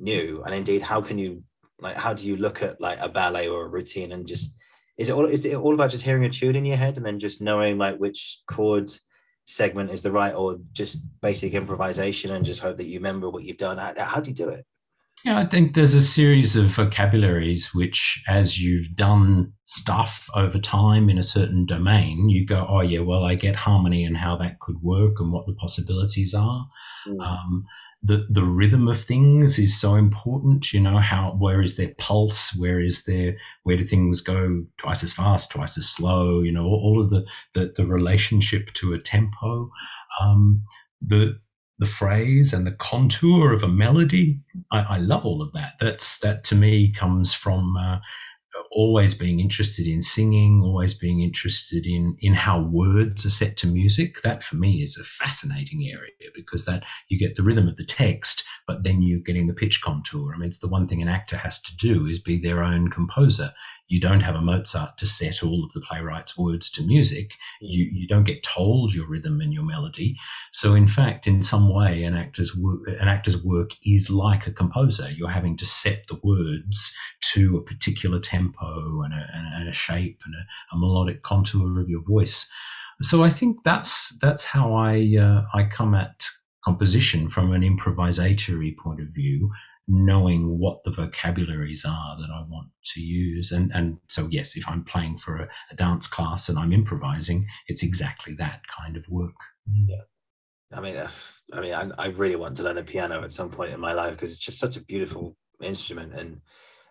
new? 0.00 0.42
And 0.44 0.52
indeed, 0.52 0.82
how 0.82 1.00
can 1.00 1.18
you 1.18 1.44
like 1.80 1.96
how 1.96 2.12
do 2.12 2.26
you 2.26 2.36
look 2.36 2.62
at 2.62 2.80
like 2.80 2.98
a 3.00 3.08
ballet 3.08 3.48
or 3.48 3.64
a 3.64 3.68
routine 3.68 4.12
and 4.12 4.26
just 4.26 4.54
is 4.98 5.08
it 5.08 5.12
all 5.12 5.26
is 5.26 5.44
it 5.44 5.54
all 5.54 5.74
about 5.74 5.90
just 5.90 6.04
hearing 6.04 6.24
a 6.24 6.30
tune 6.30 6.56
in 6.56 6.64
your 6.64 6.76
head 6.76 6.96
and 6.96 7.04
then 7.04 7.18
just 7.18 7.40
knowing 7.40 7.78
like 7.78 7.98
which 7.98 8.40
chord 8.46 8.90
segment 9.46 9.90
is 9.90 10.02
the 10.02 10.10
right 10.10 10.34
or 10.34 10.58
just 10.72 11.00
basic 11.20 11.52
improvisation 11.54 12.32
and 12.32 12.44
just 12.44 12.60
hope 12.60 12.78
that 12.78 12.86
you 12.86 12.98
remember 12.98 13.30
what 13.30 13.44
you've 13.44 13.58
done 13.58 13.78
how, 13.78 13.92
how 13.98 14.20
do 14.20 14.30
you 14.30 14.36
do 14.36 14.48
it 14.48 14.64
yeah, 15.24 15.38
I 15.38 15.46
think 15.46 15.74
there's 15.74 15.94
a 15.94 16.02
series 16.02 16.56
of 16.56 16.66
vocabularies 16.66 17.74
which, 17.74 18.22
as 18.28 18.60
you've 18.60 18.94
done 18.94 19.52
stuff 19.64 20.28
over 20.34 20.58
time 20.58 21.08
in 21.08 21.18
a 21.18 21.22
certain 21.22 21.64
domain, 21.64 22.28
you 22.28 22.46
go, 22.46 22.66
oh, 22.68 22.80
yeah, 22.80 23.00
well, 23.00 23.24
I 23.24 23.34
get 23.34 23.56
harmony 23.56 24.04
and 24.04 24.16
how 24.16 24.36
that 24.36 24.60
could 24.60 24.80
work 24.82 25.14
and 25.18 25.32
what 25.32 25.46
the 25.46 25.54
possibilities 25.54 26.34
are. 26.34 26.66
Mm. 27.08 27.20
Um, 27.20 27.64
the 28.02 28.26
the 28.30 28.44
rhythm 28.44 28.88
of 28.88 29.02
things 29.02 29.58
is 29.58 29.78
so 29.78 29.94
important. 29.94 30.72
You 30.72 30.80
know 30.80 30.98
how 30.98 31.34
where 31.38 31.62
is 31.62 31.76
their 31.76 31.94
pulse? 31.98 32.54
Where 32.56 32.80
is 32.80 33.04
their 33.04 33.36
where 33.64 33.76
do 33.76 33.84
things 33.84 34.20
go 34.20 34.64
twice 34.76 35.02
as 35.02 35.12
fast, 35.12 35.50
twice 35.50 35.76
as 35.76 35.88
slow? 35.88 36.40
You 36.40 36.52
know 36.52 36.66
all 36.66 37.00
of 37.00 37.10
the 37.10 37.26
the, 37.54 37.72
the 37.76 37.86
relationship 37.86 38.72
to 38.74 38.92
a 38.92 39.00
tempo, 39.00 39.70
um, 40.20 40.62
the 41.00 41.38
the 41.78 41.86
phrase 41.86 42.52
and 42.52 42.66
the 42.66 42.72
contour 42.72 43.52
of 43.52 43.62
a 43.62 43.68
melody. 43.68 44.40
I, 44.72 44.80
I, 44.80 44.96
love 44.96 45.26
all 45.26 45.42
of 45.42 45.52
that. 45.52 45.74
That's 45.78 46.18
that 46.20 46.42
to 46.44 46.54
me 46.54 46.90
comes 46.90 47.34
from. 47.34 47.76
Uh, 47.76 47.98
always 48.70 49.14
being 49.14 49.40
interested 49.40 49.86
in 49.86 50.02
singing, 50.02 50.62
always 50.62 50.94
being 50.94 51.20
interested 51.20 51.86
in 51.86 52.16
in 52.20 52.34
how 52.34 52.60
words 52.60 53.24
are 53.26 53.30
set 53.30 53.56
to 53.58 53.66
music. 53.66 54.22
That 54.22 54.42
for 54.42 54.56
me 54.56 54.82
is 54.82 54.96
a 54.96 55.04
fascinating 55.04 55.88
area 55.90 56.30
because 56.34 56.64
that 56.64 56.84
you 57.08 57.18
get 57.18 57.36
the 57.36 57.42
rhythm 57.42 57.68
of 57.68 57.76
the 57.76 57.84
text, 57.84 58.44
but 58.66 58.84
then 58.84 59.02
you're 59.02 59.20
getting 59.20 59.46
the 59.46 59.54
pitch 59.54 59.80
contour. 59.82 60.34
I 60.34 60.38
mean, 60.38 60.48
it's 60.48 60.58
the 60.58 60.68
one 60.68 60.88
thing 60.88 61.02
an 61.02 61.08
actor 61.08 61.36
has 61.36 61.60
to 61.62 61.76
do 61.76 62.06
is 62.06 62.18
be 62.18 62.38
their 62.38 62.62
own 62.62 62.88
composer 62.88 63.52
you 63.88 64.00
don't 64.00 64.20
have 64.20 64.34
a 64.34 64.40
Mozart 64.40 64.98
to 64.98 65.06
set 65.06 65.42
all 65.42 65.64
of 65.64 65.72
the 65.72 65.80
playwright's 65.80 66.36
words 66.36 66.68
to 66.70 66.82
music. 66.82 67.34
You, 67.60 67.88
you 67.92 68.08
don't 68.08 68.24
get 68.24 68.42
told 68.42 68.92
your 68.92 69.06
rhythm 69.06 69.40
and 69.40 69.52
your 69.52 69.62
melody. 69.62 70.16
So, 70.52 70.74
in 70.74 70.88
fact, 70.88 71.26
in 71.26 71.42
some 71.42 71.72
way, 71.72 72.02
an 72.02 72.16
actor's, 72.16 72.52
an 72.54 73.08
actor's 73.08 73.42
work 73.44 73.70
is 73.84 74.10
like 74.10 74.46
a 74.46 74.52
composer. 74.52 75.10
You're 75.10 75.30
having 75.30 75.56
to 75.58 75.66
set 75.66 76.06
the 76.08 76.18
words 76.22 76.94
to 77.32 77.56
a 77.56 77.62
particular 77.62 78.18
tempo 78.18 79.02
and 79.02 79.14
a, 79.14 79.26
and 79.54 79.68
a 79.68 79.72
shape 79.72 80.20
and 80.24 80.34
a, 80.34 80.74
a, 80.74 80.78
melodic 80.78 81.22
contour 81.22 81.80
of 81.80 81.88
your 81.88 82.02
voice. 82.02 82.50
So, 83.02 83.22
I 83.22 83.30
think 83.30 83.62
that's 83.62 84.16
that's 84.20 84.44
how 84.44 84.74
I 84.74 85.16
uh, 85.20 85.44
I 85.54 85.64
come 85.64 85.94
at 85.94 86.24
composition 86.64 87.28
from 87.28 87.52
an 87.52 87.62
improvisatory 87.62 88.76
point 88.76 89.00
of 89.00 89.06
view 89.14 89.52
knowing 89.88 90.58
what 90.58 90.82
the 90.84 90.90
vocabularies 90.90 91.84
are 91.84 92.16
that 92.18 92.30
I 92.30 92.44
want 92.48 92.68
to 92.94 93.00
use. 93.00 93.52
And 93.52 93.70
and 93.74 93.98
so 94.08 94.28
yes, 94.30 94.56
if 94.56 94.68
I'm 94.68 94.84
playing 94.84 95.18
for 95.18 95.36
a, 95.36 95.48
a 95.70 95.76
dance 95.76 96.06
class 96.06 96.48
and 96.48 96.58
I'm 96.58 96.72
improvising, 96.72 97.46
it's 97.68 97.82
exactly 97.82 98.34
that 98.34 98.62
kind 98.80 98.96
of 98.96 99.04
work. 99.08 99.36
Yeah. 99.66 100.02
I 100.72 100.80
mean, 100.80 100.96
I 101.52 101.60
mean, 101.60 101.74
I, 101.74 101.90
I 101.96 102.06
really 102.08 102.34
want 102.34 102.56
to 102.56 102.64
learn 102.64 102.76
the 102.76 102.82
piano 102.82 103.22
at 103.22 103.30
some 103.30 103.50
point 103.50 103.72
in 103.72 103.78
my 103.78 103.92
life 103.92 104.14
because 104.14 104.32
it's 104.32 104.40
just 104.40 104.58
such 104.58 104.76
a 104.76 104.84
beautiful 104.84 105.36
instrument 105.62 106.12
and 106.14 106.40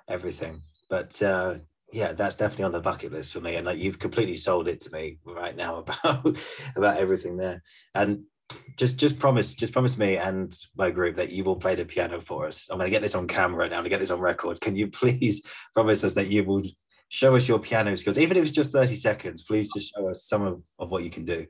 everything. 0.08 0.62
But 0.90 1.22
uh, 1.22 1.56
yeah, 1.92 2.14
that's 2.14 2.36
definitely 2.36 2.66
on 2.66 2.72
the 2.72 2.80
bucket 2.80 3.12
list 3.12 3.34
for 3.34 3.42
me. 3.42 3.56
And 3.56 3.66
like 3.66 3.80
you've 3.80 4.00
completely 4.00 4.38
sold 4.38 4.68
it 4.70 4.80
to 4.82 4.92
me 4.92 5.20
right 5.26 5.56
now 5.56 5.78
about 6.04 6.38
about 6.76 6.98
everything 6.98 7.36
there. 7.36 7.62
And 7.94 8.24
just 8.78 8.98
just 8.98 9.18
promise 9.18 9.54
just 9.54 9.74
promise 9.74 9.98
me 9.98 10.18
and 10.18 10.56
my 10.76 10.92
group 10.92 11.16
that 11.16 11.32
you 11.32 11.44
will 11.44 11.56
play 11.56 11.76
the 11.76 11.86
piano 11.86 12.20
for 12.20 12.46
us. 12.46 12.68
I'm 12.70 12.78
going 12.78 12.90
to 12.90 12.96
get 12.96 13.02
this 13.02 13.16
on 13.16 13.28
camera 13.28 13.68
now 13.68 13.78
I'm 13.78 13.82
going 13.82 13.86
to 13.86 13.90
get 13.90 14.00
this 14.00 14.12
on 14.12 14.20
record. 14.20 14.60
Can 14.62 14.76
you 14.76 14.88
please 15.02 15.42
promise 15.74 16.04
us 16.04 16.14
that 16.16 16.28
you 16.28 16.44
will 16.44 16.64
show 17.10 17.36
us 17.36 17.48
your 17.48 17.60
piano 17.60 17.96
skills? 17.96 18.18
Even 18.18 18.38
if 18.38 18.44
it's 18.44 18.52
just 18.52 18.72
30 18.72 18.96
seconds 18.96 19.44
please 19.44 19.72
just 19.74 19.94
show 19.96 20.10
us 20.10 20.26
some 20.26 20.42
of, 20.44 20.62
of 20.80 20.92
what 20.92 21.04
you 21.04 21.10
can 21.10 21.26
do 21.26 21.46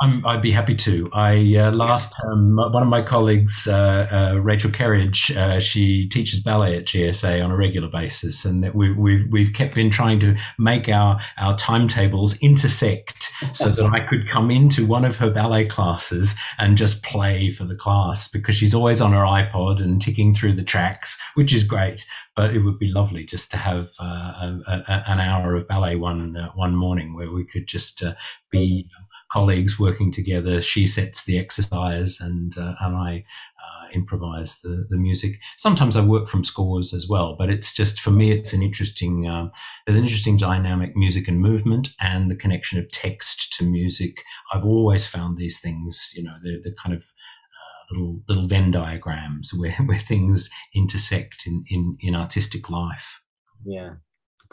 i 0.00 0.34
would 0.34 0.42
be 0.42 0.52
happy 0.52 0.74
to. 0.74 1.08
I 1.12 1.56
uh, 1.56 1.72
last 1.72 2.12
um, 2.24 2.56
one 2.56 2.82
of 2.82 2.88
my 2.88 3.02
colleagues, 3.02 3.66
uh, 3.66 4.32
uh, 4.34 4.40
Rachel 4.40 4.70
Kerridge, 4.70 5.34
uh, 5.34 5.58
she 5.58 6.08
teaches 6.08 6.40
ballet 6.40 6.76
at 6.76 6.84
GSA 6.84 7.42
on 7.42 7.50
a 7.50 7.56
regular 7.56 7.88
basis, 7.88 8.44
and 8.44 8.62
that 8.62 8.74
we, 8.74 8.92
we 8.92 9.26
we've 9.30 9.52
kept 9.54 9.74
been 9.74 9.90
trying 9.90 10.20
to 10.20 10.36
make 10.58 10.88
our 10.88 11.18
our 11.38 11.56
timetables 11.56 12.36
intersect 12.38 13.30
so 13.52 13.70
that 13.70 13.86
I 13.86 14.00
could 14.00 14.28
come 14.30 14.50
into 14.50 14.86
one 14.86 15.04
of 15.04 15.16
her 15.16 15.30
ballet 15.30 15.66
classes 15.66 16.34
and 16.58 16.76
just 16.76 17.02
play 17.02 17.52
for 17.52 17.64
the 17.64 17.76
class 17.76 18.28
because 18.28 18.56
she's 18.56 18.74
always 18.74 19.00
on 19.00 19.12
her 19.12 19.24
iPod 19.24 19.82
and 19.82 20.00
ticking 20.00 20.34
through 20.34 20.54
the 20.54 20.64
tracks, 20.64 21.18
which 21.34 21.54
is 21.54 21.62
great. 21.62 22.06
But 22.34 22.54
it 22.54 22.60
would 22.60 22.78
be 22.78 22.92
lovely 22.92 23.24
just 23.24 23.50
to 23.52 23.56
have 23.56 23.88
uh, 23.98 24.04
a, 24.04 24.60
a, 24.66 25.04
an 25.06 25.20
hour 25.20 25.54
of 25.54 25.66
ballet 25.66 25.96
one 25.96 26.36
uh, 26.36 26.50
one 26.54 26.76
morning 26.76 27.14
where 27.14 27.32
we 27.32 27.46
could 27.46 27.66
just 27.66 28.02
be 28.50 28.88
colleagues 29.30 29.78
working 29.78 30.12
together. 30.12 30.60
She 30.62 30.86
sets 30.86 31.24
the 31.24 31.38
exercise, 31.38 32.20
and 32.20 32.56
uh, 32.56 32.74
and 32.80 32.96
I 32.96 33.24
uh, 33.58 33.88
improvise 33.92 34.60
the 34.60 34.86
the 34.88 34.96
music. 34.96 35.40
Sometimes 35.56 35.96
I 35.96 36.04
work 36.04 36.28
from 36.28 36.44
scores 36.44 36.94
as 36.94 37.08
well, 37.08 37.36
but 37.38 37.50
it's 37.50 37.74
just 37.74 38.00
for 38.00 38.10
me, 38.10 38.30
it's 38.30 38.52
an 38.52 38.62
interesting. 38.62 39.26
Um, 39.26 39.50
there's 39.86 39.98
an 39.98 40.04
interesting 40.04 40.36
dynamic, 40.36 40.96
music 40.96 41.28
and 41.28 41.40
movement, 41.40 41.90
and 42.00 42.30
the 42.30 42.36
connection 42.36 42.78
of 42.78 42.90
text 42.90 43.52
to 43.54 43.64
music. 43.64 44.22
I've 44.52 44.64
always 44.64 45.06
found 45.06 45.38
these 45.38 45.60
things, 45.60 46.12
you 46.16 46.22
know, 46.22 46.34
they're, 46.42 46.58
they're 46.62 46.74
kind 46.82 46.94
of 46.94 47.02
uh, 47.02 47.94
little 47.94 48.22
little 48.28 48.48
Venn 48.48 48.70
diagrams 48.70 49.52
where 49.54 49.72
where 49.86 49.98
things 49.98 50.50
intersect 50.74 51.46
in 51.46 51.64
in 51.68 51.96
in 52.00 52.14
artistic 52.14 52.70
life. 52.70 53.20
Yeah, 53.64 53.94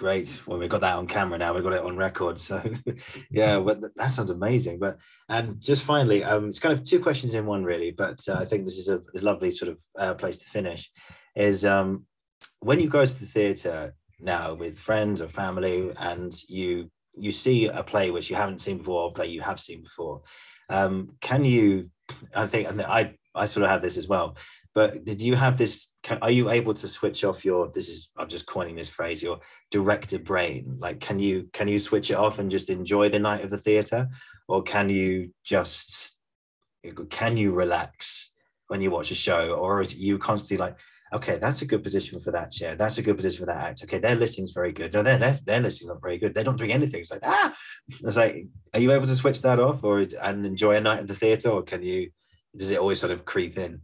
Great. 0.04 0.42
Well, 0.46 0.60
we've 0.60 0.70
got 0.70 0.82
that 0.82 0.98
on 0.98 1.08
camera 1.08 1.38
now. 1.38 1.54
We've 1.54 1.64
got 1.64 1.72
it 1.72 1.82
on 1.82 1.96
record. 1.96 2.38
So, 2.38 2.62
yeah, 3.32 3.58
but 3.60 3.80
that 3.96 4.12
sounds 4.12 4.32
amazing. 4.32 4.78
But 4.78 4.98
and 5.30 5.62
just 5.62 5.84
finally, 5.84 6.26
um, 6.26 6.50
it's 6.50 6.60
kind 6.60 6.78
of 6.78 6.84
two 6.84 7.00
questions 7.00 7.34
in 7.36 7.46
one, 7.46 7.64
really. 7.64 7.92
But 7.92 8.20
uh, 8.28 8.34
I 8.34 8.44
think 8.44 8.66
this 8.66 8.78
is 8.78 8.90
a, 8.90 8.98
a 8.98 9.22
lovely 9.22 9.50
sort 9.50 9.72
of 9.72 9.82
uh, 9.98 10.14
place 10.16 10.36
to 10.40 10.46
finish. 10.50 10.92
Is 11.38 11.64
um, 11.64 12.06
when 12.60 12.82
you 12.82 12.90
go 12.90 13.06
to 13.06 13.20
the 13.20 13.26
theatre 13.26 13.96
now 14.20 14.56
with 14.56 14.78
friends 14.78 15.22
or 15.22 15.30
family, 15.30 15.94
and 15.98 16.34
you 16.50 16.92
you 17.16 17.32
see 17.32 17.68
a 17.68 17.82
play 17.82 18.12
which 18.12 18.30
you 18.30 18.36
haven't 18.36 18.60
seen 18.60 18.80
before, 18.80 19.04
or 19.04 19.08
a 19.08 19.14
play 19.14 19.28
you 19.28 19.40
have 19.40 19.62
seen 19.62 19.84
before. 19.84 20.24
Um, 20.70 21.16
can 21.22 21.46
you? 21.46 21.92
I 22.36 22.46
think, 22.46 22.68
and 22.68 22.82
I 22.82 23.16
I 23.34 23.46
sort 23.46 23.64
of 23.64 23.70
have 23.70 23.82
this 23.82 23.96
as 23.96 24.10
well 24.10 24.36
but 24.76 25.06
did 25.06 25.22
you 25.22 25.36
have 25.36 25.58
this 25.58 25.94
are 26.22 26.32
you 26.32 26.50
able 26.50 26.74
to 26.74 26.88
switch 26.88 27.24
off 27.24 27.45
your 27.45 27.70
this 27.74 27.90
is 27.90 28.10
i'm 28.18 28.28
just 28.28 28.48
coining 28.48 28.76
this 28.76 28.90
phrase 28.90 29.22
your 29.22 29.40
director 29.74 30.20
brain? 30.20 30.78
Like 30.80 31.00
can 31.00 31.20
you 31.20 31.50
can 31.52 31.68
you 31.68 31.80
switch 31.80 32.12
it 32.12 32.16
off 32.16 32.38
and 32.38 32.52
just 32.52 32.70
enjoy 32.70 33.10
the 33.10 33.20
night 33.20 33.44
of 33.44 33.50
the 33.50 33.58
theater? 33.58 34.08
Or 34.48 34.62
can 34.62 34.90
you 34.90 35.32
just 35.44 36.16
can 37.10 37.38
you 37.38 37.52
relax 37.52 38.34
when 38.68 38.82
you 38.82 38.91
watch 38.91 39.10
a 39.10 39.16
show? 39.16 39.54
Or 39.54 39.82
are 39.82 39.84
you 39.84 40.20
constantly 40.20 40.64
like 40.64 40.78
okay 41.12 41.38
that's 41.40 41.64
a 41.64 41.66
good 41.66 41.84
position 41.84 42.20
for 42.20 42.32
that 42.32 42.52
chair. 42.52 42.76
That's 42.76 43.00
a 43.00 43.02
good 43.02 43.18
position 43.18 43.40
for 43.40 43.48
that 43.48 43.64
act. 43.66 43.84
Okay 43.84 43.98
their 43.98 44.16
listing's 44.16 44.52
very 44.52 44.72
good. 44.72 44.94
No 44.94 45.02
their, 45.02 45.18
their, 45.18 45.40
their 45.44 45.60
listing's 45.60 45.90
not 45.90 46.02
very 46.02 46.20
good. 46.20 46.36
They 46.36 46.44
don't 46.44 46.58
doing 46.58 46.72
anything. 46.72 47.02
It's 47.02 47.12
like 47.12 47.26
ah! 47.26 47.52
It's 47.88 48.18
like 48.18 48.48
are 48.76 48.80
you 48.80 48.91
able 48.91 49.08
to 49.08 49.16
switch 49.16 49.41
that 49.41 49.60
off 49.60 49.84
or 49.84 50.06
and 50.22 50.45
enjoy 50.45 50.76
a 50.76 50.82
night 50.82 51.00
at 51.00 51.08
the 51.08 51.16
theater? 51.16 51.50
Or 51.50 51.64
can 51.64 51.82
you 51.82 52.12
does 52.56 52.70
it 52.70 52.78
always 52.78 53.00
sort 53.00 53.12
of 53.12 53.26
creep 53.26 53.58
in 53.58 53.82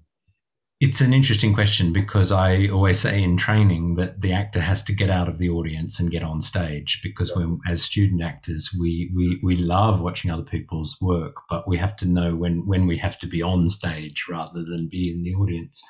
it's 0.79 1.01
an 1.01 1.13
interesting 1.13 1.53
question 1.53 1.91
because 1.91 2.31
I 2.31 2.67
always 2.67 2.97
say 2.97 3.21
in 3.21 3.35
training 3.35 3.95
that 3.95 4.21
the 4.21 4.31
actor 4.31 4.61
has 4.61 4.81
to 4.83 4.93
get 4.93 5.09
out 5.09 5.27
of 5.27 5.37
the 5.37 5.49
audience 5.49 5.99
and 5.99 6.09
get 6.09 6.23
on 6.23 6.41
stage 6.41 7.01
because 7.03 7.35
when, 7.35 7.59
as 7.67 7.83
student 7.83 8.21
actors, 8.21 8.73
we, 8.79 9.11
we, 9.13 9.39
we 9.43 9.57
love 9.57 9.99
watching 9.99 10.31
other 10.31 10.43
people's 10.43 10.95
work, 11.01 11.35
but 11.49 11.67
we 11.67 11.77
have 11.77 11.97
to 11.97 12.07
know 12.07 12.33
when, 12.33 12.65
when 12.65 12.87
we 12.87 12.97
have 12.97 13.19
to 13.19 13.27
be 13.27 13.41
on 13.41 13.67
stage 13.67 14.25
rather 14.29 14.63
than 14.63 14.87
be 14.87 15.11
in 15.11 15.21
the 15.23 15.35
audience. 15.35 15.83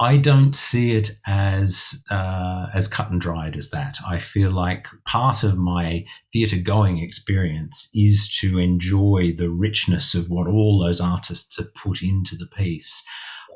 I 0.00 0.16
don't 0.16 0.56
see 0.56 0.96
it 0.96 1.10
as 1.24 2.02
uh, 2.10 2.66
as 2.74 2.88
cut 2.88 3.10
and 3.10 3.20
dried 3.20 3.56
as 3.56 3.70
that. 3.70 3.96
I 4.04 4.18
feel 4.18 4.50
like 4.50 4.88
part 5.04 5.44
of 5.44 5.56
my 5.56 6.04
theatre 6.32 6.56
going 6.56 6.98
experience 6.98 7.90
is 7.94 8.28
to 8.40 8.58
enjoy 8.58 9.34
the 9.36 9.50
richness 9.50 10.14
of 10.16 10.30
what 10.30 10.48
all 10.48 10.82
those 10.82 11.00
artists 11.00 11.58
have 11.58 11.72
put 11.74 12.02
into 12.02 12.34
the 12.34 12.46
piece. 12.46 13.04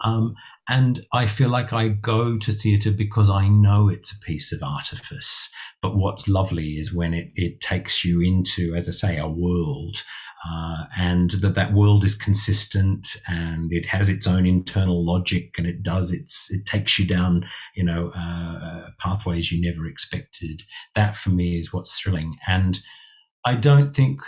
Um, 0.03 0.35
and 0.69 1.05
I 1.13 1.27
feel 1.27 1.49
like 1.49 1.73
I 1.73 1.89
go 1.89 2.39
to 2.39 2.53
theatre 2.53 2.91
because 2.91 3.31
I 3.31 3.49
know 3.49 3.89
it's 3.89 4.13
a 4.13 4.21
piece 4.21 4.53
of 4.53 4.63
artifice. 4.63 5.51
But 5.81 5.97
what's 5.97 6.29
lovely 6.29 6.73
is 6.73 6.95
when 6.95 7.15
it, 7.15 7.31
it 7.35 7.61
takes 7.61 8.05
you 8.05 8.21
into, 8.21 8.75
as 8.75 8.89
I 8.89 8.93
say, 8.93 9.17
a 9.17 9.29
world, 9.29 10.03
uh, 10.49 10.85
and 10.97 11.31
that 11.33 11.55
that 11.55 11.73
world 11.73 12.05
is 12.05 12.15
consistent 12.15 13.17
and 13.27 13.73
it 13.73 13.87
has 13.87 14.09
its 14.09 14.27
own 14.27 14.47
internal 14.47 15.05
logic 15.05 15.55
and 15.59 15.67
it 15.67 15.83
does 15.83 16.13
its, 16.13 16.53
it 16.53 16.65
takes 16.65 16.99
you 16.99 17.07
down, 17.07 17.45
you 17.75 17.83
know, 17.83 18.13
uh, 18.17 18.59
uh 18.63 18.91
pathways 19.01 19.51
you 19.51 19.61
never 19.61 19.87
expected. 19.87 20.63
That 20.95 21.17
for 21.17 21.31
me 21.31 21.59
is 21.59 21.73
what's 21.73 21.99
thrilling. 21.99 22.37
And 22.47 22.79
I 23.45 23.55
don't 23.55 23.97
think 23.97 24.21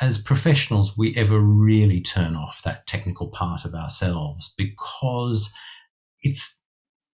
as 0.00 0.18
professionals, 0.18 0.96
we 0.96 1.16
ever 1.16 1.40
really 1.40 2.00
turn 2.00 2.36
off 2.36 2.62
that 2.62 2.86
technical 2.86 3.28
part 3.28 3.64
of 3.64 3.74
ourselves 3.74 4.54
because 4.56 5.50
it's 6.22 6.56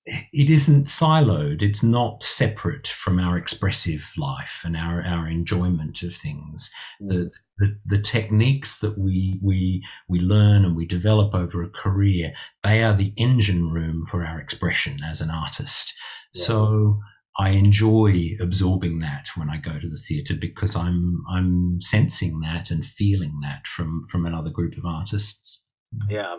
it 0.06 0.50
isn't 0.50 0.88
siloed. 0.88 1.62
It's 1.62 1.82
not 1.84 2.24
separate 2.24 2.88
from 2.88 3.20
our 3.20 3.38
expressive 3.38 4.12
life 4.18 4.62
and 4.66 4.76
our, 4.76 5.02
our 5.02 5.30
enjoyment 5.30 6.04
of 6.04 6.14
things. 6.14 6.70
Mm. 7.02 7.08
The, 7.08 7.32
the, 7.58 7.76
the 7.86 8.02
techniques 8.02 8.80
that 8.80 8.98
we, 8.98 9.40
we, 9.42 9.82
we 10.10 10.20
learn 10.20 10.66
and 10.66 10.76
we 10.76 10.86
develop 10.86 11.34
over 11.34 11.64
a 11.64 11.70
career, 11.70 12.34
they 12.64 12.84
are 12.84 12.94
the 12.94 13.14
engine 13.16 13.72
room 13.72 14.06
for 14.06 14.26
our 14.26 14.42
expression 14.42 15.00
as 15.06 15.22
an 15.22 15.30
artist. 15.30 15.94
Yeah. 16.34 16.44
So 16.44 17.00
I 17.38 17.50
enjoy 17.50 18.38
absorbing 18.40 19.00
that 19.00 19.28
when 19.36 19.50
I 19.50 19.58
go 19.58 19.80
to 19.80 19.90
the 19.90 19.98
theatre 19.98 20.36
because 20.40 20.76
I'm 20.76 21.24
I'm 21.30 21.82
sensing 21.82 22.40
that 22.42 22.70
and 22.70 22.86
feeling 22.86 23.40
that 23.42 23.66
from 23.66 24.04
from 24.06 24.26
another 24.26 24.50
group 24.52 24.78
of 24.78 24.86
artists. 24.86 25.66
Yeah, 26.10 26.38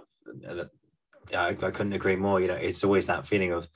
um, 0.49 0.71
yeah, 1.31 1.43
I, 1.43 1.49
I 1.49 1.71
couldn't 1.71 1.93
agree 1.93 2.17
more. 2.17 2.41
You 2.41 2.49
know, 2.49 2.55
it's 2.55 2.85
always 2.85 3.07
that 3.07 3.27
feeling 3.27 3.53
of, 3.53 3.69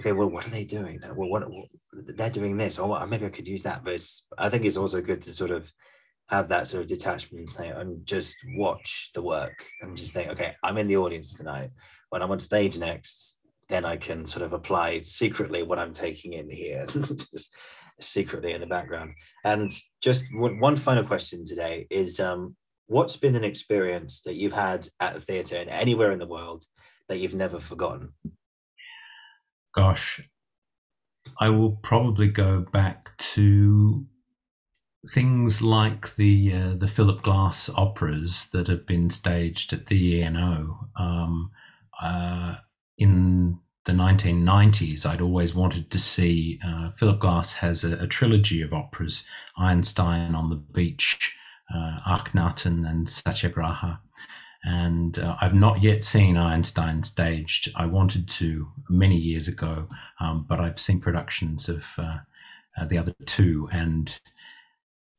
okay, 0.00 0.12
well, 0.12 0.28
what 0.28 0.46
are 0.46 0.50
they 0.50 0.64
doing? 0.64 1.00
Well, 1.14 1.28
what, 1.28 1.50
what 1.50 1.68
they're 1.92 2.30
doing 2.30 2.56
this, 2.56 2.78
or 2.78 3.06
maybe 3.06 3.26
I 3.26 3.30
could 3.30 3.48
use 3.48 3.62
that. 3.62 3.84
But 3.84 4.04
I 4.38 4.48
think 4.48 4.64
it's 4.64 4.76
also 4.76 5.00
good 5.00 5.22
to 5.22 5.32
sort 5.32 5.50
of 5.50 5.72
have 6.28 6.48
that 6.48 6.66
sort 6.66 6.82
of 6.82 6.88
detachment 6.88 7.40
and 7.40 7.50
say, 7.50 7.68
and 7.68 8.04
just 8.04 8.36
watch 8.56 9.10
the 9.14 9.22
work 9.22 9.64
and 9.80 9.96
just 9.96 10.12
think, 10.12 10.30
okay, 10.30 10.56
I'm 10.62 10.78
in 10.78 10.88
the 10.88 10.96
audience 10.96 11.34
tonight. 11.34 11.70
When 12.10 12.22
I'm 12.22 12.30
on 12.30 12.40
stage 12.40 12.78
next, 12.78 13.35
then 13.68 13.84
I 13.84 13.96
can 13.96 14.26
sort 14.26 14.44
of 14.44 14.52
apply 14.52 15.00
secretly 15.00 15.62
what 15.62 15.78
I'm 15.78 15.92
taking 15.92 16.34
in 16.34 16.50
here. 16.50 16.86
Just, 16.92 17.54
secretly 18.00 18.52
in 18.52 18.60
the 18.60 18.66
background. 18.66 19.14
And 19.44 19.72
just 20.02 20.26
one 20.32 20.76
final 20.76 21.04
question 21.04 21.44
today 21.44 21.86
is 21.90 22.20
um, 22.20 22.56
what's 22.86 23.16
been 23.16 23.34
an 23.34 23.44
experience 23.44 24.22
that 24.22 24.34
you've 24.34 24.52
had 24.52 24.86
at 25.00 25.14
the 25.14 25.20
theatre 25.20 25.56
and 25.56 25.70
anywhere 25.70 26.12
in 26.12 26.18
the 26.18 26.26
world 26.26 26.64
that 27.08 27.18
you've 27.18 27.34
never 27.34 27.58
forgotten? 27.58 28.12
Gosh, 29.74 30.20
I 31.40 31.50
will 31.50 31.72
probably 31.82 32.28
go 32.28 32.60
back 32.72 33.16
to 33.18 34.06
things 35.10 35.62
like 35.62 36.14
the 36.16 36.52
uh, 36.52 36.74
the 36.76 36.88
Philip 36.88 37.22
Glass 37.22 37.70
operas 37.76 38.48
that 38.52 38.66
have 38.68 38.86
been 38.86 39.10
staged 39.10 39.72
at 39.72 39.86
the 39.86 40.22
ENO. 40.22 40.88
Um, 40.98 41.50
uh, 42.00 42.56
in 42.98 43.58
the 43.84 43.92
1990s, 43.92 45.06
I'd 45.06 45.20
always 45.20 45.54
wanted 45.54 45.90
to 45.90 45.98
see. 45.98 46.60
Uh, 46.64 46.90
Philip 46.98 47.20
Glass 47.20 47.52
has 47.54 47.84
a, 47.84 47.94
a, 48.02 48.06
trilogy 48.06 48.62
of 48.62 48.72
operas: 48.72 49.26
Einstein 49.56 50.34
on 50.34 50.50
the 50.50 50.56
Beach, 50.56 51.36
uh, 51.72 52.00
Akhenaten, 52.06 52.88
and 52.88 53.08
Satyagraha. 53.08 54.00
And 54.64 55.18
uh, 55.20 55.36
I've 55.40 55.54
not 55.54 55.82
yet 55.82 56.02
seen 56.02 56.36
Einstein 56.36 57.04
staged. 57.04 57.70
I 57.76 57.86
wanted 57.86 58.28
to 58.30 58.66
many 58.88 59.16
years 59.16 59.46
ago, 59.46 59.88
um, 60.18 60.44
but 60.48 60.58
I've 60.58 60.80
seen 60.80 61.00
productions 61.00 61.68
of 61.68 61.84
uh, 61.98 62.18
uh, 62.76 62.86
the 62.86 62.98
other 62.98 63.14
two, 63.26 63.68
and 63.70 64.18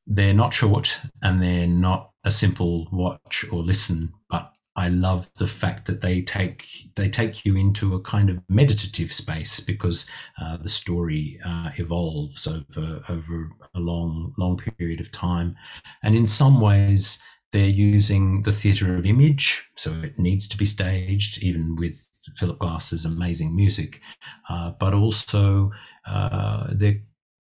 they're 0.07 0.33
not 0.33 0.53
short 0.53 0.99
and 1.21 1.41
they're 1.41 1.67
not 1.67 2.11
a 2.23 2.31
simple 2.31 2.87
watch 2.91 3.45
or 3.51 3.61
listen, 3.61 4.13
but 4.29 4.56
I 4.77 4.89
love 4.89 5.29
the 5.37 5.47
fact 5.47 5.87
that 5.87 6.01
they 6.01 6.21
take 6.21 6.91
they 6.95 7.09
take 7.09 7.43
you 7.43 7.57
into 7.57 7.95
a 7.95 8.01
kind 8.01 8.29
of 8.29 8.39
meditative 8.47 9.11
space 9.11 9.59
because 9.59 10.05
uh, 10.39 10.57
the 10.57 10.69
story 10.69 11.39
uh, 11.43 11.71
evolves 11.77 12.45
over 12.47 13.01
over 13.09 13.49
a 13.75 13.79
long 13.79 14.33
long 14.37 14.57
period 14.57 15.01
of 15.01 15.11
time, 15.11 15.55
and 16.03 16.15
in 16.15 16.27
some 16.27 16.61
ways 16.61 17.21
they're 17.51 17.67
using 17.67 18.43
the 18.43 18.51
theatre 18.51 18.95
of 18.95 19.05
image, 19.05 19.67
so 19.75 19.91
it 20.03 20.19
needs 20.19 20.47
to 20.49 20.57
be 20.57 20.65
staged, 20.65 21.41
even 21.41 21.75
with 21.75 22.05
Philip 22.35 22.59
Glass's 22.59 23.05
amazing 23.05 23.55
music, 23.55 24.01
uh, 24.49 24.71
but 24.79 24.93
also 24.93 25.71
uh, 26.05 26.67
they're 26.71 27.01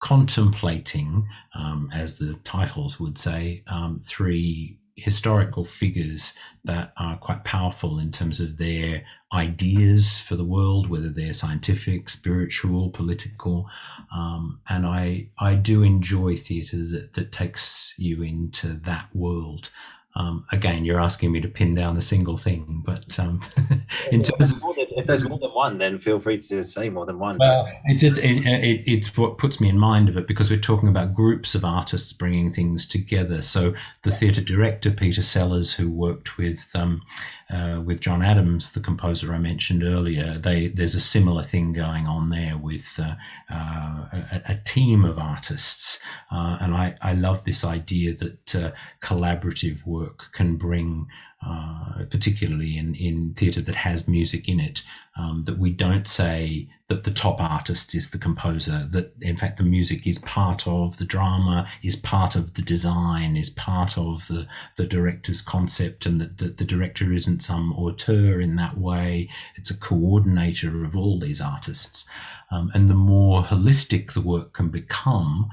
contemplating, 0.02 1.28
um, 1.56 1.90
as 1.94 2.18
the 2.18 2.34
titles 2.44 3.00
would 3.00 3.18
say, 3.18 3.64
um, 3.68 4.00
three 4.04 4.78
historical 4.98 5.64
figures 5.64 6.34
that 6.64 6.92
are 6.98 7.18
quite 7.18 7.44
powerful 7.44 8.00
in 8.00 8.12
terms 8.12 8.40
of 8.40 8.58
their 8.58 9.04
ideas 9.32 10.20
for 10.20 10.36
the 10.36 10.46
world, 10.46 10.90
whether 10.90 11.10
they're 11.10 11.34
scientific, 11.34 12.10
spiritual, 12.10 12.90
political. 12.90 13.70
Um, 14.12 14.60
and 14.68 14.86
I, 14.86 15.28
I 15.38 15.54
do 15.54 15.84
enjoy 15.84 16.36
theatre 16.36 16.84
that, 16.90 17.14
that 17.14 17.32
takes 17.32 17.94
you 17.98 18.24
into 18.24 18.74
that 18.86 19.08
world. 19.14 19.70
Um, 20.18 20.46
again, 20.52 20.84
you're 20.84 21.00
asking 21.00 21.32
me 21.32 21.42
to 21.42 21.48
pin 21.48 21.76
down 21.76 21.96
a 21.96 22.02
single 22.02 22.40
thing, 22.40 22.82
but 22.84 23.20
um, 23.20 23.40
in 24.12 24.24
terms 24.24 24.52
of 24.52 24.60
than, 24.62 24.88
if 24.98 25.06
there's 25.06 25.24
more 25.24 25.38
than 25.38 25.52
one, 25.52 25.78
then 25.78 26.00
feel 26.00 26.18
free 26.18 26.38
to 26.38 26.64
say 26.64 26.90
more 26.90 27.06
than 27.06 27.20
one. 27.20 27.38
Well, 27.40 27.70
it 27.86 28.00
just 28.00 28.18
it, 28.18 28.44
it, 28.46 28.84
it's 28.92 29.16
what 29.16 29.38
puts 29.38 29.62
me 29.62 29.70
in 29.70 29.78
mind 29.78 30.10
of 30.10 30.18
it 30.18 30.28
because 30.28 30.50
we're 30.50 30.60
talking 30.60 30.90
about 30.90 31.14
groups 31.14 31.54
of 31.54 31.64
artists 31.64 32.14
bringing 32.14 32.52
things 32.52 32.88
together. 32.88 33.44
So 33.44 33.76
the 34.02 34.12
theatre 34.12 34.42
director 34.42 34.90
Peter 34.90 35.22
Sellars, 35.22 35.72
who 35.72 35.88
worked 35.88 36.40
with 36.40 36.68
um, 36.74 37.04
uh, 37.50 37.82
with 37.84 38.02
John 38.02 38.22
Adams, 38.22 38.72
the 38.72 38.80
composer 38.80 39.34
I 39.34 39.38
mentioned 39.38 39.84
earlier, 39.84 40.38
they 40.38 40.68
there's 40.68 40.96
a 40.96 41.00
similar 41.00 41.44
thing 41.44 41.74
going 41.74 42.06
on 42.06 42.30
there 42.30 42.58
with 42.58 43.00
uh, 43.00 43.16
uh, 43.50 44.08
a, 44.12 44.42
a, 44.50 44.56
team 44.66 45.06
of 45.06 45.18
artists, 45.18 46.04
uh, 46.32 46.58
and 46.60 46.76
I 46.76 46.96
I 47.02 47.14
love 47.14 47.44
this 47.44 47.64
idea 47.64 48.16
that 48.16 48.56
uh, 48.56 48.72
collaborative 49.02 49.86
work 49.86 50.32
can 50.34 50.58
bring 50.58 51.08
uh, 51.46 52.04
particularly 52.10 52.78
in, 52.78 52.96
in 52.96 53.34
theatre 53.36 53.62
that 53.62 53.76
has 53.76 54.08
music 54.08 54.50
in 54.50 54.60
it, 54.60 54.82
um, 55.18 55.44
that 55.46 55.58
we 55.58 55.72
don't 55.72 56.08
say 56.08 56.68
that 56.88 57.04
the 57.04 57.12
top 57.12 57.42
artist 57.42 57.96
is 57.96 58.12
the 58.12 58.18
composer, 58.18 58.88
that 58.92 59.14
in 59.22 59.36
fact 59.36 59.58
the 59.58 59.64
music 59.64 60.08
is 60.08 60.20
part 60.20 60.68
of 60.68 60.98
the 60.98 61.06
drama, 61.06 61.68
is 61.84 61.96
part 61.96 62.36
of 62.36 62.54
the 62.54 62.62
design, 62.62 63.36
is 63.36 63.50
part 63.50 63.98
of 63.98 64.28
the, 64.28 64.48
the 64.78 64.86
director's 64.86 65.42
concept, 65.42 66.06
and 66.06 66.22
that 66.22 66.38
the, 66.38 66.48
the 66.50 66.64
director 66.64 67.12
isn't 67.12 67.44
some 67.44 67.74
auteur 67.74 68.40
in 68.40 68.56
that 68.56 68.78
way. 68.78 69.30
It's 69.56 69.72
a 69.72 69.78
coordinator 69.78 70.86
of 70.86 70.96
all 70.96 71.20
these 71.20 71.42
artists. 71.42 72.10
Um, 72.52 72.72
and 72.74 72.90
the 72.90 72.94
more 72.94 73.44
holistic 73.44 74.14
the 74.14 74.22
work 74.22 74.54
can 74.54 74.70
become, 74.70 75.50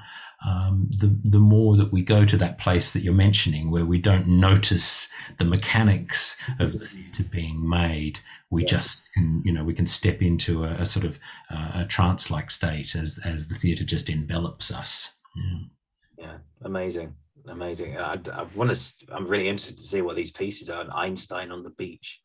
um, 0.47 0.89
the 0.91 1.17
the 1.25 1.39
more 1.39 1.77
that 1.77 1.91
we 1.91 2.03
go 2.03 2.25
to 2.27 2.37
that 2.37 2.59
place 2.59 2.93
that 2.93 3.03
you're 3.03 3.15
mentioning, 3.15 3.71
where 3.71 3.87
we 3.87 3.99
don't 3.99 4.27
notice 4.27 5.11
the 5.39 5.45
mechanics 5.45 6.39
of 6.59 6.79
the 6.79 6.85
theatre 6.85 7.25
being 7.25 7.67
made, 7.67 8.21
we 8.51 8.63
yeah. 8.63 8.69
just 8.69 9.13
can 9.13 9.43
you 9.45 9.53
know 9.53 9.65
we 9.65 9.75
can 9.75 9.87
step 9.87 10.23
into 10.23 10.65
a, 10.65 10.73
a 10.75 10.87
sort 10.87 11.05
of 11.05 11.19
uh, 11.51 11.73
a 11.75 11.85
trance 11.87 12.31
like 12.31 12.51
state 12.51 12.95
as 12.95 13.19
as 13.25 13.49
the 13.49 13.55
theatre 13.55 13.85
just 13.85 14.09
envelops 14.09 14.71
us. 14.71 15.15
Yeah, 15.37 15.59
yeah. 16.19 16.37
amazing, 16.63 17.15
amazing. 17.49 17.99
I, 17.99 18.19
I 18.33 18.43
want 18.55 18.75
to. 18.75 19.07
I'm 19.13 19.27
really 19.27 19.49
interested 19.49 19.77
to 19.77 19.83
see 19.83 20.03
what 20.03 20.17
these 20.17 20.31
pieces 20.31 20.71
are. 20.71 20.87
Einstein 20.93 21.51
on 21.51 21.63
the 21.63 21.71
beach. 21.71 22.21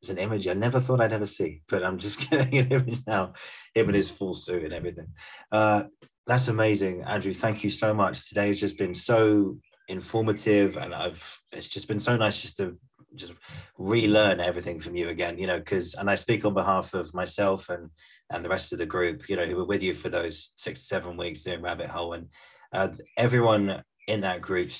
It's 0.00 0.10
an 0.10 0.18
image 0.18 0.46
I 0.46 0.52
never 0.52 0.80
thought 0.80 1.00
I'd 1.00 1.14
ever 1.14 1.26
see, 1.26 1.62
but 1.68 1.82
I'm 1.82 1.98
just 1.98 2.28
getting 2.30 2.58
an 2.58 2.70
image 2.70 3.00
now, 3.06 3.32
him 3.74 3.88
in 3.88 3.94
his 3.94 4.10
full 4.10 4.34
suit 4.34 4.64
and 4.64 4.72
everything. 4.72 5.08
Uh, 5.50 5.84
that's 6.26 6.48
amazing, 6.48 7.02
Andrew. 7.02 7.32
Thank 7.32 7.64
you 7.64 7.70
so 7.70 7.94
much. 7.94 8.28
Today 8.28 8.48
has 8.48 8.60
just 8.60 8.78
been 8.78 8.94
so 8.94 9.58
informative, 9.88 10.76
and 10.76 10.94
I've 10.94 11.40
it's 11.52 11.68
just 11.68 11.88
been 11.88 12.00
so 12.00 12.16
nice 12.16 12.40
just 12.40 12.58
to 12.58 12.78
just 13.14 13.32
relearn 13.78 14.40
everything 14.40 14.80
from 14.80 14.96
you 14.96 15.08
again. 15.08 15.38
You 15.38 15.46
know, 15.46 15.58
because 15.58 15.94
and 15.94 16.10
I 16.10 16.14
speak 16.14 16.44
on 16.44 16.54
behalf 16.54 16.94
of 16.94 17.12
myself 17.14 17.68
and 17.68 17.90
and 18.30 18.44
the 18.44 18.48
rest 18.48 18.72
of 18.72 18.78
the 18.78 18.86
group. 18.86 19.28
You 19.28 19.36
know, 19.36 19.46
who 19.46 19.56
were 19.56 19.64
with 19.66 19.82
you 19.82 19.94
for 19.94 20.08
those 20.08 20.52
six 20.56 20.82
seven 20.82 21.16
weeks 21.16 21.42
doing 21.42 21.62
Rabbit 21.62 21.90
Hole, 21.90 22.14
and 22.14 22.28
uh, 22.72 22.88
everyone 23.16 23.82
in 24.06 24.20
that 24.22 24.40
group. 24.40 24.70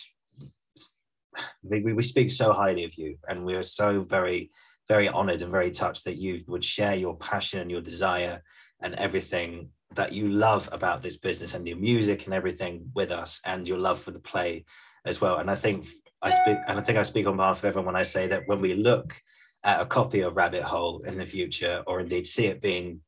We, 1.64 1.82
we 1.82 2.02
speak 2.04 2.30
so 2.30 2.52
highly 2.52 2.84
of 2.84 2.94
you, 2.96 3.18
and 3.26 3.44
we 3.44 3.56
are 3.56 3.62
so 3.64 4.02
very, 4.02 4.52
very 4.86 5.08
honored 5.08 5.42
and 5.42 5.50
very 5.50 5.72
touched 5.72 6.04
that 6.04 6.16
you 6.16 6.44
would 6.46 6.64
share 6.64 6.94
your 6.94 7.16
passion, 7.16 7.68
your 7.68 7.80
desire, 7.80 8.40
and 8.80 8.94
everything 8.94 9.70
that 9.94 10.12
you 10.12 10.28
love 10.28 10.68
about 10.72 11.02
this 11.02 11.16
business 11.16 11.54
and 11.54 11.66
your 11.66 11.76
music 11.76 12.24
and 12.24 12.34
everything 12.34 12.90
with 12.94 13.10
us 13.10 13.40
and 13.44 13.66
your 13.66 13.78
love 13.78 13.98
for 13.98 14.10
the 14.10 14.18
play 14.18 14.64
as 15.04 15.20
well. 15.20 15.38
And 15.38 15.50
I 15.50 15.56
think 15.56 15.86
I 16.24 16.30
speak 16.30 16.58
and 16.66 16.78
I 16.78 16.82
think 16.82 16.98
I 16.98 17.02
speak 17.02 17.26
on 17.26 17.36
behalf 17.36 17.58
of 17.58 17.66
everyone 17.66 17.86
when 17.86 17.96
I 17.96 18.02
say 18.02 18.26
that 18.28 18.48
when 18.48 18.60
we 18.60 18.74
look 18.74 19.20
at 19.62 19.80
a 19.80 19.86
copy 19.86 20.20
of 20.20 20.36
Rabbit 20.36 20.62
Hole 20.62 21.02
in 21.02 21.18
the 21.18 21.26
future, 21.26 21.84
or 21.86 22.00
indeed 22.00 22.26
see 22.26 22.46
it 22.46 22.62
being, 22.62 23.00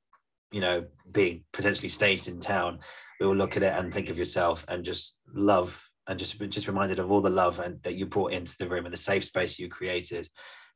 you 0.53 0.61
know, 0.61 0.85
being 1.11 1.45
potentially 1.53 1.89
staged 1.89 2.29
in 2.29 2.41
town, 2.41 2.81
we 3.19 3.27
will 3.27 3.35
look 3.35 3.57
at 3.57 3.63
it 3.63 3.73
and 3.75 3.93
think 3.93 4.11
of 4.11 4.19
yourself 4.19 4.65
and 4.69 4.85
just 4.85 5.17
love 5.35 5.83
and 6.07 6.19
just 6.19 6.39
just 6.51 6.69
reminded 6.69 6.99
of 6.99 7.11
all 7.11 7.23
the 7.23 7.31
love 7.31 7.59
and 7.59 7.83
that 7.83 7.95
you 7.95 8.05
brought 8.05 8.33
into 8.33 8.55
the 8.59 8.69
room 8.69 8.85
and 8.85 8.93
the 8.93 8.99
safe 8.99 9.25
space 9.25 9.59
you 9.59 9.69
created. 9.69 10.29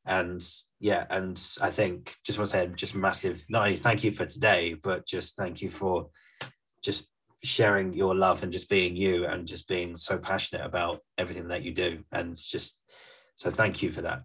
And 0.07 0.43
yeah 0.81 1.05
and 1.11 1.39
i 1.61 1.71
think 1.71 2.17
just 2.25 2.39
want 2.39 2.51
to 2.51 2.57
say 2.57 2.71
just 2.75 2.95
massive 2.95 3.45
not 3.51 3.67
only 3.67 3.77
thank 3.77 4.03
you 4.03 4.11
for 4.11 4.25
today 4.25 4.73
but 4.73 5.07
just 5.07 5.37
thank 5.37 5.61
you 5.61 5.69
for 5.69 6.09
just 6.83 7.10
sharing 7.43 7.93
your 7.93 8.15
love 8.15 8.43
and 8.43 8.53
just 8.53 8.69
being 8.69 8.97
you 8.97 9.27
and 9.27 9.47
just 9.47 9.67
being 9.69 9.97
so 9.97 10.19
passionate 10.19 10.65
about 10.65 11.01
everything 11.17 11.49
that 11.49 11.63
you 11.63 11.73
do. 11.73 12.05
And 12.13 12.37
just 12.37 12.83
so 13.37 13.51
thank 13.51 13.83
you 13.83 13.91
for 13.91 14.03
that 14.03 14.23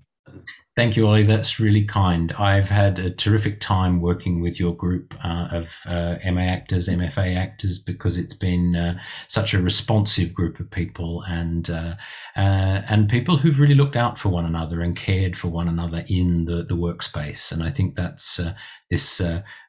Thank 0.76 0.98
you, 0.98 1.08
Ollie. 1.08 1.24
That's 1.24 1.58
really 1.58 1.86
kind. 1.86 2.34
I've 2.34 2.68
had 2.68 3.00
a 3.00 3.10
terrific 3.10 3.62
time 3.62 4.02
working 4.02 4.42
with 4.42 4.60
your 4.60 4.76
group 4.76 5.16
uh, 5.24 5.48
of 5.50 5.74
uh, 5.86 6.16
MA 6.30 6.42
actors, 6.42 6.90
MFA 6.90 7.38
actors, 7.38 7.80
because 7.80 8.18
it's 8.18 8.34
been 8.34 8.76
uh, 8.76 9.00
such 9.30 9.54
a 9.54 9.62
responsive 9.62 10.34
group 10.34 10.60
of 10.60 10.70
people 10.70 11.24
and 11.30 11.70
uh, 11.70 11.96
uh, 12.36 12.82
and 12.90 13.08
people 13.08 13.38
who've 13.38 13.62
really 13.62 13.74
looked 13.74 13.96
out 13.96 14.20
for 14.20 14.28
one 14.28 14.46
another 14.46 14.82
and 14.82 14.98
cared 14.98 15.38
for 15.38 15.48
one 15.48 15.70
another 15.70 16.04
in 16.10 16.44
the 16.44 16.66
the 16.66 16.76
workspace. 16.76 17.54
And 17.54 17.64
I 17.64 17.70
think 17.70 17.96
that's 17.96 18.38
uh, 18.38 18.54
this 18.92 19.22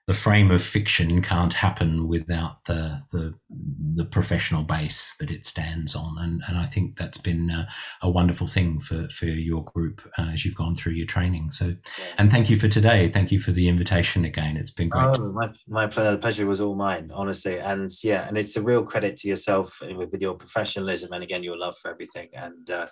the 0.06 0.14
frame 0.14 0.52
of 0.52 0.62
fiction 0.62 1.20
can't 1.20 1.52
happen 1.52 2.06
without 2.06 2.64
the 2.66 3.02
the, 3.10 3.34
the 3.96 4.04
professional 4.04 4.62
base 4.62 5.16
that 5.18 5.30
it 5.30 5.44
stands 5.44 5.96
on, 5.96 6.16
and 6.20 6.42
and 6.46 6.56
I 6.56 6.66
think 6.66 6.96
that's 6.96 7.18
been 7.18 7.50
a, 7.50 7.68
a 8.02 8.10
wonderful 8.10 8.46
thing 8.46 8.78
for 8.78 9.08
for 9.08 9.26
your 9.26 9.64
group 9.64 10.00
uh, 10.16 10.30
as 10.32 10.44
you've 10.44 10.54
gone 10.54 10.76
through 10.76 10.92
your 10.96 11.06
training. 11.06 11.52
So, 11.52 11.74
and 12.18 12.30
thank 12.30 12.50
you 12.50 12.56
for 12.56 12.68
today. 12.68 13.08
Thank 13.08 13.30
you 13.30 13.38
for 13.38 13.52
the 13.52 13.68
invitation 13.68 14.24
again. 14.24 14.56
It's 14.56 14.70
been 14.70 14.88
great. 14.88 15.04
Oh, 15.04 15.32
my 15.32 15.52
my 15.68 15.86
pleasure 15.86 16.46
was 16.46 16.60
all 16.60 16.74
mine, 16.74 17.10
honestly, 17.14 17.58
and 17.58 17.90
yeah, 18.02 18.26
and 18.26 18.36
it's 18.36 18.56
a 18.56 18.62
real 18.62 18.82
credit 18.84 19.16
to 19.18 19.28
yourself 19.28 19.78
with, 19.82 20.10
with 20.10 20.22
your 20.22 20.34
professionalism 20.34 21.12
and 21.12 21.22
again 21.22 21.42
your 21.42 21.58
love 21.58 21.76
for 21.78 21.90
everything 21.90 22.28
and. 22.32 22.70
Uh, 22.70 22.86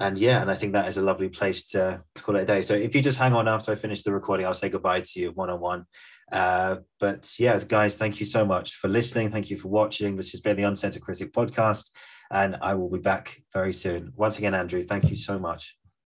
and 0.00 0.16
yeah, 0.16 0.40
and 0.40 0.48
I 0.48 0.54
think 0.54 0.74
that 0.74 0.86
is 0.86 0.96
a 0.96 1.02
lovely 1.02 1.28
place 1.28 1.66
to, 1.70 2.00
to 2.14 2.22
call 2.22 2.36
it 2.36 2.42
a 2.42 2.44
day. 2.44 2.62
So 2.62 2.72
if 2.74 2.94
you 2.94 3.02
just 3.02 3.18
hang 3.18 3.32
on 3.32 3.48
after 3.48 3.72
I 3.72 3.74
finish 3.74 4.04
the 4.04 4.12
recording, 4.12 4.46
I'll 4.46 4.54
say 4.54 4.68
goodbye 4.68 5.00
to 5.00 5.20
you 5.20 5.32
one 5.32 5.50
on 5.50 5.58
one. 5.58 5.86
But 6.30 7.34
yeah, 7.40 7.58
guys, 7.66 7.96
thank 7.96 8.20
you 8.20 8.26
so 8.26 8.44
much 8.44 8.76
for 8.76 8.86
listening. 8.86 9.28
Thank 9.28 9.50
you 9.50 9.56
for 9.56 9.66
watching. 9.66 10.14
This 10.14 10.30
has 10.30 10.40
been 10.40 10.56
the 10.56 10.62
Uncensored 10.62 11.02
Critic 11.02 11.32
podcast, 11.32 11.90
and 12.30 12.56
I 12.62 12.74
will 12.74 12.90
be 12.90 13.00
back 13.00 13.42
very 13.52 13.72
soon. 13.72 14.12
Once 14.14 14.38
again, 14.38 14.54
Andrew, 14.54 14.84
thank 14.84 15.10
you 15.10 15.16
so 15.16 15.36
much. 15.36 15.76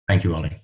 Thank 0.09 0.25
you, 0.25 0.35
Ollie. 0.35 0.63